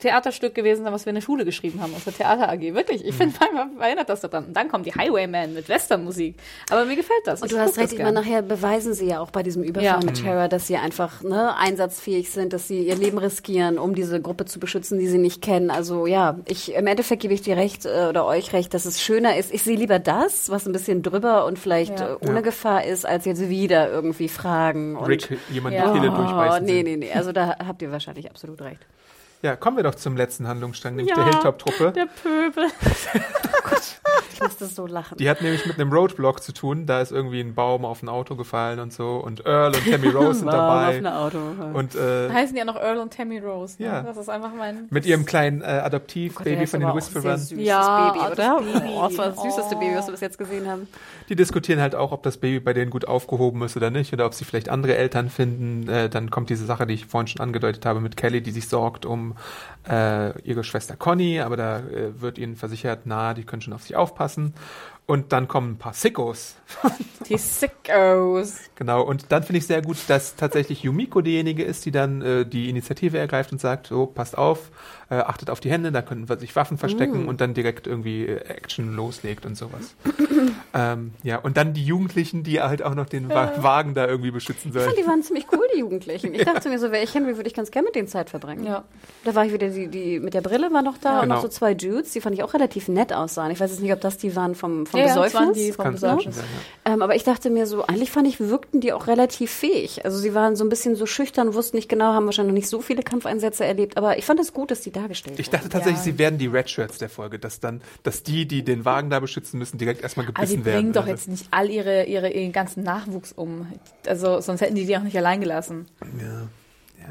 Theaterstück 0.00 0.54
gewesen 0.54 0.84
sein, 0.84 0.92
was 0.92 1.04
wir 1.06 1.10
in 1.10 1.14
der 1.16 1.22
Schule 1.22 1.44
geschrieben 1.44 1.80
haben, 1.82 1.94
aus 1.94 2.04
der 2.04 2.14
Theater 2.14 2.48
AG. 2.50 2.60
Wirklich, 2.74 3.04
ich 3.04 3.14
finde, 3.14 3.34
manchmal 3.40 3.86
erinnert 3.88 4.08
das 4.08 4.20
daran. 4.20 4.46
Und 4.46 4.54
dann 4.56 4.68
kommt 4.68 4.86
die 4.86 4.92
Highwayman 4.94 5.54
mit 5.54 5.68
Westernmusik. 5.68 6.36
Aber 6.70 6.84
mir 6.84 6.96
gefällt 6.96 7.20
das. 7.26 7.40
Und 7.42 7.46
Ich 7.46 7.52
du 7.52 7.60
hast 7.60 7.76
recht, 7.78 7.84
das 7.86 7.92
ich 7.92 7.98
meine, 7.98 8.12
gern. 8.14 8.24
nachher 8.24 8.42
beweisen 8.42 8.94
sie 8.94 9.06
ja 9.06 9.20
auch 9.20 9.30
bei 9.30 9.42
diesem 9.42 9.62
Überfall 9.62 9.84
Ja. 9.84 10.00
mit 10.04 10.22
Terra, 10.22 10.48
dass 10.48 10.66
sie 10.66 10.76
einfach 10.76 11.22
ne, 11.22 11.56
einsatzfähig 11.56 12.30
sind, 12.30 12.52
dass 12.52 12.66
sie 12.68 12.80
ihr 12.86 12.96
Leben 12.96 13.18
riskieren, 13.18 13.78
um 13.78 13.94
diese 13.94 14.20
Gruppe 14.20 14.44
zu 14.46 14.58
beschützen, 14.60 14.98
die 14.98 15.06
sie 15.06 15.18
nicht 15.18 15.42
kennen. 15.42 15.70
Also 15.70 16.06
ja, 16.06 16.38
ich 16.46 16.74
im 16.74 16.86
Endeffekt 16.86 17.22
gebe 17.22 17.34
ich 17.34 17.42
dir 17.42 17.56
recht 17.56 17.86
äh, 17.86 18.06
oder 18.08 18.24
euch 18.26 18.52
recht, 18.52 18.74
dass 18.74 18.84
es 18.86 19.00
schöner 19.00 19.36
ist. 19.36 19.52
Ich 19.52 19.62
sehe 19.62 19.76
lieber 19.76 19.98
das, 19.98 20.50
was 20.50 20.66
ein 20.66 20.72
bisschen 20.72 21.02
drüber 21.02 21.44
und 21.46 21.58
vielleicht 21.58 22.00
Ja. 22.00 22.14
äh, 22.14 22.16
ohne 22.28 22.42
Gefahr 22.42 22.84
ist, 22.84 23.04
als 23.06 23.24
jetzt 23.24 23.48
wieder 23.48 23.90
irgendwie 23.90 24.28
Fragen 24.28 24.96
und 24.96 25.06
Rick, 25.06 25.36
jemand 25.50 25.74
Ja. 25.76 25.92
die 25.92 25.98
Kehle 26.00 26.12
Oh, 26.12 26.16
durchbeißen. 26.16 26.64
nee, 26.64 26.72
sehen. 26.72 26.84
nee, 26.84 26.96
nee. 26.96 27.12
Also 27.12 27.32
da 27.32 27.56
habt 27.66 27.82
ihr 27.82 27.92
wahrscheinlich 27.92 28.30
absolut 28.30 28.60
recht. 28.62 28.80
Ja, 29.42 29.56
kommen 29.56 29.76
wir 29.78 29.84
doch 29.84 29.94
zum 29.94 30.16
letzten 30.16 30.46
Handlungsstrang, 30.46 30.96
nämlich 30.96 31.16
Ja, 31.16 31.22
der 31.24 31.32
Hilltop-Truppe. 31.32 31.92
Der 31.92 32.06
Pöbel. 32.06 32.66
Ich 34.32 34.40
musste 34.40 34.66
so 34.66 34.86
lachen. 34.86 35.18
Die 35.18 35.28
hat 35.28 35.42
nämlich 35.42 35.66
mit 35.66 35.78
einem 35.78 35.92
Roadblock 35.92 36.42
zu 36.42 36.52
tun. 36.54 36.86
Da 36.86 37.00
ist 37.02 37.12
irgendwie 37.12 37.40
ein 37.40 37.54
Baum 37.54 37.84
auf 37.84 38.02
ein 38.02 38.08
Auto 38.08 38.36
gefallen 38.36 38.80
und 38.80 38.90
so. 38.92 39.16
Und 39.16 39.44
Earl 39.44 39.74
und 39.74 39.84
Tammy 39.90 40.08
Rose 40.14 40.40
sind 40.40 40.46
Wow, 40.48 40.54
auf 40.54 40.60
dabei. 40.60 40.96
ein 40.96 41.06
Auto. 41.06 41.38
Und 41.74 41.94
äh, 41.94 42.30
heißen 42.30 42.56
ja 42.56 42.64
noch 42.64 42.76
Earl 42.76 42.98
und 42.98 43.12
Tammy 43.12 43.38
Rose. 43.38 43.76
Ne? 43.78 43.86
Ja. 43.88 44.00
Das 44.02 44.16
ist 44.16 44.30
einfach 44.30 44.52
mein. 44.56 44.86
mit 44.88 45.04
ihrem 45.04 45.26
kleinen 45.26 45.60
äh, 45.60 45.66
Adoptivbaby 45.84 46.62
ist 46.62 46.70
von 46.70 46.80
den 46.80 46.94
Whisperern. 46.94 47.40
Ja, 47.56 48.12
Baby, 48.12 48.18
das 48.24 48.32
oder? 48.32 48.58
Baby. 48.60 48.90
Oh, 48.96 49.06
das 49.08 49.18
war 49.18 49.26
das 49.26 49.42
süßeste 49.42 49.74
Oh. 49.76 49.78
Baby, 49.78 49.94
was 49.96 50.06
wir 50.06 50.12
bis 50.12 50.20
jetzt 50.20 50.38
gesehen 50.38 50.66
haben. 50.66 50.88
Die 51.28 51.36
diskutieren 51.36 51.80
halt 51.80 51.94
auch, 51.94 52.10
ob 52.12 52.22
das 52.22 52.38
Baby 52.38 52.60
bei 52.60 52.72
denen 52.72 52.90
gut 52.90 53.06
aufgehoben 53.06 53.62
ist 53.62 53.76
oder 53.76 53.90
nicht. 53.90 54.12
Oder 54.14 54.24
ob 54.26 54.32
sie 54.34 54.44
vielleicht 54.46 54.70
andere 54.70 54.96
Eltern 54.96 55.28
finden. 55.28 55.86
Äh, 55.88 56.08
dann 56.08 56.30
kommt 56.30 56.48
diese 56.48 56.64
Sache, 56.64 56.86
die 56.86 56.94
ich 56.94 57.04
vorhin 57.06 57.28
schon 57.28 57.40
angedeutet 57.42 57.84
habe, 57.84 58.00
mit 58.00 58.16
Kelly, 58.16 58.40
die 58.40 58.52
sich 58.52 58.68
sorgt 58.68 59.04
um 59.04 59.29
äh, 59.88 60.38
ihre 60.42 60.64
Schwester 60.64 60.96
Conny. 60.96 61.40
Aber 61.40 61.56
da 61.56 61.78
äh, 61.78 62.20
wird 62.20 62.38
ihnen 62.38 62.56
versichert, 62.56 63.00
na, 63.04 63.34
die 63.34 63.44
können 63.44 63.62
schon 63.62 63.72
auf 63.72 63.82
sich 63.82 63.96
aufpassen. 63.96 64.54
Und 65.06 65.32
dann 65.32 65.48
kommen 65.48 65.72
ein 65.72 65.78
paar 65.78 65.92
Sickos. 65.92 66.54
Die 67.28 67.36
Sickos. 67.36 68.60
Genau, 68.76 69.02
und 69.02 69.26
dann 69.30 69.42
finde 69.42 69.58
ich 69.58 69.66
sehr 69.66 69.82
gut, 69.82 69.96
dass 70.06 70.36
tatsächlich 70.36 70.84
Yumiko 70.84 71.20
diejenige 71.20 71.64
ist, 71.64 71.84
die 71.84 71.90
dann 71.90 72.22
äh, 72.22 72.46
die 72.46 72.68
Initiative 72.70 73.18
ergreift 73.18 73.50
und 73.50 73.60
sagt, 73.60 73.88
so, 73.88 74.06
passt 74.06 74.38
auf, 74.38 74.70
äh, 75.10 75.16
achtet 75.16 75.50
auf 75.50 75.60
die 75.60 75.70
Hände, 75.70 75.90
da 75.92 76.02
können 76.02 76.26
sich 76.38 76.54
Waffen 76.56 76.78
verstecken 76.78 77.26
und 77.28 77.40
dann 77.40 77.52
direkt 77.52 77.86
irgendwie 77.86 78.26
äh, 78.26 78.36
Action 78.48 78.94
loslegt 78.94 79.44
und 79.44 79.56
sowas. 79.56 79.94
ähm, 80.74 81.12
ja, 81.22 81.38
und 81.38 81.56
dann 81.56 81.72
die 81.74 81.84
Jugendlichen, 81.84 82.42
die 82.44 82.60
halt 82.60 82.82
auch 82.82 82.94
noch 82.94 83.06
den 83.06 83.28
Wa 83.28 83.52
Wagen 83.58 83.94
da 83.94 84.06
irgendwie 84.06 84.30
beschützen 84.30 84.68
Ich 84.68 84.74
sollen. 84.74 84.86
fand, 84.86 84.98
die 84.98 85.06
waren 85.06 85.22
ziemlich 85.22 85.46
cool, 85.52 85.66
die 85.74 85.80
Jugendlichen. 85.80 86.32
Ich 86.34 86.44
dachte 86.44 86.68
mir 86.68 86.78
so, 86.78 86.92
wäre 86.92 87.02
ich 87.04 87.14
Henry, 87.14 87.36
würde 87.36 87.48
ich 87.48 87.54
ganz 87.54 87.70
gerne 87.70 87.86
mit 87.86 87.94
denen 87.96 88.08
Zeit 88.08 88.30
verbringen. 88.30 88.64
Ja. 88.64 88.84
Da 89.24 89.34
war 89.34 89.44
ich 89.44 89.52
wieder, 89.52 89.68
die, 89.68 89.88
die 89.88 90.20
mit 90.20 90.34
der 90.34 90.40
Brille 90.40 90.72
war 90.72 90.82
noch 90.82 90.98
da 90.98 91.16
und 91.16 91.22
Genau. 91.22 91.34
noch 91.36 91.42
so 91.42 91.48
zwei 91.48 91.74
Dudes, 91.74 92.12
die 92.12 92.20
fand 92.20 92.34
ich 92.36 92.42
auch 92.42 92.54
relativ 92.54 92.88
nett 92.88 93.12
aussahen. 93.12 93.50
Ich 93.50 93.60
weiß 93.60 93.70
jetzt 93.70 93.80
nicht, 93.82 93.92
ob 93.92 94.00
das 94.00 94.16
die 94.16 94.34
waren 94.36 94.54
vom, 94.54 94.86
vom 94.86 95.00
Ja, 95.00 95.06
ja, 95.06 95.14
das 95.16 95.24
Besäufnis. 95.32 95.34
waren 95.48 95.52
die 95.54 95.72
vom 95.72 95.92
Besäufnis. 95.92 96.36
sein, 96.36 96.44
ja. 96.86 96.92
Ähm, 96.94 97.02
aber 97.02 97.14
ich 97.16 97.24
dachte 97.24 97.50
mir 97.50 97.66
so, 97.66 97.84
eigentlich 97.84 98.10
fand 98.10 98.26
ich, 98.28 98.40
wirkten 98.40 98.80
die 98.80 98.92
auch 98.92 99.06
relativ 99.06 99.50
fähig. 99.50 100.04
Also 100.04 100.18
sie 100.18 100.34
waren 100.34 100.56
so 100.56 100.64
ein 100.64 100.68
bisschen 100.68 100.94
so 100.96 101.06
schüchtern, 101.06 101.54
wussten 101.54 101.76
nicht 101.76 101.88
genau, 101.88 102.12
haben 102.14 102.26
wahrscheinlich 102.26 102.52
noch 102.52 102.58
nicht 102.58 102.68
so 102.68 102.80
viele 102.80 103.02
Kampfeinsätze 103.02 103.64
erlebt. 103.64 103.96
Aber 103.96 104.16
ich 104.18 104.24
fand 104.24 104.40
es 104.40 104.52
gut, 104.54 104.70
dass 104.70 104.80
die 104.80 104.90
dargestellt 105.00 105.38
Ich 105.38 105.46
wurden. 105.46 105.56
dachte 105.56 105.68
tatsächlich, 105.70 105.98
Ja. 105.98 106.04
sie 106.12 106.18
werden 106.18 106.38
die 106.38 106.46
Red 106.46 106.68
Shirts 106.70 106.98
der 106.98 107.08
Folge, 107.08 107.38
dass 107.38 107.60
dann, 107.60 107.80
dass 108.02 108.22
die, 108.22 108.46
die 108.46 108.62
den 108.62 108.84
Wagen 108.84 109.10
da 109.10 109.20
beschützen 109.20 109.58
müssen, 109.58 109.78
direkt 109.78 110.02
erstmal 110.02 110.26
Aber 110.26 110.32
die 110.32 110.40
gebissen 110.42 110.64
werden. 110.64 110.76
bringen 110.78 110.92
doch 110.92 111.02
Also, 111.02 111.12
jetzt 111.12 111.28
nicht 111.28 111.46
all 111.50 111.68
ihre, 111.70 112.04
ihre, 112.04 112.30
ihren 112.30 112.52
ganzen 112.52 112.82
Nachwuchs 112.82 113.32
um. 113.32 113.66
Also 114.06 114.40
sonst 114.40 114.60
hätten 114.60 114.74
die 114.74 114.86
die 114.86 114.96
auch 114.96 115.02
nicht 115.02 115.16
allein 115.16 115.40
gelassen. 115.40 115.86
Ja. 116.20 116.46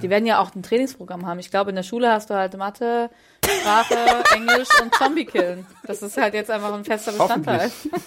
Die 0.01 0.09
werden 0.09 0.25
ja 0.27 0.39
auch 0.39 0.53
ein 0.55 0.61
Trainingsprogramm 0.63 1.25
haben. 1.25 1.39
Ich 1.39 1.49
glaube, 1.49 1.71
in 1.71 1.75
der 1.75 1.83
Schule 1.83 2.11
hast 2.11 2.29
du 2.29 2.35
halt 2.35 2.55
Mathe, 2.57 3.09
Sprache, 3.43 3.95
Englisch 4.35 4.67
und 4.81 4.93
Zombie 4.95 5.25
killen. 5.25 5.65
Das 5.83 6.01
ist 6.03 6.15
halt 6.15 6.35
jetzt 6.35 6.51
einfach 6.51 6.73
ein 6.73 6.85
fester 6.85 7.11
Bestandteil. 7.11 7.69
Hoffentlich. 7.71 8.01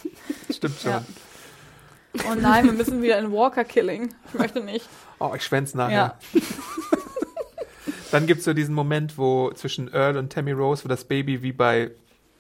Stimmt 0.57 0.81
schon. 0.81 0.91
Ja. 0.93 1.03
Oh 2.31 2.35
nein, 2.35 2.67
wir 2.67 2.73
müssen 2.73 3.03
wieder 3.03 3.19
in 3.19 3.33
Walker 3.33 3.65
Killing. 3.65 4.15
Ich 4.29 4.35
möchte 4.39 4.61
nicht. 4.63 4.87
Oh, 5.19 5.33
ich 5.35 5.43
schwänz 5.43 5.75
nachher. 5.75 6.17
Ja. 6.35 6.41
Dann 8.13 8.27
gibt's 8.27 8.45
so 8.45 8.53
diesen 8.53 8.75
Moment, 8.75 9.17
wo 9.17 9.51
zwischen 9.53 9.93
Earl 9.93 10.19
und 10.19 10.31
Tammy 10.33 10.53
Rose, 10.53 10.85
wo 10.85 10.89
das 10.89 11.05
Baby 11.05 11.43
wie 11.43 11.53
bei, 11.53 11.91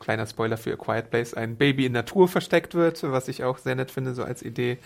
kleiner 0.00 0.26
Spoiler 0.26 0.58
für 0.58 0.72
A 0.74 0.76
Quiet 0.76 1.10
Place, 1.10 1.32
ein 1.32 1.56
Baby 1.56 1.86
in 1.86 1.92
Natur 1.92 2.28
versteckt 2.28 2.74
wird, 2.74 3.02
was 3.02 3.26
ich 3.28 3.42
auch 3.42 3.56
sehr 3.56 3.74
nett 3.74 3.90
finde, 3.90 4.12
so 4.14 4.22
als 4.22 4.42
Idee. 4.42 4.76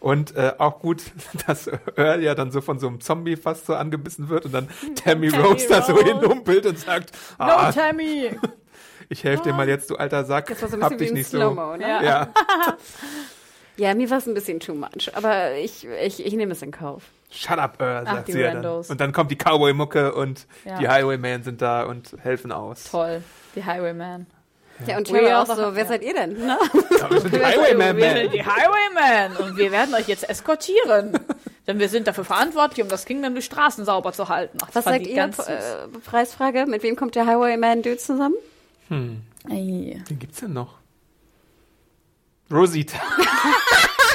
Und 0.00 0.36
äh, 0.36 0.52
auch 0.58 0.80
gut, 0.80 1.02
dass 1.46 1.70
Earl 1.96 2.22
ja 2.22 2.34
dann 2.34 2.50
so 2.50 2.60
von 2.60 2.78
so 2.78 2.88
einem 2.88 3.00
Zombie 3.00 3.36
fast 3.36 3.66
so 3.66 3.74
angebissen 3.74 4.28
wird 4.28 4.44
und 4.44 4.52
dann 4.52 4.68
Tammy, 5.02 5.30
Tammy 5.30 5.44
Rose 5.44 5.66
da 5.68 5.80
so 5.82 5.94
Rose. 5.94 6.04
hinhumpelt 6.04 6.66
und 6.66 6.78
sagt, 6.78 7.12
No, 7.38 7.46
ah, 7.46 7.72
Tammy! 7.72 8.30
ich 9.08 9.24
helfe 9.24 9.44
dir 9.44 9.54
mal 9.54 9.68
jetzt, 9.68 9.88
du 9.88 9.96
alter 9.96 10.24
Sack, 10.24 10.48
Das 10.48 10.60
war 10.60 10.68
so 10.68 10.76
ein 10.76 10.82
hab 10.82 10.98
bisschen 10.98 11.14
dich 11.16 11.32
wie 11.32 11.38
ein 11.38 11.54
nicht 11.54 11.56
so. 11.56 11.76
Ne? 11.76 11.82
Ja. 11.88 12.02
Ja, 12.02 12.32
Ja, 13.76 13.94
mir 13.94 14.08
war 14.10 14.18
es 14.18 14.26
ein 14.26 14.34
bisschen 14.34 14.60
too 14.60 14.74
much. 14.74 15.10
Aber 15.14 15.54
ich, 15.56 15.84
ich, 15.84 16.24
ich 16.24 16.32
nehme 16.34 16.52
es 16.52 16.62
in 16.62 16.70
Kauf. 16.70 17.02
Shut 17.34 17.58
up, 17.58 17.80
Earl, 17.80 18.04
Ach, 18.06 18.14
sagt 18.14 18.28
die 18.28 18.32
sie 18.32 18.40
ja 18.40 18.54
dann. 18.54 18.64
Und 18.66 19.00
dann 19.00 19.12
kommt 19.12 19.30
die 19.30 19.36
Cowboy-Mucke 19.36 20.14
und 20.14 20.46
Ja. 20.64 20.78
die 20.78 20.88
Highwaymen 20.88 21.42
sind 21.42 21.60
da 21.62 21.84
und 21.84 22.16
helfen 22.22 22.52
aus. 22.52 22.84
Toll. 22.90 23.22
Die 23.54 23.64
Highwayman. 23.64 24.26
Ja, 24.86 24.96
und 24.96 25.08
We 25.12 25.18
Tara 25.20 25.26
are 25.34 25.42
auch 25.42 25.46
the- 25.56 25.62
so, 25.62 25.74
wer 25.76 25.82
ja. 25.84 25.88
seid 25.88 26.02
ihr 26.02 26.14
denn? 26.14 26.32
Ne? 26.32 26.58
Ja, 26.98 27.10
wir 27.10 27.20
sind 27.20 27.32
die 27.34 27.38
Highwaymen, 27.44 27.96
Wir 27.96 28.10
sind 28.12 28.32
die 28.34 28.44
Highwayman 28.44 29.36
und 29.36 29.56
wir 29.56 29.70
werden 29.70 29.94
euch 29.94 30.08
jetzt 30.08 30.28
eskortieren. 30.28 31.12
Denn 31.66 31.78
wir 31.78 31.88
sind 31.88 32.06
dafür 32.08 32.24
verantwortlich, 32.24 32.82
um 32.82 32.90
das 32.90 33.06
Kingdom 33.06 33.34
die 33.34 33.40
Straßen 33.40 33.84
sauber 33.86 34.12
zu 34.12 34.28
halten. 34.28 34.58
Ach, 34.62 34.66
das 34.66 34.84
Was 34.84 34.84
sagt 34.84 35.06
ihr? 35.06 35.24
Äh, 35.24 35.88
Preisfrage, 36.04 36.66
mit 36.66 36.82
wem 36.82 36.94
kommt 36.96 37.14
der 37.14 37.24
Highwayman 37.26 37.80
Dude 37.82 37.96
zusammen? 37.96 38.34
Ey. 39.48 40.02
Wen 40.06 40.18
gibt's 40.18 40.40
denn 40.40 40.52
noch? 40.52 40.74
Rosita. 42.52 42.98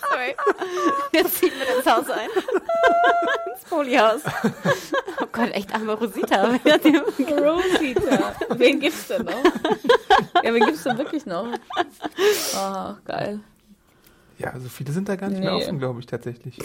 Gott, 0.00 0.10
sorry. 0.10 0.34
Jetzt 1.12 1.38
ziehen 1.38 1.52
wir 1.58 1.76
ins 1.76 1.86
Haus 1.86 2.08
ein. 2.10 2.28
ins 3.52 3.64
Foliehaus. 3.64 4.20
Oh 5.20 5.26
Gott, 5.32 5.50
echt 5.52 5.74
arme 5.74 5.92
Rosita. 5.94 6.44
Rosita. 6.46 8.34
Wen 8.50 8.80
gibt's 8.80 9.08
denn 9.08 9.24
noch? 9.24 9.44
Ja, 10.42 10.54
wen 10.54 10.64
gibt's 10.64 10.82
denn 10.84 10.98
wirklich 10.98 11.26
noch? 11.26 11.46
Oh, 12.56 12.94
geil. 13.04 13.40
Ja, 14.38 14.52
so 14.58 14.68
viele 14.68 14.92
sind 14.92 15.08
da 15.08 15.16
gar 15.16 15.28
nicht 15.28 15.40
mehr 15.40 15.52
Nee. 15.52 15.62
offen, 15.64 15.78
glaube 15.78 16.00
ich, 16.00 16.06
tatsächlich. 16.06 16.56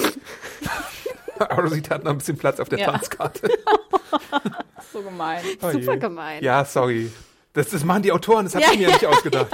Rosita 1.58 1.96
hat 1.96 2.04
noch 2.04 2.12
ein 2.12 2.18
bisschen 2.18 2.38
Platz 2.38 2.60
auf 2.60 2.70
der 2.70 2.80
Ja. 2.80 2.92
Tanzkarte. 2.92 3.48
So 4.92 5.02
gemein. 5.02 5.44
Oh 5.62 5.72
Super 5.72 5.94
je. 5.94 6.00
gemein. 6.00 6.44
Ja, 6.44 6.66
sorry. 6.66 7.12
Das, 7.54 7.70
das 7.70 7.84
machen 7.84 8.02
die 8.04 8.12
Autoren, 8.12 8.46
das 8.46 8.56
habe 8.56 8.66
Ja, 8.66 8.72
ich 8.72 8.78
mir 8.80 8.88
ja 8.88 8.94
nicht 8.94 9.06
ausgedacht. 9.06 9.48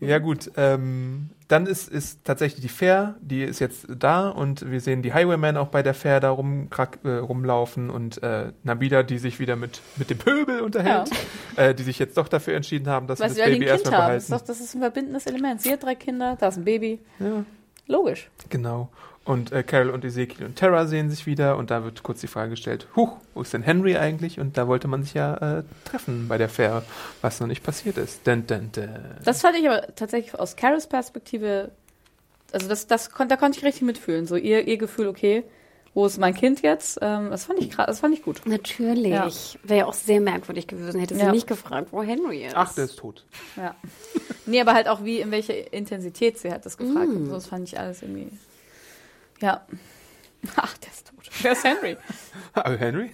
Ja 0.00 0.18
gut, 0.18 0.50
ähm, 0.56 1.30
dann 1.48 1.66
ist, 1.66 1.88
ist 1.88 2.24
tatsächlich 2.24 2.62
die 2.62 2.68
Fair, 2.68 3.16
die 3.20 3.42
ist 3.42 3.58
jetzt 3.58 3.86
da 3.88 4.28
und 4.28 4.70
wir 4.70 4.80
sehen 4.80 5.02
die 5.02 5.12
Highwaymen 5.12 5.56
auch 5.56 5.68
bei 5.68 5.82
der 5.82 5.94
Fair 5.94 6.20
da 6.20 6.30
rum, 6.30 6.68
äh, 7.04 7.08
rumlaufen 7.08 7.90
und 7.90 8.22
äh, 8.22 8.52
Nabila, 8.62 9.02
die 9.02 9.18
sich 9.18 9.40
wieder 9.40 9.56
mit, 9.56 9.82
mit 9.96 10.10
dem 10.10 10.18
Pöbel 10.18 10.60
unterhält, 10.60 11.10
äh, 11.56 11.74
die 11.74 11.82
sich 11.82 11.98
jetzt 11.98 12.16
doch 12.16 12.28
dafür 12.28 12.54
entschieden 12.54 12.88
haben, 12.88 13.06
dass 13.06 13.18
sie 13.18 13.24
das 13.24 13.36
ja 13.36 13.46
Baby 13.46 13.66
erstmal 13.66 13.94
haben. 13.94 14.14
Das 14.14 14.22
ist, 14.24 14.28
behalten. 14.28 14.46
doch, 14.46 14.46
das 14.46 14.60
ist 14.60 14.74
ein 14.74 14.80
verbindendes 14.80 15.26
Element. 15.26 15.60
Sie 15.60 15.72
hat 15.72 15.82
drei 15.82 15.94
Kinder, 15.94 16.36
da 16.38 16.48
ist 16.48 16.56
ein 16.56 16.64
Baby. 16.64 17.00
Ja. 17.18 17.44
Logisch. 17.86 18.30
Genau. 18.48 18.88
Und 19.26 19.52
äh, 19.52 19.62
Carol 19.62 19.88
und 19.88 20.04
Ezekiel 20.04 20.44
und 20.44 20.58
Tara 20.58 20.86
sehen 20.86 21.08
sich 21.08 21.24
wieder 21.24 21.56
und 21.56 21.70
da 21.70 21.82
wird 21.82 22.02
kurz 22.02 22.20
die 22.20 22.26
Frage 22.26 22.50
gestellt, 22.50 22.86
huch, 22.94 23.16
wo 23.32 23.40
ist 23.40 23.54
denn 23.54 23.62
Henry 23.62 23.96
eigentlich? 23.96 24.38
Und 24.38 24.58
da 24.58 24.68
wollte 24.68 24.86
man 24.86 25.02
sich 25.02 25.14
ja 25.14 25.58
äh, 25.60 25.62
treffen 25.86 26.28
bei 26.28 26.36
der 26.36 26.50
Fair, 26.50 26.82
was 27.22 27.40
noch 27.40 27.46
nicht 27.46 27.62
passiert 27.62 27.96
ist. 27.96 28.26
Dun, 28.26 28.46
dun, 28.46 28.70
dun. 28.72 28.90
Das 29.24 29.40
fand 29.40 29.56
ich 29.56 29.66
aber 29.66 29.94
tatsächlich 29.96 30.38
aus 30.38 30.56
Carols 30.56 30.86
Perspektive, 30.88 31.70
also 32.52 32.68
das, 32.68 32.86
das 32.86 33.10
kon, 33.12 33.28
da 33.28 33.36
konnte 33.36 33.58
ich 33.58 33.64
richtig 33.64 33.82
mitfühlen. 33.82 34.26
So 34.26 34.36
ihr, 34.36 34.68
ihr 34.68 34.76
Gefühl, 34.76 35.08
okay, 35.08 35.42
wo 35.94 36.04
ist 36.04 36.18
mein 36.18 36.34
Kind 36.34 36.60
jetzt? 36.60 36.98
Ähm, 37.00 37.30
das 37.30 37.46
fand 37.46 37.60
ich 37.60 37.72
gra- 37.72 37.86
das 37.86 38.00
fand 38.00 38.12
ich 38.12 38.22
gut. 38.24 38.42
Natürlich. 38.44 39.10
Ja. 39.12 39.30
Wäre 39.62 39.78
ja 39.78 39.86
auch 39.86 39.94
sehr 39.94 40.20
merkwürdig 40.20 40.66
gewesen, 40.66 41.00
hätte 41.00 41.14
sie 41.14 41.20
Ja. 41.22 41.30
nicht 41.32 41.46
gefragt, 41.46 41.88
wo 41.92 42.02
Henry 42.02 42.44
ist. 42.44 42.56
Ach, 42.56 42.74
der 42.74 42.84
ist 42.84 42.96
tot. 42.98 43.24
Ja. 43.56 43.74
Nee, 44.44 44.60
aber 44.60 44.74
halt 44.74 44.88
auch 44.88 45.02
wie, 45.02 45.20
in 45.20 45.30
welcher 45.30 45.72
Intensität 45.72 46.36
sie 46.38 46.50
hat 46.52 46.66
das 46.66 46.76
gefragt. 46.76 47.08
Mm. 47.08 47.16
Und 47.16 47.26
so, 47.26 47.32
das 47.32 47.46
fand 47.46 47.68
ich 47.68 47.78
alles 47.78 48.02
irgendwie. 48.02 48.28
Ja. 49.40 49.66
Ach, 50.56 50.76
der 50.78 50.90
ist 50.90 51.08
tot. 51.08 51.30
Wer 51.42 51.52
ist 51.52 51.64
Henry? 51.64 51.96
Aber 52.52 52.76
Henry? 52.76 53.12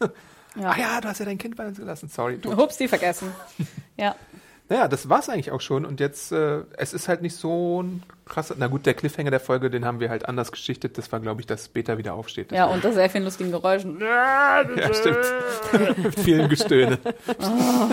Ja. 0.54 0.68
Ah 0.68 0.78
ja, 0.78 1.00
du 1.00 1.08
hast 1.08 1.18
ja 1.18 1.24
dein 1.24 1.38
Kind 1.38 1.56
bei 1.56 1.66
uns 1.66 1.78
gelassen. 1.78 2.10
Sorry. 2.10 2.36
Tot. 2.36 2.58
Hups, 2.58 2.76
die 2.76 2.86
vergessen. 2.86 3.32
Ja. 3.96 4.14
Naja, 4.68 4.86
das 4.86 5.08
war's 5.08 5.30
eigentlich 5.30 5.50
auch 5.50 5.62
schon. 5.62 5.86
Und 5.86 5.98
jetzt, 5.98 6.30
äh, 6.30 6.64
es 6.76 6.92
ist 6.92 7.08
halt 7.08 7.22
nicht 7.22 7.36
so 7.36 7.82
ein 7.82 8.02
krasser. 8.26 8.54
Na 8.58 8.66
gut, 8.66 8.84
der 8.84 8.92
Cliffhanger 8.92 9.30
der 9.30 9.40
Folge, 9.40 9.70
den 9.70 9.86
haben 9.86 10.00
wir 10.00 10.10
halt 10.10 10.28
anders 10.28 10.52
geschichtet. 10.52 10.98
Das 10.98 11.10
war, 11.10 11.20
glaube 11.20 11.40
ich, 11.40 11.46
dass 11.46 11.64
später 11.64 11.96
wieder 11.96 12.12
aufsteht. 12.12 12.52
Ja, 12.52 12.66
unter 12.66 12.92
sehr 12.92 13.08
vielen 13.08 13.24
lustigen 13.24 13.50
Geräuschen. 13.50 13.98
Ja, 14.00 14.62
stimmt. 14.92 16.04
Mit 16.04 16.20
vielen 16.20 16.48
Gestöhne. 16.50 16.98
Oh. 17.38 17.88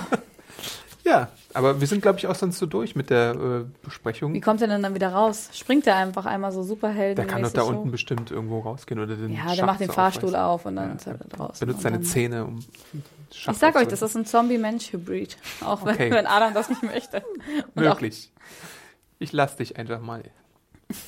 Ja, 1.10 1.30
aber 1.56 1.82
wir 1.82 1.88
sind, 1.88 2.02
glaube 2.02 2.20
ich, 2.20 2.28
auch 2.28 2.36
sonst 2.36 2.60
so 2.60 2.68
durch 2.68 2.96
mit 2.96 3.10
der 3.10 3.32
äh, 3.32 3.66
Besprechung. 3.84 4.34
Wie 4.34 4.42
kommt 4.42 4.62
er 4.62 4.68
denn 4.68 4.84
dann 4.84 4.94
wieder 4.94 5.10
raus? 5.12 5.50
Springt 5.54 5.88
er 5.88 5.96
einfach 5.96 6.26
einmal 6.28 6.52
so 6.52 6.62
Superhelden? 6.62 7.16
Der 7.16 7.26
kann 7.26 7.42
doch 7.42 7.52
da 7.52 7.64
unten 7.64 7.90
bestimmt 7.90 8.30
irgendwo 8.30 8.60
rausgehen 8.60 9.00
oder 9.00 9.16
den 9.16 9.34
Ja, 9.34 9.48
der 9.48 9.56
Schacht 9.56 9.66
macht 9.66 9.80
den 9.80 9.88
so 9.88 9.94
Fahrstuhl 9.94 10.36
aufreißen. 10.36 10.46
auf 10.46 10.66
und 10.66 10.76
dann 10.76 10.96
ist 10.98 11.08
er 11.08 11.14
da 11.16 11.26
draußen. 11.38 11.66
Benutzt 11.66 11.82
seine 11.84 12.02
Zähne, 12.02 12.46
um 12.46 12.60
den 12.60 13.04
Ich 13.32 13.40
Schacht 13.40 13.60
sag 13.60 13.76
euch, 13.76 13.88
das 13.88 14.02
ist 14.02 14.16
ein 14.16 14.26
Zombie-Mensch-Hybrid. 14.26 15.38
Auch 15.66 15.84
wenn, 15.86 15.96
Okay. 15.96 16.12
wenn 16.12 16.28
Adam 16.28 16.54
das 16.54 16.70
nicht 16.70 16.84
möchte. 16.84 17.24
Und 17.76 17.84
Möglich. 17.84 18.32
Ich 19.18 19.34
lass 19.34 19.56
dich 19.56 19.78
einfach 19.78 20.02
mal 20.02 20.24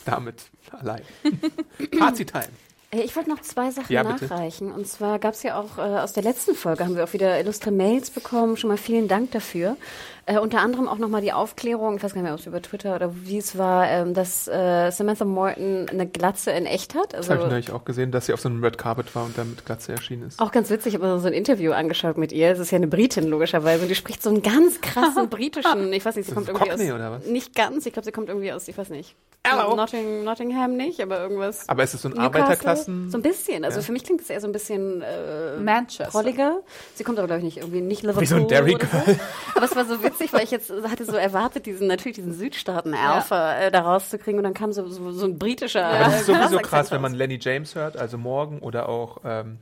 damit 0.06 0.46
allein. 0.72 1.02
Fazit-Time. 2.00 2.48
Äh, 2.92 3.02
Ich 3.02 3.16
wollte 3.16 3.30
noch 3.30 3.42
zwei 3.42 3.72
Sachen 3.72 3.92
Ja, 3.92 4.04
bitte. 4.04 4.26
nachreichen. 4.26 4.72
Und 4.72 4.88
zwar 4.88 5.20
gab 5.20 5.34
es 5.34 5.44
ja 5.44 5.60
auch 5.60 5.78
äh, 5.78 5.82
aus 5.82 6.14
der 6.14 6.24
letzten 6.24 6.56
Folge 6.56 6.86
haben 6.86 6.96
wir 6.96 7.04
auch 7.04 7.14
wieder 7.14 7.40
illustre 7.40 7.72
Mails 7.72 8.12
bekommen. 8.12 8.58
Schon 8.58 8.70
mal 8.70 8.78
vielen 8.78 9.08
Dank 9.08 9.32
dafür. 9.32 9.78
Äh, 10.28 10.38
unter 10.40 10.60
anderem 10.60 10.88
auch 10.88 10.98
nochmal 11.00 11.22
die 11.22 11.34
Aufklärung, 11.34 11.98
ich 11.98 12.04
weiß 12.04 12.14
gar 12.14 12.22
nicht 12.22 12.26
mehr, 12.26 12.34
ob 12.34 12.40
es 12.40 12.46
über 12.46 12.62
Twitter 12.62 12.96
oder 12.96 13.12
wie 13.24 13.38
es 13.40 13.58
war, 13.58 13.88
ähm, 13.90 14.14
dass 14.14 14.48
äh, 14.48 14.92
Samantha 14.92 15.26
Morton 15.26 15.88
eine 15.90 16.06
Glatze 16.08 16.52
in 16.52 16.66
echt 16.68 16.94
hat. 16.96 17.14
Das 17.14 17.22
Also 17.22 17.32
habe 17.34 17.44
ich 17.44 17.50
neulich 17.50 17.72
auch 17.72 17.86
gesehen, 17.86 18.12
dass 18.12 18.28
sie 18.28 18.34
auf 18.34 18.40
so 18.42 18.48
einem 18.48 18.64
Red 18.64 18.78
Carpet 18.78 19.14
war 19.16 19.26
und 19.26 19.38
dann 19.38 19.50
mit 19.50 19.66
Glatze 19.66 19.92
erschienen 19.94 20.28
ist. 20.28 20.40
auch 20.40 20.52
ganz 20.52 20.70
witzig, 20.70 20.94
ich 20.94 21.00
habe 21.02 21.08
mir 21.12 21.20
so 21.20 21.28
ein 21.28 21.34
Interview 21.34 21.72
angeschaut 21.72 22.18
mit 22.18 22.32
ihr. 22.32 22.52
Es 22.52 22.60
ist 22.60 22.72
ja 22.72 22.76
eine 22.76 22.88
Britin, 22.88 23.28
logischerweise. 23.28 23.82
Und 23.84 23.90
die 23.90 23.96
spricht 23.96 24.22
so 24.22 24.30
einen 24.30 24.44
ganz 24.44 24.80
krassen 24.82 25.28
britischen, 25.30 25.92
ich 25.92 26.06
weiß 26.06 26.16
nicht, 26.16 26.28
sie 26.30 26.34
kommt 26.36 26.48
das 26.48 26.54
irgendwie 26.56 26.70
Cockney 26.70 26.92
aus. 26.92 26.96
oder 26.96 27.12
was? 27.14 27.26
Nicht 27.26 27.56
ganz, 27.56 27.86
ich 27.86 27.94
glaube, 27.94 28.06
sie 28.06 28.12
kommt 28.12 28.30
irgendwie 28.30 28.52
aus, 28.54 28.68
ich 28.68 28.78
weiß 28.78 28.90
nicht. 28.90 29.16
Hello. 29.44 29.76
Notting, 29.76 30.24
Nottingham 30.24 30.78
nicht, 30.78 31.02
aber 31.02 31.20
irgendwas. 31.20 31.68
Aber 31.68 31.82
ist 31.84 31.96
es 31.96 32.04
so 32.04 32.10
ein 32.10 32.12
Newcastle? 32.12 32.42
Arbeiterklassen? 32.44 33.10
So 33.10 33.18
ein 33.18 33.24
bisschen. 33.24 33.66
Also 33.66 33.80
Ja. 33.80 33.84
für 33.84 33.92
mich 33.92 34.04
klingt 34.04 34.22
es 34.22 34.30
eher 34.30 34.40
so 34.40 34.46
ein 34.46 34.52
bisschen 34.52 35.02
äh, 35.02 35.58
Manchester. 35.60 36.12
prolliger. 36.12 36.60
Sie 36.94 37.04
kommt 37.04 37.18
aber, 37.18 37.26
glaube 37.26 37.40
ich, 37.40 37.46
nicht 37.46 37.58
irgendwie 37.58 37.82
nicht 37.82 38.04
Liverpool. 38.04 38.22
Wie 38.22 38.28
so 38.28 38.36
ein 38.36 38.48
Derry 38.48 38.76
oder 38.76 38.86
so. 38.86 39.16
Aber 39.56 39.66
es 39.66 39.76
war 39.76 39.86
so 39.86 40.04
witzig, 40.12 40.34
weil 40.34 40.44
ich 40.44 40.52
jetzt 40.52 40.72
hatte 40.72 41.06
so 41.06 41.16
erwartet, 41.16 41.66
diesen 41.66 41.88
natürlich 41.88 42.16
diesen 42.16 42.34
Südstaaten-Alpha 42.34 43.60
äh, 43.60 43.72
da 43.72 43.82
rauszukriegen 43.82 44.40
und 44.40 44.44
dann 44.44 44.54
kam 44.54 44.72
so, 44.72 44.88
so, 44.88 45.12
so 45.12 45.26
ein 45.26 45.38
britischer. 45.38 45.86
Aber 45.86 46.06
das 46.06 46.22
ist 46.22 46.26
sowieso 46.28 46.58
krass, 46.60 46.92
wenn 46.92 47.02
man 47.02 47.14
Lenny 47.14 47.40
James 47.42 47.76
hört, 47.76 47.98
also 47.98 48.18
morgen 48.18 48.60
oder 48.60 48.90
auch 48.90 49.20
ähm, 49.24 49.60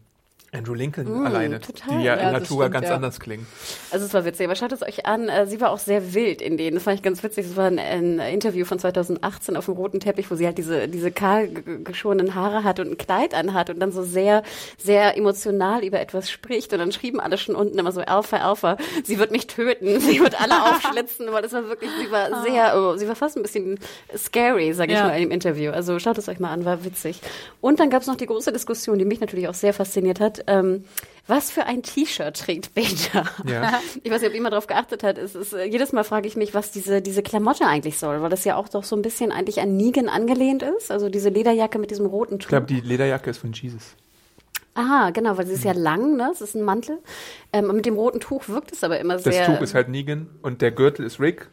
Andrew 0.52 0.74
Lincoln 0.74 1.26
alleine, 1.26 1.58
Mm, 1.58 1.62
total. 1.62 1.97
die 2.00 2.04
ja, 2.06 2.16
Ja, 2.16 2.28
in 2.28 2.32
Natura 2.34 2.64
stimmt, 2.66 2.74
ganz 2.74 2.88
ja. 2.88 2.95
anders 2.95 3.20
klingen. 3.20 3.45
Also 3.91 4.06
es 4.06 4.14
war 4.14 4.26
witzig, 4.26 4.45
aber 4.47 4.56
schaut 4.56 4.72
es 4.72 4.82
euch 4.82 5.06
an. 5.06 5.30
Äh, 5.30 5.45
Sie 5.47 5.62
war 5.62 5.70
auch 5.72 5.78
sehr 5.80 6.14
wild 6.16 6.41
in 6.41 6.58
denen. 6.58 6.76
Das 6.76 6.84
fand 6.84 6.95
ich 6.97 7.04
ganz 7.04 7.22
witzig. 7.22 7.45
Es 7.45 7.56
war 7.56 7.66
ein, 7.68 7.78
ein 7.78 8.20
Interview 8.20 8.66
von 8.66 8.80
2018 8.80 9.56
auf 9.56 9.66
dem 9.66 9.76
roten 9.76 10.00
Teppich, 10.00 10.30
wo 10.32 10.36
sie 10.36 10.45
halt 10.47 10.58
diese, 10.58 10.88
diese 10.88 11.12
kahl 11.12 11.47
ge- 11.50 11.84
geschorenen 11.84 12.34
Haare 12.36 12.64
hat 12.64 12.80
und 12.80 12.89
ein 12.91 12.97
Kleid 12.97 13.34
anhat 13.36 13.70
und 13.70 13.80
dann 13.80 13.91
so 13.91 14.04
sehr, 14.04 14.41
sehr 14.78 15.18
emotional 15.18 15.84
über 15.86 16.00
etwas 16.00 16.30
spricht. 16.32 16.74
Und 16.74 16.80
dann 16.80 16.91
schrieben 16.91 17.20
alle 17.20 17.38
schon 17.38 17.56
unten 17.56 17.78
immer 17.78 17.91
so, 17.91 18.02
Alpha, 18.02 18.38
Alpha, 18.38 18.78
sie 19.04 19.20
wird 19.20 19.32
mich 19.32 19.45
töten, 19.47 20.00
sie 20.00 20.20
wird 20.20 20.41
alle 20.41 20.64
aufschlitzen, 20.72 21.32
weil 21.32 21.43
das 21.43 21.54
war 21.54 21.68
wirklich, 21.68 21.91
sie 22.04 22.12
war 22.12 22.43
sehr, 22.43 22.74
oh, 22.76 22.97
sie 22.97 23.08
war 23.08 23.16
fast 23.16 23.38
ein 23.38 23.43
bisschen 23.43 23.80
scary, 24.18 24.74
sag 24.74 24.89
ich 24.89 24.95
Ja. 24.95 25.08
mal, 25.08 25.20
im 25.22 25.32
Interview. 25.32 25.72
Also 25.72 26.00
schaut 26.00 26.18
es 26.18 26.28
euch 26.28 26.39
mal 26.39 26.52
an, 26.52 26.66
war 26.66 26.84
witzig. 26.84 27.22
Und 27.62 27.80
dann 27.80 27.89
gab 27.89 28.02
es 28.02 28.08
noch 28.08 28.16
die 28.16 28.26
große 28.26 28.52
Diskussion, 28.52 28.97
die 28.97 29.06
mich 29.06 29.20
natürlich 29.20 29.47
auch 29.47 29.54
sehr 29.54 29.74
fasziniert 29.74 30.20
hat. 30.20 30.39
Ähm, 30.48 30.86
was 31.28 31.52
für 31.52 31.66
ein 31.68 31.84
T-Shirt 31.84 32.36
trägt 32.40 32.74
Beta? 32.74 33.24
Ja. 33.46 33.80
Ich 34.04 34.12
weiß 34.12 34.22
nicht, 34.22 34.30
ob 34.30 34.34
jemand 34.34 34.54
darauf 34.54 34.66
geachtet 34.66 35.04
hat. 35.04 35.18
Es 35.18 35.36
ist, 35.36 35.54
äh, 35.54 35.66
jedes 35.66 35.94
Mal 35.94 36.04
frage 36.04 36.28
ich 36.28 36.36
mich, 36.36 36.54
was 36.56 36.72
diese, 36.72 37.02
diese 37.02 37.22
Klamotte 37.22 37.66
eigentlich 37.68 37.98
soll, 38.00 38.22
weil 38.22 38.30
das 38.30 38.46
ja 38.46 38.56
auch 38.56 38.68
doch 38.68 38.84
so 38.84 38.96
ein 38.96 39.04
bisschen 39.04 39.32
eigentlich 39.32 39.62
an 39.62 39.78
Negan 39.78 40.10
angelehnt 40.10 40.64
ist. 40.64 40.90
Also 40.92 41.10
diese 41.10 41.30
Lederjacke 41.30 41.78
mit 41.78 41.92
diesem 41.92 42.08
roten 42.08 42.40
Tuch. 42.40 42.46
Ich 42.46 42.50
glaube, 42.50 42.66
die 42.66 42.82
Lederjacke 42.82 43.30
ist 43.30 43.38
von 43.38 43.54
Jesus. 43.54 43.96
Aha, 44.74 45.10
genau, 45.12 45.38
weil 45.38 45.46
sie 45.46 45.54
ist 45.54 45.64
ja 45.64 45.74
lang, 45.74 46.16
ne? 46.16 46.30
Es 46.32 46.42
ist 46.42 46.56
ein 46.56 46.64
Mantel. 46.64 47.00
Ähm, 47.52 47.70
und 47.70 47.76
mit 47.76 47.86
dem 47.86 47.96
roten 47.96 48.20
Tuch 48.20 48.48
wirkt 48.48 48.72
es 48.72 48.84
aber 48.84 49.00
immer 49.00 49.16
Das 49.16 49.24
sehr. 49.24 49.46
Tuch 49.46 49.62
ist 49.62 49.74
halt 49.74 49.90
Negan 49.90 50.30
und 50.42 50.62
der 50.62 50.72
Gürtel 50.72 51.06
ist 51.06 51.20
Rick. 51.20 51.50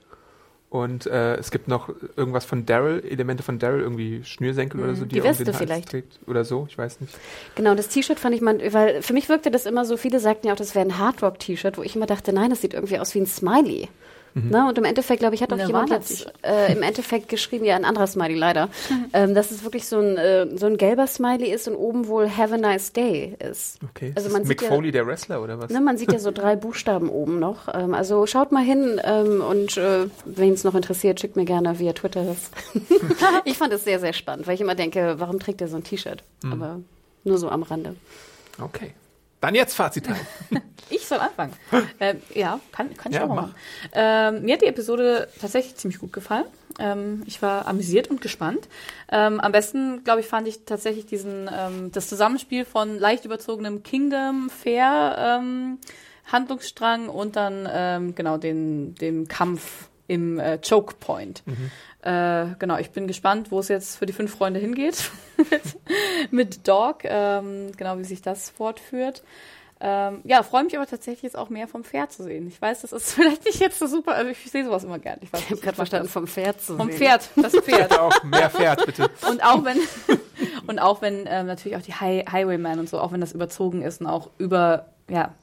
Und 0.77 1.07
äh, 1.07 1.37
es 1.37 1.51
gibt 1.51 1.69
noch 1.69 1.89
irgendwas 2.17 2.45
von 2.45 2.67
Daryl, 2.67 3.03
Elemente 3.09 3.43
von 3.43 3.59
Daryl, 3.59 3.81
irgendwie 3.81 4.23
Schnürsenkel 4.25 4.81
oder 4.81 4.95
so, 4.95 5.07
die 5.07 5.19
er 5.19 5.25
um 5.25 5.31
Weste 5.31 5.53
vielleicht. 5.55 5.91
trägt. 5.91 6.19
Oder 6.27 6.45
so, 6.45 6.67
ich 6.69 6.77
weiß 6.77 7.01
nicht. 7.01 7.15
Genau, 7.55 7.75
das 7.75 7.89
T-Shirt 7.89 8.19
fand 8.21 8.35
ich 8.35 8.43
mal, 8.43 8.61
weil 8.73 9.01
für 9.01 9.15
mich 9.15 9.31
wirkte 9.31 9.51
das 9.51 9.65
immer 9.65 9.87
so, 9.87 9.97
viele 9.97 10.21
sagten 10.21 10.49
ja 10.49 10.53
auch, 10.53 10.59
das 10.59 10.75
wäre 10.75 10.85
ein 10.85 10.99
Hardrock-T-Shirt, 10.99 11.79
wo 11.79 11.83
ich 11.83 11.97
immer 11.97 12.07
dachte, 12.07 12.33
nein, 12.33 12.51
das 12.51 12.61
sieht 12.61 12.75
irgendwie 12.75 12.99
aus 12.99 13.15
wie 13.15 13.21
ein 13.21 13.27
Smiley. 13.27 13.89
Mhm. 14.37 14.51
Ne? 14.51 14.69
Und 14.69 14.77
im 14.77 14.85
Endeffekt, 14.85 15.21
glaube 15.21 15.35
ich, 15.35 15.43
hat 15.43 15.51
auch 15.53 15.57
jemand 15.57 15.89
Nirvana 15.89 15.97
jetzt 15.97 16.27
äh, 16.43 16.73
im 16.73 16.83
Endeffekt 16.83 17.29
geschrieben, 17.31 17.65
ja, 17.65 17.75
ein 17.75 17.87
anderer 17.87 18.07
Smiley 18.07 18.35
leider, 18.35 18.69
ähm, 19.15 19.35
dass 19.35 19.51
es 19.51 19.65
wirklich 19.65 19.89
so 19.89 19.99
ein, 19.99 20.19
äh, 20.19 20.47
so 20.57 20.67
ein 20.67 20.77
gelber 20.77 21.07
Smiley 21.07 21.51
ist 21.51 21.67
und 21.69 21.75
oben 21.75 22.07
wohl 22.07 22.29
Have 22.29 22.55
a 22.55 22.59
nice 22.59 22.93
day 22.93 23.35
ist. 23.39 23.79
Okay. 23.91 24.13
Also 24.15 24.29
ist 24.29 24.33
man 24.35 24.47
Mick 24.47 24.61
ja, 24.61 24.69
Foley, 24.69 24.93
der 24.93 25.07
Wrestler, 25.07 25.43
oder 25.43 25.59
was? 25.59 25.71
Ne, 25.71 25.81
man 25.81 25.97
sieht 25.97 26.13
ja 26.13 26.19
so 26.19 26.31
drei 26.31 26.55
Buchstaben 26.55 27.09
oben 27.09 27.39
noch. 27.39 27.75
Ähm, 27.75 27.95
also 27.95 28.27
schaut 28.27 28.53
mal 28.53 28.63
hin 28.63 29.01
ähm, 29.03 29.41
und 29.41 29.79
äh, 29.79 30.09
wen 30.27 30.53
es 30.53 30.65
noch 30.65 30.75
interessiert, 30.75 31.19
schickt 31.19 31.37
mir 31.37 31.47
gerne 31.47 31.79
via 31.79 31.95
Twitter 31.95 32.25
das. 32.25 32.51
ich 33.47 33.57
fand 33.57 33.73
es 33.73 33.85
sehr, 33.85 34.01
sehr 34.01 34.13
spannend, 34.13 34.47
weil 34.47 34.55
ich 34.55 34.61
immer 34.61 34.75
denke, 34.75 35.15
warum 35.17 35.41
trägt 35.41 35.63
er 35.63 35.69
so 35.69 35.77
ein 35.77 35.85
T-Shirt? 35.85 36.23
Mhm. 36.43 36.53
Aber 36.53 36.81
nur 37.25 37.39
so 37.39 37.49
am 37.49 37.63
Rande. 37.63 37.97
Okay. 38.61 38.93
Dann 39.41 39.55
jetzt 39.55 39.75
Fazit. 39.75 40.09
Ich 40.89 41.05
soll 41.05 41.19
anfangen. 41.19 41.53
ähm, 42.01 42.23
ja, 42.33 42.61
kann, 42.71 42.97
kann 42.97 43.11
ich 43.11 43.19
Ja, 43.19 43.25
auch 43.25 43.35
machen. 43.35 43.57
Ähm, 43.93 44.43
mir 44.43 44.55
hat 44.55 44.63
die 44.63 44.67
Episode 44.67 45.27
tatsächlich 45.41 45.75
ziemlich 45.75 45.99
gut 45.99 46.13
gefallen. 46.13 46.45
Ähm, 46.79 47.25
ich 47.27 47.43
war 47.43 47.67
amüsiert 47.67 48.09
und 48.09 48.21
gespannt. 48.21 48.69
Ähm, 49.11 49.41
am 49.41 49.51
besten, 49.51 50.05
glaube 50.05 50.21
ich, 50.21 50.29
fand 50.29 50.47
ich 50.47 50.65
tatsächlich 50.65 51.07
diesen 51.07 51.51
ähm, 51.53 51.91
das 51.91 52.09
Zusammenspiel 52.09 52.65
von 52.65 53.01
leicht 53.01 53.25
überzogenem 53.25 53.83
Kingdom 53.83 54.49
Fair 54.49 55.17
ähm, 55.41 55.79
Handlungsstrang 56.31 57.09
und 57.09 57.35
dann 57.35 58.15
genau 58.15 58.37
den 58.37 58.95
dem 58.97 59.27
Kampf 59.29 59.89
im 60.09 60.39
äh, 60.39 60.59
Choke 60.59 60.95
Point. 61.01 61.43
Äh, 62.07 62.55
genau, 62.61 62.79
ich 62.79 62.91
bin 62.91 63.09
gespannt, 63.09 63.51
wo 63.51 63.59
es 63.59 63.67
jetzt 63.67 63.97
für 63.97 64.07
die 64.07 64.13
fünf 64.13 64.31
Freunde 64.31 64.61
hingeht 64.61 65.11
mit, 65.51 65.63
mit 66.31 66.69
Dog. 66.69 66.99
Ähm, 67.03 67.73
genau, 67.77 67.99
wie 67.99 68.05
sich 68.05 68.23
das 68.23 68.49
fortführt. 68.51 69.25
Ähm, 69.81 70.21
ja, 70.23 70.45
freue 70.45 70.63
mich 70.63 70.77
aber 70.77 70.87
tatsächlich 70.87 71.23
jetzt 71.23 71.37
auch 71.37 71.51
mehr 71.51 71.67
vom 71.67 71.83
Pferd 71.83 72.13
zu 72.13 72.23
sehen. 72.23 72.47
Ich 72.47 72.63
weiß, 72.63 72.83
das 72.83 72.93
ist 72.93 73.13
vielleicht 73.15 73.45
nicht 73.45 73.59
jetzt 73.59 73.81
so 73.81 73.89
super, 73.89 74.15
also 74.15 74.31
ich 74.31 74.39
sehe 74.39 74.65
sowas 74.65 74.85
immer 74.85 75.01
gern. 75.01 75.19
Ich, 75.21 75.33
weiß 75.33 75.41
Ich 75.41 75.51
habe 75.51 75.61
gerade 75.61 75.75
verstanden, 75.75 76.09
vom 76.09 76.29
Pferd 76.29 76.61
zu 76.61 76.77
Vom 76.77 76.89
sehen. 76.89 76.97
Pferd, 76.97 77.29
das 77.35 77.53
Pferd. 77.65 77.99
auch 77.99 78.23
mehr 78.23 78.51
Pferd, 78.51 78.87
bitte. 78.87 79.11
Und 79.29 79.45
auch 79.45 79.65
wenn, 79.65 79.79
und 80.69 80.79
auch 80.79 81.03
wenn 81.03 81.25
ähm, 81.27 81.47
natürlich 81.47 81.77
auch 81.77 81.83
die 81.83 81.95
High 81.95 82.25
Highwayman 82.31 82.79
und 82.79 82.89
so, 82.89 83.01
auch 83.01 83.11
wenn 83.11 83.21
das 83.21 83.33
überzogen 83.33 83.83
ist 83.83 84.01
und 84.01 84.07
auch 84.07 84.31
über, 84.39 84.93
ja, 85.11 85.35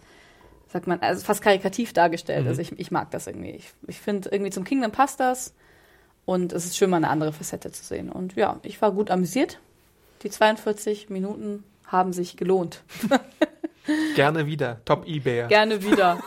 sagt 0.70 0.88
man, 0.88 1.02
also 1.02 1.26
fast 1.26 1.42
karikativ 1.42 1.92
dargestellt. 1.92 2.48
Also 2.48 2.62
ich, 2.62 2.72
ich 2.80 2.90
mag 2.90 3.12
das 3.12 3.28
irgendwie. 3.28 3.52
Ich, 3.52 3.74
ich 3.88 4.00
finde, 4.00 4.30
irgendwie 4.30 4.52
zum 4.52 4.64
Kingdom 4.64 4.92
passt 4.92 5.20
das. 5.20 5.54
Und 6.26 6.54
es 6.54 6.66
ist 6.66 6.78
schön, 6.78 6.90
mal 6.90 6.98
eine 6.98 7.10
andere 7.10 7.34
Facette 7.34 7.72
zu 7.72 7.84
sehen. 7.84 8.10
Und 8.10 8.36
ja, 8.36 8.60
ich 8.64 8.82
war 8.82 8.92
gut 8.92 9.12
amüsiert. 9.12 9.60
Die 10.24 10.30
42 10.30 11.10
Minuten 11.10 11.64
haben 11.86 12.14
sich 12.14 12.38
gelohnt. 12.38 12.82
Gerne 14.16 14.46
wieder. 14.46 14.80
Top 14.86 15.06
Ebayer. 15.06 15.48
Gerne 15.48 15.84
wieder. 15.84 16.24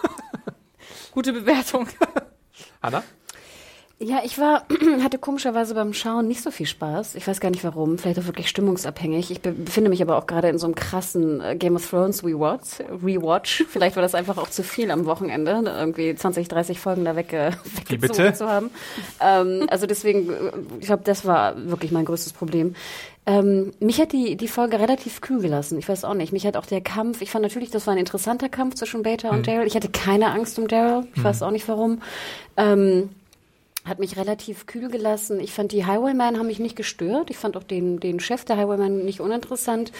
Gute 1.13 1.33
Bewertung. 1.33 1.89
Anna? 2.83 3.03
Ja, 3.99 4.21
ich 4.23 4.39
war, 4.39 4.67
hatte 5.03 5.17
komischerweise 5.17 5.75
beim 5.75 5.95
Schauen 5.95 6.29
nicht 6.29 6.43
so 6.43 6.51
viel 6.51 6.67
Spaß. 6.67 7.15
Ich 7.15 7.27
weiß 7.27 7.41
gar 7.41 7.51
nicht 7.51 7.65
warum. 7.65 7.97
Vielleicht 7.97 8.19
auch 8.19 8.27
wirklich 8.27 8.51
stimmungsabhängig. 8.51 9.31
Ich 9.31 9.41
be 9.41 9.53
befinde 9.53 9.89
mich 9.89 10.03
aber 10.03 10.19
auch 10.19 10.27
gerade 10.27 10.49
in 10.49 10.59
so 10.59 10.67
einem 10.67 10.75
krassen 10.75 11.41
äh, 11.41 11.57
Game 11.57 11.77
of 11.77 11.89
Thrones 11.89 12.23
Rewatch. 12.23 12.81
Rewatch. 13.03 13.65
Vielleicht 13.69 13.97
war 13.97 14.03
das 14.03 14.15
einfach 14.15 14.37
auch 14.37 14.51
zu 14.51 14.63
viel 14.63 14.91
am 14.91 15.07
Wochenende, 15.07 15.63
irgendwie 15.65 16.15
20, 16.15 16.47
30 16.49 16.79
Folgen 16.79 17.07
da 17.07 17.17
wegge 17.17 17.53
weggezogen 17.89 18.35
zu 18.35 18.47
haben. 18.47 18.71
Ähm, 19.19 19.67
also 19.71 19.87
deswegen, 19.87 20.29
äh, 20.29 20.53
ich 20.79 20.87
glaube, 20.87 21.05
das 21.05 21.25
war 21.25 21.55
wirklich 21.71 21.91
mein 21.91 22.05
größtes 22.05 22.35
Problem. 22.35 22.75
Ähm, 23.25 23.73
mich 23.81 23.99
hat 23.99 24.13
die, 24.13 24.37
die 24.37 24.47
Folge 24.47 24.79
relativ 24.79 25.23
kühl 25.23 25.41
gelassen. 25.41 25.79
Ich 25.79 25.89
weiß 25.89 26.05
auch 26.05 26.15
nicht. 26.15 26.35
Mich 26.35 26.47
hat 26.47 26.59
auch 26.59 26.67
der 26.67 26.83
Kampf, 26.83 27.23
ich 27.23 27.31
fand 27.31 27.45
natürlich, 27.45 27.71
das 27.71 27.87
war 27.87 27.95
ein 27.95 27.99
interessanter 27.99 28.51
Kampf 28.51 28.75
zwischen 28.75 29.03
Beta 29.03 29.31
und 29.31 29.49
Daryl. 29.49 29.67
Ich 29.67 29.75
hatte 29.75 29.89
keine 29.89 30.33
Angst 30.33 30.59
um 30.59 30.69
Daryl. 30.69 31.09
Ich 31.17 31.25
weiß 31.25 31.43
auch 31.43 31.51
nicht 31.51 31.67
warum. 31.67 32.03
Ähm, 32.59 33.09
hat 33.87 33.99
mich 33.99 34.17
relativ 34.17 34.67
kühl 34.67 34.89
gelassen. 34.89 35.41
Ich 35.41 35.53
fand 35.53 35.73
die 35.73 35.87
Highwaymen 35.87 36.39
haben 36.39 36.47
mich 36.47 36.59
nicht 36.59 36.77
gestört. 36.77 37.31
Ich 37.31 37.39
fand 37.39 37.57
auch 37.57 37.63
den, 37.63 38.01
den 38.01 38.21
Chef 38.21 38.45
der 38.45 38.57
Highwaymen 38.57 39.05
nicht 39.05 39.21
uninteressant. 39.21 39.93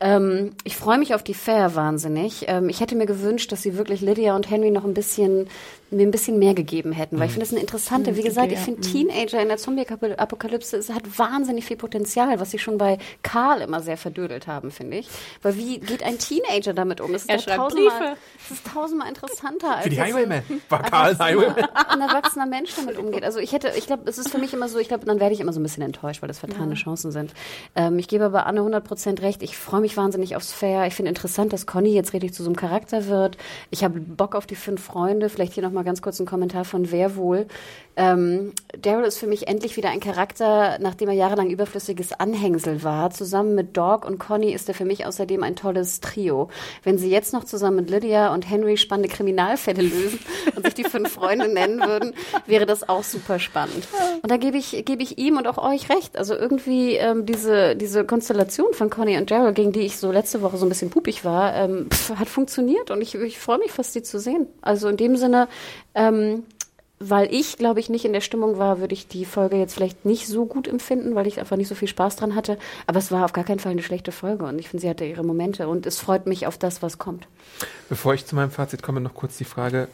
Ähm, 0.00 0.50
ich 0.64 0.76
freue 0.76 0.98
mich 0.98 1.14
auf 1.14 1.22
die 1.22 1.34
Fair 1.34 1.74
wahnsinnig. 1.74 2.44
Ähm, 2.48 2.68
ich 2.68 2.80
hätte 2.80 2.96
mir 2.96 3.06
gewünscht, 3.06 3.50
dass 3.52 3.62
sie 3.62 3.76
wirklich 3.76 4.00
Lydia 4.00 4.36
und 4.36 4.50
Henry 4.50 4.70
noch 4.70 4.84
ein 4.84 4.94
bisschen 4.94 5.48
mir 5.90 6.06
ein 6.06 6.10
bisschen 6.10 6.38
mehr 6.38 6.54
gegeben 6.54 6.92
hätten, 6.92 7.18
weil 7.18 7.26
ich 7.26 7.32
finde 7.32 7.46
es 7.46 7.52
eine 7.52 7.60
interessante, 7.60 8.16
wie 8.16 8.22
gesagt, 8.22 8.52
ich 8.52 8.58
finde 8.58 8.80
Teenager 8.80 9.40
in 9.40 9.48
der 9.48 9.56
Zombie-Apokalypse, 9.56 10.76
es 10.76 10.90
hat 10.90 11.02
wahnsinnig 11.18 11.64
viel 11.64 11.76
Potenzial, 11.76 12.38
was 12.40 12.50
sie 12.50 12.58
schon 12.58 12.78
bei 12.78 12.98
Karl 13.22 13.60
immer 13.60 13.80
sehr 13.80 13.96
verdödelt 13.96 14.46
haben, 14.46 14.70
finde 14.70 14.98
ich. 14.98 15.08
Weil 15.42 15.56
wie 15.56 15.80
geht 15.80 16.02
ein 16.02 16.18
Teenager 16.18 16.72
damit 16.72 17.00
um? 17.00 17.12
Das 17.12 17.24
ist 17.24 17.42
schreibt 17.42 17.56
tausendmal, 17.56 18.16
das 18.48 18.58
ist 18.58 18.66
tausendmal 18.66 19.08
interessanter 19.08 19.76
als 19.76 19.84
Für 19.84 19.90
die 19.90 20.00
Highwaymen. 20.00 20.42
War 20.68 20.82
Karl 20.82 21.18
Highwayman? 21.18 21.68
ein 21.88 22.00
erwachsener 22.00 22.46
Mensch 22.46 22.74
damit 22.76 22.98
umgeht. 22.98 23.24
Also 23.24 23.38
ich 23.38 23.52
hätte, 23.52 23.72
ich 23.76 23.86
glaube, 23.86 24.08
es 24.08 24.18
ist 24.18 24.30
für 24.30 24.38
mich 24.38 24.52
immer 24.52 24.68
so, 24.68 24.78
ich 24.78 24.88
glaube, 24.88 25.06
dann 25.06 25.20
werde 25.20 25.34
ich 25.34 25.40
immer 25.40 25.52
so 25.52 25.60
ein 25.60 25.62
bisschen 25.62 25.82
enttäuscht, 25.82 26.22
weil 26.22 26.28
das 26.28 26.38
vertane 26.38 26.74
Chancen 26.74 27.12
sind. 27.12 27.32
Ähm, 27.74 27.98
ich 27.98 28.08
gebe 28.08 28.24
aber 28.24 28.46
Anne 28.46 28.60
100% 28.60 29.22
recht. 29.22 29.42
Ich 29.42 29.56
freue 29.56 29.80
mich 29.80 29.96
wahnsinnig 29.96 30.36
aufs 30.36 30.52
Fair. 30.52 30.86
Ich 30.86 30.94
finde 30.94 31.10
interessant, 31.10 31.52
dass 31.52 31.66
Conny 31.66 31.90
jetzt 31.90 32.12
richtig 32.12 32.34
zu 32.34 32.42
so 32.42 32.48
einem 32.48 32.56
Charakter 32.56 33.06
wird. 33.06 33.36
Ich 33.70 33.84
habe 33.84 34.00
Bock 34.00 34.34
auf 34.34 34.46
die 34.46 34.56
fünf 34.56 34.82
Freunde. 34.82 35.28
Vielleicht 35.28 35.54
hier 35.54 35.62
nochmal 35.62 35.79
ganz 35.84 36.02
kurz 36.02 36.20
ein 36.20 36.26
Kommentar 36.26 36.64
von 36.64 36.90
Wer 36.90 37.16
wohl. 37.16 37.46
Ähm, 37.96 38.52
Daryl 38.78 39.04
ist 39.04 39.18
für 39.18 39.26
mich 39.26 39.48
endlich 39.48 39.76
wieder 39.76 39.90
ein 39.90 40.00
Charakter, 40.00 40.78
nachdem 40.80 41.08
er 41.08 41.14
jahrelang 41.14 41.50
überflüssiges 41.50 42.12
Anhängsel 42.12 42.82
war. 42.82 43.10
Zusammen 43.10 43.54
mit 43.54 43.76
Dog 43.76 44.06
und 44.06 44.18
Conny 44.18 44.52
ist 44.52 44.68
er 44.68 44.74
für 44.74 44.84
mich 44.84 45.06
außerdem 45.06 45.42
ein 45.42 45.56
tolles 45.56 46.00
Trio. 46.00 46.48
Wenn 46.82 46.98
sie 46.98 47.10
jetzt 47.10 47.32
noch 47.32 47.44
zusammen 47.44 47.76
mit 47.76 47.90
Lydia 47.90 48.32
und 48.32 48.48
Henry 48.48 48.76
spannende 48.76 49.08
Kriminalfälle 49.08 49.82
lösen 49.82 50.20
und 50.56 50.64
sich 50.64 50.74
die 50.74 50.84
fünf 50.84 51.12
Freunde 51.12 51.48
nennen 51.48 51.80
würden, 51.80 52.14
wäre 52.46 52.64
das 52.64 52.88
auch 52.88 53.04
super 53.04 53.38
spannend. 53.38 53.88
Und 54.22 54.30
da 54.30 54.36
gebe 54.36 54.56
ich, 54.56 54.84
gebe 54.84 55.02
ich 55.02 55.18
ihm 55.18 55.36
und 55.36 55.46
auch 55.46 55.58
euch 55.58 55.90
recht. 55.90 56.16
Also 56.16 56.34
irgendwie 56.34 56.94
ähm, 56.94 57.26
diese, 57.26 57.76
diese 57.76 58.04
Konstellation 58.04 58.72
von 58.72 58.88
Conny 58.88 59.18
und 59.18 59.30
Daryl, 59.30 59.52
gegen 59.52 59.72
die 59.72 59.80
ich 59.80 59.98
so 59.98 60.12
letzte 60.12 60.42
Woche 60.42 60.56
so 60.56 60.66
ein 60.66 60.68
bisschen 60.68 60.90
pupig 60.90 61.24
war, 61.24 61.54
ähm, 61.54 61.88
pf, 61.90 62.16
hat 62.16 62.28
funktioniert 62.28 62.90
und 62.90 63.02
ich, 63.02 63.14
ich 63.14 63.38
freue 63.38 63.58
mich 63.58 63.72
fast, 63.72 63.94
die 63.94 64.02
zu 64.02 64.18
sehen. 64.18 64.46
Also 64.62 64.88
in 64.88 64.96
dem 64.96 65.16
Sinne, 65.16 65.48
ähm, 65.94 66.44
weil 67.02 67.32
ich, 67.32 67.56
glaube 67.56 67.80
ich, 67.80 67.88
nicht 67.88 68.04
in 68.04 68.12
der 68.12 68.20
Stimmung 68.20 68.58
war, 68.58 68.78
würde 68.78 68.92
ich 68.92 69.08
die 69.08 69.24
Folge 69.24 69.56
jetzt 69.56 69.74
vielleicht 69.74 70.04
nicht 70.04 70.26
so 70.26 70.44
gut 70.44 70.68
empfinden, 70.68 71.14
weil 71.14 71.26
ich 71.26 71.40
einfach 71.40 71.56
nicht 71.56 71.68
so 71.68 71.74
viel 71.74 71.88
Spaß 71.88 72.16
dran 72.16 72.34
hatte. 72.34 72.58
Aber 72.86 72.98
es 72.98 73.10
war 73.10 73.24
auf 73.24 73.32
gar 73.32 73.44
keinen 73.44 73.58
Fall 73.58 73.72
eine 73.72 73.82
schlechte 73.82 74.12
Folge 74.12 74.44
und 74.44 74.58
ich 74.58 74.68
finde, 74.68 74.82
sie 74.82 74.90
hatte 74.90 75.06
ihre 75.06 75.24
Momente 75.24 75.66
und 75.66 75.86
es 75.86 75.98
freut 75.98 76.26
mich 76.26 76.46
auf 76.46 76.58
das, 76.58 76.82
was 76.82 76.98
kommt. 76.98 77.26
Bevor 77.88 78.12
ich 78.12 78.26
zu 78.26 78.36
meinem 78.36 78.50
Fazit 78.50 78.82
komme, 78.82 79.00
noch 79.00 79.14
kurz 79.14 79.38
die 79.38 79.44
Frage, 79.44 79.88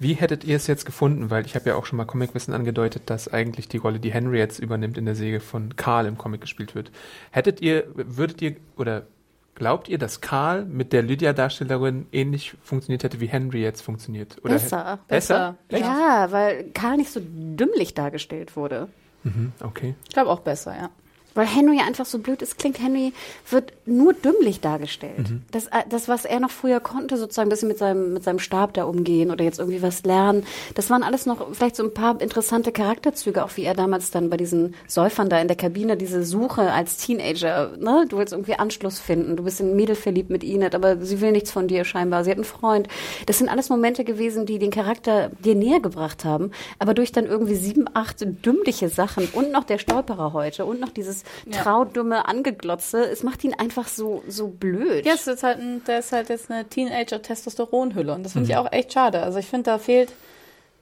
wie 0.00 0.14
hättet 0.14 0.42
ihr 0.42 0.56
es 0.56 0.66
jetzt 0.66 0.84
gefunden? 0.84 1.30
Weil 1.30 1.46
ich 1.46 1.54
habe 1.54 1.68
ja 1.68 1.76
auch 1.76 1.86
schon 1.86 1.96
mal 1.96 2.06
Comicwissen 2.06 2.52
angedeutet, 2.52 3.04
dass 3.06 3.32
eigentlich 3.32 3.68
die 3.68 3.76
Rolle, 3.76 4.00
die 4.00 4.12
Henry 4.12 4.38
jetzt 4.38 4.58
übernimmt 4.58 4.98
in 4.98 5.04
der 5.04 5.14
Säge 5.14 5.38
von 5.38 5.76
Karl 5.76 6.06
im 6.06 6.18
Comic 6.18 6.40
gespielt 6.40 6.74
wird. 6.74 6.90
Hättet 7.30 7.60
ihr, 7.60 7.84
würdet 7.94 8.42
ihr 8.42 8.56
oder 8.76 9.06
glaubt 9.54 9.88
ihr, 9.88 9.98
dass 9.98 10.20
Karl 10.20 10.64
mit 10.64 10.92
der 10.92 11.02
Lydia-Darstellerin 11.02 12.06
ähnlich 12.12 12.54
funktioniert 12.62 13.04
hätte, 13.04 13.20
wie 13.20 13.26
Henry 13.26 13.62
jetzt 13.62 13.80
funktioniert? 13.82 14.36
Oder 14.44 14.54
Besser. 14.54 14.98
Besser? 15.08 15.56
Echt? 15.68 15.82
Ja, 15.82 16.30
weil 16.30 16.70
Karl 16.72 16.96
nicht 16.96 17.10
so 17.10 17.20
dümmlich 17.22 17.94
dargestellt 17.94 18.56
wurde. 18.56 18.88
Mhm, 19.24 19.52
okay. 19.60 19.94
Ich 20.04 20.14
glaube 20.14 20.30
auch 20.30 20.40
besser, 20.40 20.76
ja. 20.76 20.90
Weil 21.34 21.46
Henry 21.46 21.80
einfach 21.80 22.06
so 22.06 22.18
blöd 22.18 22.42
ist, 22.42 22.58
klingt, 22.58 22.80
Henry 22.80 23.12
wird 23.50 23.72
nur 23.86 24.12
dümmlich 24.12 24.60
dargestellt. 24.60 25.26
Das, 25.50 25.66
äh, 25.66 25.82
das, 25.88 26.08
was 26.08 26.24
er 26.24 26.40
noch 26.40 26.50
früher 26.50 26.80
konnte, 26.80 27.16
sozusagen 27.16 27.48
ein 27.48 27.50
bisschen 27.50 27.68
mit 27.68 27.78
seinem, 27.78 28.12
mit 28.12 28.22
seinem 28.22 28.38
Stab 28.38 28.74
da 28.74 28.84
umgehen 28.84 29.30
oder 29.30 29.44
jetzt 29.44 29.58
irgendwie 29.58 29.82
was 29.82 30.04
lernen, 30.04 30.44
das 30.74 30.90
waren 30.90 31.02
alles 31.02 31.26
noch 31.26 31.52
vielleicht 31.52 31.76
so 31.76 31.84
ein 31.84 31.94
paar 31.94 32.20
interessante 32.20 32.72
Charakterzüge, 32.72 33.44
auch 33.44 33.56
wie 33.56 33.64
er 33.64 33.74
damals 33.74 34.10
dann 34.10 34.30
bei 34.30 34.36
diesen 34.36 34.74
Säufern 34.86 35.28
da 35.28 35.40
in 35.40 35.48
der 35.48 35.56
Kabine, 35.56 35.96
diese 35.96 36.24
Suche 36.24 36.72
als 36.72 36.96
Teenager, 36.98 37.72
ne? 37.78 38.04
Du 38.08 38.18
willst 38.18 38.32
irgendwie 38.32 38.54
Anschluss 38.54 38.98
finden, 38.98 39.36
du 39.36 39.44
bist 39.44 39.60
in 39.60 39.70
ein 39.70 39.76
Mädel 39.76 39.96
verliebt 39.96 40.30
mit 40.30 40.44
Enid, 40.44 40.74
aber 40.74 40.98
sie 40.98 41.20
will 41.20 41.32
nichts 41.32 41.50
von 41.50 41.68
dir 41.68 41.84
scheinbar, 41.84 42.24
sie 42.24 42.30
hat 42.30 42.38
einen 42.38 42.44
Freund. 42.44 42.88
Das 43.26 43.38
sind 43.38 43.48
alles 43.48 43.68
Momente 43.68 44.04
gewesen, 44.04 44.46
die 44.46 44.58
den 44.58 44.70
Charakter 44.70 45.30
dir 45.44 45.54
näher 45.54 45.80
gebracht 45.80 46.24
haben, 46.24 46.50
aber 46.78 46.94
durch 46.94 47.12
dann 47.12 47.26
irgendwie 47.26 47.54
sieben, 47.54 47.86
acht 47.94 48.24
dümmliche 48.44 48.88
Sachen 48.88 49.28
und 49.32 49.52
noch 49.52 49.64
der 49.64 49.78
Stolperer 49.78 50.32
heute 50.32 50.64
und 50.64 50.80
noch 50.80 50.90
dieses 50.90 51.21
traudumme 51.50 52.26
Angeglotze, 52.28 53.04
es 53.04 53.22
macht 53.22 53.44
ihn 53.44 53.54
einfach 53.54 53.88
so, 53.88 54.22
so 54.28 54.48
blöd. 54.48 55.04
Ja, 55.06 55.14
es 55.14 55.26
ist 55.26 55.42
halt 55.42 55.58
ein, 55.58 55.82
der 55.86 55.98
ist 56.00 56.12
halt 56.12 56.28
jetzt 56.28 56.50
eine 56.50 56.64
Teenager-Testosteronhülle 56.68 58.14
und 58.14 58.22
das 58.24 58.32
finde 58.32 58.50
ich 58.50 58.56
auch 58.56 58.70
echt 58.72 58.92
schade. 58.92 59.22
Also 59.22 59.38
ich 59.38 59.46
finde, 59.46 59.64
da 59.70 59.78
fehlt, 59.78 60.12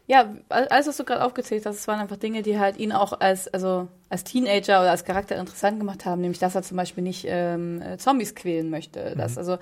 ja, 0.06 0.34
all- 0.48 0.68
alles, 0.68 0.86
was 0.88 0.96
du 0.96 1.04
gerade 1.04 1.24
aufgezählt 1.24 1.64
hast, 1.66 1.76
es 1.76 1.88
waren 1.88 2.00
einfach 2.00 2.16
Dinge, 2.16 2.42
die 2.42 2.58
halt 2.58 2.78
ihn 2.78 2.92
auch 2.92 3.20
als, 3.20 3.46
also 3.48 3.88
als 4.08 4.24
Teenager 4.24 4.80
oder 4.80 4.90
als 4.90 5.04
Charakter 5.04 5.36
interessant 5.36 5.78
gemacht 5.78 6.04
haben, 6.04 6.20
nämlich 6.20 6.40
dass 6.40 6.54
er 6.54 6.62
zum 6.62 6.76
Beispiel 6.76 7.04
nicht 7.04 7.24
ähm, 7.28 7.80
äh, 7.80 7.96
Zombies 7.96 8.34
quälen 8.34 8.70
möchte. 8.70 9.14
Dass, 9.16 9.38
also 9.38 9.58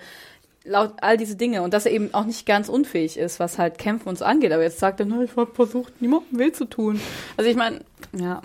laut 0.65 0.95
all 1.03 1.17
diese 1.19 1.37
Dinge 1.37 1.63
und 1.63 1.75
dass 1.75 1.85
er 1.87 1.93
eben 1.93 2.15
auch 2.15 2.25
nicht 2.25 2.47
ganz 2.47 2.69
unfähig 2.69 3.19
ist, 3.19 3.41
was 3.41 3.59
halt 3.59 3.79
Kämpfen 3.79 4.09
und 4.09 4.17
so 4.19 4.25
angeht. 4.25 4.53
Aber 4.53 4.63
jetzt 4.63 4.79
sagt 4.79 5.01
er, 5.01 5.07
na, 5.07 5.23
ich 5.23 5.37
habe 5.37 5.55
versucht, 5.55 6.01
niemandem 6.01 6.39
weh 6.39 6.53
zu 6.53 6.65
tun. 6.65 7.01
Also 7.37 7.51
ich 7.51 7.57
meine, 7.57 7.81
ja. 8.19 8.41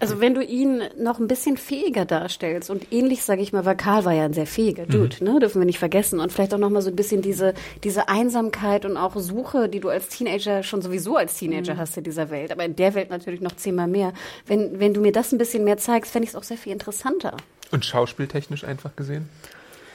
Also 0.00 0.20
wenn 0.20 0.34
du 0.34 0.42
ihn 0.42 0.82
noch 0.98 1.18
ein 1.18 1.28
bisschen 1.28 1.56
fähiger 1.56 2.04
darstellst 2.04 2.70
und 2.70 2.92
ähnlich, 2.92 3.22
sage 3.22 3.42
ich 3.42 3.52
mal, 3.52 3.64
weil 3.64 3.76
Karl 3.76 4.04
war 4.04 4.12
ja 4.12 4.24
ein 4.24 4.32
sehr 4.32 4.46
fähiger 4.46 4.84
Dude, 4.84 5.22
ne, 5.22 5.38
dürfen 5.38 5.60
wir 5.60 5.66
nicht 5.66 5.78
vergessen 5.78 6.18
und 6.18 6.32
vielleicht 6.32 6.52
auch 6.54 6.58
noch 6.58 6.70
mal 6.70 6.82
so 6.82 6.90
ein 6.90 6.96
bisschen 6.96 7.22
diese 7.22 7.54
diese 7.84 8.08
Einsamkeit 8.08 8.84
und 8.84 8.96
auch 8.96 9.16
Suche, 9.16 9.68
die 9.68 9.80
du 9.80 9.88
als 9.88 10.08
Teenager 10.08 10.62
schon 10.62 10.82
sowieso 10.82 11.16
als 11.16 11.38
Teenager 11.38 11.76
hast 11.76 11.96
in 11.96 12.04
dieser 12.04 12.30
Welt, 12.30 12.50
aber 12.50 12.64
in 12.64 12.74
der 12.74 12.94
Welt 12.94 13.10
natürlich 13.10 13.40
noch 13.40 13.54
zehnmal 13.54 13.86
mehr. 13.86 14.12
Wenn 14.46 14.80
wenn 14.80 14.92
du 14.92 15.00
mir 15.00 15.12
das 15.12 15.32
ein 15.32 15.38
bisschen 15.38 15.64
mehr 15.64 15.78
zeigst, 15.78 16.12
fände 16.12 16.24
ich 16.24 16.30
es 16.30 16.36
auch 16.36 16.42
sehr 16.42 16.58
viel 16.58 16.72
interessanter. 16.72 17.36
Und 17.70 17.84
schauspieltechnisch 17.84 18.64
einfach 18.64 18.96
gesehen? 18.96 19.28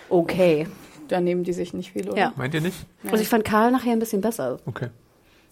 Okay. 0.09 0.67
Da 1.07 1.19
nehmen 1.19 1.43
die 1.43 1.53
sich 1.53 1.73
nicht 1.73 1.91
viel, 1.91 2.09
oder? 2.09 2.17
Ja. 2.17 2.33
Meint 2.37 2.53
ihr 2.53 2.61
nicht? 2.61 2.77
Also 3.03 3.21
ich 3.21 3.27
fand 3.27 3.43
Karl 3.43 3.71
nachher 3.71 3.91
ein 3.91 3.99
bisschen 3.99 4.21
besser. 4.21 4.59
Okay. 4.65 4.87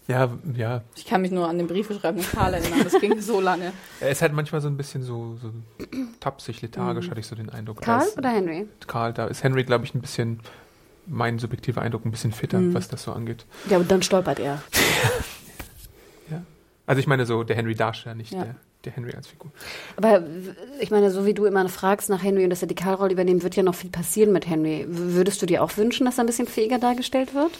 Ja, 0.09 0.29
ja. 0.55 0.81
Ich 0.95 1.05
kann 1.05 1.21
mich 1.21 1.29
nur 1.31 1.47
an 1.47 1.57
den 1.59 1.67
Briefe 1.67 1.93
schreiben 1.93 2.19
von 2.19 2.39
Karl 2.39 2.55
erinnern. 2.55 2.81
Das 2.83 2.99
ging 2.99 3.21
so 3.21 3.39
lange. 3.39 3.71
Er 4.01 4.09
ist 4.09 4.21
halt 4.21 4.33
manchmal 4.33 4.59
so 4.59 4.67
ein 4.67 4.75
bisschen 4.75 5.03
so, 5.03 5.37
so 5.41 5.51
tapsig, 6.19 6.61
lethargisch, 6.63 7.09
hatte 7.09 7.19
ich 7.19 7.27
so 7.27 7.35
den 7.35 7.49
Eindruck. 7.49 7.81
Karl 7.81 8.05
ist, 8.07 8.17
oder 8.17 8.29
Henry? 8.29 8.67
Karl, 8.87 9.13
da 9.13 9.27
ist 9.27 9.43
Henry, 9.43 9.63
glaube 9.63 9.85
ich, 9.85 9.93
ein 9.93 10.01
bisschen, 10.01 10.39
mein 11.05 11.37
subjektiver 11.37 11.81
Eindruck, 11.81 12.05
ein 12.05 12.11
bisschen 12.11 12.31
fitter, 12.31 12.59
was 12.73 12.87
das 12.87 13.03
so 13.03 13.11
angeht. 13.13 13.45
Ja, 13.69 13.77
und 13.77 13.89
dann 13.91 14.01
stolpert 14.01 14.39
er. 14.39 14.61
Ja. 16.31 16.41
Also 16.85 16.99
ich 16.99 17.07
meine 17.07 17.25
so, 17.25 17.43
der 17.43 17.55
Henry 17.55 17.75
Darsteller, 17.75 18.15
nicht 18.15 18.31
Ja. 18.33 18.43
der, 18.43 18.55
der 18.85 18.93
Henry 18.93 19.13
als 19.15 19.27
Figur. 19.27 19.51
Aber 19.95 20.23
ich 20.79 20.91
meine, 20.91 21.11
so 21.11 21.25
wie 21.25 21.33
du 21.33 21.45
immer 21.45 21.67
fragst 21.69 22.09
nach 22.09 22.23
Henry 22.23 22.43
und 22.43 22.49
dass 22.51 22.61
er 22.61 22.67
die 22.67 22.75
Karl-Rolle 22.75 23.13
übernimmt, 23.13 23.43
wird 23.43 23.55
ja 23.55 23.63
noch 23.63 23.75
viel 23.75 23.89
passieren 23.89 24.31
mit 24.31 24.47
Henry. 24.47 24.85
W- 24.87 25.13
Würdest 25.15 25.41
du 25.41 25.45
dir 25.45 25.63
auch 25.63 25.75
wünschen, 25.77 26.05
dass 26.05 26.17
er 26.17 26.23
ein 26.23 26.27
bisschen 26.27 26.47
fähiger 26.47 26.77
dargestellt 26.79 27.33
wird? 27.33 27.51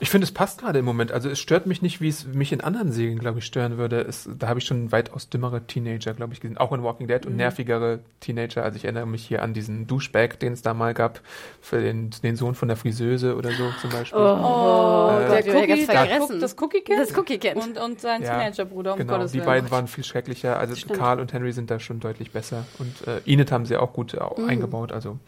Ich 0.00 0.10
finde, 0.10 0.24
es 0.24 0.32
passt 0.32 0.60
gerade 0.60 0.78
im 0.78 0.84
Moment. 0.84 1.12
Also 1.12 1.28
es 1.28 1.38
stört 1.38 1.66
mich 1.66 1.82
nicht, 1.82 2.00
wie 2.00 2.08
es 2.08 2.26
mich 2.26 2.52
in 2.52 2.60
anderen 2.60 2.92
Serien, 2.92 3.18
glaube 3.18 3.38
ich, 3.38 3.44
stören 3.46 3.78
würde. 3.78 4.00
Es, 4.00 4.28
da 4.38 4.48
habe 4.48 4.58
ich 4.60 4.64
schon 4.66 4.92
weitaus 4.92 5.28
dümmere 5.28 5.62
Teenager, 5.66 6.12
glaube 6.14 6.34
ich, 6.34 6.40
gesehen. 6.40 6.58
Auch 6.58 6.72
in 6.72 6.82
Walking 6.82 7.06
Dead 7.08 7.24
und 7.26 7.36
nervigere 7.36 8.00
Teenager. 8.20 8.62
Also 8.62 8.76
ich 8.76 8.84
erinnere 8.84 9.06
mich 9.06 9.24
hier 9.26 9.42
an 9.42 9.54
diesen 9.54 9.86
Douchebag, 9.86 10.38
den 10.40 10.52
es 10.52 10.62
da 10.62 10.74
mal 10.74 10.94
gab, 10.94 11.20
für 11.60 11.80
den, 11.80 12.10
den 12.22 12.36
Sohn 12.36 12.54
von 12.54 12.68
der 12.68 12.76
Friseuse 12.76 13.36
oder 13.36 13.50
so 13.50 13.70
zum 13.80 13.90
Beispiel. 13.90 14.18
Oh, 14.18 14.24
Gott, 14.24 15.30
der 15.30 15.44
wir 15.46 15.54
haben 15.54 15.70
Cookie, 15.70 15.84
vergessen. 15.84 16.32
Cook, 16.34 16.40
das 16.40 16.56
Cookie 16.60 16.80
Kind? 16.82 16.98
Das 17.00 17.16
Cookie 17.16 17.38
Kind. 17.38 17.56
Und, 17.56 17.78
und 17.78 18.00
sein 18.00 18.22
Ja, 18.22 18.38
Teenagerbruder, 18.38 18.92
um 18.92 18.98
genau, 18.98 19.14
Gottes 19.16 19.32
die 19.32 19.38
Willen. 19.38 19.46
beiden 19.46 19.70
waren 19.70 19.86
viel 19.88 20.04
schrecklicher. 20.04 20.58
Also 20.58 20.74
Stimmt. 20.74 20.98
Karl 20.98 21.20
und 21.20 21.32
Henry 21.32 21.52
sind 21.52 21.70
da 21.70 21.78
schon 21.78 22.00
deutlich 22.00 22.30
besser. 22.32 22.64
Und 22.78 23.06
äh, 23.06 23.20
Enid 23.30 23.52
haben 23.52 23.66
sie 23.66 23.76
auch 23.76 23.92
gut 23.92 24.16
au- 24.18 24.40
Mhm. 24.40 24.48
eingebaut. 24.48 24.92
Also 24.92 25.18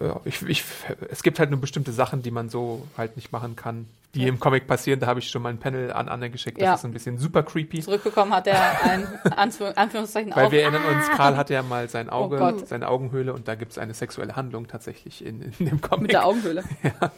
ja, 0.00 0.20
ich, 0.24 0.42
ich, 0.42 0.64
es 1.10 1.22
gibt 1.22 1.38
halt 1.38 1.50
nur 1.50 1.60
bestimmte 1.60 1.92
Sachen, 1.92 2.22
die 2.22 2.30
man 2.30 2.48
so 2.48 2.86
halt 2.96 3.16
nicht 3.16 3.32
machen 3.32 3.56
kann, 3.56 3.86
die 4.14 4.26
im 4.26 4.38
Comic 4.40 4.66
passieren. 4.66 5.00
Da 5.00 5.06
habe 5.06 5.20
ich 5.20 5.28
schon 5.30 5.42
mal 5.42 5.48
ein 5.50 5.58
Panel 5.58 5.92
an 5.92 6.08
Anne 6.08 6.30
geschickt. 6.30 6.58
Das 6.58 6.64
Ja. 6.64 6.74
ist 6.74 6.84
ein 6.84 6.92
bisschen 6.92 7.18
super 7.18 7.42
creepy. 7.42 7.80
Zurückbekommen 7.80 8.34
hat 8.34 8.46
er 8.46 8.82
ein 8.84 9.06
Anführ 9.36 9.76
Anführungszeichen 9.76 10.34
Weil 10.34 10.50
wir 10.50 10.62
erinnern 10.62 10.84
uns, 10.84 11.08
Karl 11.10 11.36
hatte 11.36 11.54
ja 11.54 11.62
mal 11.62 11.88
sein 11.88 12.10
Auge, 12.10 12.38
Oh 12.40 12.64
seine 12.64 12.88
Augenhöhle 12.88 13.32
und 13.32 13.48
da 13.48 13.54
gibt 13.54 13.72
es 13.72 13.78
eine 13.78 13.94
sexuelle 13.94 14.36
Handlung 14.36 14.68
tatsächlich 14.68 15.24
in, 15.24 15.42
in 15.58 15.66
dem 15.66 15.80
Comic. 15.80 16.02
mit 16.02 16.12
der 16.12 16.26
Augenhöhle. 16.26 16.64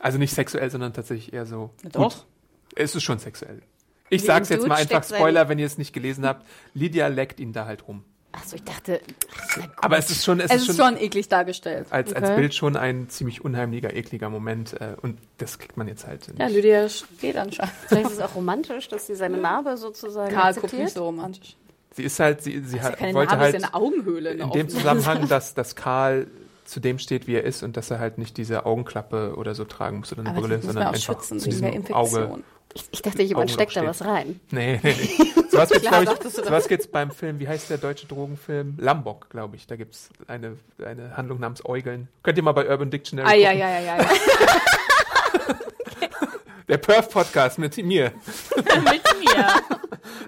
Also 0.00 0.16
nicht 0.18 0.34
sexuell, 0.34 0.70
sondern 0.70 0.92
tatsächlich 0.94 1.32
eher 1.34 1.44
so. 1.46 1.70
Doch. 1.92 2.14
Gut, 2.14 2.24
es 2.74 2.94
ist 2.94 3.02
schon 3.02 3.18
sexuell. 3.18 3.60
Ich 4.08 4.22
Wie 4.22 4.26
sag's 4.26 4.48
jetzt 4.48 4.66
mal 4.66 4.76
einfach 4.76 5.04
Spoiler, 5.04 5.48
wenn 5.48 5.58
ihr 5.58 5.66
es 5.66 5.78
nicht 5.78 5.92
gelesen 5.92 6.26
habt. 6.26 6.46
Lydia 6.74 7.08
leckt 7.08 7.40
ihn 7.40 7.52
da 7.52 7.66
halt 7.66 7.86
rum. 7.88 8.04
Achso, 8.36 8.56
ich 8.56 8.64
dachte, 8.64 9.00
na 9.56 9.66
gut. 9.66 9.74
Aber 9.76 9.96
es 9.98 10.10
ist 10.10 10.24
schon, 10.24 10.40
es, 10.40 10.50
Es 10.50 10.62
ist 10.62 10.68
ist 10.70 10.76
schon, 10.76 10.94
schon 10.94 11.02
eklig 11.02 11.28
dargestellt. 11.28 11.86
als, 11.90 12.12
als 12.12 12.24
Okay. 12.30 12.36
Bild 12.40 12.54
schon 12.54 12.76
ein 12.76 13.08
ziemlich 13.08 13.44
unheimlicher, 13.44 13.94
ekliger 13.94 14.28
Moment. 14.28 14.72
Äh, 14.80 14.96
und 15.02 15.18
das 15.38 15.58
kriegt 15.58 15.76
man 15.76 15.86
jetzt 15.88 16.06
halt. 16.06 16.26
Ja, 16.36 16.46
nicht. 16.46 16.56
Lydia 16.56 16.88
steht 16.88 17.36
anscheinend. 17.36 17.72
vielleicht 17.86 18.06
ist 18.06 18.12
es 18.14 18.20
auch 18.20 18.34
romantisch, 18.34 18.88
dass 18.88 19.06
sie 19.06 19.14
seine 19.14 19.36
Narbe 19.38 19.76
sozusagen 19.76 20.34
Karl 20.34 20.52
guckt 20.54 20.64
akzeptiert. 20.64 20.82
nicht 20.84 20.94
so 20.94 21.04
romantisch. 21.04 21.56
Sie 21.96 22.02
ist 22.02 22.18
halt, 22.18 22.42
sie, 22.42 22.60
sie 22.60 22.78
Ja, 22.78 22.82
hat, 22.84 22.96
keine 22.98 23.14
wollte 23.14 23.30
Narbe, 23.30 23.44
halt 23.44 23.54
ist 23.54 23.62
ja 23.62 23.68
eine 23.68 23.74
Augenhöhle. 23.74 24.30
in 24.32 24.42
eine 24.42 24.50
dem. 24.52 24.68
Zusammenhang, 24.68 25.28
dass, 25.28 25.54
dass 25.54 25.76
Karl 25.76 26.26
zu 26.64 26.80
dem 26.80 26.98
steht, 26.98 27.26
wie 27.28 27.34
er 27.34 27.44
ist 27.44 27.62
und 27.62 27.76
dass 27.76 27.90
er 27.90 27.98
halt 28.00 28.18
nicht 28.18 28.36
diese 28.36 28.64
Augenklappe 28.66 29.34
oder 29.36 29.54
so 29.54 29.64
tragen 29.64 29.98
muss 29.98 30.10
oder 30.12 30.22
eine 30.22 30.30
Aber 30.30 30.40
Brille, 30.40 30.60
sondern 30.62 30.88
einfach 30.88 31.00
schützen 31.00 31.38
zu 31.38 31.50
diesem. 31.50 31.84
Auge. 31.92 32.42
Ich, 32.74 32.84
ich 32.90 33.02
dachte, 33.02 33.22
jemand 33.22 33.50
Augenloch 33.50 33.54
steckt 33.54 33.76
da 33.76 33.86
was 33.86 34.04
rein. 34.04 34.40
Nee, 34.50 34.80
nee, 34.82 34.94
nee. 35.00 35.30
Sowas 35.48 35.70
gibt's, 35.70 35.86
Klar, 35.86 36.04
du 36.04 36.12
ich, 36.12 36.32
sowas 36.34 36.66
gibt's 36.68 36.88
beim 36.88 37.12
Film, 37.12 37.38
wie 37.38 37.46
heißt 37.46 37.70
der 37.70 37.78
deutsche 37.78 38.06
Drogenfilm? 38.06 38.74
Lambok, 38.80 39.30
glaube 39.30 39.54
ich. 39.54 39.68
Da 39.68 39.76
gibt's 39.76 40.08
eine, 40.26 40.56
eine 40.84 41.16
Handlung 41.16 41.38
namens 41.38 41.64
Eugeln. 41.64 42.08
Könnt 42.24 42.36
ihr 42.38 42.42
mal 42.42 42.50
bei 42.52 42.68
Urban 42.68 42.90
Dictionary 42.90 43.28
Ah, 43.28 43.30
gucken. 43.30 43.44
ja, 43.44 43.52
ja, 43.52 43.80
ja, 43.80 43.80
ja. 43.80 43.98
ja. 44.02 44.08
Der 46.68 46.78
Perf-Podcast 46.78 47.58
mit 47.58 47.76
mir. 47.76 48.10
Mit 48.56 49.02
mir. 49.20 49.46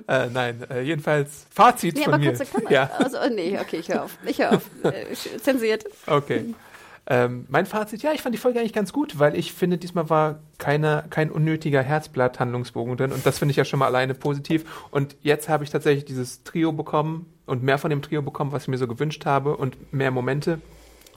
Äh, 0.07 0.27
nein, 0.29 0.63
äh, 0.71 0.83
jedenfalls 0.83 1.47
Fazit 1.51 1.97
Nee, 1.97 2.05
von 2.05 2.13
aber 2.15 2.23
mir. 2.23 2.31
kurze 2.35 2.45
Klammer. 2.45 2.71
Ja, 2.71 2.91
Also, 2.99 3.17
oh, 3.19 3.29
nee, 3.35 3.59
okay, 3.59 3.79
ich 3.79 3.89
höre 3.89 4.05
auf. 4.05 4.19
Ich 4.27 4.39
höre 4.39 4.53
auf. 4.53 4.63
Äh, 4.83 5.15
zensiert. 5.43 5.87
okay. 6.07 6.55
Ähm, 7.09 7.47
mein 7.49 7.67
Fazit, 7.67 8.03
ja, 8.03 8.13
ich 8.13 8.23
fand 8.23 8.35
die 8.35 8.39
Folge 8.39 8.59
eigentlich 8.59 8.73
ganz 8.73 8.93
gut, 8.93 9.19
weil 9.19 9.37
ich 9.37 9.53
finde, 9.53 9.79
diesmal 9.79 10.11
war 10.11 10.41
keine, 10.59 11.05
kein 11.09 11.31
unnötiger 11.31 11.83
Herzblatt-Handlungsbogen 11.83 12.97
drin 12.97 13.13
und 13.13 13.25
das 13.25 13.39
finde 13.39 13.51
ich 13.51 13.57
ja 13.57 13.65
schon 13.65 13.79
mal 13.79 13.87
alleine 13.87 14.15
positiv. 14.15 14.65
Und 14.91 15.17
jetzt 15.23 15.49
habe 15.49 15.63
ich 15.63 15.71
tatsächlich 15.71 16.05
dieses 16.05 16.43
Trio 16.43 16.73
bekommen 16.73 17.27
und 17.47 17.63
mehr 17.63 17.79
von 17.79 17.91
dem 17.91 18.03
Trio 18.03 18.23
bekommen, 18.23 18.51
was 18.51 18.63
ich 18.63 18.69
mir 18.69 18.79
so 18.79 18.89
gewünscht 18.89 19.25
habe 19.25 19.57
und 19.57 19.93
mehr 19.93 20.11
Momente. 20.11 20.61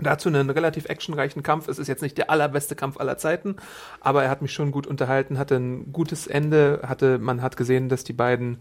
Dazu 0.02 0.30
einen 0.30 0.50
relativ 0.50 0.86
actionreichen 0.86 1.44
Kampf. 1.44 1.68
Es 1.68 1.78
ist 1.78 1.88
jetzt 1.88 2.02
nicht 2.02 2.18
der 2.18 2.30
allerbeste 2.30 2.76
Kampf 2.76 2.98
aller 2.98 3.18
Zeiten, 3.18 3.58
aber 4.00 4.24
er 4.24 4.30
hat 4.30 4.42
mich 4.42 4.54
schon 4.54 4.72
gut 4.72 4.88
unterhalten, 4.88 5.38
hatte 5.38 5.56
ein 5.56 5.92
gutes 5.92 6.28
Ende, 6.28 6.82
hatte, 6.88 7.18
man 7.18 7.42
hat 7.42 7.58
gesehen, 7.58 7.90
dass 7.90 8.04
die 8.04 8.14
beiden 8.14 8.60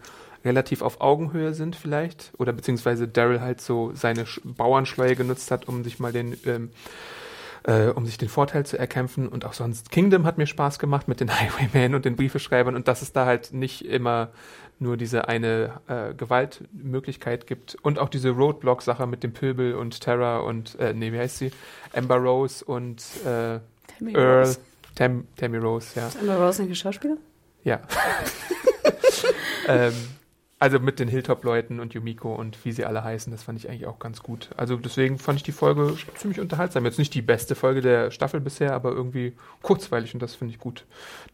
relativ 0.48 0.82
auf 0.82 1.00
Augenhöhe 1.00 1.54
sind 1.54 1.76
vielleicht 1.76 2.32
oder 2.38 2.52
beziehungsweise 2.52 3.06
Daryl 3.06 3.40
halt 3.40 3.60
so 3.60 3.92
seine 3.94 4.26
Sch 4.26 4.40
Bauernschleue 4.42 5.14
genutzt 5.14 5.50
hat, 5.50 5.68
um 5.68 5.84
sich 5.84 6.00
mal 6.00 6.12
den 6.12 6.36
ähm, 6.46 6.70
äh, 7.64 7.88
um 7.88 8.06
sich 8.06 8.18
den 8.18 8.28
Vorteil 8.28 8.64
zu 8.64 8.78
erkämpfen 8.78 9.28
und 9.28 9.44
auch 9.44 9.52
sonst 9.52 9.90
Kingdom 9.90 10.24
hat 10.24 10.38
mir 10.38 10.46
Spaß 10.46 10.78
gemacht 10.78 11.06
mit 11.06 11.20
den 11.20 11.30
Highwaymen 11.40 11.94
und 11.94 12.04
den 12.04 12.16
Briefeschreibern 12.16 12.74
und 12.74 12.88
dass 12.88 13.02
es 13.02 13.12
da 13.12 13.26
halt 13.26 13.52
nicht 13.52 13.84
immer 13.84 14.30
nur 14.80 14.96
diese 14.96 15.28
eine 15.28 15.80
äh, 15.88 16.14
Gewaltmöglichkeit 16.14 17.46
gibt 17.46 17.76
und 17.82 17.98
auch 17.98 18.08
diese 18.08 18.30
Roadblock-Sache 18.30 19.06
mit 19.06 19.22
dem 19.22 19.32
Pöbel 19.32 19.74
und 19.74 20.00
Terra 20.00 20.38
und 20.38 20.78
äh, 20.78 20.94
nee, 20.94 21.12
wie 21.12 21.18
heißt 21.18 21.38
sie? 21.38 21.50
Amber 21.92 22.16
Rose 22.16 22.64
und 22.64 23.02
äh, 23.24 23.60
Tammy 23.98 24.14
Earl. 24.14 24.44
Rose. 24.44 24.58
Tam, 24.94 25.26
Tammy 25.36 25.58
Rose, 25.58 25.88
ja. 25.96 26.10
Amber 26.20 26.36
Rose 26.36 26.62
eine 26.62 26.74
Schauspieler? 26.74 27.16
Ja. 27.64 27.80
ähm, 29.68 29.92
also 30.60 30.80
mit 30.80 30.98
den 30.98 31.08
Hilltop-Leuten 31.08 31.78
und 31.78 31.94
Yumiko 31.94 32.34
und 32.34 32.64
wie 32.64 32.72
sie 32.72 32.84
alle 32.84 33.04
heißen, 33.04 33.30
das 33.30 33.44
fand 33.44 33.58
ich 33.58 33.68
eigentlich 33.68 33.86
auch 33.86 33.98
ganz 33.98 34.22
gut. 34.22 34.50
Also 34.56 34.76
deswegen 34.76 35.18
fand 35.18 35.36
ich 35.36 35.44
die 35.44 35.52
Folge 35.52 35.96
ziemlich 36.16 36.40
unterhaltsam. 36.40 36.84
Jetzt 36.84 36.98
nicht 36.98 37.14
die 37.14 37.22
beste 37.22 37.54
Folge 37.54 37.80
der 37.80 38.10
Staffel 38.10 38.40
bisher, 38.40 38.74
aber 38.74 38.90
irgendwie 38.90 39.34
kurzweilig 39.62 40.14
und 40.14 40.20
das 40.20 40.34
finde 40.34 40.54
ich 40.54 40.58
gut, 40.58 40.84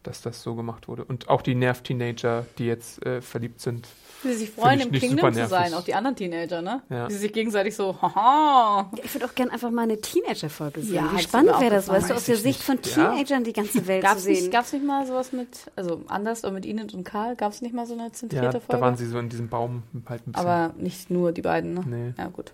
dass 0.03 0.21
das 0.21 0.43
so 0.43 0.55
gemacht 0.55 0.87
wurde. 0.87 1.03
Und 1.03 1.27
auch 1.27 1.41
die 1.41 1.55
Nerv-Teenager, 1.55 2.45
die 2.57 2.67
jetzt 2.67 3.03
äh, 3.05 3.21
verliebt 3.21 3.61
sind. 3.61 3.87
Wie 4.25 4.31
sie 4.33 4.37
sich 4.39 4.51
freuen, 4.51 4.79
im 4.79 4.89
nicht 4.89 5.01
Kingdom 5.01 5.33
zu 5.33 5.47
sein, 5.47 5.73
auch 5.73 5.83
die 5.83 5.93
anderen 5.93 6.15
Teenager, 6.15 6.61
ne? 6.61 6.81
Ja. 6.89 7.07
Die 7.07 7.13
sich 7.13 7.31
gegenseitig 7.31 7.75
so, 7.75 7.95
haha. 8.01 8.89
Ja, 8.91 9.03
ich 9.03 9.13
würde 9.13 9.25
auch 9.27 9.35
gerne 9.35 9.51
einfach 9.53 9.69
mal 9.71 9.83
eine 9.83 10.01
Teenager-Folge 10.01 10.81
sehen. 10.81 10.95
Ja, 10.95 11.11
Wie 11.13 11.21
spannend 11.21 11.59
wäre 11.59 11.75
das, 11.75 11.87
weißt 11.87 12.09
du, 12.09 12.13
aus 12.15 12.25
der 12.25 12.35
ich 12.35 12.41
Sicht 12.41 12.63
von 12.63 12.75
nicht. 12.77 12.97
Ja. 12.97 13.11
Teenagern 13.11 13.43
die 13.43 13.53
ganze 13.53 13.85
Welt 13.87 14.03
Gab's 14.03 14.23
zu 14.23 14.29
nicht, 14.29 14.41
sehen. 14.41 14.51
gab's 14.51 14.73
nicht 14.73 14.85
mal 14.85 15.05
sowas 15.05 15.31
mit, 15.31 15.47
also 15.75 16.01
anders, 16.07 16.43
aber 16.43 16.55
mit 16.55 16.65
Enid 16.65 16.93
und 16.93 17.03
Karl, 17.03 17.35
gab's 17.35 17.61
nicht 17.61 17.73
mal 17.73 17.85
so 17.85 17.93
eine 17.93 18.03
Ja, 18.05 18.13
zentrierte 18.13 18.59
Folge? 18.59 18.65
da 18.69 18.81
waren 18.81 18.97
sie 18.97 19.05
so 19.05 19.19
in 19.19 19.29
diesem 19.29 19.47
Baum 19.47 19.83
halt 20.09 20.27
ein 20.27 20.31
bisschen. 20.31 20.47
aber 20.47 20.73
nicht 20.77 21.09
nur 21.11 21.31
die 21.31 21.41
beiden, 21.41 21.73
ne? 21.75 21.83
Nee. 21.85 22.13
Ja, 22.17 22.27
gut. 22.27 22.51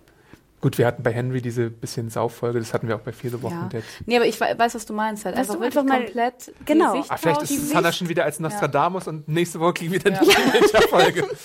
Gut, 0.62 0.78
wir 0.78 0.86
hatten 0.86 1.02
bei 1.02 1.12
Henry 1.12 1.42
diese 1.42 1.68
bisschen 1.68 2.08
Sauffolge, 2.08 2.58
das 2.60 2.72
hatten 2.72 2.88
wir 2.88 2.96
auch 2.96 3.00
bei 3.00 3.12
Fear 3.12 3.32
the 3.32 3.36
Ja. 3.38 3.42
Walking 3.42 3.68
Dead. 3.68 3.82
Nee, 4.06 4.16
aber 4.16 4.26
ich 4.26 4.40
we- 4.40 4.54
weiß, 4.56 4.74
was 4.76 4.86
du 4.86 4.94
meinst. 4.94 5.24
Halt. 5.26 5.36
Weißt 5.36 5.50
Einfach 5.50 5.82
mal- 5.84 5.98
komplett 6.04 6.52
Genau. 6.64 6.92
Sicht 6.92 7.10
Ah, 7.10 7.16
vielleicht 7.18 7.42
ist 7.42 7.74
Hannah 7.74 7.92
schon 7.92 8.08
wieder 8.08 8.24
als 8.24 8.40
Nostradamus 8.40 9.06
und 9.08 9.28
nächste 9.28 9.60
Woche 9.60 9.74
kriegen 9.74 9.92
wir 9.92 9.98
dann 9.98 10.14
Ja. 10.14 10.20
die 10.22 10.28
Teenager-Folge. 10.30 11.26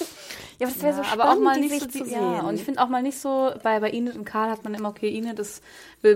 Ja, 0.60 0.66
aber 0.66 0.74
das 0.74 0.82
wäre 0.84 0.94
so 0.96 1.02
Ja, 1.02 1.06
spannend, 1.06 1.24
aber 1.24 1.34
auch 1.34 1.40
mal 1.40 1.54
die 1.54 1.68
nicht 1.68 1.82
so 1.82 1.86
zu 1.88 2.04
sehen. 2.04 2.14
ja, 2.20 2.40
und 2.42 2.56
ich 2.56 2.64
finde 2.64 2.82
auch 2.82 2.88
mal 2.90 3.04
nicht 3.04 3.20
so, 3.20 3.52
bei, 3.62 3.80
bei 3.80 3.92
Enid 3.92 4.16
und 4.16 4.26
Karl 4.26 4.50
hat 4.50 4.64
man 4.64 4.74
immer, 4.74 4.90
okay, 4.90 5.08
Enid 5.16 5.38
ist, 5.38 5.62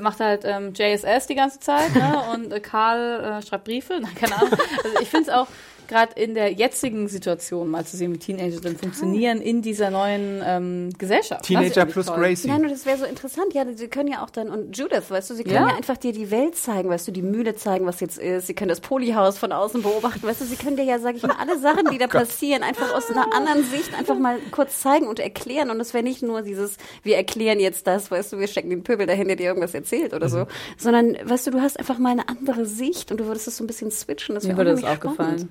macht 0.02 0.20
halt 0.20 0.42
ähm, 0.46 0.74
JSS 0.74 1.28
die 1.28 1.36
ganze 1.36 1.60
Zeit, 1.60 1.94
ne? 1.94 2.24
und 2.34 2.52
äh, 2.52 2.60
Karl 2.60 3.40
äh, 3.40 3.46
schreibt 3.46 3.66
Briefe, 3.66 4.00
Nein, 4.02 4.16
keine 4.16 4.36
Ahnung. 4.38 4.50
Also 4.84 4.98
ich 5.00 5.10
finde 5.10 5.30
es 5.30 5.36
auch 5.38 5.46
gerade 5.92 6.14
in 6.20 6.36
der 6.36 6.54
jetzigen 6.54 7.10
Situation 7.10 7.68
mal 7.68 7.86
zu 7.86 7.98
sehen, 7.98 8.14
wie 8.14 8.18
Teenager 8.18 8.62
dann 8.62 8.78
funktionieren 8.78 9.42
in 9.42 9.62
dieser 9.62 9.92
neuen 9.92 10.42
ähm, 10.46 10.90
Gesellschaft. 10.98 11.44
Teenager 11.44 11.86
plus 11.86 12.06
toll. 12.06 12.18
Gracie. 12.18 12.48
Nein, 12.48 12.64
und 12.64 12.72
das 12.72 12.86
wäre 12.86 12.98
so 12.98 13.04
interessant. 13.04 13.54
Ja, 13.54 13.66
sie 13.76 13.90
können 13.90 14.08
ja 14.08 14.24
auch 14.24 14.30
dann, 14.30 14.50
und 14.50 14.78
Judith, 14.78 15.10
weißt 15.10 15.30
du, 15.30 15.34
sie 15.36 15.44
können 15.44 15.56
Ja. 15.56 15.70
ja. 15.70 15.76
einfach 15.76 15.98
dir 15.98 16.14
die 16.14 16.32
Welt 16.32 16.56
zeigen, 16.56 16.90
weißt 16.90 17.10
du, 17.10 17.12
die 17.12 17.22
Mühle 17.22 17.56
zeigen, 17.56 17.86
was 17.86 18.00
jetzt 18.00 18.18
ist. 18.18 18.48
Sie 18.48 18.54
können 18.54 18.70
das 18.70 18.80
Polyhaus 18.80 19.38
von 19.38 19.52
außen 19.52 19.82
beobachten, 19.82 20.26
weißt 20.26 20.40
du, 20.40 20.46
sie 20.46 20.56
können 20.56 20.78
dir 20.78 20.86
ja, 20.86 20.98
sag 21.00 21.16
ich 21.18 21.24
mal, 21.24 21.36
alle 21.38 21.60
Sachen, 21.60 21.90
die 21.92 21.98
da 21.98 22.08
passieren, 22.08 22.64
einfach 22.64 22.94
aus 22.96 23.10
einer 23.10 23.34
anderen 23.36 23.66
Sicht 23.66 23.94
einfach 23.94 24.18
mal 24.18 24.40
kurz 24.52 24.80
zeigen 24.80 25.08
und 25.08 25.20
erklären. 25.20 25.70
Und 25.70 25.82
es 25.82 25.94
wäre 25.94 26.04
nicht 26.04 26.24
nur 26.24 26.42
dieses, 26.42 26.78
wir 27.04 27.18
erklären 27.18 27.60
jetzt 27.60 27.86
das, 27.86 28.10
weißt 28.10 28.32
du, 28.32 28.40
wir 28.40 28.48
stecken 28.48 28.70
den 28.70 28.84
Pöbel 28.84 29.08
dahin, 29.08 29.28
der 29.28 29.36
dir 29.36 29.48
irgendwas 29.48 29.74
erzählt 29.74 30.14
oder 30.14 30.30
so, 30.30 30.48
sondern, 30.78 31.18
weißt 31.24 31.48
du, 31.48 31.52
du 31.52 31.62
hast 31.62 31.78
einfach 31.78 31.98
mal 31.98 32.12
eine 32.12 32.30
andere 32.30 32.66
Sicht 32.66 33.12
und 33.12 33.20
du 33.20 33.26
würdest 33.26 33.48
es 33.50 33.58
so 33.58 33.64
ein 33.64 33.68
bisschen 33.68 33.92
switchen. 33.92 34.36
Das 34.36 34.46
Mir 34.46 34.50
wäre 34.50 34.70
würde 34.70 34.82
das 34.82 34.84
auch 34.84 35.00
gefallen. 35.00 35.50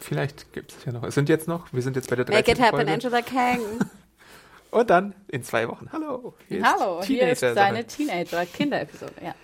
Vielleicht 0.00 0.52
gibt 0.52 0.72
es 0.72 0.84
ja 0.84 0.92
noch. 0.92 1.02
Es 1.04 1.14
sind 1.14 1.28
jetzt 1.28 1.48
noch, 1.48 1.72
wir 1.72 1.82
sind 1.82 1.96
jetzt 1.96 2.08
bei 2.10 2.16
der 2.16 2.24
13. 2.24 2.38
Make 2.38 2.52
it 2.52 2.60
happen, 2.60 2.76
Folge. 2.76 2.92
Angela 2.92 3.22
Kang. 3.22 3.60
Und 4.70 4.90
dann 4.90 5.14
in 5.28 5.42
zwei 5.42 5.66
Wochen. 5.68 5.88
Hallo. 5.92 6.34
Hier 6.48 6.62
Hallo, 6.62 7.02
hier 7.02 7.30
ist 7.30 7.42
deine 7.42 7.86
Teenager-Kinder-Episode. 7.86 9.12
Ja. 9.24 9.34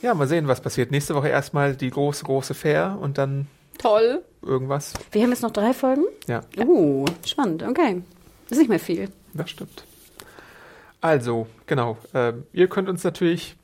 Ja, 0.00 0.14
mal 0.14 0.26
sehen, 0.26 0.48
was 0.48 0.62
passiert. 0.62 0.90
Nächste 0.90 1.14
Woche 1.14 1.28
erstmal 1.28 1.76
die 1.76 1.90
große, 1.90 2.24
große 2.24 2.54
Fair 2.54 2.96
und 2.98 3.18
dann 3.18 3.46
Toll. 3.76 4.24
irgendwas. 4.40 4.94
Wir 5.12 5.22
haben 5.22 5.30
jetzt 5.30 5.42
noch 5.42 5.50
drei 5.50 5.74
Folgen. 5.74 6.04
Ja, 6.26 6.40
Uh, 6.58 7.04
spannend, 7.26 7.62
okay. 7.62 8.02
Ist 8.48 8.58
nicht 8.58 8.70
mehr 8.70 8.80
viel. 8.80 9.10
das 9.34 9.50
stimmt. 9.50 9.84
Also, 11.02 11.46
genau. 11.66 11.98
ähm, 12.14 12.44
ihr 12.52 12.68
könnt 12.68 12.88
uns 12.88 13.04
natürlich 13.04 13.56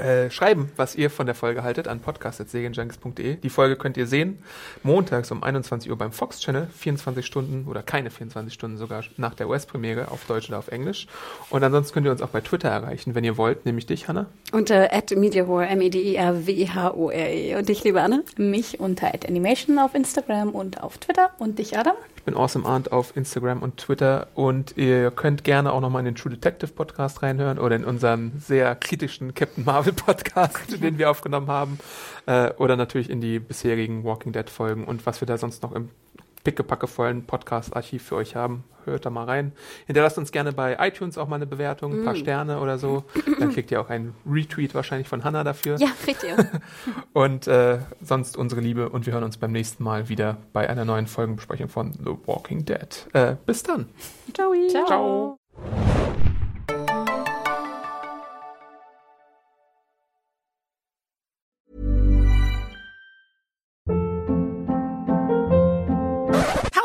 äh, 0.00 0.30
schreiben, 0.30 0.72
was 0.76 0.94
ihr 0.94 1.10
von 1.10 1.26
der 1.26 1.34
Folge 1.34 1.62
haltet, 1.62 1.88
an 1.88 2.00
podcast.segenjunkies.de. 2.00 3.36
Die 3.36 3.50
Folge 3.50 3.76
könnt 3.76 3.96
ihr 3.96 4.06
sehen, 4.06 4.42
montags 4.82 5.30
um 5.30 5.42
21 5.42 5.90
Uhr 5.90 5.98
beim 5.98 6.12
Fox 6.12 6.40
Channel, 6.40 6.68
24 6.76 7.24
Stunden 7.24 7.66
oder 7.68 7.82
keine 7.82 8.10
24 8.10 8.52
Stunden 8.52 8.76
sogar 8.76 9.04
nach 9.16 9.34
der 9.34 9.48
US-Premiere 9.48 10.10
auf 10.10 10.24
Deutsch 10.26 10.48
oder 10.48 10.58
auf 10.58 10.68
Englisch. 10.68 11.06
Und 11.50 11.62
ansonsten 11.62 11.94
könnt 11.94 12.06
ihr 12.06 12.12
uns 12.12 12.22
auch 12.22 12.28
bei 12.28 12.40
Twitter 12.40 12.68
erreichen, 12.68 13.14
wenn 13.14 13.24
ihr 13.24 13.36
wollt, 13.36 13.66
nämlich 13.66 13.86
dich, 13.86 14.08
Hanna. 14.08 14.26
Unter 14.52 14.92
at 14.92 15.10
mediahore, 15.10 15.66
M-E-D-I-A-W-H-O-R-E. 15.66 17.56
Und 17.56 17.68
dich, 17.68 17.84
liebe 17.84 18.00
Anne? 18.00 18.24
Mich 18.36 18.80
unter 18.80 19.12
@animation 19.26 19.78
auf 19.78 19.94
Instagram 19.94 20.50
und 20.50 20.82
auf 20.82 20.98
Twitter. 20.98 21.30
Und 21.38 21.58
dich, 21.58 21.78
Adam? 21.78 21.94
Ich 22.20 22.26
bin 22.26 22.36
Awesome 22.36 22.66
Arndt 22.66 22.92
auf 22.92 23.16
Instagram 23.16 23.62
und 23.62 23.78
Twitter 23.78 24.28
und 24.34 24.76
ihr 24.76 25.10
könnt 25.10 25.42
gerne 25.42 25.72
auch 25.72 25.80
nochmal 25.80 26.00
in 26.00 26.04
den 26.04 26.14
True 26.16 26.30
Detective 26.30 26.70
Podcast 26.70 27.22
reinhören 27.22 27.58
oder 27.58 27.76
in 27.76 27.84
unseren 27.86 28.32
sehr 28.38 28.74
kritischen 28.74 29.32
Captain 29.32 29.64
Marvel 29.64 29.94
Podcast, 29.94 30.70
den 30.82 30.98
wir 30.98 31.10
aufgenommen 31.10 31.46
haben 31.46 31.78
äh, 32.26 32.50
oder 32.58 32.76
natürlich 32.76 33.08
in 33.08 33.22
die 33.22 33.38
bisherigen 33.38 34.04
Walking 34.04 34.32
Dead 34.32 34.50
Folgen 34.50 34.84
und 34.84 35.06
was 35.06 35.22
wir 35.22 35.26
da 35.26 35.38
sonst 35.38 35.62
noch 35.62 35.72
im 35.72 35.88
pickepackevollen 36.44 37.26
Podcast-Archiv 37.26 38.02
für 38.02 38.16
euch 38.16 38.36
haben. 38.36 38.64
Hört 38.84 39.04
da 39.04 39.10
mal 39.10 39.24
rein. 39.24 39.52
Hinterlasst 39.86 40.16
uns 40.16 40.32
gerne 40.32 40.52
bei 40.52 40.76
iTunes 40.80 41.18
auch 41.18 41.28
mal 41.28 41.36
eine 41.36 41.46
Bewertung, 41.46 41.92
ein 41.92 42.04
paar 42.04 42.16
Sterne 42.16 42.60
oder 42.60 42.78
so. 42.78 43.04
Dann 43.38 43.50
kriegt 43.52 43.70
ihr 43.70 43.80
auch 43.80 43.90
einen 43.90 44.14
Retweet 44.26 44.74
wahrscheinlich 44.74 45.06
von 45.06 45.22
Hannah 45.22 45.44
dafür. 45.44 45.76
Ja, 45.78 45.88
kriegt 46.02 46.24
ihr. 46.24 46.36
Und 47.12 47.46
äh, 47.46 47.80
sonst 48.02 48.36
unsere 48.36 48.60
Liebe 48.60 48.88
und 48.88 49.06
wir 49.06 49.12
hören 49.12 49.24
uns 49.24 49.36
beim 49.36 49.52
nächsten 49.52 49.84
Mal 49.84 50.08
wieder 50.08 50.38
bei 50.52 50.68
einer 50.68 50.84
neuen 50.84 51.06
Folgenbesprechung 51.06 51.68
von 51.68 51.92
The 51.92 52.16
Walking 52.26 52.64
Dead. 52.64 53.06
Äh, 53.12 53.36
bis 53.44 53.62
dann. 53.62 53.88
Ciao. 54.34 54.52
Ciao. 54.86 55.38